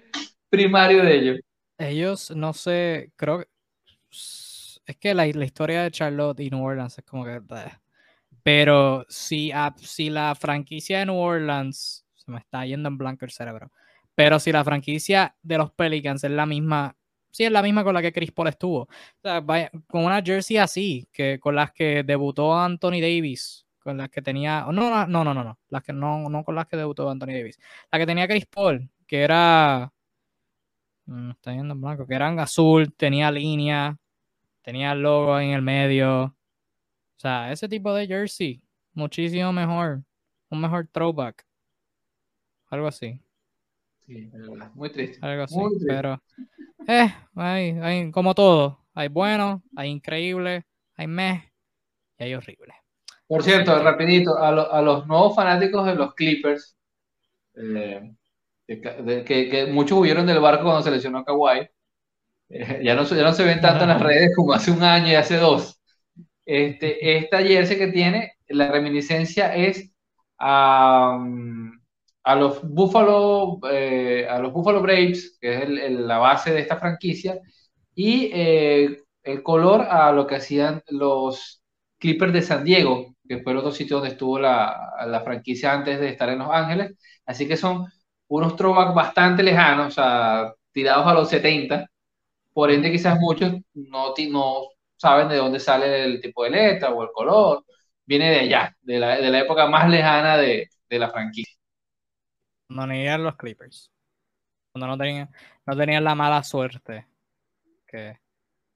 primario 0.51 1.03
de 1.03 1.17
ellos? 1.17 1.41
Ellos, 1.79 2.31
no 2.33 2.53
sé, 2.53 3.13
creo 3.17 3.39
que. 3.39 3.47
Es 4.91 4.97
que 4.97 5.15
la, 5.15 5.27
la 5.27 5.45
historia 5.45 5.83
de 5.83 5.91
Charlotte 5.91 6.41
y 6.41 6.51
New 6.51 6.63
Orleans 6.63 6.99
es 6.99 7.05
como 7.05 7.25
que. 7.25 7.41
Pero 8.43 9.05
si, 9.09 9.53
si 9.77 10.11
la 10.11 10.35
franquicia 10.35 11.01
de 11.01 11.07
New 11.07 11.17
Orleans. 11.17 12.05
Se 12.15 12.31
me 12.31 12.39
está 12.39 12.67
yendo 12.67 12.89
en 12.89 12.99
blanco 12.99 13.25
el 13.25 13.31
cerebro 13.31 13.71
pero 14.21 14.39
si 14.39 14.53
la 14.53 14.63
franquicia 14.63 15.35
de 15.43 15.57
los 15.57 15.71
Pelicans 15.73 16.23
es 16.25 16.31
la 16.31 16.45
misma, 16.45 16.95
sí 17.31 17.45
es 17.45 17.51
la 17.51 17.63
misma 17.63 17.83
con 17.83 17.95
la 17.95 18.03
que 18.03 18.13
Chris 18.13 18.31
Paul 18.33 18.49
estuvo. 18.49 18.87
Con 19.89 20.05
una 20.05 20.21
jersey 20.21 20.59
así, 20.59 21.09
que 21.11 21.41
con 21.41 21.55
las 21.57 21.73
que 21.73 22.03
debutó 22.03 22.55
Anthony 22.55 23.01
Davis, 23.01 23.67
con 23.79 23.97
las 23.97 24.11
que 24.11 24.21
tenía, 24.21 24.67
no, 24.71 24.73
no, 24.73 25.07
no, 25.07 25.25
no, 25.25 25.33
no, 25.33 25.59
las 25.71 25.83
que 25.83 25.95
no, 25.95 26.29
no 26.29 26.45
con 26.45 26.55
las 26.55 26.67
que 26.67 26.77
debutó 26.77 27.09
Anthony 27.09 27.33
Davis, 27.33 27.59
la 27.91 27.99
que 27.99 28.05
tenía 28.05 28.29
Chris 28.29 28.45
Paul, 28.45 28.91
que 29.07 29.23
era, 29.23 29.91
mm, 31.07 31.31
está 31.31 31.53
yendo 31.55 31.73
en 31.73 31.81
blanco, 31.81 32.07
que 32.07 32.15
eran 32.15 32.39
azul, 32.41 32.93
tenía 32.93 33.31
línea, 33.31 33.97
tenía 34.63 34.93
el 34.93 35.03
logo 35.03 35.39
en 35.39 35.51
el 35.51 35.63
medio. 35.63 36.25
O 36.25 36.35
sea, 37.17 37.53
ese 37.53 37.69
tipo 37.69 37.93
de 37.95 38.07
jersey, 38.07 38.63
muchísimo 38.93 39.53
mejor, 39.53 40.03
un 40.49 40.61
mejor 40.61 40.89
throwback, 40.93 41.45
algo 42.71 42.87
así 42.87 43.23
muy 44.75 44.91
triste. 44.91 45.19
Algo 45.23 45.43
así, 45.45 45.57
pero 45.87 46.23
eh, 46.87 47.09
hay, 47.35 48.11
como 48.11 48.35
todo, 48.35 48.87
hay 48.95 49.09
bueno, 49.09 49.63
hay 49.77 49.91
increíble, 49.91 50.65
hay 50.97 51.07
meh 51.07 51.53
y 52.19 52.25
hay 52.25 52.35
horrible. 52.35 52.75
Por 53.27 53.43
cierto, 53.43 53.81
rapidito, 53.83 54.37
a, 54.39 54.83
los 54.83 55.07
nuevos 55.07 55.37
fanáticos 55.37 55.87
de 55.87 55.95
los 55.95 56.15
Clippers, 56.15 56.77
eh, 57.55 58.13
que, 58.67 59.69
muchos 59.71 59.99
huyeron 59.99 60.27
del 60.27 60.41
barco 60.41 60.65
cuando 60.65 60.83
se 60.83 60.91
lesionó 60.91 61.25
Kawhi, 61.25 61.69
ya, 62.83 62.95
no, 62.95 63.05
ya 63.05 63.23
no 63.23 63.33
se 63.33 63.45
ven 63.45 63.61
tanto 63.61 63.85
en 63.85 63.91
las 63.91 64.03
redes 64.03 64.31
como 64.37 64.53
hace 64.53 64.71
un 64.71 64.83
año 64.83 65.09
y 65.09 65.15
hace 65.15 65.37
dos. 65.37 65.81
Este, 66.47 67.19
esta 67.19 67.39
jersey 67.43 67.79
que 67.79 67.89
tiene, 67.89 68.35
la 68.49 68.71
reminiscencia 68.73 69.55
es 69.57 69.91
a 70.39 71.19
a 72.25 72.37
los 72.37 72.63
Buffalo, 72.63 73.59
eh, 73.71 74.27
a 74.29 74.39
los 74.41 74.53
Buffalo 74.53 74.83
Braves, 74.83 75.39
que 75.41 75.63
es 75.63 75.69
la 75.93 76.19
base 76.19 76.53
de 76.53 76.61
esta 76.61 76.77
franquicia, 76.79 77.41
y 77.95 78.31
eh, 78.33 78.99
el 79.23 79.43
color 79.43 79.83
a 79.83 80.13
lo 80.13 80.27
que 80.27 80.37
hacían 80.37 80.83
los 80.89 81.63
Clippers 81.99 82.33
de 82.33 82.43
San 82.43 82.65
Diego, 82.65 83.15
que 83.29 83.41
fue 83.43 83.53
el 83.53 83.59
otro 83.59 83.73
sitio 83.73 83.97
donde 83.97 84.13
estuvo 84.13 84.39
la, 84.39 84.93
la 85.07 85.21
franquicia 85.23 85.73
antes 85.73 86.01
de 86.01 86.09
estar 86.11 86.29
en 86.31 86.39
Los 86.41 86.51
Ángeles. 86.51 86.97
Así 87.27 87.47
que 87.49 87.57
son 87.57 87.87
unos 88.29 88.57
throwbacks 88.57 88.95
bastante 88.95 89.43
lejanos, 89.43 89.89
o 89.89 89.91
sea, 89.93 90.55
tirados 90.73 91.07
a 91.07 91.15
los 91.15 91.29
70. 91.31 91.90
Por 92.61 92.71
ende, 92.71 92.93
quizás 92.93 93.19
muchos 93.19 93.53
no, 93.75 94.15
no 94.31 94.63
saben 94.97 95.29
de 95.29 95.37
dónde 95.37 95.61
sale 95.61 96.05
el 96.05 96.21
tipo 96.21 96.45
de 96.45 96.51
letra 96.51 96.91
o 96.91 97.03
el 97.03 97.11
color. 97.13 97.65
Viene 98.05 98.31
de 98.31 98.41
allá, 98.41 98.77
de 98.83 98.99
la, 98.99 99.17
de 99.17 99.31
la 99.31 99.41
época 99.41 99.67
más 99.67 99.89
lejana 99.89 100.37
de, 100.37 100.69
de 100.89 100.99
la 100.99 101.11
franquicia 101.11 101.61
no 102.71 102.91
eran 102.91 103.23
los 103.23 103.37
Clippers. 103.37 103.91
Cuando 104.73 104.87
no 104.87 104.97
tenían, 104.97 105.29
no 105.67 105.77
tenían 105.77 106.05
la 106.05 106.15
mala 106.15 106.43
suerte 106.43 107.07
que, 107.87 108.17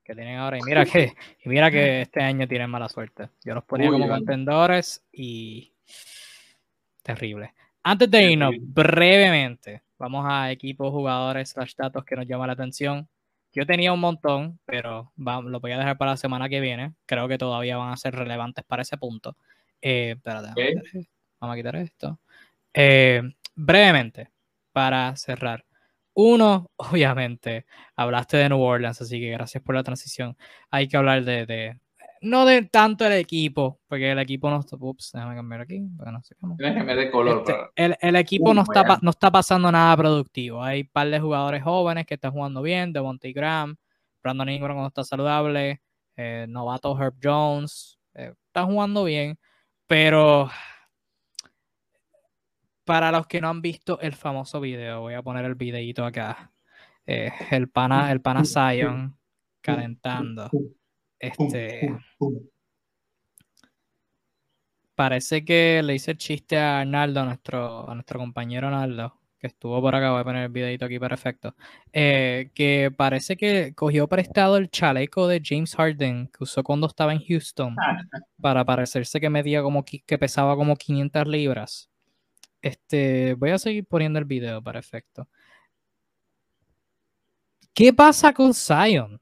tienen 0.05 0.37
ahora. 0.37 0.59
Y 0.59 0.63
mira 0.63 0.85
que, 0.85 1.15
y 1.45 1.49
mira 1.49 1.71
que 1.71 2.03
este 2.03 2.21
año 2.21 2.47
tienen 2.47 2.69
mala 2.69 2.89
suerte. 2.89 3.31
Yo 3.45 3.55
los 3.55 3.65
ponía 3.65 3.89
como 3.89 4.09
contendores 4.09 5.03
y 5.13 5.73
terrible. 7.03 7.55
Antes 7.83 8.11
de 8.11 8.33
irnos, 8.33 8.55
brevemente, 8.59 9.83
vamos 9.99 10.25
a 10.29 10.51
equipos, 10.51 10.91
jugadores, 10.91 11.51
slash 11.51 11.75
datos 11.77 12.05
que 12.05 12.17
nos 12.17 12.27
llaman 12.27 12.49
la 12.49 12.55
atención. 12.55 13.09
Yo 13.55 13.67
tenía 13.67 13.93
un 13.93 14.01
montón, 14.01 14.59
pero 14.65 15.13
lo 15.17 15.61
voy 15.61 15.73
a 15.73 15.79
dejar 15.79 15.97
para 15.97 16.13
la 16.13 16.17
semana 16.17 16.49
que 16.49 16.61
viene. 16.61 16.95
Creo 17.07 17.29
que 17.29 17.39
todavía 17.39 17.77
van 17.77 17.93
a 17.93 17.97
ser 17.97 18.15
relevantes 18.15 18.65
para 18.65 18.83
ese 18.83 18.99
punto. 18.99 19.37
Eh, 19.81 20.15
espérate, 20.17 20.49
vamos 21.41 21.55
a 21.55 21.57
quitar 21.57 21.77
esto. 21.77 22.19
Eh, 22.73 23.23
brevemente, 23.55 24.31
para 24.73 25.15
cerrar. 25.17 25.65
Uno, 26.15 26.71
obviamente, 26.77 27.67
hablaste 27.95 28.37
de 28.37 28.49
New 28.49 28.61
Orleans, 28.61 29.01
así 29.01 29.21
que 29.21 29.31
gracias 29.31 29.63
por 29.63 29.77
la 29.77 29.85
transición. 29.85 30.37
Hay 30.71 30.89
que 30.89 30.97
hablar 30.97 31.25
de, 31.25 31.79
no 32.25 32.47
de 32.47 32.63
tanto 32.63 33.07
el 33.07 33.13
equipo, 33.13 33.81
porque 33.87 34.11
el 34.11 34.19
equipo 34.19 34.51
no 34.51 34.61
está, 34.61 34.77
ups, 34.79 35.13
déjame 35.13 35.37
cambiar 35.37 35.61
aquí, 35.61 35.81
no 35.81 36.23
sé 36.23 36.35
cómo. 36.37 36.57
de 36.57 37.11
color. 37.11 37.45
Este, 37.75 38.09
el, 38.09 38.17
equipo 38.17 38.55
no, 38.55 38.63
está, 38.63 38.99
no 39.03 39.11
está 39.11 39.31
pasando 39.31 39.71
nada 39.71 39.97
productivo. 39.97 40.63
Hay 40.63 40.83
un 40.83 40.89
par 40.89 41.09
de 41.09 41.21
jugadores 41.21 41.63
jóvenes 41.63 42.07
que 42.07 42.15
están 42.15 42.33
jugando 42.33 42.63
bien, 42.63 42.93
de 42.93 43.01
Monty 43.01 43.33
Graham, 43.33 43.77
Brandon 44.23 44.49
Ingram 44.49 44.75
cuando 44.75 44.89
está 44.89 45.05
saludable, 45.05 45.83
eh, 46.17 46.47
novato 46.49 46.99
Herb 47.01 47.15
Jones, 47.23 47.99
eh, 48.15 48.33
están 48.47 48.67
jugando 48.67 49.05
bien, 49.05 49.39
pero 49.87 50.51
para 52.85 53.11
los 53.13 53.27
que 53.27 53.41
no 53.41 53.49
han 53.49 53.63
visto 53.63 54.01
el 54.01 54.15
famoso 54.15 54.61
video, 54.61 55.01
voy 55.01 55.15
a 55.15 55.23
poner 55.23 55.45
el 55.45 55.55
videito 55.55 56.05
acá. 56.05 56.53
Eh, 57.07 57.31
el 57.51 57.69
pana, 57.69 58.11
el 58.11 58.21
pana 58.21 58.45
Zion 58.45 59.17
calentando. 59.61 60.51
Este. 61.27 61.97
Parece 64.95 65.45
que 65.45 65.83
le 65.83 65.95
hice 65.95 66.13
el 66.13 66.19
chiste 66.19 66.57
a 66.57 66.81
Arnaldo, 66.81 67.21
a 67.21 67.25
nuestro, 67.25 67.91
a 67.91 67.95
nuestro 67.95 68.21
compañero 68.21 68.69
Arnaldo, 68.69 69.19
que 69.39 69.49
estuvo 69.49 69.81
por 69.81 69.95
acá. 69.95 70.13
Voy 70.13 70.21
a 70.21 70.25
poner 70.25 70.45
el 70.45 70.51
videito 70.51 70.85
aquí 70.85 71.01
perfecto. 71.01 71.57
Eh, 71.93 72.51
que 72.55 72.93
parece 72.97 73.37
que 73.37 73.75
cogió 73.75 74.07
prestado 74.07 74.57
el 74.57 74.71
chaleco 74.71 75.27
de 75.27 75.43
James 75.45 75.75
Harden 75.75 76.29
que 76.29 76.45
usó 76.45 76.63
cuando 76.63 76.87
estaba 76.87 77.13
en 77.13 77.25
Houston 77.25 77.75
ah. 77.81 78.03
para 78.41 78.65
parecerse 78.65 79.21
que 79.21 79.31
medía 79.31 79.63
como 79.63 79.85
que 79.85 80.19
pesaba 80.19 80.55
como 80.57 80.77
500 80.77 81.27
libras. 81.27 81.91
Este, 82.63 83.35
voy 83.35 83.51
a 83.51 83.59
seguir 83.59 83.85
poniendo 83.85 84.19
el 84.19 84.25
video 84.25 84.63
para 84.63 84.79
efecto. 84.79 85.29
¿Qué 87.75 87.93
pasa 87.93 88.33
con 88.33 88.55
Zion? 88.55 89.21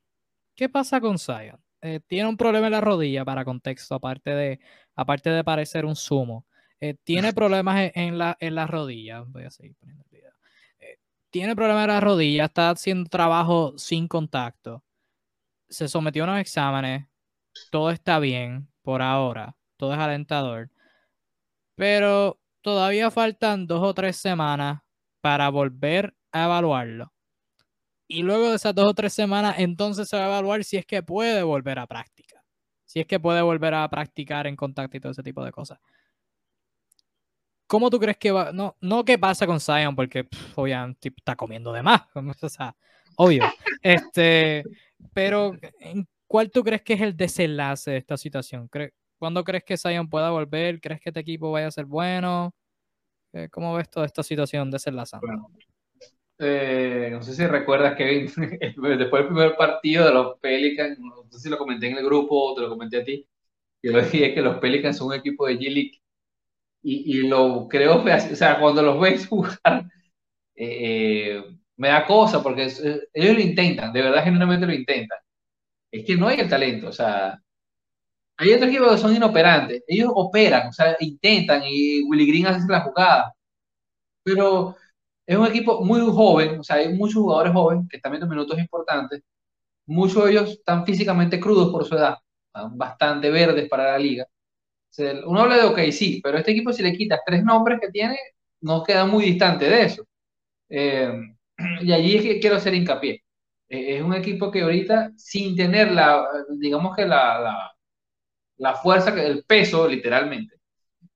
¿Qué 0.55 0.69
pasa 0.69 1.01
con 1.01 1.19
Zion? 1.19 1.59
Eh, 1.83 2.01
tiene 2.07 2.29
un 2.29 2.37
problema 2.37 2.67
en 2.67 2.73
la 2.73 2.81
rodilla, 2.81 3.25
para 3.25 3.45
contexto, 3.45 3.97
aparte 3.97 4.31
de, 4.31 4.61
aparte 4.95 5.31
de 5.31 5.43
parecer 5.43 5.85
un 5.85 5.97
sumo. 5.97 6.47
Eh, 6.81 6.95
tiene 7.03 7.33
problemas 7.35 7.91
en, 7.95 8.19
la, 8.19 8.37
en 8.41 8.69
rodilla. 8.69 9.23
Voy 9.27 9.45
a 9.45 9.51
seguir 9.51 9.75
poniendo 9.77 10.05
el 10.05 10.11
video. 10.11 10.33
Eh, 10.79 10.99
tiene 11.31 11.57
problemas 11.57 11.85
en 11.85 11.91
la 11.91 12.01
rodilla, 12.01 12.45
está 12.45 12.71
haciendo 12.71 13.09
trabajo 13.11 13.75
sin 13.77 14.07
contacto. 14.07 14.85
Se 15.69 15.89
sometió 15.89 16.23
a 16.23 16.27
unos 16.29 16.41
exámenes. 16.41 17.07
Todo 17.71 17.91
está 17.91 18.19
bien 18.21 18.69
por 18.83 19.03
ahora. 19.03 19.57
Todo 19.77 19.93
es 19.95 19.99
alentador. 19.99 20.71
Pero 21.75 22.39
todavía 22.61 23.11
faltan 23.11 23.67
dos 23.67 23.83
o 23.83 23.95
tres 23.95 24.17
semanas 24.17 24.83
para 25.21 25.49
volver 25.49 26.15
a 26.31 26.45
evaluarlo. 26.45 27.13
Y 28.13 28.23
luego 28.23 28.51
de 28.51 28.57
esas 28.57 28.75
dos 28.75 28.91
o 28.91 28.93
tres 28.93 29.15
semanas, 29.15 29.55
entonces 29.57 30.07
se 30.07 30.19
va 30.19 30.25
a 30.25 30.27
evaluar 30.27 30.63
si 30.65 30.77
es 30.77 30.85
que 30.85 31.03
puede 31.03 31.43
volver 31.43 31.79
a 31.79 31.87
práctica. 31.87 32.45
Si 32.85 33.01
es 33.01 33.07
que 33.07 33.19
puede 33.19 33.41
volver 33.41 33.73
a 33.73 33.89
practicar 33.89 34.47
en 34.47 34.55
contacto 34.55 34.99
y 34.99 35.01
todo 35.01 35.13
ese 35.13 35.23
tipo 35.23 35.43
de 35.43 35.51
cosas. 35.51 35.79
¿Cómo 37.67 37.89
tú 37.89 37.99
crees 37.99 38.19
que 38.19 38.31
va? 38.31 38.53
No, 38.53 38.77
no 38.83 39.03
qué 39.03 39.19
pasa 39.19 39.47
con 39.47 39.61
Zion, 39.61 39.97
porque 39.97 40.29
obviamente 40.57 41.09
está 41.09 41.37
comiendo 41.37 41.73
de 41.73 41.83
más. 41.83 42.03
O 42.43 42.49
sea, 42.51 42.77
obvio. 43.17 43.45
Este, 43.83 44.63
pero, 45.15 45.53
¿cuál 46.27 46.51
tú 46.51 46.63
crees 46.63 46.83
que 46.83 46.93
es 46.93 47.01
el 47.01 47.17
desenlace 47.17 47.93
de 47.93 47.97
esta 47.97 48.19
situación? 48.19 48.69
¿Cuándo 49.17 49.43
crees 49.43 49.65
que 49.65 49.79
Zion 49.79 50.11
pueda 50.11 50.29
volver? 50.29 50.83
¿Crees 50.83 51.01
que 51.01 51.09
este 51.09 51.21
equipo 51.21 51.51
vaya 51.51 51.69
a 51.69 51.71
ser 51.71 51.87
bueno? 51.87 52.55
¿Cómo 53.51 53.73
ves 53.73 53.89
toda 53.89 54.05
esta 54.05 54.23
situación 54.23 54.71
desenlazando? 54.71 55.49
Eh, 56.39 57.09
no 57.11 57.23
sé 57.23 57.35
si 57.35 57.47
recuerdas 57.47 57.97
que 57.97 58.05
después 58.61 58.99
del 58.99 59.09
primer 59.09 59.57
partido 59.57 60.07
de 60.07 60.13
los 60.13 60.39
Pelicans, 60.41 60.99
no 60.99 61.25
sé 61.31 61.39
si 61.41 61.49
lo 61.49 61.59
comenté 61.59 61.89
en 61.89 61.99
el 61.99 62.05
grupo 62.05 62.55
te 62.55 62.63
lo 62.63 62.69
comenté 62.69 62.99
a 62.99 63.05
ti, 63.05 63.27
yo 63.83 64.01
dije 64.01 64.35
que 64.35 64.43
los 64.43 64.59
Pelicans 64.59 64.97
son 64.97 65.09
un 65.09 65.15
equipo 65.15 65.47
de 65.47 65.59
G-League 65.59 66.03
y, 66.83 67.21
y, 67.21 67.29
lo 67.29 67.69
creo, 67.69 68.03
o 68.05 68.37
sea, 68.37 68.59
cuando 68.61 68.83
los 68.83 69.01
ves 69.01 69.27
jugar, 69.29 69.85
eh, 70.57 71.43
me 71.77 71.89
da 71.89 72.07
cosa 72.07 72.43
porque 72.43 72.65
ellos 73.15 73.35
lo 73.37 73.41
intentan, 73.41 73.93
de 73.93 74.03
verdad 74.03 74.25
genuinamente 74.25 74.67
lo 74.67 74.75
intentan. 74.75 75.19
Es 75.93 76.05
que 76.07 76.17
no 76.17 76.29
hay 76.29 76.41
el 76.41 76.49
talento, 76.49 76.89
o 76.89 76.93
sea, 76.93 77.41
hay 78.37 78.53
otros 78.53 78.69
equipos 78.71 78.93
que 78.93 78.99
son 78.99 79.15
inoperantes. 79.17 79.85
Ellos 79.87 80.11
operan, 80.15 80.69
o 80.69 80.73
sea, 80.73 80.97
intentan 81.01 81.63
y 81.65 82.03
Willy 82.05 82.27
Green 82.27 82.47
hace 82.47 82.67
la 82.69 82.81
jugada. 82.81 83.35
Pero 84.25 84.77
es 85.27 85.37
un 85.37 85.47
equipo 85.47 85.85
muy 85.85 86.01
joven, 86.01 86.61
o 86.61 86.65
sea, 86.65 86.77
hay 86.77 86.93
muchos 86.95 87.17
jugadores 87.17 87.53
jóvenes 87.53 87.87
que 87.89 87.97
están 87.97 88.13
viendo 88.13 88.29
minutos 88.29 88.59
importantes. 88.59 89.23
Muchos 89.87 90.25
de 90.25 90.33
ellos 90.33 90.51
están 90.51 90.85
físicamente 90.87 91.41
crudos 91.41 91.73
por 91.73 91.85
su 91.85 91.97
edad, 91.97 92.17
bastante 92.73 93.31
verdes 93.31 93.69
para 93.69 93.93
la 93.93 93.99
liga. 93.99 94.27
uno 95.27 95.41
habla 95.41 95.57
de 95.57 95.65
OK, 95.65 95.79
sí, 95.93 96.21
pero 96.23 96.39
este 96.39 96.53
equipo 96.53 96.73
si 96.73 96.83
le 96.83 96.97
quitas 96.97 97.21
tres 97.27 97.45
nombres 97.45 97.81
que 97.81 97.91
tiene, 97.91 98.19
no 98.61 98.83
queda 98.85 99.07
muy 99.07 99.25
distante 99.25 99.67
de 99.69 99.83
eso. 99.83 100.05
Eh, 100.71 101.13
y 101.83 101.93
allí 101.93 102.17
es 102.17 102.23
que 102.23 102.41
quiero 102.41 102.57
hacer 102.57 102.75
hincapié. 102.75 103.23
Eh, 103.69 103.97
es 103.99 104.03
un 104.03 104.15
equipo 104.15 104.51
que 104.51 104.63
ahorita, 104.63 105.13
sin 105.17 105.57
tener 105.57 105.93
la, 105.93 106.27
digamos 106.59 106.97
que 106.97 107.07
la 107.07 107.73
la 108.63 108.75
fuerza, 108.77 109.11
el 109.21 109.45
peso, 109.45 109.89
literalmente, 109.89 110.57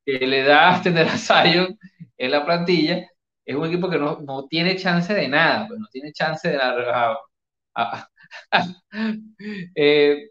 que 0.04 0.18
le 0.26 0.42
da 0.42 0.80
tener 0.82 1.08
a 1.08 1.16
Zion 1.16 1.78
en 2.18 2.30
la 2.30 2.44
plantilla, 2.44 3.08
es 3.47 3.56
un 3.56 3.66
equipo 3.66 3.89
que 3.90 3.98
no, 3.98 4.18
no 4.23 4.47
tiene 4.48 4.77
chance 4.77 5.14
de 5.14 5.28
nada, 5.28 5.66
pues 5.68 5.81
no 5.81 5.86
tiene 5.93 6.12
chance 6.12 6.48
de 6.48 6.56
nada. 6.59 7.18
Eh, 9.74 10.31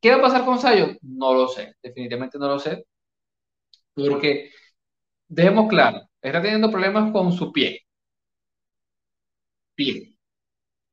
¿Qué 0.00 0.10
va 0.10 0.16
a 0.18 0.22
pasar 0.22 0.44
con 0.46 0.58
Zion? 0.60 0.98
No 1.02 1.34
lo 1.34 1.48
sé, 1.48 1.74
definitivamente 1.82 2.38
no 2.38 2.48
lo 2.48 2.58
sé, 2.60 2.86
porque 3.94 4.50
dejemos 5.28 5.68
claro, 5.68 6.02
está 6.22 6.42
teniendo 6.42 6.70
problemas 6.70 7.12
con 7.12 7.32
su 7.32 7.52
pie, 7.52 7.82
pie, 9.74 10.16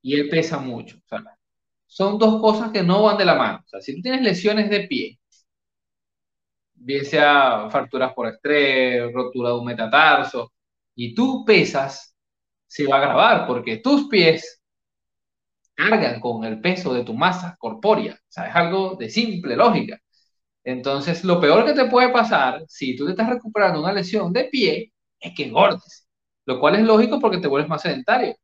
y 0.03 0.15
él 0.19 0.29
pesa 0.29 0.59
mucho. 0.59 0.97
son 1.87 2.19
dos 2.19 2.41
cosas 2.41 2.71
que 2.71 2.83
no 2.83 3.03
van 3.03 3.17
de 3.17 3.25
la 3.25 3.35
mano. 3.35 3.61
O 3.65 3.69
sea, 3.69 3.81
si 3.81 3.95
tú 3.95 4.01
tienes 4.03 4.21
lesiones 4.23 4.69
de 4.69 4.81
pie 4.87 5.19
bien 6.73 7.05
sea 7.05 7.69
fracturas 7.69 8.13
por 8.13 8.27
estrés, 8.27 9.11
rotura 9.13 9.49
de 9.49 9.55
un 9.55 9.65
metatarso, 9.65 10.51
y 10.95 11.15
tú 11.15 11.43
pesas, 11.45 12.15
se 12.67 12.87
va 12.87 12.97
a 12.97 12.99
agravar 12.99 13.47
porque 13.47 13.77
tus 13.77 14.07
pies 14.09 14.61
cargan 15.75 16.19
con 16.19 16.43
el 16.45 16.61
peso 16.61 16.93
de 16.93 17.03
tu 17.03 17.13
masa 17.13 17.55
corpórea. 17.59 18.13
O 18.13 18.17
sea, 18.31 18.47
es 18.49 18.55
algo 18.55 18.95
de 18.95 19.09
simple 19.09 19.55
lógica. 19.55 19.99
Entonces, 20.63 21.23
lo 21.23 21.39
peor 21.41 21.65
que 21.65 21.73
te 21.73 21.85
puede 21.89 22.09
pasar 22.11 22.63
si 22.67 22.95
tú 22.95 23.05
te 23.05 23.11
estás 23.11 23.29
recuperando 23.29 23.81
una 23.81 23.93
lesión 23.93 24.33
de 24.33 24.45
pie 24.45 24.93
es 25.19 25.33
que 25.35 25.45
engordes, 25.45 26.07
lo 26.45 26.59
cual 26.59 26.75
es 26.75 26.83
lógico 26.83 27.19
porque 27.19 27.39
te 27.39 27.47
vuelves 27.47 27.69
más 27.69 27.81
sedentario. 27.81 28.35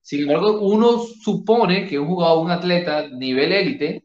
Sin 0.00 0.22
embargo, 0.22 0.60
uno 0.62 0.98
supone 0.98 1.86
que 1.86 1.98
un 1.98 2.08
jugador, 2.08 2.44
un 2.44 2.50
atleta 2.50 3.08
nivel 3.08 3.52
élite, 3.52 4.04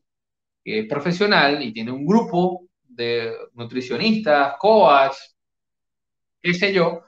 que 0.63 0.79
es 0.81 0.87
profesional 0.87 1.63
y 1.63 1.73
tiene 1.73 1.91
un 1.91 2.05
grupo 2.05 2.67
de 2.83 3.33
nutricionistas, 3.55 4.55
coach, 4.59 5.15
qué 6.41 6.53
sé 6.53 6.73
yo, 6.73 7.03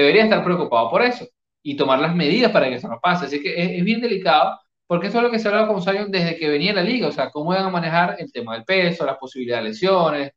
debería 0.00 0.24
estar 0.24 0.44
preocupado 0.44 0.90
por 0.90 1.02
eso 1.02 1.26
y 1.62 1.76
tomar 1.76 1.98
las 1.98 2.14
medidas 2.14 2.52
para 2.52 2.68
que 2.68 2.76
eso 2.76 2.88
no 2.88 3.00
pase. 3.00 3.26
Así 3.26 3.42
que 3.42 3.78
es, 3.78 3.84
bien 3.84 4.00
delicado 4.00 4.58
porque 4.86 5.08
eso 5.08 5.18
es 5.18 5.24
lo 5.24 5.30
que 5.30 5.38
se 5.38 5.48
hablaba 5.48 5.68
con 5.68 5.82
Zion 5.82 6.10
desde 6.10 6.36
que 6.36 6.48
venía 6.48 6.72
la 6.72 6.82
liga, 6.82 7.08
o 7.08 7.12
sea, 7.12 7.30
cómo 7.30 7.50
van 7.50 7.66
a 7.66 7.68
manejar 7.68 8.16
el 8.18 8.32
tema 8.32 8.54
del 8.54 8.64
peso, 8.64 9.04
las 9.04 9.18
posibilidades 9.18 9.64
de 9.64 9.70
lesiones. 9.70 10.32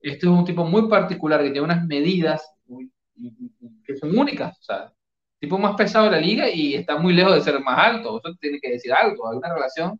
Este 0.00 0.26
es 0.26 0.32
un 0.32 0.44
tipo 0.44 0.64
muy 0.64 0.88
particular 0.88 1.42
que 1.42 1.50
tiene 1.50 1.62
unas 1.62 1.84
medidas 1.84 2.48
que 3.84 3.96
son 3.96 4.16
únicas, 4.16 4.56
o 4.60 4.62
sea, 4.62 4.92
tipo 5.40 5.58
más 5.58 5.74
pesado 5.74 6.04
de 6.06 6.12
la 6.12 6.20
liga 6.20 6.48
y 6.48 6.74
está 6.74 6.96
muy 6.96 7.12
lejos 7.12 7.34
de 7.34 7.40
ser 7.40 7.60
más 7.60 7.78
alto, 7.78 8.20
eso 8.22 8.36
tiene 8.40 8.60
que 8.60 8.72
decir 8.72 8.92
algo, 8.92 9.28
hay 9.28 9.38
una 9.38 9.52
relación 9.52 9.98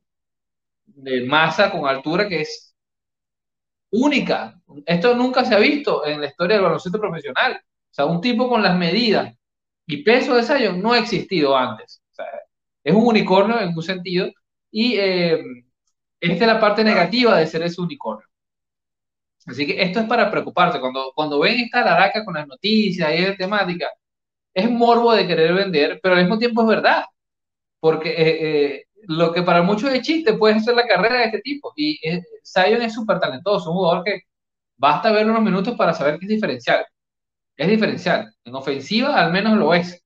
de 0.86 1.24
masa 1.24 1.70
con 1.70 1.86
altura 1.86 2.28
que 2.28 2.42
es 2.42 2.72
única. 3.92 4.60
Esto 4.86 5.14
nunca 5.14 5.44
se 5.44 5.54
ha 5.54 5.58
visto 5.58 6.06
en 6.06 6.20
la 6.20 6.26
historia 6.28 6.56
del 6.56 6.64
baloncesto 6.64 6.98
profesional. 6.98 7.60
O 7.92 7.94
sea, 7.94 8.06
un 8.06 8.20
tipo 8.20 8.48
con 8.48 8.62
las 8.62 8.76
medidas 8.76 9.34
y 9.86 10.02
peso 10.02 10.34
de 10.34 10.42
Zion 10.42 10.82
no 10.82 10.92
ha 10.92 10.98
existido 10.98 11.56
antes. 11.56 12.02
O 12.12 12.14
sea, 12.14 12.26
es 12.84 12.94
un 12.94 13.06
unicornio 13.06 13.60
en 13.60 13.76
un 13.76 13.82
sentido 13.82 14.30
y 14.70 14.96
eh, 14.96 15.42
esta 16.20 16.44
es 16.44 16.46
la 16.52 16.60
parte 16.60 16.84
negativa 16.84 17.36
de 17.38 17.46
ser 17.46 17.62
ese 17.62 17.80
unicornio. 17.80 18.26
Así 19.46 19.66
que 19.66 19.82
esto 19.82 20.00
es 20.00 20.06
para 20.06 20.30
preocuparse. 20.30 20.80
Cuando, 20.80 21.12
cuando 21.14 21.40
ven 21.40 21.60
esta 21.60 21.84
laraca 21.84 22.24
con 22.24 22.34
las 22.34 22.46
noticias 22.46 23.10
y 23.12 23.22
esa 23.22 23.36
temática, 23.36 23.88
es 24.54 24.70
morbo 24.70 25.14
de 25.14 25.26
querer 25.26 25.54
vender, 25.54 26.00
pero 26.02 26.14
al 26.14 26.22
mismo 26.22 26.38
tiempo 26.38 26.62
es 26.62 26.68
verdad. 26.68 27.04
Porque 27.80 28.10
eh, 28.10 28.74
eh, 28.76 28.84
lo 29.08 29.32
que 29.32 29.42
para 29.42 29.62
muchos 29.62 29.92
es 29.92 30.02
chiste 30.02 30.34
puede 30.34 30.60
ser 30.60 30.76
la 30.76 30.86
carrera 30.86 31.18
de 31.18 31.24
este 31.26 31.40
tipo. 31.40 31.72
Y 31.76 31.98
eh, 32.08 32.22
Zion 32.44 32.82
es 32.82 32.94
súper 32.94 33.20
talentoso, 33.20 33.70
un 33.70 33.76
jugador 33.78 34.04
que 34.04 34.22
basta 34.76 35.12
ver 35.12 35.28
unos 35.30 35.42
minutos 35.42 35.76
para 35.76 35.94
saber 35.94 36.18
que 36.18 36.26
es 36.26 36.30
diferencial. 36.30 36.84
Es 37.56 37.68
diferencial. 37.68 38.34
En 38.44 38.54
ofensiva 38.54 39.18
al 39.18 39.32
menos 39.32 39.56
lo 39.56 39.74
es. 39.74 40.02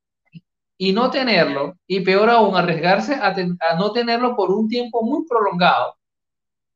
Y 0.78 0.93
no 0.93 1.10
tenerlo, 1.10 1.74
y 1.86 2.01
peor 2.01 2.28
aún, 2.28 2.55
arriesgarse 2.55 3.14
a, 3.14 3.35
no 3.77 3.93
tenerlo 3.93 4.36
por 4.36 4.51
un 4.51 4.68
tiempo 4.68 5.02
muy 5.02 5.27
prolongado, 5.27 5.97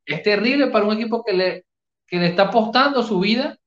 es 0.06 0.22
terrible 0.22 0.68
para 0.68 0.86
un 0.86 0.94
equipo 0.94 1.22
que 1.22 1.34
le, 1.34 1.66
que 2.06 2.16
le 2.16 2.28
está 2.28 2.44
apostando 2.44 3.02
su 3.02 3.20
vida. 3.20 3.59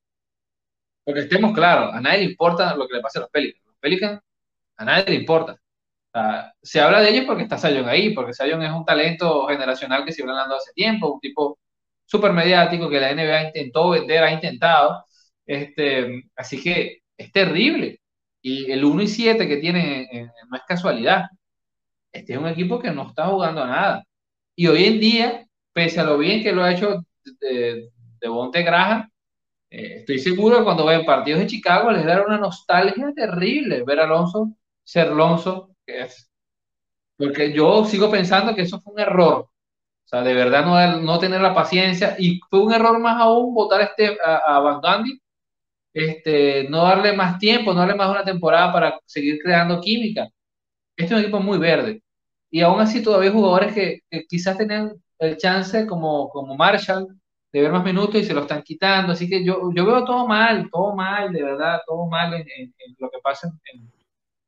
Porque 1.03 1.21
estemos 1.21 1.53
claros, 1.53 1.93
a 1.93 2.01
nadie 2.01 2.19
le 2.19 2.31
importa 2.31 2.75
lo 2.75 2.87
que 2.87 2.95
le 2.95 3.01
pase 3.01 3.19
a 3.19 3.21
los 3.21 3.29
Pelicans. 3.29 3.65
Los 3.65 3.77
Pelicans, 3.77 4.21
a 4.77 4.85
nadie 4.85 5.05
le 5.09 5.15
importa 5.15 5.59
se 6.61 6.79
habla 6.79 7.01
de 7.01 7.09
ellos 7.09 7.25
porque 7.25 7.43
está 7.43 7.57
Sayon 7.57 7.89
ahí, 7.89 8.13
porque 8.13 8.33
Sayon 8.33 8.61
es 8.61 8.71
un 8.71 8.85
talento 8.85 9.47
generacional 9.47 10.05
que 10.05 10.11
se 10.11 10.21
viene 10.21 10.33
hablando 10.33 10.55
hace 10.55 10.71
tiempo, 10.73 11.13
un 11.13 11.19
tipo 11.19 11.59
súper 12.05 12.33
mediático 12.33 12.89
que 12.89 12.99
la 12.99 13.13
NBA 13.13 13.43
intentó 13.45 13.89
vender, 13.89 14.23
ha 14.23 14.31
intentado. 14.31 15.05
Este, 15.45 16.23
así 16.35 16.61
que 16.61 17.03
es 17.17 17.31
terrible. 17.31 17.99
Y 18.41 18.71
el 18.71 18.83
1 18.83 19.03
y 19.03 19.07
7 19.07 19.47
que 19.47 19.57
tiene 19.57 20.03
eh, 20.03 20.29
no 20.49 20.57
es 20.57 20.63
casualidad. 20.67 21.29
Este 22.11 22.33
es 22.33 22.39
un 22.39 22.47
equipo 22.47 22.79
que 22.79 22.91
no 22.91 23.07
está 23.09 23.27
jugando 23.27 23.63
a 23.63 23.67
nada. 23.67 24.03
Y 24.55 24.67
hoy 24.67 24.85
en 24.85 24.99
día, 24.99 25.47
pese 25.73 25.99
a 25.99 26.03
lo 26.03 26.17
bien 26.17 26.43
que 26.43 26.51
lo 26.51 26.63
ha 26.63 26.73
hecho 26.73 27.03
de, 27.41 27.89
de 28.21 28.27
Bonte 28.27 28.63
Graham, 28.63 29.09
eh, 29.69 29.99
estoy 29.99 30.19
seguro 30.19 30.59
que 30.59 30.63
cuando 30.65 30.85
ven 30.85 31.05
partidos 31.05 31.39
de 31.41 31.47
Chicago 31.47 31.91
les 31.91 32.05
dará 32.05 32.23
una 32.25 32.37
nostalgia 32.37 33.11
terrible 33.15 33.83
ver 33.83 33.99
a 33.99 34.03
Alonso 34.03 34.53
ser 34.83 35.07
Alonso 35.07 35.71
es. 35.87 36.29
Porque 37.17 37.53
yo 37.53 37.85
sigo 37.85 38.11
pensando 38.11 38.55
que 38.55 38.63
eso 38.63 38.81
fue 38.81 38.93
un 38.93 38.99
error. 38.99 39.49
O 40.05 40.07
sea, 40.07 40.21
de 40.21 40.33
verdad 40.33 40.65
no, 40.65 41.01
no 41.01 41.19
tener 41.19 41.41
la 41.41 41.53
paciencia. 41.55 42.15
Y 42.19 42.39
fue 42.49 42.61
un 42.61 42.73
error 42.73 42.99
más 42.99 43.19
aún 43.21 43.53
votar 43.53 43.81
este, 43.81 44.17
a, 44.23 44.57
a 44.57 44.59
Van 44.59 44.81
Gundy, 44.81 45.19
este, 45.93 46.67
no 46.69 46.83
darle 46.83 47.13
más 47.13 47.39
tiempo, 47.39 47.73
no 47.73 47.79
darle 47.81 47.95
más 47.95 48.09
una 48.09 48.23
temporada 48.23 48.73
para 48.73 48.99
seguir 49.05 49.39
creando 49.41 49.81
química. 49.81 50.27
Este 50.97 51.13
es 51.13 51.19
un 51.19 51.19
equipo 51.19 51.39
muy 51.39 51.57
verde. 51.57 52.01
Y 52.51 52.61
aún 52.61 52.81
así 52.81 53.03
todavía 53.03 53.31
jugadores 53.31 53.73
que, 53.73 54.01
quizás 54.27 54.57
tenían 54.57 54.93
el 55.19 55.37
chance 55.37 55.87
como, 55.87 56.29
como 56.29 56.55
Marshall 56.55 57.07
de 57.51 57.61
ver 57.61 57.71
más 57.71 57.83
minutos 57.83 58.15
y 58.21 58.23
se 58.25 58.33
lo 58.33 58.41
están 58.41 58.63
quitando. 58.63 59.13
Así 59.13 59.29
que 59.29 59.43
yo, 59.43 59.71
yo 59.73 59.85
veo 59.85 60.03
todo 60.05 60.27
mal, 60.27 60.69
todo 60.71 60.95
mal, 60.95 61.31
de 61.33 61.43
verdad, 61.43 61.81
todo 61.87 62.07
mal 62.07 62.33
en, 62.33 62.73
lo 62.99 63.09
que 63.09 63.19
pasa 63.23 63.51
en, 63.73 63.91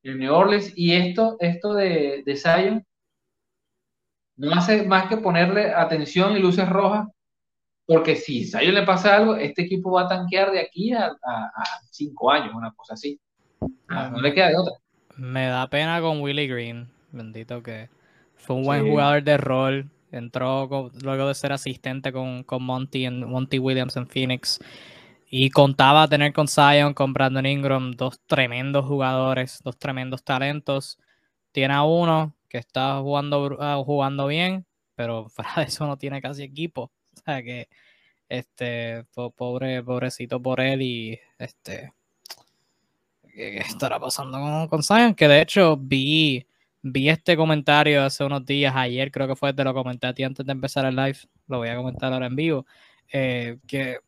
en 0.04 0.20
New 0.20 0.34
Orleans. 0.34 0.74
Y 0.76 0.94
esto, 0.94 1.38
esto 1.40 1.74
de, 1.74 2.24
de 2.26 2.36
Zion 2.36 2.86
no 4.38 4.52
hace 4.54 4.84
más 4.84 5.08
que 5.08 5.18
ponerle 5.18 5.74
atención 5.74 6.36
y 6.36 6.40
luces 6.40 6.68
rojas, 6.70 7.08
porque 7.86 8.16
si 8.16 8.46
Zion 8.46 8.74
le 8.74 8.84
pasa 8.84 9.16
algo, 9.16 9.36
este 9.36 9.64
equipo 9.64 9.92
va 9.92 10.04
a 10.04 10.08
tanquear 10.08 10.52
de 10.52 10.60
aquí 10.60 10.92
a, 10.94 11.16
cinco 11.92 12.32
años, 12.32 12.54
una 12.56 12.72
cosa 12.72 12.96
así. 12.96 13.20
Ah, 13.88 14.10
no, 14.12 14.22
le 14.22 14.34
queda 14.34 14.50
de 14.50 14.58
otra. 14.58 14.74
Me 15.18 15.48
da 15.48 15.70
pena 15.70 16.02
con 16.02 16.22
Willie 16.22 16.48
Green, 16.48 16.90
bendito 17.12 17.62
que 17.62 17.90
fue 18.36 18.56
un 18.56 18.64
buen 18.64 18.90
jugador 18.90 19.24
de 19.24 19.38
rol. 19.38 19.90
Entró 20.12 20.90
luego 21.04 21.28
de 21.28 21.36
ser 21.36 21.52
asistente 21.52 22.12
con, 22.12 22.44
con 22.44 22.64
Monty, 22.64 23.06
en, 23.06 23.30
Monty 23.30 23.60
Williams 23.60 23.96
en 23.98 24.08
Phoenix. 24.08 24.60
Y 25.30 25.50
contaba 25.50 26.08
tener 26.08 26.34
con 26.34 26.48
Zion, 26.48 26.94
con 26.94 27.14
Brandon 27.14 27.46
Ingram, 27.46 27.92
dos 27.92 28.20
tremendos 28.26 28.86
jugadores, 28.86 29.62
dos 29.64 29.78
tremendos 29.78 30.24
talentos. 30.24 31.00
Tiene 31.52 31.74
a 31.74 31.84
uno 31.84 32.36
que 32.50 32.58
está 32.58 33.00
jugando, 33.00 33.58
ah, 33.60 33.82
jugando 33.86 34.28
bien, 34.28 34.66
pero 34.96 35.30
fuera 35.30 35.52
de 35.58 35.64
eso 35.64 35.86
no 35.86 35.98
tiene 35.98 36.22
casi 36.22 36.44
equipo. 36.44 36.92
Sea 37.26 37.44
que, 37.44 37.68
este, 38.30 39.06
pobre, 39.36 39.84
pobrecito 39.84 40.42
por 40.42 40.60
él 40.60 40.82
y 40.82 41.20
este, 41.38 41.94
¿qué, 43.34 43.58
estará 43.58 44.00
pasando 44.00 44.40
con, 44.40 44.68
con 44.68 44.84
Zion? 44.84 45.16
Que 45.16 45.28
de 45.28 45.42
hecho 45.42 45.78
vi, 45.78 46.46
vi 46.82 47.10
este 47.10 47.38
comentario 47.38 48.04
hace 48.04 48.24
unos 48.24 48.46
días, 48.46 48.76
ayer 48.76 49.12
creo 49.12 49.28
que 49.28 49.36
fue, 49.36 49.54
te 49.54 49.64
lo 49.64 49.74
comenté 49.74 50.08
a 50.08 50.14
ti 50.14 50.24
antes 50.24 50.46
de 50.46 50.52
empezar 50.52 50.86
el 50.86 50.96
live, 50.96 51.20
lo 51.48 51.58
voy 51.60 51.70
a 51.70 51.76
comentar 51.76 52.14
ahora 52.14 52.28
en 52.28 52.36
vivo, 52.36 52.66
eh, 53.12 53.58
que 53.68 54.00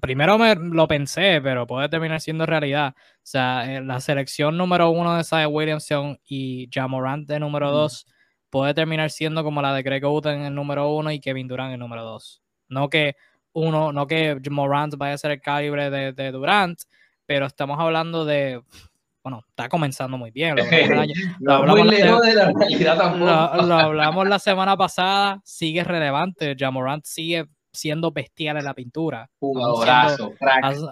primero 0.00 0.38
me 0.38 0.54
lo 0.54 0.86
pensé, 0.86 1.40
pero 1.42 1.66
puede 1.66 1.88
terminar 1.88 2.20
siendo 2.20 2.46
realidad. 2.46 2.94
O 2.96 3.20
sea, 3.22 3.76
eh, 3.76 3.80
la 3.82 4.00
selección 4.00 4.56
número 4.56 4.90
uno 4.90 5.16
de 5.16 5.24
Zion 5.24 5.52
Williamson 5.52 6.20
y 6.26 6.68
Jamorant 6.72 7.26
de 7.26 7.40
número 7.40 7.70
dos 7.70 8.06
puede 8.50 8.74
terminar 8.74 9.10
siendo 9.10 9.42
como 9.44 9.62
la 9.62 9.74
de 9.74 9.82
Greg 9.82 10.04
Oden 10.04 10.40
en 10.40 10.46
el 10.46 10.54
número 10.54 10.92
uno 10.92 11.10
y 11.10 11.20
Kevin 11.20 11.48
Durant 11.48 11.68
en 11.68 11.74
el 11.74 11.80
número 11.80 12.04
dos. 12.04 12.42
No 12.70 12.88
que 12.88 13.16
uno, 13.52 13.92
no 13.92 14.06
que 14.06 14.40
Morant 14.50 14.96
vaya 14.96 15.14
a 15.14 15.18
ser 15.18 15.32
el 15.32 15.40
calibre 15.40 15.90
de, 15.90 16.32
Durant, 16.32 16.80
pero 17.26 17.46
estamos 17.46 17.78
hablando 17.78 18.24
de 18.24 18.62
bueno, 19.22 19.44
está 19.48 19.68
comenzando 19.68 20.16
muy 20.16 20.30
bien. 20.30 20.56
Lo, 21.40 21.54
hablamos, 23.76 24.26
la 24.26 24.38
semana 24.38 24.78
pasada, 24.78 25.42
sigue 25.44 25.84
relevante. 25.84 26.56
Jamorant 26.58 27.04
sigue 27.04 27.46
siendo 27.72 28.10
bestial 28.10 28.56
en 28.56 28.64
la 28.64 28.74
pintura. 28.74 29.28
Jugadorazo, 29.38 30.32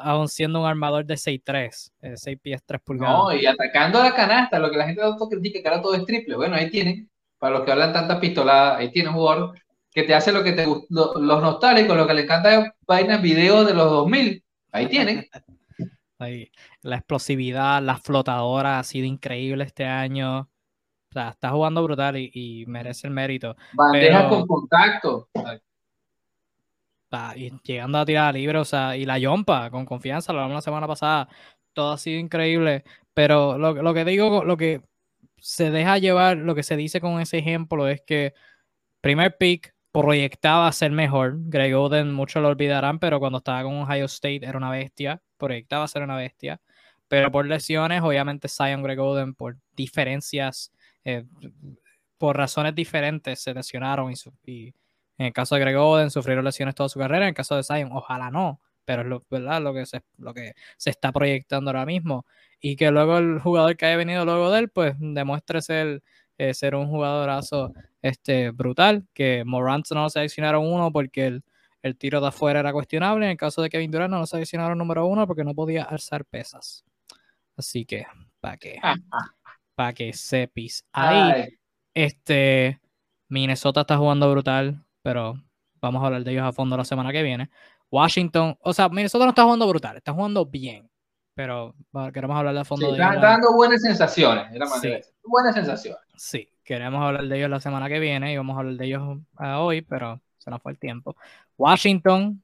aún 0.02 0.28
siendo, 0.28 0.60
un 0.60 0.66
armador 0.66 1.04
de 1.06 1.14
6'3, 1.14 1.70
6 1.70 2.26
eh, 2.26 2.36
pies 2.36 2.62
3 2.64 2.80
pulgadas. 2.82 3.16
No, 3.16 3.32
y 3.32 3.46
atacando 3.46 4.02
la 4.02 4.14
canasta, 4.14 4.58
lo 4.58 4.70
que 4.70 4.76
la 4.76 4.86
gente 4.86 5.02
critica 5.30 5.62
que 5.62 5.68
ahora 5.68 5.82
todo 5.82 5.94
es 5.94 6.04
triple. 6.04 6.36
Bueno, 6.36 6.54
ahí 6.54 6.70
tienen, 6.70 7.10
para 7.38 7.56
los 7.56 7.64
que 7.64 7.72
hablan 7.72 7.92
tantas 7.92 8.18
pistoladas, 8.18 8.78
ahí 8.78 8.90
tiene 8.90 9.08
un 9.08 9.16
jugador 9.16 9.54
que 9.98 10.06
te 10.06 10.14
hace 10.14 10.32
lo 10.32 10.44
que 10.44 10.52
te 10.52 10.64
los 10.66 11.42
nostálgicos, 11.42 11.96
lo 11.96 12.06
que 12.06 12.14
le 12.14 12.22
encanta 12.22 12.74
vainas, 12.86 13.20
videos 13.20 13.66
de 13.66 13.74
los 13.74 13.90
2000. 13.90 14.44
Ahí 14.72 14.86
tienen. 14.86 15.26
Ahí. 16.18 16.50
La 16.82 16.96
explosividad, 16.96 17.82
la 17.82 17.96
flotadora 17.96 18.78
ha 18.78 18.84
sido 18.84 19.06
increíble 19.06 19.64
este 19.64 19.84
año. 19.84 20.40
O 20.40 21.12
sea, 21.12 21.30
está 21.30 21.50
jugando 21.50 21.82
brutal 21.82 22.16
y, 22.16 22.64
merece 22.68 23.06
el 23.08 23.12
mérito. 23.12 23.56
Bandeja 23.72 24.28
con 24.28 24.46
contacto 24.46 25.28
y 27.36 27.52
llegando 27.62 27.98
a 27.98 28.04
tirar 28.04 28.34
libre, 28.34 28.58
o 28.58 28.64
sea, 28.64 28.96
y 28.96 29.04
la 29.04 29.18
yompa 29.18 29.70
con 29.70 29.86
confianza, 29.86 30.32
lo 30.32 30.40
hablamos 30.40 30.56
la 30.56 30.62
semana 30.62 30.86
pasada, 30.86 31.28
todo 31.72 31.92
ha 31.92 31.98
sido 31.98 32.18
increíble, 32.18 32.84
pero 33.14 33.56
lo, 33.56 33.72
lo, 33.72 33.94
que 33.94 34.04
digo, 34.04 34.44
lo 34.44 34.56
que 34.56 34.82
se 35.38 35.70
deja 35.70 35.98
llevar, 35.98 36.36
lo 36.36 36.54
que 36.54 36.62
se 36.62 36.76
dice 36.76 37.00
con 37.00 37.20
ese 37.20 37.38
ejemplo 37.38 37.88
es 37.88 38.02
que 38.02 38.34
primer 39.00 39.36
pick 39.38 39.74
proyectaba 39.92 40.70
ser 40.72 40.92
mejor, 40.92 41.34
Greg 41.36 41.74
Oden, 41.74 42.12
muchos 42.12 42.42
lo 42.42 42.48
olvidarán, 42.48 42.98
pero 42.98 43.20
cuando 43.20 43.38
estaba 43.38 43.62
con 43.62 43.74
Ohio 43.76 44.04
State 44.06 44.44
era 44.44 44.58
una 44.58 44.70
bestia, 44.70 45.20
proyectaba 45.36 45.88
ser 45.88 46.02
una 46.02 46.16
bestia, 46.16 46.60
pero 47.08 47.30
por 47.32 47.46
lesiones, 47.46 48.02
obviamente 48.02 48.48
Zion 48.48 48.82
Greg 48.82 49.00
Oden, 49.00 49.34
por 49.34 49.56
diferencias, 49.74 50.72
eh, 51.04 51.24
por 52.18 52.36
razones 52.36 52.74
diferentes, 52.74 53.40
se 53.40 53.54
lesionaron 53.54 54.12
y, 54.12 54.14
y 54.44 54.74
en 55.18 55.26
el 55.26 55.32
caso 55.32 55.56
de 55.56 55.60
Greg 55.62 55.76
Oden, 55.76 56.10
sufrieron 56.10 56.44
lesiones 56.44 56.74
toda 56.74 56.88
su 56.88 56.98
carrera. 56.98 57.24
En 57.24 57.30
el 57.30 57.34
caso 57.34 57.56
de 57.56 57.64
Zion, 57.64 57.90
ojalá 57.92 58.30
no, 58.30 58.60
pero 58.84 59.02
es 59.02 59.08
lo, 59.08 59.24
¿verdad? 59.30 59.60
Lo, 59.60 59.74
que 59.74 59.84
se, 59.84 60.02
lo 60.16 60.32
que 60.32 60.54
se 60.76 60.90
está 60.90 61.12
proyectando 61.12 61.70
ahora 61.70 61.84
mismo. 61.84 62.24
Y 62.60 62.76
que 62.76 62.90
luego 62.90 63.18
el 63.18 63.40
jugador 63.40 63.76
que 63.76 63.86
haya 63.86 63.96
venido 63.96 64.24
luego 64.24 64.50
de 64.52 64.60
él, 64.60 64.68
pues 64.70 64.94
demuestre 64.98 65.60
ser, 65.60 66.02
eh, 66.38 66.54
ser 66.54 66.74
un 66.74 66.88
jugadorazo 66.88 67.72
este, 68.00 68.50
brutal. 68.50 69.06
Que 69.12 69.44
Morant 69.44 69.86
no 69.90 70.02
lo 70.02 70.08
seleccionaron 70.10 70.64
uno 70.66 70.90
porque 70.90 71.26
el, 71.26 71.44
el, 71.82 71.96
tiro 71.96 72.20
de 72.20 72.28
afuera 72.28 72.60
era 72.60 72.72
cuestionable. 72.72 73.26
En 73.26 73.32
el 73.32 73.36
caso 73.36 73.60
de 73.60 73.68
Kevin 73.68 73.90
Durant 73.90 74.10
no 74.10 74.20
lo 74.20 74.26
seleccionaron 74.26 74.78
número 74.78 75.06
uno 75.06 75.26
porque 75.26 75.44
no 75.44 75.54
podía 75.54 75.84
alzar 75.84 76.24
pesas. 76.24 76.84
Así 77.56 77.84
que, 77.84 78.06
para 78.40 78.56
que, 78.56 78.80
para 79.74 79.92
que 79.92 80.12
sepis. 80.12 80.84
Ahí, 80.92 81.58
este, 81.92 82.80
Minnesota 83.28 83.82
está 83.82 83.98
jugando 83.98 84.30
brutal 84.30 84.84
pero 85.08 85.34
vamos 85.80 86.02
a 86.02 86.06
hablar 86.06 86.22
de 86.22 86.32
ellos 86.32 86.44
a 86.44 86.52
fondo 86.52 86.76
la 86.76 86.84
semana 86.84 87.10
que 87.12 87.22
viene. 87.22 87.48
Washington, 87.90 88.58
o 88.60 88.74
sea, 88.74 88.90
Minnesota 88.90 89.24
no 89.24 89.30
está 89.30 89.44
jugando 89.44 89.66
brutal, 89.66 89.96
está 89.96 90.12
jugando 90.12 90.44
bien, 90.44 90.90
pero 91.32 91.74
queremos 92.12 92.36
hablar 92.36 92.52
de 92.52 92.60
a 92.60 92.64
fondo 92.64 92.88
de 92.88 92.96
ellos. 92.96 93.06
Están 93.06 93.22
dando 93.22 93.54
buenas 93.54 93.80
sensaciones, 93.80 94.46
buenas 95.24 95.54
sensaciones. 95.54 96.02
Sí, 96.18 96.48
queremos 96.64 97.00
hablar 97.02 97.24
de 97.28 97.36
ellos 97.38 97.48
la 97.48 97.60
semana 97.60 97.88
que 97.88 98.00
viene 98.00 98.32
y 98.32 98.36
vamos 98.36 98.56
a 98.56 98.60
hablar 98.60 98.74
de 98.74 98.86
ellos 98.86 99.18
hoy, 99.38 99.82
pero 99.82 100.20
se 100.38 100.50
nos 100.50 100.60
fue 100.60 100.72
el 100.72 100.78
tiempo. 100.78 101.16
Washington 101.56 102.42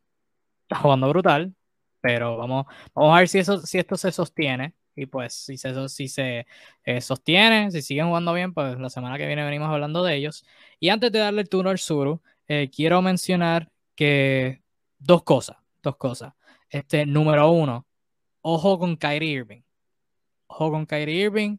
está 0.63 0.77
jugando 0.77 1.09
brutal, 1.09 1.55
pero 2.01 2.37
vamos, 2.37 2.67
vamos 2.95 3.17
a 3.17 3.19
ver 3.19 3.29
si, 3.29 3.39
eso, 3.41 3.59
si 3.67 3.79
esto 3.79 3.97
se 3.97 4.13
sostiene. 4.13 4.75
Y 4.97 5.07
pues 5.07 5.35
si 5.35 5.59
se, 5.59 5.89
si 5.89 6.07
se 6.07 6.47
eh, 6.85 7.01
sostiene, 7.01 7.73
si 7.73 7.83
siguen 7.83 8.07
jugando 8.07 8.33
bien, 8.33 8.55
pues 8.55 8.79
la 8.79 8.91
semana 8.91 9.19
que 9.19 9.27
viene 9.27 9.45
venimos 9.45 9.69
hablando 9.69 10.05
de 10.05 10.15
ellos. 10.15 10.47
Y 10.79 10.91
antes 10.91 11.11
de 11.11 11.19
darle 11.19 11.43
el 11.43 11.49
turno 11.49 11.71
al 11.71 11.79
Suru, 11.79 12.23
eh, 12.47 12.71
quiero 12.73 13.03
mencionar 13.03 13.73
que 13.97 14.63
dos 14.99 15.25
cosas, 15.25 15.57
dos 15.83 15.97
cosas. 15.97 16.35
Este, 16.69 17.07
número 17.07 17.51
uno, 17.51 17.87
ojo 18.43 18.79
con 18.79 18.97
Kyrie 18.97 19.33
Irving. 19.33 19.63
Ojo 20.47 20.71
con 20.71 20.87
Kyrie 20.87 21.25
Irving. 21.25 21.59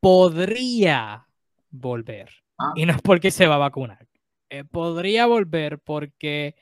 Podría 0.00 1.26
volver. 1.70 2.30
Ah. 2.58 2.72
Y 2.74 2.86
no 2.86 2.92
es 2.92 3.02
porque 3.02 3.30
se 3.30 3.46
va 3.46 3.56
a 3.56 3.58
vacunar. 3.58 4.06
Eh, 4.48 4.64
podría 4.64 5.26
volver 5.26 5.78
porque 5.78 6.56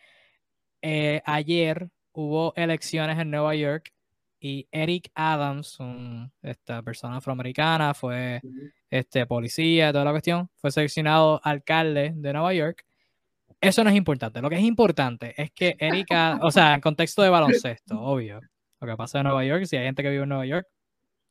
eh, 0.82 1.22
ayer 1.24 1.88
hubo 2.12 2.52
elecciones 2.56 3.18
en 3.18 3.30
Nueva 3.30 3.54
York 3.54 3.92
y 4.40 4.68
Eric 4.70 5.10
Adams, 5.14 5.78
esta 6.42 6.82
persona 6.82 7.16
afroamericana, 7.16 7.94
fue 7.94 8.40
este, 8.90 9.26
policía, 9.26 9.92
toda 9.92 10.04
la 10.04 10.12
cuestión, 10.12 10.48
fue 10.56 10.70
seleccionado 10.70 11.40
alcalde 11.42 12.12
de 12.14 12.32
Nueva 12.32 12.54
York. 12.54 12.84
Eso 13.60 13.82
no 13.82 13.90
es 13.90 13.96
importante. 13.96 14.40
Lo 14.40 14.48
que 14.48 14.56
es 14.56 14.62
importante 14.62 15.34
es 15.40 15.50
que 15.50 15.76
Eric, 15.78 16.08
o 16.42 16.50
sea, 16.50 16.74
en 16.74 16.80
contexto 16.80 17.22
de 17.22 17.30
baloncesto, 17.30 18.00
obvio, 18.00 18.40
lo 18.80 18.86
que 18.86 18.96
pasa 18.96 19.18
en 19.18 19.24
Nueva 19.24 19.44
York, 19.44 19.64
si 19.64 19.76
hay 19.76 19.86
gente 19.86 20.02
que 20.02 20.10
vive 20.10 20.22
en 20.22 20.28
Nueva 20.28 20.46
York, 20.46 20.68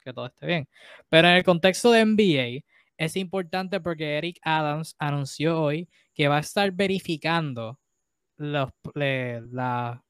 que 0.08 0.14
todo 0.14 0.28
esté 0.28 0.46
bien. 0.48 0.70
Pero 1.10 1.28
en 1.28 1.36
el 1.36 1.44
contexto 1.44 1.92
de 1.92 2.06
NBA, 2.06 2.66
es 2.98 3.16
importante 3.16 3.80
porque 3.80 4.18
Eric 4.18 4.40
Adams 4.42 4.96
anunció 5.00 5.62
hoy 5.62 5.90
que 6.14 6.28
va 6.28 6.38
a 6.38 6.40
estar 6.42 6.72
verificando 6.72 7.80
los, 8.38 8.70
la, 8.96 10.04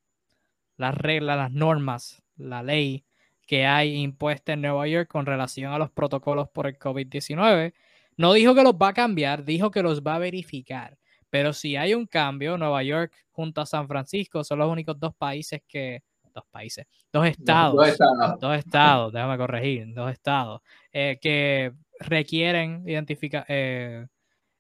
las 0.78 0.96
reglas, 0.96 1.38
las 1.38 1.52
normas, 1.52 2.22
la 2.38 2.64
ley 2.64 3.04
que 3.46 3.66
hay 3.66 3.96
impuesta 3.96 4.54
en 4.54 4.62
Nueva 4.62 4.88
York 4.88 5.10
con 5.10 5.26
relación 5.26 5.74
a 5.74 5.80
los 5.80 5.90
protocolos 5.92 6.50
por 6.50 6.68
el 6.68 6.78
COVID-19. 6.78 7.74
No 8.18 8.34
dijo 8.34 8.54
que 8.54 8.64
los 8.64 8.74
va 8.74 8.90
a 8.90 8.94
cambiar, 8.94 9.46
dijo 9.46 9.72
que 9.72 9.84
los 9.84 10.02
va 10.02 10.16
a 10.16 10.20
verificar. 10.20 10.98
Pero 11.30 11.54
si 11.54 11.76
hay 11.76 11.94
un 11.94 12.06
cambio, 12.06 12.58
Nueva 12.58 12.84
York 12.84 13.14
junto 13.32 13.62
a 13.62 13.66
San 13.66 13.88
Francisco 13.88 14.44
son 14.44 14.60
los 14.60 14.70
únicos 14.72 15.00
dos 15.00 15.16
países 15.16 15.62
que, 15.68 16.04
dos 16.38 16.46
países, 16.52 16.86
dos 17.12 17.26
estados, 17.26 17.98
dos 18.40 18.58
estados, 18.58 19.12
déjame 19.12 19.38
corregir, 19.38 19.94
dos 19.94 20.12
estados, 20.12 20.62
eh, 20.94 21.18
que 21.20 21.74
requieren 22.00 22.84
identificar 22.88 23.44
eh, 23.48 24.06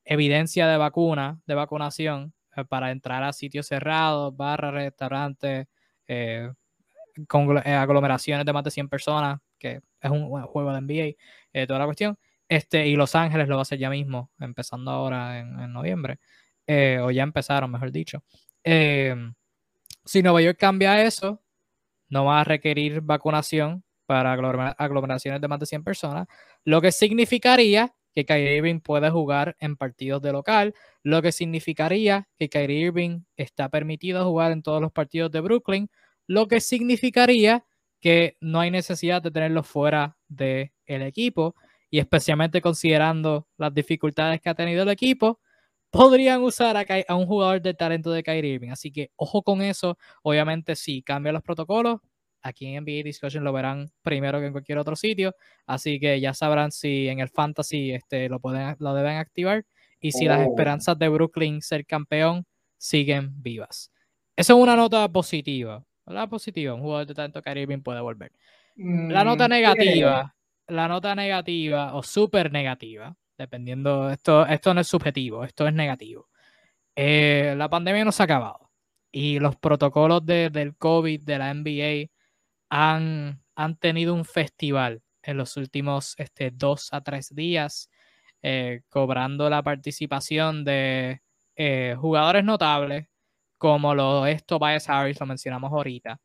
evidencia 0.03 0.67
de 0.67 0.77
vacuna, 0.77 1.39
de 1.45 1.53
vacunación, 1.53 2.33
eh, 2.55 2.65
para 2.65 2.89
entrar 2.91 3.23
a 3.23 3.31
sitios 3.31 3.67
cerrados, 3.67 4.35
barras, 4.35 4.73
restaurantes, 4.73 5.67
con 7.27 7.57
aglomeraciones 7.57 8.45
de 8.45 8.53
más 8.53 8.63
de 8.63 8.71
100 8.71 8.89
personas, 8.89 9.39
que 9.59 9.81
es 9.99 10.09
un, 10.09 10.29
juego 10.45 10.71
de 10.73 10.81
NBA, 10.81 11.65
toda 11.67 11.79
la 11.79 11.85
cuestión. 11.85 12.17
Este, 12.47 12.87
y 12.87 12.95
Los 12.95 13.13
Ángeles 13.13 13.49
lo 13.49 13.55
va 13.55 13.61
a 13.61 13.63
hacer 13.63 13.77
ya 13.77 13.89
mismo, 13.89 14.31
empezando 14.39 14.89
ahora 14.91 15.39
en, 15.39 15.73
noviembre, 15.73 16.19
o 17.01 17.11
ya 17.11 17.23
empezaron, 17.23 17.69
mejor 17.69 17.91
dicho. 17.91 18.23
si 18.63 20.23
Nueva 20.23 20.41
York 20.41 20.57
cambia 20.57 21.03
eso, 21.03 21.41
no 22.09 22.25
va 22.25 22.41
a 22.41 22.43
requerir 22.43 23.01
vacunación 23.01 23.83
para 24.05 24.33
aglomeraciones 24.77 25.41
de 25.41 25.47
más 25.47 25.59
de 25.59 25.65
100 25.65 25.83
personas, 25.83 26.27
lo 26.63 26.81
que 26.81 26.91
significaría 26.91 27.93
que 28.13 28.25
Kyrie 28.25 28.55
Irving 28.55 28.79
puede 28.79 29.11
jugar 29.11 29.55
en 29.59 29.75
partidos 29.75 30.21
de 30.21 30.31
local, 30.31 30.73
lo 31.03 31.21
que 31.21 31.31
significaría 31.31 32.27
que 32.39 32.49
Kyrie 32.49 32.87
Irving 32.87 33.21
está 33.35 33.69
permitido 33.69 34.25
jugar 34.25 34.51
en 34.51 34.63
todos 34.63 34.81
los 34.81 34.91
partidos 34.91 35.31
de 35.31 35.41
Brooklyn, 35.41 35.89
lo 36.25 36.47
que 36.47 36.59
significaría 36.59 37.65
que 37.99 38.37
no 38.41 38.59
hay 38.59 38.71
necesidad 38.71 39.21
de 39.21 39.31
tenerlo 39.31 39.61
fuera 39.61 40.17
del 40.27 40.71
equipo 40.87 41.55
y 41.89 41.99
especialmente 41.99 42.61
considerando 42.61 43.47
las 43.57 43.73
dificultades 43.73 44.41
que 44.41 44.49
ha 44.49 44.55
tenido 44.55 44.83
el 44.83 44.89
equipo, 44.89 45.39
podrían 45.97 46.43
usar 46.43 46.77
a, 46.77 47.15
un 47.15 47.25
jugador 47.25 47.61
de 47.61 47.73
talento 47.73 48.11
de 48.11 48.21
Kyrie 48.21 48.53
Irving. 48.53 48.69
Así 48.69 48.91
que 48.91 49.11
ojo 49.15 49.41
con 49.41 49.61
eso. 49.61 49.97
Obviamente, 50.21 50.75
si 50.75 51.01
cambian 51.01 51.33
los 51.33 51.41
protocolos, 51.43 51.99
aquí 52.41 52.67
en 52.67 52.83
NBA 52.83 53.03
Discussion 53.03 53.43
lo 53.43 53.51
verán 53.51 53.89
primero 54.03 54.39
que 54.39 54.45
en 54.45 54.51
cualquier 54.51 54.77
otro 54.77 54.95
sitio. 54.95 55.33
Así 55.65 55.99
que 55.99 56.19
ya 56.19 56.33
sabrán 56.33 56.71
si 56.71 57.07
en 57.07 57.19
el 57.19 57.29
Fantasy 57.29 57.91
este, 57.91 58.29
lo, 58.29 58.39
pueden, 58.39 58.75
lo 58.79 58.93
deben 58.93 59.17
activar 59.17 59.65
y 59.99 60.11
si 60.11 60.25
las 60.25 60.39
oh. 60.39 60.51
esperanzas 60.51 60.99
de 60.99 61.09
Brooklyn 61.09 61.61
ser 61.61 61.85
campeón 61.85 62.45
siguen 62.77 63.41
vivas. 63.41 63.91
Eso 64.35 64.55
es 64.55 64.63
una 64.63 64.75
nota 64.75 65.11
positiva. 65.11 65.83
La 66.05 66.27
positiva, 66.27 66.75
un 66.75 66.81
jugador 66.81 67.07
de 67.07 67.15
talento 67.15 67.41
Kyrie 67.41 67.63
Irving 67.63 67.81
puede 67.81 68.01
volver. 68.01 68.31
La 68.75 69.23
nota 69.23 69.47
mm, 69.47 69.49
negativa, 69.49 70.35
la 70.67 70.87
nota 70.87 71.15
negativa 71.15 71.95
o 71.95 72.03
súper 72.03 72.51
negativa 72.51 73.17
dependiendo, 73.37 74.09
esto, 74.09 74.45
esto 74.45 74.73
no 74.73 74.81
es 74.81 74.87
subjetivo, 74.87 75.43
esto 75.43 75.67
es 75.67 75.73
negativo. 75.73 76.29
Eh, 76.95 77.53
la 77.57 77.69
pandemia 77.69 78.05
no 78.05 78.11
se 78.11 78.23
ha 78.23 78.25
acabado 78.25 78.71
y 79.11 79.39
los 79.39 79.55
protocolos 79.55 80.25
del 80.25 80.75
COVID 80.77 81.21
de 81.21 81.37
la 81.37 81.53
NBA 81.53 82.11
han, 82.69 83.41
han 83.55 83.77
tenido 83.77 84.13
un 84.13 84.25
festival 84.25 85.01
en 85.21 85.37
los 85.37 85.57
últimos 85.57 86.15
este, 86.17 86.51
dos 86.51 86.89
a 86.93 87.01
tres 87.01 87.33
días, 87.35 87.89
eh, 88.41 88.81
cobrando 88.89 89.49
la 89.49 89.63
participación 89.63 90.63
de 90.63 91.21
eh, 91.55 91.95
jugadores 91.99 92.43
notables 92.43 93.07
como 93.57 93.95
lo 93.95 94.25
es 94.27 94.45
Tobias 94.45 94.89
Harris, 94.89 95.19
lo 95.19 95.25
mencionamos 95.25 95.71
ahorita, 95.71 96.19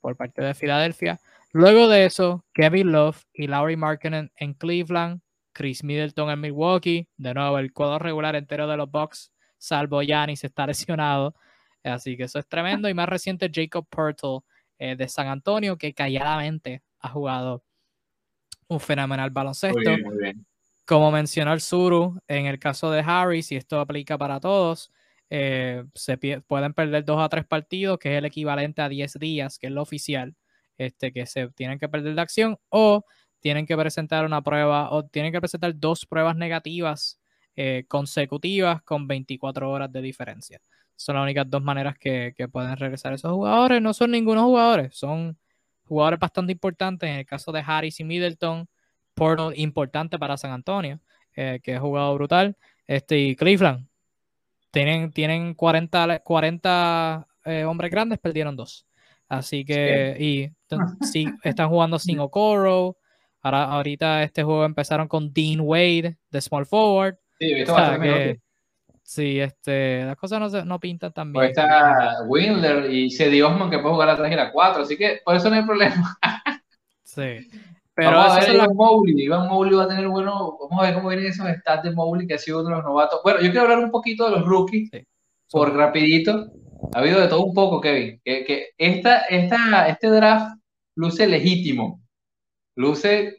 por 0.00 0.16
parte 0.16 0.42
de 0.42 0.54
Filadelfia. 0.54 1.20
Luego 1.52 1.88
de 1.88 2.06
eso, 2.06 2.44
Kevin 2.54 2.92
Love 2.92 3.22
y 3.32 3.46
Laurie 3.46 3.76
Markkinen 3.76 4.30
en 4.36 4.54
Cleveland, 4.54 5.20
Chris 5.58 5.82
Middleton 5.82 6.30
en 6.30 6.40
Milwaukee. 6.40 7.08
De 7.16 7.34
nuevo, 7.34 7.58
el 7.58 7.72
cuadro 7.72 7.98
regular 7.98 8.36
entero 8.36 8.68
de 8.68 8.76
los 8.76 8.88
Bucks, 8.88 9.32
salvo 9.58 10.00
Giannis, 10.02 10.44
está 10.44 10.64
lesionado. 10.68 11.34
Así 11.82 12.16
que 12.16 12.24
eso 12.24 12.38
es 12.38 12.46
tremendo. 12.46 12.88
Y 12.88 12.94
más 12.94 13.08
reciente, 13.08 13.50
Jacob 13.52 13.84
Purtle 13.90 14.38
eh, 14.78 14.94
de 14.94 15.08
San 15.08 15.26
Antonio, 15.26 15.76
que 15.76 15.92
calladamente 15.92 16.84
ha 17.00 17.08
jugado 17.08 17.64
un 18.68 18.78
fenomenal 18.78 19.30
baloncesto. 19.30 19.96
Como 20.84 21.10
mencionó 21.10 21.52
el 21.52 21.60
Suru, 21.60 22.20
en 22.28 22.46
el 22.46 22.60
caso 22.60 22.92
de 22.92 23.02
Harris, 23.04 23.50
y 23.50 23.56
esto 23.56 23.80
aplica 23.80 24.16
para 24.16 24.38
todos, 24.38 24.92
eh, 25.28 25.82
se 25.92 26.16
pueden 26.46 26.72
perder 26.72 27.04
dos 27.04 27.20
a 27.20 27.28
tres 27.28 27.44
partidos, 27.46 27.98
que 27.98 28.12
es 28.12 28.18
el 28.18 28.26
equivalente 28.26 28.80
a 28.80 28.88
10 28.88 29.14
días, 29.14 29.58
que 29.58 29.66
es 29.66 29.72
lo 29.72 29.82
oficial, 29.82 30.36
este, 30.76 31.12
que 31.12 31.26
se 31.26 31.48
tienen 31.48 31.80
que 31.80 31.88
perder 31.88 32.14
de 32.14 32.20
acción, 32.20 32.58
o 32.68 33.04
tienen 33.40 33.66
que 33.66 33.76
presentar 33.76 34.24
una 34.24 34.42
prueba 34.42 34.90
o 34.90 35.04
tienen 35.04 35.32
que 35.32 35.40
presentar 35.40 35.72
dos 35.78 36.06
pruebas 36.06 36.36
negativas 36.36 37.20
eh, 37.56 37.84
consecutivas 37.88 38.82
con 38.82 39.06
24 39.06 39.70
horas 39.70 39.90
de 39.90 40.00
diferencia. 40.02 40.60
Son 40.96 41.14
las 41.16 41.22
únicas 41.22 41.48
dos 41.48 41.62
maneras 41.62 41.96
que, 41.98 42.34
pueden 42.52 42.76
regresar 42.76 43.12
esos 43.12 43.32
jugadores. 43.32 43.80
No 43.80 43.92
son 43.92 44.10
ningunos 44.10 44.44
jugadores, 44.44 44.96
son 44.96 45.36
jugadores 45.84 46.18
bastante 46.18 46.52
importantes. 46.52 47.08
En 47.08 47.16
el 47.16 47.26
caso 47.26 47.52
de 47.52 47.62
Harris 47.64 48.00
y 48.00 48.04
Middleton, 48.04 48.68
Portal 49.14 49.52
importante 49.56 50.18
para 50.18 50.36
San 50.36 50.52
Antonio, 50.52 51.00
eh, 51.34 51.60
que 51.62 51.74
ha 51.74 51.80
jugado 51.80 52.14
brutal. 52.14 52.56
Este, 52.86 53.18
y 53.18 53.36
Cleveland, 53.36 53.86
tienen, 54.70 55.12
tienen 55.12 55.54
40, 55.54 56.20
40 56.20 57.26
eh, 57.44 57.64
hombres 57.64 57.90
grandes, 57.90 58.18
perdieron 58.18 58.56
dos. 58.56 58.86
Así 59.28 59.64
que, 59.64 60.16
y 60.18 60.50
sí, 61.04 61.26
están 61.42 61.68
jugando 61.68 61.98
sin 61.98 62.18
Okoro, 62.20 62.96
Ahora, 63.48 63.64
ahorita 63.64 64.22
este 64.24 64.42
juego 64.42 64.66
empezaron 64.66 65.08
con 65.08 65.32
Dean 65.32 65.60
Wade 65.62 66.18
de 66.30 66.40
Small 66.42 66.66
Forward. 66.66 67.16
Sí, 67.40 67.62
o 67.62 67.64
sea, 67.64 67.98
que, 67.98 68.40
sí, 69.02 69.40
este, 69.40 70.04
las 70.04 70.16
cosas 70.16 70.52
no, 70.52 70.64
no 70.66 70.78
pintan 70.78 71.14
tan 71.14 71.32
pues 71.32 71.54
bien. 71.54 71.54
Pues 71.54 71.64
está 71.64 72.22
Windler 72.26 72.92
y 72.92 73.10
Cedi 73.10 73.40
Osman 73.40 73.70
que 73.70 73.78
puede 73.78 73.94
jugar 73.94 74.10
a 74.10 74.16
3 74.18 74.32
y 74.32 74.34
la 74.34 74.52
4, 74.52 74.82
así 74.82 74.98
que 74.98 75.22
por 75.24 75.34
eso 75.34 75.48
no 75.48 75.56
hay 75.56 75.62
problema. 75.62 76.18
sí. 77.04 77.48
Pero 77.94 78.10
vamos 78.10 78.36
a 78.36 78.40
ver, 78.40 78.54
Iván 78.54 78.74
Mowgli. 78.74 79.22
Iván 79.22 79.48
Mowgli 79.48 79.74
va 79.76 79.84
a 79.84 79.88
tener 79.88 80.08
bueno. 80.08 80.58
Vamos 80.68 80.84
a 80.84 80.86
ver 80.86 80.94
cómo 80.94 81.08
vienen 81.08 81.28
esos 81.28 81.46
stats 81.60 81.84
de 81.84 81.92
Mowgli, 81.92 82.26
que 82.26 82.34
ha 82.34 82.38
sido 82.38 82.60
uno 82.60 82.68
de 82.68 82.74
los 82.74 82.84
novatos. 82.84 83.20
Bueno, 83.24 83.40
yo 83.40 83.50
quiero 83.50 83.62
hablar 83.62 83.78
un 83.78 83.90
poquito 83.90 84.26
de 84.26 84.32
los 84.32 84.46
rookies, 84.46 84.90
por 85.50 85.74
rapidito. 85.74 86.52
Ha 86.92 86.98
habido 86.98 87.18
de 87.18 87.28
todo 87.28 87.46
un 87.46 87.54
poco, 87.54 87.80
Kevin. 87.80 88.20
Que, 88.22 88.44
que 88.44 88.66
esta, 88.76 89.20
esta, 89.22 89.88
este 89.88 90.08
draft 90.08 90.54
luce 90.96 91.26
legítimo 91.26 92.02
luce 92.78 93.36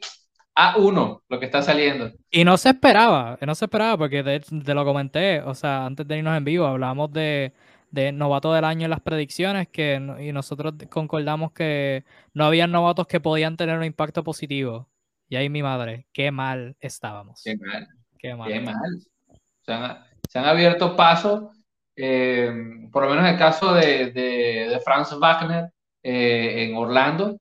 a 0.54 0.76
uno 0.76 1.22
lo 1.28 1.40
que 1.40 1.46
está 1.46 1.62
saliendo. 1.62 2.12
Y 2.30 2.44
no 2.44 2.58
se 2.58 2.68
esperaba, 2.68 3.38
no 3.40 3.54
se 3.54 3.64
esperaba 3.64 3.96
porque 3.96 4.22
te, 4.22 4.74
lo 4.74 4.84
comenté, 4.84 5.40
o 5.40 5.54
sea, 5.54 5.86
antes 5.86 6.06
de 6.06 6.18
irnos 6.18 6.36
en 6.36 6.44
vivo 6.44 6.66
hablamos 6.66 7.10
de, 7.12 7.54
de 7.90 8.12
novato 8.12 8.52
del 8.52 8.64
año 8.64 8.84
en 8.84 8.90
las 8.90 9.00
predicciones 9.00 9.68
que 9.68 9.94
y 10.20 10.32
nosotros 10.32 10.74
concordamos 10.90 11.52
que 11.52 12.04
no 12.34 12.44
había 12.44 12.66
novatos 12.66 13.06
que 13.06 13.20
podían 13.20 13.56
tener 13.56 13.78
un 13.78 13.84
impacto 13.84 14.22
positivo. 14.22 14.88
Y 15.28 15.36
ahí 15.36 15.48
mi 15.48 15.62
madre, 15.62 16.06
qué 16.12 16.30
mal 16.30 16.76
estábamos. 16.80 17.40
Qué 17.42 17.56
mal. 17.56 17.88
Qué 18.18 18.34
mal. 18.34 18.48
Qué 18.48 18.60
mal. 18.60 20.04
Se, 20.28 20.38
han, 20.38 20.44
abierto 20.44 20.96
pasos, 20.96 21.56
eh, 21.96 22.52
por 22.92 23.04
lo 23.04 23.10
menos 23.10 23.24
en 23.24 23.32
el 23.32 23.38
caso 23.38 23.72
de, 23.72 24.10
de, 24.10 24.80
Franz 24.84 25.16
Wagner 25.18 25.70
eh, 26.02 26.64
en 26.64 26.76
Orlando, 26.76 27.38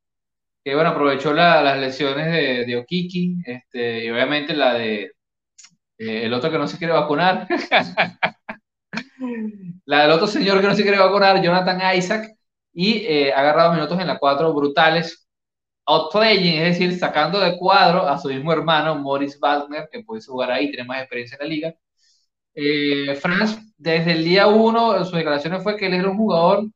que 0.63 0.75
bueno, 0.75 0.91
aprovechó 0.91 1.33
las 1.33 1.77
lesiones 1.79 2.27
de, 2.67 2.77
Okiki, 2.77 3.37
este, 3.45 4.05
y 4.05 4.09
obviamente 4.09 4.53
la 4.53 4.73
de 4.73 5.11
eh, 5.97 6.25
el 6.25 6.33
otro 6.33 6.51
que 6.51 6.57
no 6.57 6.67
se 6.67 6.77
quiere 6.77 6.93
vacunar, 6.93 7.47
la 9.85 10.01
del 10.03 10.11
otro 10.11 10.27
señor 10.27 10.61
que 10.61 10.67
no 10.67 10.75
se 10.75 10.83
quiere 10.83 10.97
vacunar, 10.97 11.41
Jonathan 11.41 11.95
Isaac, 11.95 12.35
y 12.73 12.97
eh, 13.05 13.33
ha 13.33 13.39
agarrado 13.39 13.73
minutos 13.73 13.99
en 13.99 14.07
la 14.07 14.17
cuatro 14.19 14.53
brutales. 14.53 15.27
outplaying, 15.85 16.61
es 16.61 16.79
decir, 16.79 16.97
sacando 16.99 17.39
de 17.39 17.57
cuadro 17.57 18.07
a 18.07 18.17
su 18.17 18.29
mismo 18.29 18.53
hermano, 18.53 18.95
Morris 18.95 19.39
Wagner, 19.39 19.89
que 19.91 20.03
puede 20.03 20.21
jugar 20.23 20.51
ahí, 20.51 20.69
tiene 20.69 20.85
más 20.85 20.99
experiencia 21.01 21.37
en 21.39 21.47
la 21.47 21.55
liga. 21.55 21.75
Eh, 22.53 23.15
Franz, 23.15 23.57
desde 23.77 24.11
el 24.13 24.23
día 24.23 24.47
uno, 24.47 25.03
sus 25.05 25.15
declaraciones 25.15 25.63
fue 25.63 25.77
que 25.77 25.87
él 25.87 25.93
era 25.95 26.09
un 26.09 26.17
jugador, 26.17 26.59
o 26.65 26.71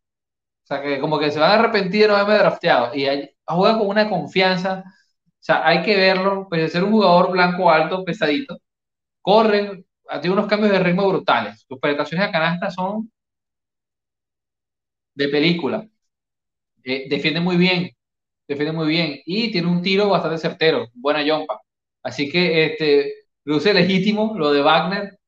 sea, 0.65 0.81
que 0.81 0.99
como 0.99 1.19
que 1.19 1.31
se 1.31 1.39
van 1.39 1.51
a 1.51 1.53
arrepentir 1.55 2.03
de 2.03 2.07
no 2.10 2.15
haberme 2.15 2.39
drafteado, 2.39 2.95
y 2.95 3.05
juega 3.47 3.77
con 3.79 3.87
una 3.87 4.09
confianza, 4.09 4.83
o 4.87 4.91
sea, 5.39 5.67
hay 5.67 5.83
que 5.83 5.95
verlo, 5.97 6.47
pues 6.49 6.61
de 6.61 6.69
ser 6.69 6.83
un 6.83 6.91
jugador 6.91 7.31
blanco 7.31 7.69
alto, 7.71 8.03
pesadito, 8.05 8.57
corre, 9.21 9.85
tiene 10.21 10.33
unos 10.35 10.47
cambios 10.47 10.71
de 10.73 10.79
ritmo 10.79 11.07
brutales, 11.09 11.65
sus 11.67 11.79
penetraciones 11.79 12.27
a 12.29 12.31
canasta 12.31 12.71
son 12.71 13.11
de 15.15 15.27
película, 15.29 15.87
eh, 16.83 17.07
defiende 17.09 17.39
muy 17.41 17.57
bien, 17.57 17.91
defiende 18.47 18.73
muy 18.73 18.87
bien 18.87 19.21
y 19.25 19.51
tiene 19.51 19.67
un 19.69 19.81
tiro 19.81 20.09
bastante 20.09 20.37
certero, 20.39 20.87
buena 20.95 21.23
yompa. 21.23 21.61
Así 22.03 22.29
que 22.31 22.65
este, 22.67 23.13
luce 23.45 23.73
legítimo 23.73 24.35
lo 24.37 24.53
de 24.53 24.61
Wagner. 24.61 25.19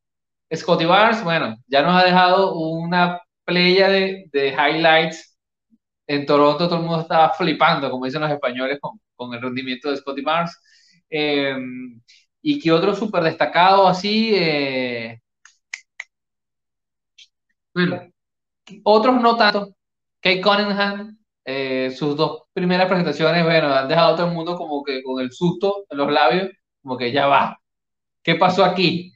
Scotty 0.55 0.85
Barnes, 0.85 1.23
bueno, 1.23 1.57
ya 1.67 1.81
nos 1.83 2.01
ha 2.01 2.05
dejado 2.05 2.55
una 2.55 3.21
playa 3.45 3.89
de, 3.89 4.25
de 4.33 4.49
highlights. 4.49 5.34
En 6.07 6.25
Toronto 6.25 6.67
todo 6.67 6.77
el 6.79 6.85
mundo 6.85 7.01
estaba 7.01 7.31
flipando, 7.33 7.89
como 7.89 8.05
dicen 8.05 8.21
los 8.21 8.31
españoles, 8.31 8.79
con, 8.81 8.99
con 9.15 9.33
el 9.33 9.41
rendimiento 9.41 9.89
de 9.89 9.97
Scotty 9.97 10.21
Barnes. 10.21 10.57
Em, 11.09 12.01
y 12.41 12.59
que 12.59 12.71
otro 12.71 12.95
súper 12.95 13.23
destacado 13.23 13.87
así, 13.87 14.33
eh, 14.35 15.19
bueno, 17.73 18.01
otros 18.83 19.21
no 19.21 19.37
tanto. 19.37 19.75
Kate 20.21 20.41
Cunningham, 20.41 21.17
eh, 21.45 21.91
sus 21.97 22.15
dos 22.17 22.43
primeras 22.53 22.87
presentaciones, 22.87 23.43
bueno, 23.43 23.73
han 23.73 23.87
dejado 23.87 24.13
a 24.13 24.17
todo 24.17 24.27
el 24.27 24.33
mundo 24.33 24.57
como 24.57 24.83
que 24.83 25.03
con 25.03 25.21
el 25.21 25.31
susto 25.31 25.85
en 25.89 25.97
los 25.99 26.11
labios, 26.11 26.51
como 26.81 26.97
que 26.97 27.11
ya 27.11 27.27
va. 27.27 27.59
¿Qué 28.23 28.35
pasó 28.35 28.65
aquí? 28.65 29.13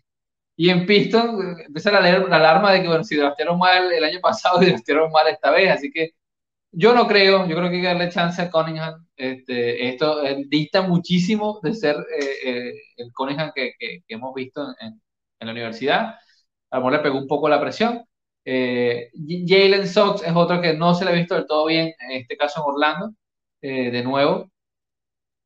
Y 0.58 0.70
en 0.70 0.86
Piston 0.86 1.60
eh, 1.60 1.64
empieza 1.68 1.98
a 1.98 2.02
leer 2.02 2.28
la 2.30 2.38
alarma 2.38 2.74
de 2.74 2.82
que, 2.84 2.88
bueno, 2.90 3.04
si 3.04 3.16
draftearon 3.18 3.60
mal 3.60 3.92
el 3.94 4.04
año 4.04 4.20
pasado, 4.22 4.60
draftearon 4.62 5.12
mal 5.12 5.28
esta 5.28 5.52
vez, 5.52 5.72
así 5.72 5.92
que 5.92 6.12
yo 6.72 6.94
no 6.94 7.08
creo, 7.08 7.48
yo 7.48 7.56
creo 7.56 7.70
que 7.70 7.76
hay 7.78 7.82
que 7.82 7.88
darle 7.88 8.10
chance 8.10 8.42
a 8.42 8.50
Cunningham. 8.52 9.06
Este, 9.16 9.90
esto 9.90 10.22
dista 10.48 10.82
muchísimo 10.84 11.60
de 11.64 11.74
ser 11.76 11.96
eh, 12.20 12.74
el 12.98 13.12
Cunningham 13.14 13.52
que, 13.54 13.74
que, 13.80 14.04
hemos 14.08 14.34
visto 14.34 14.68
en, 14.80 15.02
la 15.40 15.52
universidad. 15.52 16.16
A 16.72 16.78
lo 16.78 16.82
mejor 16.84 16.94
le 16.94 17.00
pegó 17.00 17.18
un 17.18 17.28
poco 17.28 17.50
la 17.50 17.62
presión, 17.62 18.04
eh, 18.46 19.12
Jalen 19.48 19.88
Sox 19.88 20.24
es 20.24 20.36
otro 20.36 20.62
que 20.62 20.74
no 20.74 20.94
se 20.96 21.06
le 21.06 21.12
ha 21.12 21.14
visto 21.14 21.36
del 21.36 21.48
todo 21.48 21.68
bien, 21.68 21.94
en 22.00 22.12
este 22.12 22.38
caso 22.38 22.62
en 22.62 22.74
Orlando, 22.74 23.12
eh, 23.62 23.92
de 23.92 24.04
nuevo, 24.04 24.50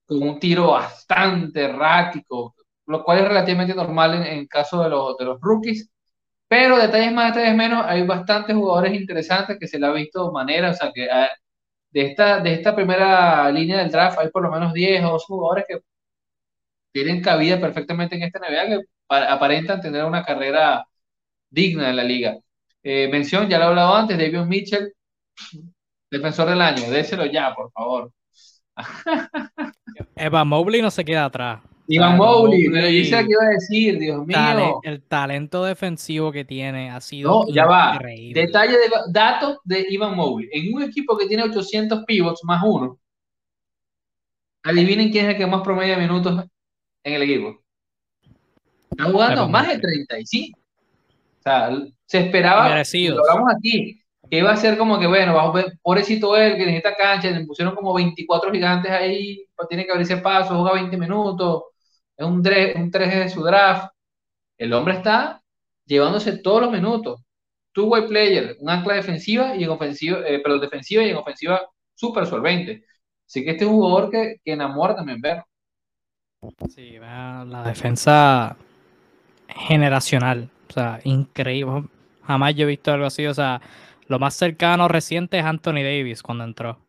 con 0.05 0.23
un 0.23 0.39
tiro 0.39 0.71
bastante 0.71 1.63
errático, 1.63 2.55
lo 2.87 3.03
cual 3.03 3.19
es 3.19 3.27
relativamente 3.27 3.75
normal 3.75 4.15
en, 4.15 4.23
en 4.23 4.47
caso 4.47 4.83
de 4.83 4.89
los 4.89 5.39
rookies. 5.41 5.89
Pero 6.53 6.77
detalles 6.77 7.11
más, 7.11 7.33
detalles 7.33 7.55
menos, 7.57 7.83
hay 7.83 8.05
bastantes 8.05 8.55
jugadores 8.55 8.93
interesantes 8.93 9.57
que 9.59 9.67
se 9.67 9.79
le 9.79 9.87
ha 9.87 9.91
visto 9.91 10.31
manera, 10.31 10.69
o 10.69 10.73
sea 10.75 10.91
que 10.93 11.09
ah, 11.09 11.27
de 11.89 12.01
esta, 12.05 12.41
de 12.41 12.53
esta 12.53 12.75
primera 12.75 13.49
línea 13.51 13.79
del 13.79 13.89
draft 13.89 14.19
hay 14.19 14.29
por 14.29 14.43
lo 14.43 14.51
menos 14.51 14.71
10 14.71 15.03
o 15.03 15.09
12 15.13 15.25
jugadores 15.27 15.65
que 15.67 15.79
tienen 16.91 17.23
cabida 17.23 17.59
perfectamente 17.59 18.15
en 18.15 18.21
esta 18.21 18.37
NBA 18.37 18.67
que 18.67 18.81
aparentan 19.09 19.81
tener 19.81 20.05
una 20.05 20.23
carrera 20.23 20.85
digna 21.49 21.89
en 21.89 21.95
la 21.95 22.03
liga. 22.03 22.37
Eh, 22.83 23.07
mención, 23.11 23.49
ya 23.49 23.57
lo 23.57 23.63
he 23.63 23.67
hablado 23.69 23.95
antes, 23.95 24.15
David 24.15 24.45
Mitchell, 24.45 24.93
defensor 26.11 26.49
del 26.49 26.61
año, 26.61 26.87
déselo 26.91 27.25
ya, 27.25 27.51
por 27.55 27.71
favor. 27.71 28.11
Eva 30.15 30.43
Mobley 30.45 30.83
no 30.83 30.91
se 30.91 31.03
queda 31.03 31.25
atrás. 31.25 31.61
Ivan 31.87 32.17
Mobley, 32.17 32.69
me 32.69 32.87
dice 32.87 33.17
que 33.17 33.31
iba 33.31 33.43
a 33.43 33.49
decir, 33.49 33.99
Dios 33.99 34.25
mío. 34.25 34.79
el 34.83 35.01
talento 35.01 35.65
defensivo 35.65 36.31
que 36.31 36.45
tiene 36.45 36.89
ha 36.89 37.01
sido. 37.01 37.29
No, 37.29 37.53
ya 37.53 37.65
va. 37.65 37.99
Detalle 38.33 38.73
de 38.73 38.89
datos 39.09 39.57
de 39.63 39.85
Ivan 39.89 40.15
Mobley. 40.15 40.49
En 40.51 40.73
un 40.73 40.83
equipo 40.83 41.17
que 41.17 41.27
tiene 41.27 41.43
800 41.43 42.05
pivots 42.05 42.41
más 42.43 42.63
uno, 42.63 42.99
adivinen 44.63 45.11
quién 45.11 45.25
es 45.25 45.31
el 45.31 45.37
que 45.37 45.45
más 45.45 45.61
promedia 45.61 45.97
minutos 45.97 46.45
en 47.03 47.13
el 47.13 47.21
equipo. 47.23 47.61
Está 48.91 49.11
jugando 49.11 49.49
más 49.49 49.67
de 49.67 49.79
35. 49.79 50.59
O 50.59 51.43
sea, 51.43 51.69
se 52.05 52.19
esperaba, 52.19 52.69
lo 52.69 53.19
hablamos 53.19 53.53
aquí, 53.53 53.99
que 54.29 54.37
iba 54.37 54.51
a 54.51 54.55
ser 54.55 54.77
como 54.77 54.97
que, 54.97 55.07
bueno, 55.07 55.33
vamos 55.33 55.55
a 55.55 55.57
ver, 55.57 55.77
pobrecito 55.81 56.37
él, 56.37 56.55
que 56.55 56.63
en 56.63 56.75
esta 56.75 56.95
cancha 56.95 57.29
le 57.29 57.45
pusieron 57.45 57.75
como 57.75 57.93
24 57.93 58.51
gigantes 58.51 58.91
ahí, 58.91 59.45
pues 59.55 59.67
tiene 59.67 59.85
que 59.85 59.91
abrirse 59.91 60.17
paso, 60.17 60.55
juega 60.55 60.75
20 60.75 60.95
minutos, 60.95 61.63
es 62.17 62.25
un 62.25 62.41
3, 62.43 62.75
un 62.75 62.91
3 62.91 63.15
de 63.15 63.29
su 63.29 63.43
draft. 63.43 63.91
El 64.57 64.73
hombre 64.73 64.95
está 64.95 65.41
llevándose 65.85 66.37
todos 66.37 66.61
los 66.61 66.71
minutos. 66.71 67.21
Two-way 67.73 68.07
player, 68.07 68.57
un 68.59 68.69
ancla 68.69 68.95
defensiva 68.95 69.55
y 69.55 69.63
en 69.63 69.69
ofensiva, 69.71 70.19
eh, 70.27 70.39
pero 70.43 70.59
defensiva 70.59 71.03
y 71.03 71.09
en 71.09 71.17
ofensiva 71.17 71.61
súper 71.95 72.25
solvente. 72.27 72.85
Así 73.27 73.43
que 73.43 73.51
este 73.51 73.65
es 73.65 73.69
un 73.69 73.77
jugador 73.77 74.11
que, 74.11 74.35
que 74.43 74.53
enamora 74.53 74.95
también 74.95 75.19
ver. 75.21 75.43
Sí, 76.69 76.97
la 76.99 77.63
defensa 77.65 78.57
generacional. 79.47 80.49
O 80.69 80.73
sea, 80.73 80.99
increíble. 81.03 81.85
Jamás 82.23 82.55
yo 82.55 82.63
he 82.63 82.67
visto 82.67 82.91
algo 82.91 83.05
así. 83.05 83.25
O 83.25 83.33
sea, 83.33 83.61
lo 84.07 84.19
más 84.19 84.35
cercano 84.35 84.87
reciente 84.87 85.39
es 85.39 85.45
Anthony 85.45 85.83
Davis 85.83 86.21
cuando 86.21 86.43
entró. 86.43 86.82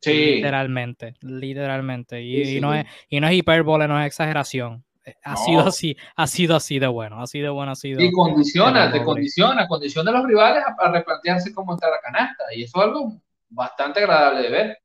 Sí. 0.00 0.36
Literalmente, 0.36 1.14
literalmente. 1.20 2.22
Y, 2.22 2.60
no, 2.60 2.74
es, 2.74 2.86
y 3.08 3.20
no 3.20 3.28
es 3.28 3.34
hipérbole, 3.34 3.88
no 3.88 4.00
es 4.00 4.06
exageración. 4.06 4.84
Eh, 5.04 5.14
ha 5.24 5.36
sido 5.36 5.60
así, 5.60 5.96
ha 6.16 6.26
sido 6.26 6.56
así 6.56 6.78
de 6.78 6.86
bueno, 6.86 7.20
ha 7.20 7.26
sido 7.26 7.54
bueno, 7.54 7.72
ha 7.72 7.76
sido. 7.76 8.00
Y 8.00 8.12
condiciona, 8.12 8.92
te 8.92 9.02
condiciona, 9.02 9.66
condiciona 9.66 10.10
a 10.10 10.14
los 10.14 10.26
rivales 10.26 10.62
a, 10.66 10.90
replantearse 10.90 11.52
cómo 11.52 11.72
entrar 11.72 11.92
a 11.92 12.00
canasta. 12.00 12.44
Y 12.54 12.62
eso 12.62 12.78
es 12.78 12.84
algo 12.84 13.20
bastante 13.48 14.00
agradable 14.00 14.42
de 14.42 14.50
ver. 14.50 14.78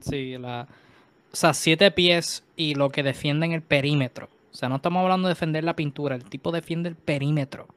Sí, 0.00 0.38
la, 0.38 0.66
o 1.32 1.36
sea, 1.36 1.54
siete 1.54 1.90
pies 1.90 2.44
y 2.56 2.74
lo 2.74 2.90
que 2.90 3.02
defienden 3.02 3.52
el 3.52 3.62
perímetro. 3.62 4.28
O 4.52 4.54
sea, 4.54 4.68
no 4.68 4.76
estamos 4.76 5.02
hablando 5.02 5.28
de 5.28 5.34
defender 5.34 5.64
la 5.64 5.76
pintura, 5.76 6.14
el 6.14 6.24
tipo 6.24 6.52
defiende 6.52 6.88
el 6.88 6.96
perímetro. 6.96 7.68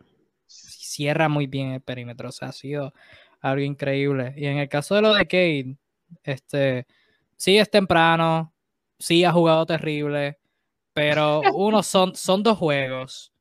Cierra 0.46 1.30
muy 1.30 1.48
bien 1.48 1.72
el 1.72 1.82
perímetro, 1.82 2.30
o 2.30 2.32
sea, 2.32 2.50
ha 2.50 2.52
sido 2.52 2.94
algo 3.42 3.64
increíble. 3.64 4.34
Y 4.36 4.46
en 4.46 4.58
el 4.58 4.68
caso 4.68 4.96
de 4.96 5.02
lo 5.02 5.14
de 5.14 5.24
Kate, 5.24 5.78
este, 6.24 6.88
sí 7.36 7.58
es 7.58 7.70
temprano, 7.70 8.54
sí 9.00 9.24
ha 9.24 9.32
jugado 9.32 9.66
terrible, 9.66 10.40
pero 10.94 11.42
uno 11.54 11.84
son, 11.84 12.16
son 12.16 12.44
dos 12.44 12.58
juegos. 12.58 13.34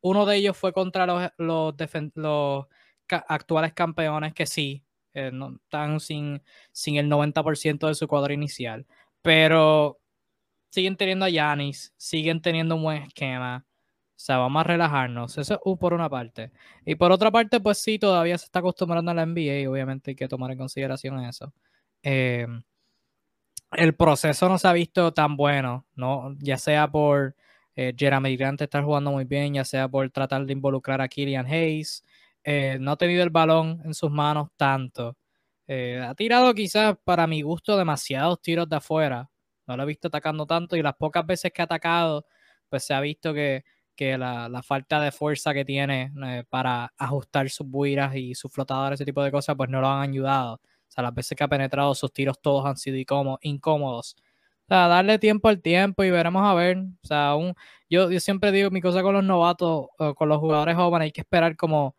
Uno 0.00 0.26
de 0.26 0.36
ellos 0.36 0.56
fue 0.56 0.72
contra 0.72 1.06
los, 1.06 1.30
los, 1.38 1.74
los 2.14 2.66
actuales 3.08 3.72
campeones 3.72 4.34
que 4.34 4.46
sí, 4.46 4.84
eh, 5.14 5.30
no, 5.32 5.56
están 5.56 6.00
sin, 6.00 6.42
sin 6.72 6.96
el 6.96 7.08
90% 7.08 7.88
de 7.88 7.94
su 7.94 8.06
cuadro 8.06 8.32
inicial. 8.32 8.86
Pero 9.22 9.98
siguen 10.70 10.96
teniendo 10.96 11.24
a 11.24 11.30
Yanis, 11.30 11.92
siguen 11.96 12.40
teniendo 12.40 12.76
un 12.76 12.82
buen 12.84 13.02
esquema. 13.02 13.64
O 14.18 14.20
sea, 14.20 14.38
vamos 14.38 14.60
a 14.60 14.64
relajarnos. 14.64 15.38
Eso 15.38 15.54
es 15.54 15.78
por 15.78 15.94
una 15.94 16.08
parte. 16.08 16.52
Y 16.84 16.96
por 16.96 17.12
otra 17.12 17.30
parte, 17.30 17.60
pues 17.60 17.78
sí, 17.78 17.98
todavía 17.98 18.36
se 18.38 18.46
está 18.46 18.58
acostumbrando 18.60 19.10
a 19.10 19.14
la 19.14 19.26
NBA 19.26 19.60
y 19.60 19.66
obviamente 19.66 20.10
hay 20.12 20.16
que 20.16 20.28
tomar 20.28 20.50
en 20.52 20.58
consideración 20.58 21.20
eso. 21.24 21.52
Em, 22.02 22.62
el 23.72 23.94
proceso 23.94 24.48
no 24.48 24.58
se 24.58 24.68
ha 24.68 24.72
visto 24.72 25.12
tan 25.12 25.36
bueno, 25.36 25.86
¿no? 25.94 26.34
Ya 26.38 26.58
sea 26.58 26.90
por 26.90 27.36
eh, 27.76 27.94
Jeremy 27.96 28.36
Grant 28.36 28.62
estar 28.62 28.82
jugando 28.84 29.12
muy 29.12 29.24
bien, 29.24 29.54
ya 29.54 29.64
sea 29.64 29.88
por 29.88 30.08
tratar 30.10 30.46
de 30.46 30.52
involucrar 30.52 31.00
a 31.00 31.08
Killian 31.08 31.46
Hayes. 31.46 32.04
Eh, 32.44 32.78
no 32.80 32.92
ha 32.92 32.96
tenido 32.96 33.22
el 33.22 33.30
balón 33.30 33.80
en 33.84 33.94
sus 33.94 34.10
manos 34.10 34.48
tanto. 34.56 35.16
Eh, 35.66 36.00
ha 36.02 36.14
tirado 36.14 36.54
quizás 36.54 36.96
para 37.04 37.26
mi 37.26 37.42
gusto 37.42 37.76
demasiados 37.76 38.40
tiros 38.40 38.68
de 38.68 38.76
afuera 38.76 39.30
no 39.68 39.76
lo 39.76 39.82
he 39.84 39.86
visto 39.86 40.08
atacando 40.08 40.46
tanto 40.46 40.76
y 40.76 40.82
las 40.82 40.94
pocas 40.96 41.24
veces 41.26 41.52
que 41.52 41.62
ha 41.62 41.66
atacado, 41.66 42.26
pues 42.68 42.84
se 42.84 42.94
ha 42.94 43.00
visto 43.00 43.34
que, 43.34 43.64
la, 43.98 44.62
falta 44.64 45.00
de 45.00 45.12
fuerza 45.12 45.52
que 45.52 45.64
tiene 45.64 46.12
eh, 46.24 46.44
para 46.48 46.92
ajustar 46.96 47.50
sus 47.50 47.66
buiras 47.68 48.16
y 48.16 48.34
sus 48.34 48.50
flotadores, 48.50 48.98
ese 48.98 49.04
tipo 49.04 49.22
de 49.22 49.30
cosas, 49.30 49.56
pues 49.56 49.68
no 49.68 49.80
lo 49.80 49.88
han 49.88 50.10
ayudado. 50.10 50.60
O 50.88 50.90
sea, 50.90 51.02
las 51.04 51.14
veces 51.14 51.36
que 51.36 51.44
ha 51.44 51.48
penetrado, 51.48 51.94
sus 51.94 52.12
tiros 52.12 52.40
todos 52.40 52.66
han 52.66 52.76
sido 52.76 52.96
incómodos. 53.42 54.16
O 54.16 54.68
sea, 54.68 54.88
darle 54.88 55.18
tiempo 55.18 55.48
al 55.48 55.60
tiempo 55.62 56.04
y 56.04 56.10
veremos 56.10 56.42
a 56.44 56.54
ver. 56.54 56.78
O 56.78 57.06
sea, 57.06 57.34
yo, 57.88 58.10
yo 58.10 58.20
siempre 58.20 58.52
digo 58.52 58.70
mi 58.70 58.80
cosa 58.80 59.02
con 59.02 59.14
los 59.14 59.24
novatos, 59.24 59.86
con 60.16 60.28
los 60.28 60.38
jugadores 60.38 60.76
jóvenes, 60.76 61.06
hay 61.06 61.12
que 61.12 61.22
esperar 61.22 61.56
como 61.56 61.96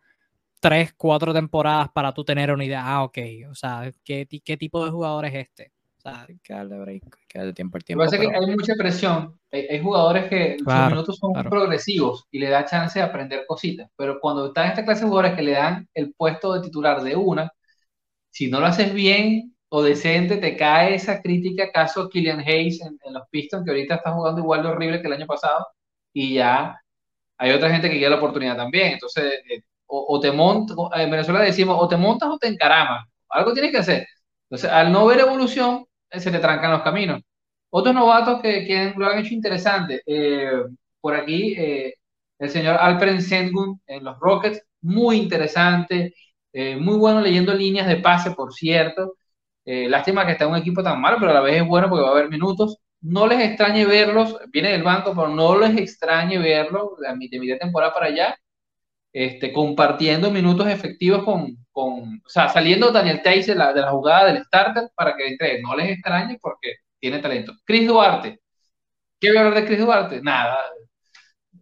tres, 0.60 0.92
cuatro 0.96 1.32
temporadas 1.32 1.88
para 1.92 2.12
tú 2.12 2.24
tener 2.24 2.52
una 2.52 2.64
idea. 2.64 2.82
Ah, 2.84 3.02
ok, 3.04 3.18
o 3.50 3.54
sea, 3.54 3.90
¿qué, 4.04 4.26
qué 4.44 4.56
tipo 4.56 4.84
de 4.84 4.90
jugador 4.90 5.24
es 5.26 5.34
este? 5.34 5.72
O 5.98 6.02
sea, 6.02 6.24
hay 6.28 6.38
que 6.42 6.54
darle 6.54 6.78
break, 6.78 7.02
hay 7.04 7.26
que 7.28 7.38
darle 7.38 7.52
tiempo 7.52 7.76
al 7.76 7.84
tiempo. 7.84 8.04
Lo 8.04 8.10
que 8.10 8.16
pasa 8.16 8.24
es 8.24 8.30
que 8.30 8.36
hay 8.36 8.56
mucha 8.56 8.74
presión. 8.74 9.38
Hay, 9.52 9.82
jugadores 9.82 10.28
que 10.30 10.56
sus 10.58 10.72
minutos 10.88 11.18
son 11.18 11.32
progresivos 11.44 12.26
y 12.30 12.38
le 12.38 12.48
da 12.48 12.64
chance 12.64 12.98
de 12.98 13.04
aprender 13.04 13.44
cositas. 13.46 13.90
Pero 13.96 14.18
cuando 14.20 14.46
están 14.46 14.66
en 14.66 14.70
esta 14.70 14.84
clase 14.84 15.02
de 15.02 15.08
jugadores 15.08 15.36
que 15.36 15.42
le 15.42 15.52
dan 15.52 15.88
el 15.92 16.14
puesto 16.14 16.54
de 16.54 16.62
titular 16.62 17.02
de 17.02 17.16
una, 17.16 17.52
si 18.30 18.50
no 18.50 18.60
lo 18.60 18.66
haces 18.66 18.92
bien, 18.94 19.54
o 19.70 19.82
decente, 19.82 20.36
te 20.38 20.56
cae 20.56 20.94
esa 20.96 21.22
crítica, 21.22 21.64
acaso 21.64 22.08
Killian 22.08 22.40
Hayes 22.40 22.80
en, 22.82 22.98
los 23.12 23.22
Pistons, 23.30 23.64
que 23.64 23.70
ahorita 23.70 23.96
está 23.96 24.12
jugando 24.12 24.40
igual 24.40 24.62
de 24.62 24.68
horrible 24.70 25.00
que 25.00 25.06
el 25.06 25.14
año 25.14 25.26
pasado, 25.26 25.66
y 26.12 26.34
ya 26.34 26.80
hay 27.38 27.52
otra 27.52 27.70
gente 27.70 27.88
que 27.88 27.96
quiere 27.96 28.10
la 28.10 28.16
oportunidad 28.16 28.56
también. 28.56 28.94
Entonces, 28.94 29.32
eh, 29.48 29.62
o, 29.86 30.20
te 30.20 30.32
montas, 30.32 30.76
en 30.96 31.10
Venezuela 31.10 31.40
decimos, 31.40 31.76
o 31.80 31.88
te 31.88 31.96
montas 31.96 32.28
o 32.30 32.38
te 32.38 32.48
encaramas, 32.48 33.06
algo 33.28 33.52
tienes 33.52 33.72
que 33.72 33.78
hacer. 33.78 34.06
Entonces, 34.44 34.70
al 34.70 34.92
no 34.92 35.06
ver 35.06 35.20
evolución, 35.20 35.86
eh, 36.10 36.20
se 36.20 36.30
te 36.32 36.38
trancan 36.40 36.72
los 36.72 36.82
caminos. 36.82 37.22
Otros 37.70 37.94
novatos 37.94 38.42
que, 38.42 38.66
que 38.66 38.94
lo 38.96 39.06
han 39.06 39.20
hecho 39.20 39.34
interesante, 39.34 40.02
eh, 40.06 40.52
por 41.00 41.14
aquí, 41.14 41.56
el 42.38 42.50
señor 42.50 42.76
Alperen 42.80 43.22
Sengun 43.22 43.80
en 43.86 44.04
los 44.04 44.18
Rockets, 44.18 44.62
muy 44.82 45.18
interesante, 45.18 46.14
muy 46.52 46.96
bueno 46.98 47.20
leyendo 47.20 47.54
líneas 47.54 47.86
de 47.86 47.96
pase, 47.96 48.32
por 48.32 48.52
cierto. 48.52 49.14
lástima 49.64 50.26
que 50.26 50.32
está 50.32 50.46
un 50.46 50.56
equipo 50.56 50.82
tan 50.82 51.00
malo, 51.00 51.18
pero 51.18 51.30
a 51.32 51.34
la 51.34 51.40
vez 51.40 51.62
es 51.62 51.66
bueno 51.66 51.88
porque 51.88 52.02
va 52.02 52.08
a 52.10 52.12
haber 52.12 52.28
minutos 52.28 52.78
no 53.00 53.26
les 53.26 53.40
extrañe 53.40 53.86
verlos, 53.86 54.36
viene 54.52 54.70
del 54.72 54.82
banco, 54.82 55.14
pero 55.14 55.28
no 55.28 55.58
les 55.58 55.76
extrañe 55.78 56.38
verlos 56.38 56.98
de 56.98 57.16
mi, 57.16 57.28
de 57.28 57.56
temporada 57.56 57.94
para 57.94 58.06
allá, 58.06 58.36
este, 59.12 59.52
compartiendo 59.52 60.30
minutos 60.30 60.68
efectivos 60.68 61.24
con, 61.24 61.56
con 61.72 62.22
o 62.24 62.28
sea, 62.28 62.48
saliendo 62.48 62.92
Daniel 62.92 63.22
Teis 63.22 63.46
de 63.46 63.54
la, 63.56 63.72
de 63.72 63.80
la 63.82 63.90
jugada 63.90 64.26
del 64.26 64.44
starter 64.44 64.90
para 64.94 65.16
que 65.16 65.28
entre, 65.28 65.62
no 65.62 65.76
les 65.76 65.90
extrañe 65.90 66.38
porque 66.40 66.76
tiene 67.00 67.20
talento. 67.20 67.54
Chris 67.64 67.88
Duarte, 67.88 68.40
¿qué 69.20 69.28
voy 69.30 69.38
a 69.38 69.40
hablar 69.40 69.62
de 69.62 69.66
Chris 69.66 69.80
Duarte? 69.80 70.22
Nada, 70.22 70.58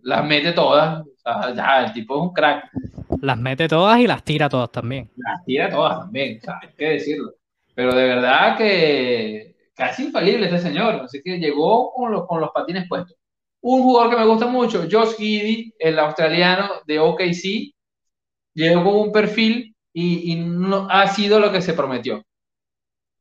las 0.02 0.24
mete 0.26 0.52
todas, 0.52 1.02
o 1.02 1.06
sea, 1.22 1.54
ya, 1.54 1.84
el 1.86 1.92
tipo 1.92 2.16
es 2.16 2.22
un 2.22 2.32
crack. 2.34 2.70
Las 3.20 3.38
mete 3.38 3.68
todas 3.68 3.98
y 4.00 4.06
las 4.06 4.24
tira 4.24 4.48
todas 4.48 4.70
también. 4.70 5.10
Las 5.16 5.44
tira 5.44 5.70
todas 5.70 6.00
también, 6.00 6.40
hay 6.46 6.68
que 6.76 6.88
decirlo. 6.90 7.34
Pero 7.74 7.94
de 7.94 8.04
verdad 8.04 8.56
que 8.56 9.56
casi 9.74 10.04
infalible 10.04 10.46
este 10.46 10.58
señor, 10.58 10.96
así 10.96 11.20
que 11.22 11.38
llegó 11.38 11.92
con 11.92 12.12
los, 12.12 12.26
con 12.26 12.40
los 12.40 12.50
patines 12.50 12.88
puestos. 12.88 13.16
Un 13.60 13.82
jugador 13.82 14.10
que 14.10 14.20
me 14.20 14.26
gusta 14.26 14.46
mucho, 14.46 14.86
Josh 14.90 15.16
Giddy, 15.16 15.74
el 15.78 15.98
australiano 15.98 16.68
de 16.86 16.98
OKC, 16.98 17.74
llegó 18.54 18.84
con 18.84 18.94
un 18.96 19.12
perfil 19.12 19.74
y, 19.92 20.36
no, 20.36 20.86
ha 20.90 21.08
sido 21.08 21.40
lo 21.40 21.50
que 21.50 21.62
se 21.62 21.74
prometió. 21.74 22.24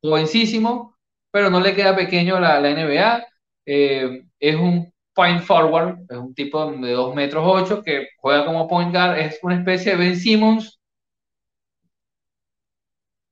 Jovencísimo, 0.02 0.96
pero 1.32 1.50
no 1.50 1.60
le 1.60 1.76
queda 1.76 1.96
pequeño 1.96 2.40
la, 2.40 2.60
la 2.60 2.70
NBA. 2.72 3.26
Eh, 3.66 4.24
es 4.40 4.56
un 4.56 4.94
point 5.18 5.42
forward, 5.42 6.00
es 6.10 6.18
un 6.18 6.36
tipo 6.36 6.72
de 6.72 6.92
2 6.92 7.16
metros 7.16 7.44
8 7.46 7.82
que 7.84 8.10
juega 8.20 8.46
como 8.46 8.68
point 8.68 8.92
guard, 8.94 9.18
es 9.20 9.40
una 9.42 9.56
especie 9.56 9.94
de 9.94 9.98
Ben 9.98 10.16
Simmons, 10.16 10.80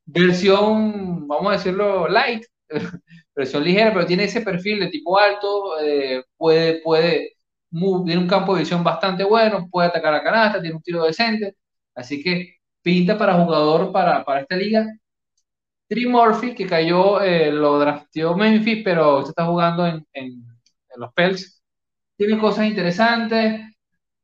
versión, 0.06 1.28
vamos 1.28 1.48
a 1.50 1.58
decirlo, 1.58 2.08
light, 2.08 2.44
presión 3.34 3.64
ligera, 3.64 3.94
pero 3.94 4.06
tiene 4.06 4.24
ese 4.26 4.42
perfil 4.42 4.80
de 4.80 4.88
tipo 4.90 5.18
alto, 5.20 5.80
eh, 5.80 6.24
puede, 6.38 6.82
puede, 6.82 7.34
tiene 7.70 8.18
un 8.18 8.28
campo 8.28 8.54
de 8.56 8.62
visión 8.62 8.84
bastante 8.84 9.24
bueno, 9.24 9.68
puede 9.70 9.90
atacar 9.90 10.16
a 10.16 10.24
canasta, 10.24 10.62
tiene 10.62 10.76
un 10.76 10.82
tiro 10.82 11.04
decente, 11.04 11.56
así 11.96 12.24
que 12.24 12.56
pinta 12.82 13.18
para 13.18 13.36
jugador 13.44 13.92
para, 13.92 14.24
para 14.26 14.42
esta 14.42 14.56
liga. 14.56 14.88
Tri 15.88 16.08
Murphy, 16.08 16.56
que 16.56 16.66
cayó, 16.66 17.22
eh, 17.22 17.52
lo 17.52 17.78
drafteó 17.80 18.36
Memphis, 18.36 18.82
pero 18.84 19.22
se 19.24 19.30
está 19.30 19.46
jugando 19.46 19.86
en, 19.86 20.06
en, 20.14 20.44
los 20.98 21.14
Pels. 21.14 21.55
Tiene 22.18 22.38
cosas 22.38 22.66
interesantes. 22.66 23.62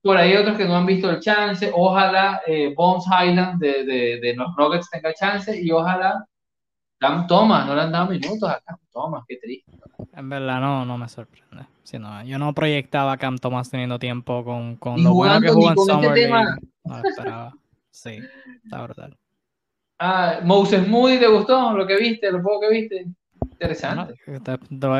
Por 0.01 0.17
ahí 0.17 0.35
otros 0.35 0.57
que 0.57 0.65
no 0.65 0.75
han 0.75 0.85
visto 0.85 1.09
el 1.09 1.19
chance. 1.19 1.71
Ojalá 1.73 2.41
eh, 2.47 2.73
Bones 2.75 3.05
Highland 3.05 3.59
de, 3.59 3.83
de, 3.83 4.19
de 4.21 4.35
los 4.35 4.47
Nuggets 4.57 4.89
tenga 4.89 5.13
chance 5.13 5.61
y 5.61 5.71
ojalá 5.71 6.25
Cam 7.01 7.25
Thomas, 7.25 7.65
no 7.65 7.73
le 7.73 7.81
han 7.81 7.91
dado 7.91 8.11
minutos 8.11 8.47
a 8.47 8.61
Cam 8.63 8.77
Thomas, 8.93 9.23
qué 9.27 9.37
triste. 9.37 9.71
En 10.13 10.29
verdad 10.29 10.61
no, 10.61 10.85
no 10.85 10.99
me 10.99 11.09
sorprende. 11.09 11.65
yo 12.27 12.37
no 12.37 12.53
proyectaba 12.53 13.13
a 13.13 13.17
Cam 13.17 13.39
Thomas 13.39 13.71
teniendo 13.71 13.97
tiempo 13.97 14.43
con, 14.43 14.75
con 14.75 15.03
lo 15.03 15.15
bueno 15.15 15.41
que 15.41 15.49
jugó 15.49 15.71
en 15.71 15.79
este 15.79 15.91
Summer 15.91 16.59
No 16.83 16.97
esperaba. 16.99 17.53
Sí, 17.89 18.19
está 18.63 18.83
brutal. 18.83 19.17
Ah, 19.97 20.41
Moses 20.43 20.87
Moody, 20.87 21.17
¿te 21.17 21.27
gustó 21.27 21.73
lo 21.73 21.87
que 21.87 21.97
viste, 21.97 22.31
lo 22.31 22.43
poco 22.43 22.61
que 22.61 22.69
viste? 22.69 23.05
Interesante. 23.51 24.13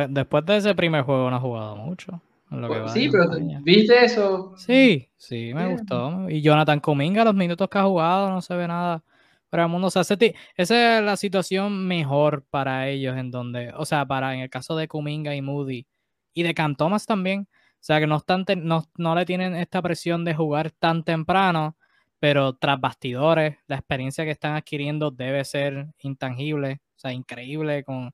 después 0.10 0.46
de 0.46 0.58
ese 0.58 0.74
primer 0.74 1.04
juego 1.04 1.30
no 1.30 1.36
ha 1.36 1.40
jugado 1.40 1.76
mucho. 1.76 2.20
Pues, 2.52 2.92
sí, 2.92 3.10
pero 3.10 3.30
¿viste 3.62 4.04
eso? 4.04 4.54
Sí, 4.58 5.10
sí, 5.16 5.54
me 5.54 5.72
gustó. 5.72 6.30
Y 6.30 6.42
Jonathan 6.42 6.82
Cominga, 6.82 7.24
los 7.24 7.34
minutos 7.34 7.70
que 7.70 7.78
ha 7.78 7.84
jugado, 7.84 8.30
no 8.30 8.42
se 8.42 8.54
ve 8.56 8.68
nada 8.68 9.04
pero 9.52 9.64
el 9.64 9.70
mundo, 9.70 9.88
o 9.88 9.92
sea, 9.92 10.04
esa 10.04 10.98
es 10.98 11.04
la 11.04 11.18
situación 11.18 11.86
mejor 11.86 12.46
para 12.50 12.88
ellos, 12.88 13.18
en 13.18 13.32
donde, 13.32 13.74
o 13.76 13.86
sea, 13.86 14.06
para 14.06 14.34
en 14.34 14.40
el 14.40 14.50
caso 14.50 14.78
de 14.78 14.88
Kuminga 14.88 15.36
y 15.36 15.42
Moody 15.42 15.86
y 16.34 16.44
de 16.44 16.54
Cantomas 16.54 17.06
también, 17.06 17.50
o 17.52 17.78
sea, 17.82 18.00
que 18.00 18.08
no, 18.08 18.16
están 18.16 18.46
no, 18.64 18.86
no 18.98 19.14
le 19.14 19.26
tienen 19.26 19.54
esta 19.56 19.82
presión 19.82 20.24
de 20.24 20.34
jugar 20.36 20.72
tan 20.72 21.04
temprano, 21.04 21.76
pero 22.18 22.54
tras 22.54 22.80
bastidores, 22.80 23.58
la 23.68 23.76
experiencia 23.76 24.24
que 24.24 24.32
están 24.32 24.56
adquiriendo 24.56 25.12
debe 25.12 25.44
ser 25.44 25.88
intangible, 26.00 26.80
o 26.96 27.00
sea, 27.00 27.12
increíble 27.12 27.84
con 27.84 28.14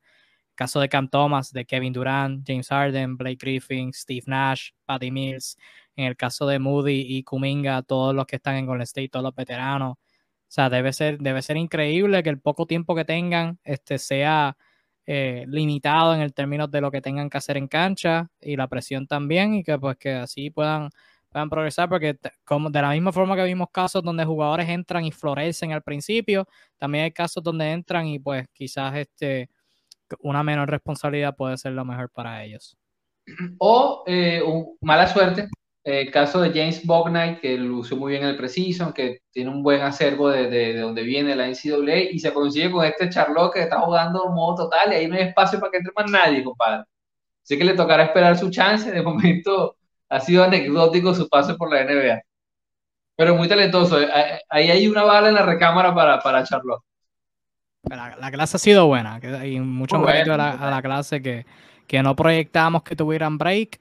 caso 0.58 0.82
de 0.82 0.90
Cam 0.90 1.08
Thomas, 1.08 1.54
de 1.54 1.66
Kevin 1.66 1.94
Durant, 1.94 2.46
James 2.46 2.68
Harden, 2.68 3.16
Blake 3.16 3.38
Griffin, 3.40 3.94
Steve 3.94 4.24
Nash, 4.28 4.72
Patty 4.86 5.12
Mills, 5.12 5.58
en 5.96 6.06
el 6.06 6.18
caso 6.18 6.46
de 6.48 6.60
Moody 6.60 7.06
y 7.08 7.24
Kuminga, 7.24 7.82
todos 7.84 8.14
los 8.14 8.26
que 8.26 8.38
están 8.38 8.56
en 8.58 8.66
Golden 8.66 8.84
State, 8.84 9.10
todos 9.10 9.24
los 9.24 9.36
veteranos, 9.36 9.98
o 10.48 10.50
sea, 10.50 10.70
debe 10.70 10.94
ser, 10.94 11.20
debe 11.20 11.42
ser 11.42 11.58
increíble 11.58 12.24
que 12.24 12.30
el 12.30 12.40
poco 12.40 12.66
tiempo 12.66 12.96
que 12.96 13.06
tengan 13.06 13.60
este, 13.64 13.98
sea 14.00 14.58
eh, 15.06 15.46
limitado 15.48 16.16
en 16.16 16.22
el 16.22 16.34
términos 16.34 16.72
de 16.72 16.82
lo 16.82 16.92
que 16.92 17.02
tengan 17.02 17.30
que 17.30 17.38
hacer 17.38 17.58
en 17.58 17.68
cancha 17.68 18.30
y 18.40 18.56
la 18.56 18.68
presión 18.68 19.08
también 19.08 19.56
y 19.56 19.64
que 19.64 19.78
pues 19.78 19.98
que 19.98 20.14
así 20.14 20.50
puedan, 20.50 20.90
puedan 21.30 21.50
progresar 21.50 21.90
porque 21.90 22.18
como 22.46 22.70
de 22.70 22.82
la 22.82 22.92
misma 22.92 23.12
forma 23.12 23.36
que 23.36 23.44
vimos 23.44 23.68
casos 23.72 24.04
donde 24.04 24.26
jugadores 24.26 24.70
entran 24.70 25.06
y 25.06 25.12
florecen 25.12 25.74
al 25.74 25.84
principio, 25.84 26.48
también 26.78 27.06
hay 27.06 27.12
casos 27.12 27.44
donde 27.44 27.72
entran 27.72 28.08
y 28.08 28.20
pues 28.20 28.48
quizás 28.54 28.96
este, 28.96 29.50
una 30.20 30.44
menor 30.44 30.70
responsabilidad 30.70 31.36
puede 31.36 31.58
ser 31.58 31.74
lo 31.74 31.86
mejor 31.86 32.10
para 32.10 32.44
ellos. 32.44 32.78
O 33.60 34.04
eh, 34.08 34.42
mala 34.82 35.08
suerte 35.08 35.50
el 35.84 36.12
caso 36.12 36.42
de 36.42 36.50
James 36.50 36.86
Bognay, 36.86 37.40
que 37.40 37.58
lució 37.58 37.96
muy 37.96 38.12
bien 38.12 38.24
en 38.24 38.30
el 38.30 38.38
Precision, 38.38 38.92
que 38.92 39.20
tiene 39.32 39.50
un 39.50 39.64
buen 39.64 39.82
acervo 39.82 40.30
de, 40.30 40.50
de, 40.50 40.78
donde 40.78 41.04
viene 41.04 41.34
la 41.34 41.48
NCAA, 41.48 42.12
y 42.12 42.20
se 42.20 42.34
consigue 42.34 42.70
con 42.72 42.84
este 42.86 43.10
Charlotte 43.10 43.54
que 43.54 43.62
está 43.62 43.80
jugando 43.80 44.26
en 44.28 44.34
modo 44.34 44.66
total, 44.66 44.92
y 44.92 44.96
ahí 44.96 45.08
no 45.08 45.16
hay 45.16 45.22
espacio 45.22 45.60
para 45.62 45.72
que 45.72 45.78
entre 45.78 45.94
más 45.96 46.12
nadie, 46.12 46.44
compadre. 46.44 46.84
Así 47.48 47.58
que 47.58 47.64
le 47.64 47.76
tocará 47.76 48.04
esperar 48.04 48.38
su 48.38 48.50
chance. 48.52 48.92
De 48.92 49.02
momento 49.02 49.78
ha 50.10 50.20
sido 50.20 50.44
anecdótico 50.44 51.14
su 51.14 51.30
paso 51.30 51.56
por 51.58 51.72
la 51.74 51.86
NBA. 51.86 52.22
Pero 53.16 53.36
muy 53.36 53.48
talentoso. 53.48 54.02
Eh, 54.02 54.10
eh, 54.14 54.42
ahí 54.50 54.70
hay 54.70 54.88
una 54.88 55.04
bala 55.04 55.30
en 55.30 55.36
la 55.36 55.44
recámara 55.44 55.96
para, 55.96 56.20
para 56.20 56.44
Charlotte. 56.44 56.84
La, 57.90 58.32
clase 58.32 58.58
ha 58.58 58.60
sido 58.60 58.88
buena. 58.88 59.20
Hay 59.40 59.60
mucho 59.60 60.00
mérito 60.00 60.34
a, 60.34 60.38
la, 60.38 60.82
clase 60.82 61.22
que, 61.22 61.46
que 61.88 62.04
no 62.04 62.16
proyectábamos 62.16 62.84
que 62.84 62.96
tuvieran 62.96 63.38
break 63.38 63.80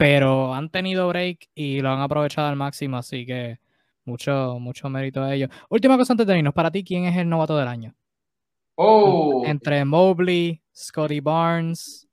pero 0.00 0.54
han 0.54 0.70
tenido 0.70 1.08
break 1.08 1.50
y 1.54 1.82
lo 1.82 1.90
han 1.90 2.00
aprovechado 2.00 2.48
al 2.48 2.56
máximo, 2.56 2.96
así 2.96 3.26
que 3.26 3.58
mucho, 4.06 4.56
mucho 4.58 4.88
mérito 4.88 5.22
a 5.22 5.34
ellos. 5.34 5.50
Última 5.68 5.98
cosa 5.98 6.14
antes 6.14 6.26
de 6.26 6.38
irnos, 6.38 6.54
para 6.54 6.70
ti, 6.70 6.82
¿quién 6.82 7.04
es 7.04 7.18
el 7.18 7.28
novato 7.28 7.54
del 7.58 7.68
año? 7.68 7.94
Oh. 8.76 9.42
Entre 9.44 9.84
Mobley, 9.84 10.62
Scotty 10.74 11.20
Barnes 11.20 12.08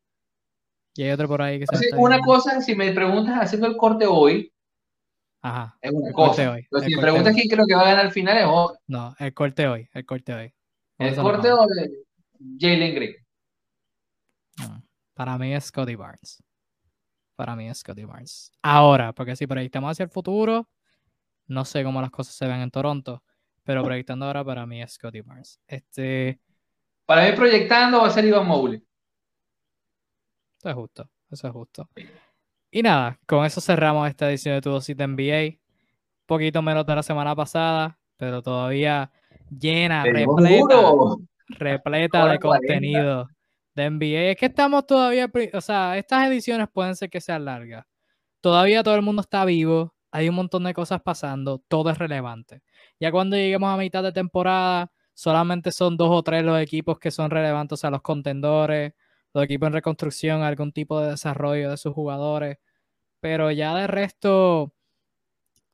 y 0.95 1.03
hay 1.03 1.11
otro 1.11 1.29
por 1.29 1.41
ahí 1.41 1.59
que 1.59 1.65
se 1.65 1.95
Una 1.95 2.19
cosa, 2.19 2.59
si 2.59 2.75
me 2.75 2.91
preguntas 2.91 3.37
haciendo 3.39 3.67
el 3.67 3.77
corte 3.77 4.05
hoy, 4.05 4.51
Ajá, 5.41 5.77
es 5.79 5.91
una 5.93 6.11
cosa. 6.11 6.51
Hoy, 6.51 6.67
si 6.85 6.93
me 6.93 7.01
preguntas 7.01 7.33
quién 7.35 7.47
creo 7.47 7.65
que 7.65 7.75
va 7.75 7.83
a 7.83 7.85
ganar 7.85 8.05
al 8.07 8.11
final 8.11 8.37
es 8.37 8.45
otro. 8.49 8.79
No, 8.87 9.15
el 9.17 9.33
corte 9.33 9.65
hoy, 9.65 9.87
el 9.93 10.05
corte 10.05 10.33
hoy. 10.33 10.53
El 10.97 11.15
corte 11.15 11.51
hoy, 11.51 12.05
Jalen 12.59 12.95
Green. 12.95 13.15
para 15.13 15.37
mí 15.37 15.53
es 15.53 15.65
Scotty 15.65 15.95
Barnes 15.95 16.43
para 17.37 17.55
mí 17.55 17.69
es 17.69 17.77
Scotty 17.77 18.03
Barnes. 18.03 18.51
Ahora, 18.63 19.13
porque 19.13 19.35
si 19.35 19.45
proyectamos 19.45 19.91
hacia 19.91 20.03
el 20.03 20.09
futuro, 20.09 20.67
no 21.45 21.63
sé 21.65 21.83
cómo 21.83 22.01
las 22.01 22.09
cosas 22.09 22.33
se 22.33 22.47
ven 22.47 22.61
en 22.61 22.71
Toronto, 22.71 23.23
pero 23.63 23.83
proyectando 23.83 24.25
ahora 24.25 24.43
para 24.43 24.65
mí 24.65 24.81
es 24.81 24.93
Scotty 24.93 25.21
Barnes. 25.21 25.61
Este... 25.67 26.41
Para 27.05 27.29
mí 27.29 27.35
proyectando 27.37 28.01
va 28.01 28.07
a 28.07 28.09
ser 28.09 28.25
Ivan 28.25 28.47
Mowgli. 28.47 28.83
Eso 30.57 30.69
es 30.69 30.75
justo, 30.75 31.09
eso 31.29 31.47
es 31.47 31.53
justo. 31.53 31.89
Y 32.71 32.81
nada, 32.81 33.19
con 33.27 33.45
eso 33.45 33.61
cerramos 33.61 34.09
esta 34.09 34.29
edición 34.29 34.55
de 34.55 34.61
Tu 34.61 34.71
Dosis 34.71 34.97
de 34.97 35.07
NBA. 35.07 35.59
Poquito 36.25 36.61
menos 36.63 36.87
de 36.87 36.95
la 36.95 37.03
semana 37.03 37.35
pasada, 37.35 37.99
pero 38.17 38.41
todavía 38.41 39.11
llena, 39.49 40.03
repleta, 40.03 40.91
repleta 41.49 42.27
de 42.27 42.39
contenido 42.39 43.27
de 43.75 43.89
NBA. 43.89 44.31
Es 44.31 44.37
que 44.37 44.47
estamos 44.47 44.85
todavía, 44.85 45.31
o 45.53 45.61
sea, 45.61 45.97
estas 45.97 46.27
ediciones 46.27 46.67
pueden 46.71 46.95
ser 46.95 47.09
que 47.09 47.21
sean 47.21 47.45
largas. 47.45 47.85
Todavía 48.41 48.83
todo 48.83 48.95
el 48.95 49.01
mundo 49.01 49.21
está 49.21 49.45
vivo, 49.45 49.93
hay 50.11 50.29
un 50.29 50.35
montón 50.35 50.63
de 50.63 50.73
cosas 50.73 51.01
pasando, 51.01 51.61
todo 51.67 51.89
es 51.89 51.97
relevante. 51.97 52.61
Ya 52.99 53.11
cuando 53.11 53.35
lleguemos 53.35 53.73
a 53.73 53.77
mitad 53.77 54.03
de 54.03 54.11
temporada, 54.11 54.91
solamente 55.13 55.71
son 55.71 55.97
dos 55.97 56.09
o 56.11 56.23
tres 56.23 56.43
los 56.43 56.59
equipos 56.59 56.99
que 56.99 57.11
son 57.11 57.29
relevantes 57.29 57.83
a 57.83 57.89
los 57.89 58.01
contendores, 58.01 58.93
los 59.33 59.43
equipos 59.43 59.67
en 59.67 59.73
reconstrucción, 59.73 60.41
algún 60.41 60.71
tipo 60.71 60.99
de 61.01 61.11
desarrollo 61.11 61.69
de 61.69 61.77
sus 61.77 61.93
jugadores, 61.93 62.57
pero 63.19 63.51
ya 63.51 63.75
de 63.75 63.87
resto 63.87 64.73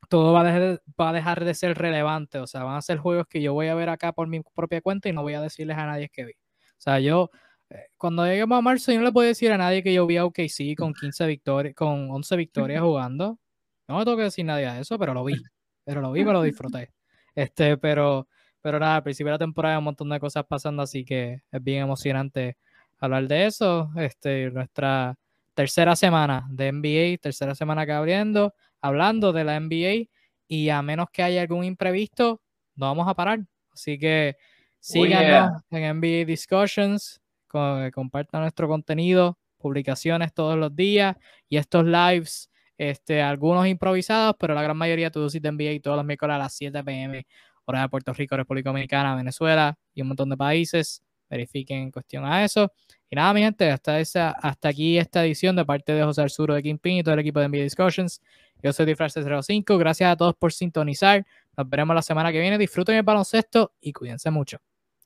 todo 0.09 0.33
va 0.33 0.41
a, 0.41 0.43
dejar, 0.43 0.81
va 0.99 1.09
a 1.09 1.13
dejar 1.13 1.45
de 1.45 1.53
ser 1.53 1.77
relevante, 1.77 2.39
o 2.39 2.47
sea, 2.47 2.63
van 2.63 2.75
a 2.75 2.81
ser 2.81 2.97
juegos 2.97 3.27
que 3.27 3.41
yo 3.41 3.53
voy 3.53 3.67
a 3.67 3.75
ver 3.75 3.89
acá 3.89 4.11
por 4.13 4.27
mi 4.27 4.41
propia 4.41 4.81
cuenta 4.81 5.09
y 5.09 5.13
no 5.13 5.21
voy 5.21 5.33
a 5.33 5.41
decirles 5.41 5.77
a 5.77 5.85
nadie 5.85 6.09
que 6.09 6.25
vi. 6.25 6.33
O 6.33 6.81
sea, 6.83 6.99
yo 6.99 7.31
eh, 7.69 7.87
cuando 7.97 8.25
lleguemos 8.25 8.57
a 8.57 8.61
marzo, 8.61 8.91
yo 8.91 8.99
no 8.99 9.05
le 9.05 9.11
puedo 9.11 9.27
decir 9.27 9.51
a 9.51 9.57
nadie 9.57 9.83
que 9.83 9.93
yo 9.93 10.05
vi 10.05 10.17
a 10.17 10.25
OKC 10.25 10.75
con 10.77 10.93
15 10.93 11.27
victorias, 11.27 11.75
con 11.75 12.11
11 12.11 12.35
victorias 12.35 12.81
jugando. 12.81 13.39
No 13.87 13.97
me 13.97 14.05
tengo 14.05 14.17
que 14.17 14.23
decir 14.23 14.45
nadie 14.45 14.67
a 14.67 14.79
eso, 14.79 14.97
pero 14.99 15.13
lo 15.13 15.23
vi. 15.23 15.35
Pero 15.83 16.01
lo 16.01 16.11
vi, 16.11 16.23
me 16.23 16.33
lo 16.33 16.41
disfruté. 16.41 16.91
Este, 17.35 17.77
pero, 17.77 18.27
pero 18.61 18.79
nada, 18.79 18.97
al 18.97 19.03
principio 19.03 19.29
de 19.29 19.35
la 19.35 19.39
temporada 19.39 19.73
hay 19.73 19.79
un 19.79 19.85
montón 19.85 20.07
de 20.07 20.19
cosas 20.19 20.45
pasando, 20.45 20.83
así 20.83 21.03
que 21.03 21.41
es 21.51 21.63
bien 21.63 21.81
emocionante 21.81 22.57
hablar 22.99 23.27
de 23.27 23.47
eso. 23.47 23.89
Este, 23.95 24.51
nuestra 24.51 25.15
tercera 25.55 25.95
semana 25.95 26.45
de 26.51 26.71
NBA, 26.71 27.17
tercera 27.19 27.55
semana 27.55 27.87
que 27.87 27.91
abriendo, 27.91 28.53
hablando 28.83 29.33
de 29.33 29.43
la 29.45 29.59
NBA, 29.59 30.09
y 30.47 30.69
a 30.69 30.81
menos 30.81 31.07
que 31.11 31.23
haya 31.23 31.41
algún 31.41 31.63
imprevisto, 31.63 32.41
no 32.75 32.85
vamos 32.87 33.07
a 33.07 33.15
parar. 33.15 33.39
Así 33.71 33.97
que 33.97 34.35
oh, 34.37 34.41
síganos 34.79 35.61
en 35.71 35.99
NBA 35.99 36.25
Discussions, 36.25 37.21
compartan 37.47 38.41
nuestro 38.41 38.67
contenido, 38.67 39.39
publicaciones 39.57 40.33
todos 40.33 40.57
los 40.57 40.75
días 40.75 41.15
y 41.49 41.57
estos 41.57 41.85
lives, 41.85 42.49
este, 42.77 43.21
algunos 43.21 43.65
improvisados, 43.67 44.35
pero 44.37 44.53
la 44.53 44.61
gran 44.61 44.77
mayoría 44.77 45.09
tu 45.09 45.21
dosis 45.21 45.41
de 45.41 45.51
NBA 45.51 45.79
todos 45.81 45.97
los 45.97 46.05
miércoles 46.05 46.35
a 46.35 46.39
las 46.39 46.53
7 46.53 46.83
pm, 46.83 47.25
hora 47.65 47.81
de 47.81 47.89
Puerto 47.89 48.13
Rico, 48.13 48.35
República 48.35 48.69
Dominicana, 48.69 49.15
Venezuela 49.15 49.77
y 49.93 50.01
un 50.01 50.09
montón 50.09 50.29
de 50.29 50.37
países. 50.37 51.01
Verifiquen 51.29 51.83
en 51.83 51.91
cuestión 51.91 52.25
a 52.25 52.43
eso. 52.43 52.71
Y 53.09 53.15
nada, 53.15 53.33
mi 53.33 53.41
gente, 53.41 53.69
hasta, 53.71 53.99
esa, 53.99 54.31
hasta 54.31 54.69
aquí 54.69 54.97
esta 54.97 55.23
edición 55.25 55.55
de 55.55 55.65
parte 55.65 55.93
de 55.93 56.03
José 56.03 56.21
Arzuro 56.21 56.53
de 56.53 56.63
Kingpin 56.63 56.97
y 56.97 57.03
todo 57.03 57.13
el 57.13 57.19
equipo 57.19 57.39
de 57.39 57.47
NBA 57.47 57.63
Discussions. 57.63 58.21
Yo 58.61 58.71
soy 58.71 58.85
Disfraz05. 58.85 59.77
Gracias 59.77 60.11
a 60.11 60.15
todos 60.15 60.35
por 60.35 60.53
sintonizar. 60.53 61.25
Nos 61.57 61.69
veremos 61.69 61.95
la 61.95 62.01
semana 62.01 62.31
que 62.31 62.39
viene. 62.39 62.57
Disfruten 62.57 62.95
el 62.95 63.03
baloncesto 63.03 63.73
y 63.81 63.93
cuídense 63.93 64.31
mucho. 64.31 64.59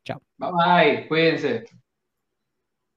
Chao. 0.04 0.22
Bye 0.38 0.52
bye. 0.52 1.08
Cuídense. 1.08 1.66